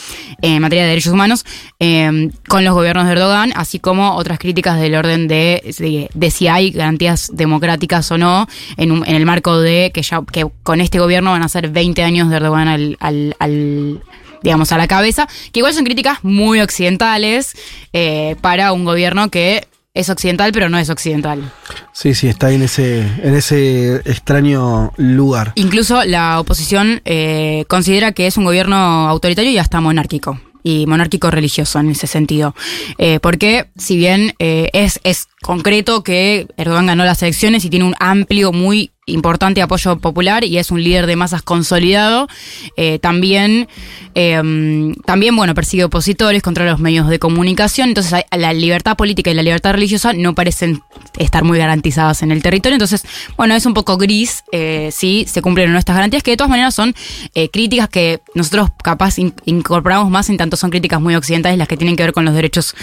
[0.41, 1.45] en materia de derechos humanos
[1.79, 6.31] eh, con los gobiernos de Erdogan así como otras críticas del orden de, de, de
[6.31, 8.47] si hay garantías democráticas o no
[8.77, 11.69] en, un- en el marco de que ya que con este gobierno van a ser
[11.69, 14.01] 20 años de Erdogan al, al- al,
[14.43, 17.53] digamos a la cabeza que igual son críticas muy occidentales
[17.93, 21.51] eh, para un gobierno que es occidental pero no es occidental
[21.97, 25.53] Sí, sí, está en ese, en ese extraño lugar.
[25.55, 28.75] Incluso la oposición eh, considera que es un gobierno
[29.09, 30.39] autoritario y hasta monárquico.
[30.61, 32.53] Y monárquico religioso en ese sentido.
[32.99, 37.85] Eh, porque, si bien eh, es, es concreto que Erdogan ganó las elecciones y tiene
[37.85, 42.27] un amplio, muy importante apoyo popular y es un líder de masas consolidado,
[42.75, 43.67] eh, también,
[44.15, 47.87] eh, también, bueno, persigue opositores contra los medios de comunicación.
[47.89, 50.81] Entonces, la libertad política y la libertad religiosa no parecen
[51.17, 52.75] estar muy garantizadas en el territorio.
[52.75, 53.03] Entonces,
[53.37, 56.37] bueno, es un poco gris eh, si se cumplen o no estas garantías, que de
[56.37, 56.93] todas maneras son
[57.33, 61.67] eh, críticas que nosotros capaz in- incorporamos más en tanto son críticas muy occidentales las
[61.69, 62.75] que tienen que ver con los derechos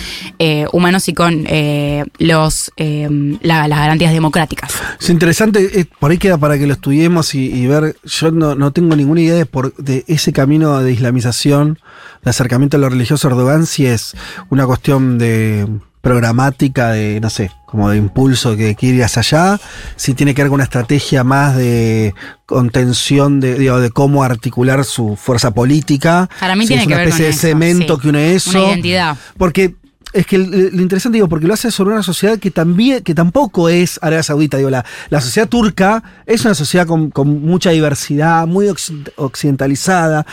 [0.73, 1.45] humanos y con
[2.19, 4.73] los la- las garantías democráticas.
[5.01, 7.97] Es interesante, por ahí queda para que lo estudiemos y, y ver.
[8.05, 11.79] Yo no, no tengo ninguna idea de, por, de ese camino de islamización,
[12.23, 14.15] de acercamiento a lo religioso a Erdogan, si es
[14.51, 15.67] una cuestión de
[16.05, 19.61] programática, de, no sé, como de impulso que quiere ir hacia allá,
[19.97, 24.85] si tiene que ver con una estrategia más de contención, de, digo, de cómo articular
[24.85, 26.29] su fuerza política.
[26.39, 28.03] Para mí si tiene es que una ver con especie de cemento sí.
[28.03, 28.51] que une eso.
[28.51, 29.17] Una identidad.
[29.39, 29.77] Porque
[30.15, 33.15] es que el- lo interesante, digo, porque lo hace sobre una sociedad que también, que
[33.15, 37.71] tampoco es Arabia Saudita, digo, la, la sociedad turca es una sociedad con, con mucha
[37.71, 40.25] diversidad, muy occ- occidentalizada.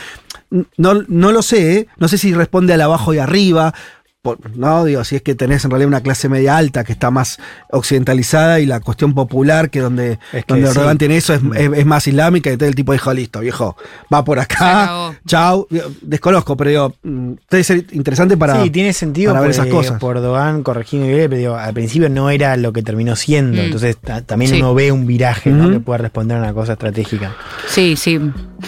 [0.76, 1.86] No, no lo sé, ¿eh?
[1.98, 3.74] no sé si responde al abajo y arriba.
[4.22, 7.10] Por- no, digo, si es que tenés en realidad una clase media alta que está
[7.10, 10.76] más occidentalizada y la cuestión popular, que donde, Es que donde sí.
[10.78, 13.76] Erdogan tiene eso, es, es- es más islámica, y entonces el tipo dijo, listo, viejo,
[14.14, 15.66] va por acá, chau.
[15.68, 19.66] Digo, Desconozco, pero digo, mm, debe ser interesante para, sí, tiene sentido para ver esas
[19.66, 19.98] cosas.
[19.98, 23.64] por Erdogan corrigiendo y pero digo, al principio no era lo que terminó siendo, Mm.
[23.64, 24.58] entonces ta- también Sí.
[24.58, 25.64] uno ve un viraje ¿no?
[25.64, 25.72] Ujú.
[25.72, 27.34] que puede responder a una cosa estratégica.
[27.68, 28.20] Sí, sí.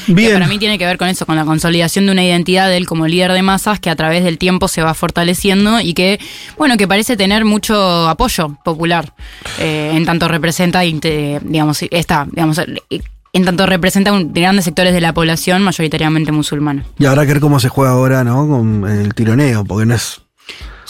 [0.08, 0.28] Bien.
[0.30, 2.76] Que para mí tiene que ver con eso, con la consolidación de una identidad de
[2.76, 5.43] él como líder de masas que a través del tiempo se va fortaleciendo
[5.80, 6.18] y que,
[6.56, 9.12] bueno, que parece tener mucho apoyo popular.
[9.58, 12.60] eh, en tanto representa, digamos, esta, digamos,
[13.32, 16.84] en tanto representa grandes sectores de la población mayoritariamente musulmana.
[16.98, 18.48] Y habrá que ver cómo se juega ahora, ¿no?
[18.48, 20.20] Con el tironeo, porque no es.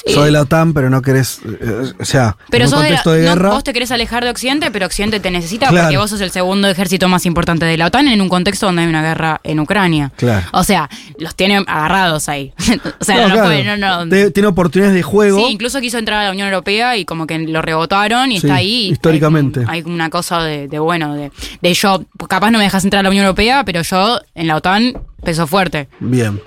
[0.07, 1.41] De la OTAN, pero no querés.
[1.45, 3.51] eh, o sea, Pero en un sos de la- contexto de, no, guerra.
[3.51, 5.87] vos te querés alejar de Occidente, pero Occidente te necesita Claro.
[5.87, 8.83] porque vos sos el segundo ejército más importante de la OTAN en un contexto donde
[8.83, 10.13] hay una guerra en Ucrania.
[10.17, 10.47] Claro.
[10.53, 12.53] O sea, los tiene agarrados ahí.
[13.01, 13.49] o sea, No, no, claro.
[13.49, 14.31] puede, no, no.
[14.33, 15.39] Tiene oportunidades de juego.
[15.39, 18.47] Sí, incluso quiso entrar a la Unión Europea y como que lo rebotaron y Sí,
[18.47, 18.89] está ahí.
[18.91, 19.65] históricamente.
[19.67, 21.31] Hay, una cosa de, de, bueno, de,
[21.63, 24.57] de yo, capaz no me dejas entrar a la Unión Europea, pero yo en la
[24.57, 24.93] OTAN
[25.25, 25.89] peso fuerte.
[26.01, 26.41] Bien.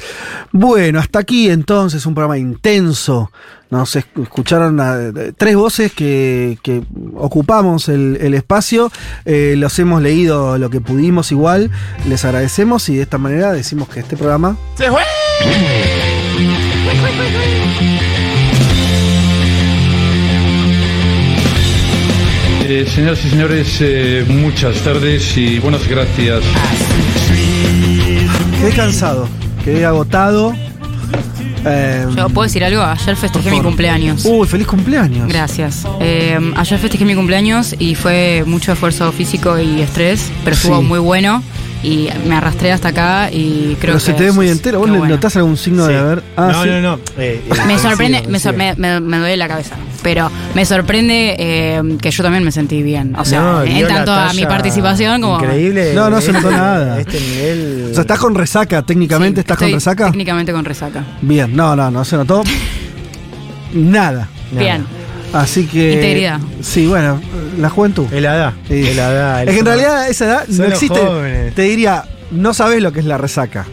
[0.52, 3.32] Bueno, hasta aquí entonces un programa intenso.
[3.70, 6.82] Nos es- escucharon a- tres voces que, que
[7.16, 8.90] ocupamos el, el espacio.
[9.26, 11.70] Eh, los hemos leído lo que pudimos igual.
[12.08, 15.02] Les agradecemos y de esta manera decimos que este programa ¡Se fue!
[22.70, 26.44] Eh, señoras y señores, eh, muchas tardes y buenas gracias.
[28.70, 29.28] Quedé cansado,
[29.64, 30.54] quedé agotado.
[31.66, 34.24] Eh, Yo puedo decir algo, ayer festejé mi cumpleaños.
[34.26, 35.28] Uy, feliz cumpleaños.
[35.28, 35.86] Gracias.
[36.00, 40.84] Eh, ayer festejé mi cumpleaños y fue mucho esfuerzo físico y estrés, pero estuvo Sí.
[40.86, 41.42] muy bueno
[41.88, 44.80] y me arrastré hasta acá y creo pero que se te ve muy entero.
[44.80, 45.16] ¿Vos le bueno.
[45.16, 46.24] notás algún signo de haber.?
[46.36, 46.70] Ah, no, sí.
[46.70, 50.30] no, no, eh, eh, Me sorprende, me, sor- me, me- me duele la cabeza, pero
[50.54, 53.16] me sorprende eh, que yo también me sentí bien.
[53.16, 55.40] O sea, No, en tanto a mi participación como...
[55.40, 55.94] Increíble.
[55.94, 57.00] No, no se este- notó nada.
[57.00, 57.88] Este nivel.
[57.92, 59.42] O sea, ¿estás con resaca técnicamente?
[59.42, 60.06] ¿Estás con resaca?
[60.12, 61.04] Técnicamente con resaca.
[61.22, 62.44] Bien, no, no, no se notó
[63.74, 64.28] nada.
[64.52, 64.86] Bien.
[65.34, 65.94] Así que.
[65.94, 66.40] Integridad.
[66.62, 67.20] Sí, bueno,
[67.60, 68.06] la juventud.
[68.12, 68.54] Es la edad.
[68.68, 68.94] Sí.
[68.96, 69.44] La edad.
[69.48, 70.98] Es que en realidad esa edad no existe.
[71.00, 71.54] jóvenes.
[71.56, 73.66] Te diría, no sabes lo que es la resaca.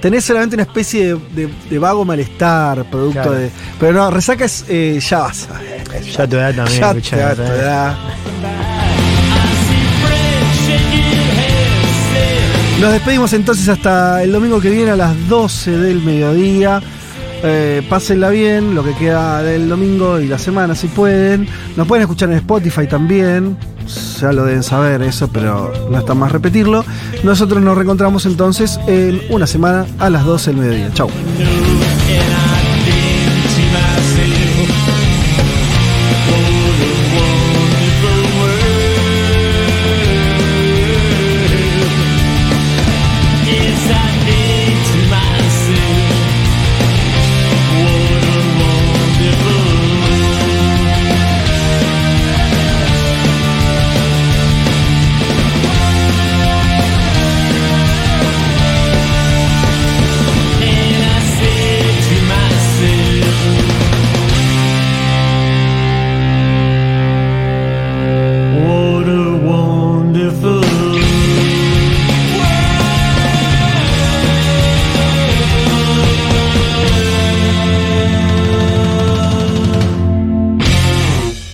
[0.00, 3.32] Tenés solamente una especie de, de- de vago malestar, producto Claro.
[3.32, 3.50] de.
[3.80, 4.64] Pero no, resaca es.
[4.68, 5.48] eh, ya vas.
[6.16, 7.36] Ya tu edad también, Ya da ¿sabes?
[7.36, 7.94] tu edad.
[12.80, 16.80] Nos despedimos entonces hasta el domingo que viene a las 12 del mediodía.
[17.42, 21.48] Eh, pásenla bien, lo que queda del domingo y la semana si pueden.
[21.76, 23.56] Nos pueden escuchar en Spotify también.
[24.20, 26.84] Ya lo deben saber eso, pero no está más repetirlo.
[27.22, 30.90] Nosotros nos reencontramos entonces en una semana a las 12 del mediodía.
[30.92, 31.08] Chau.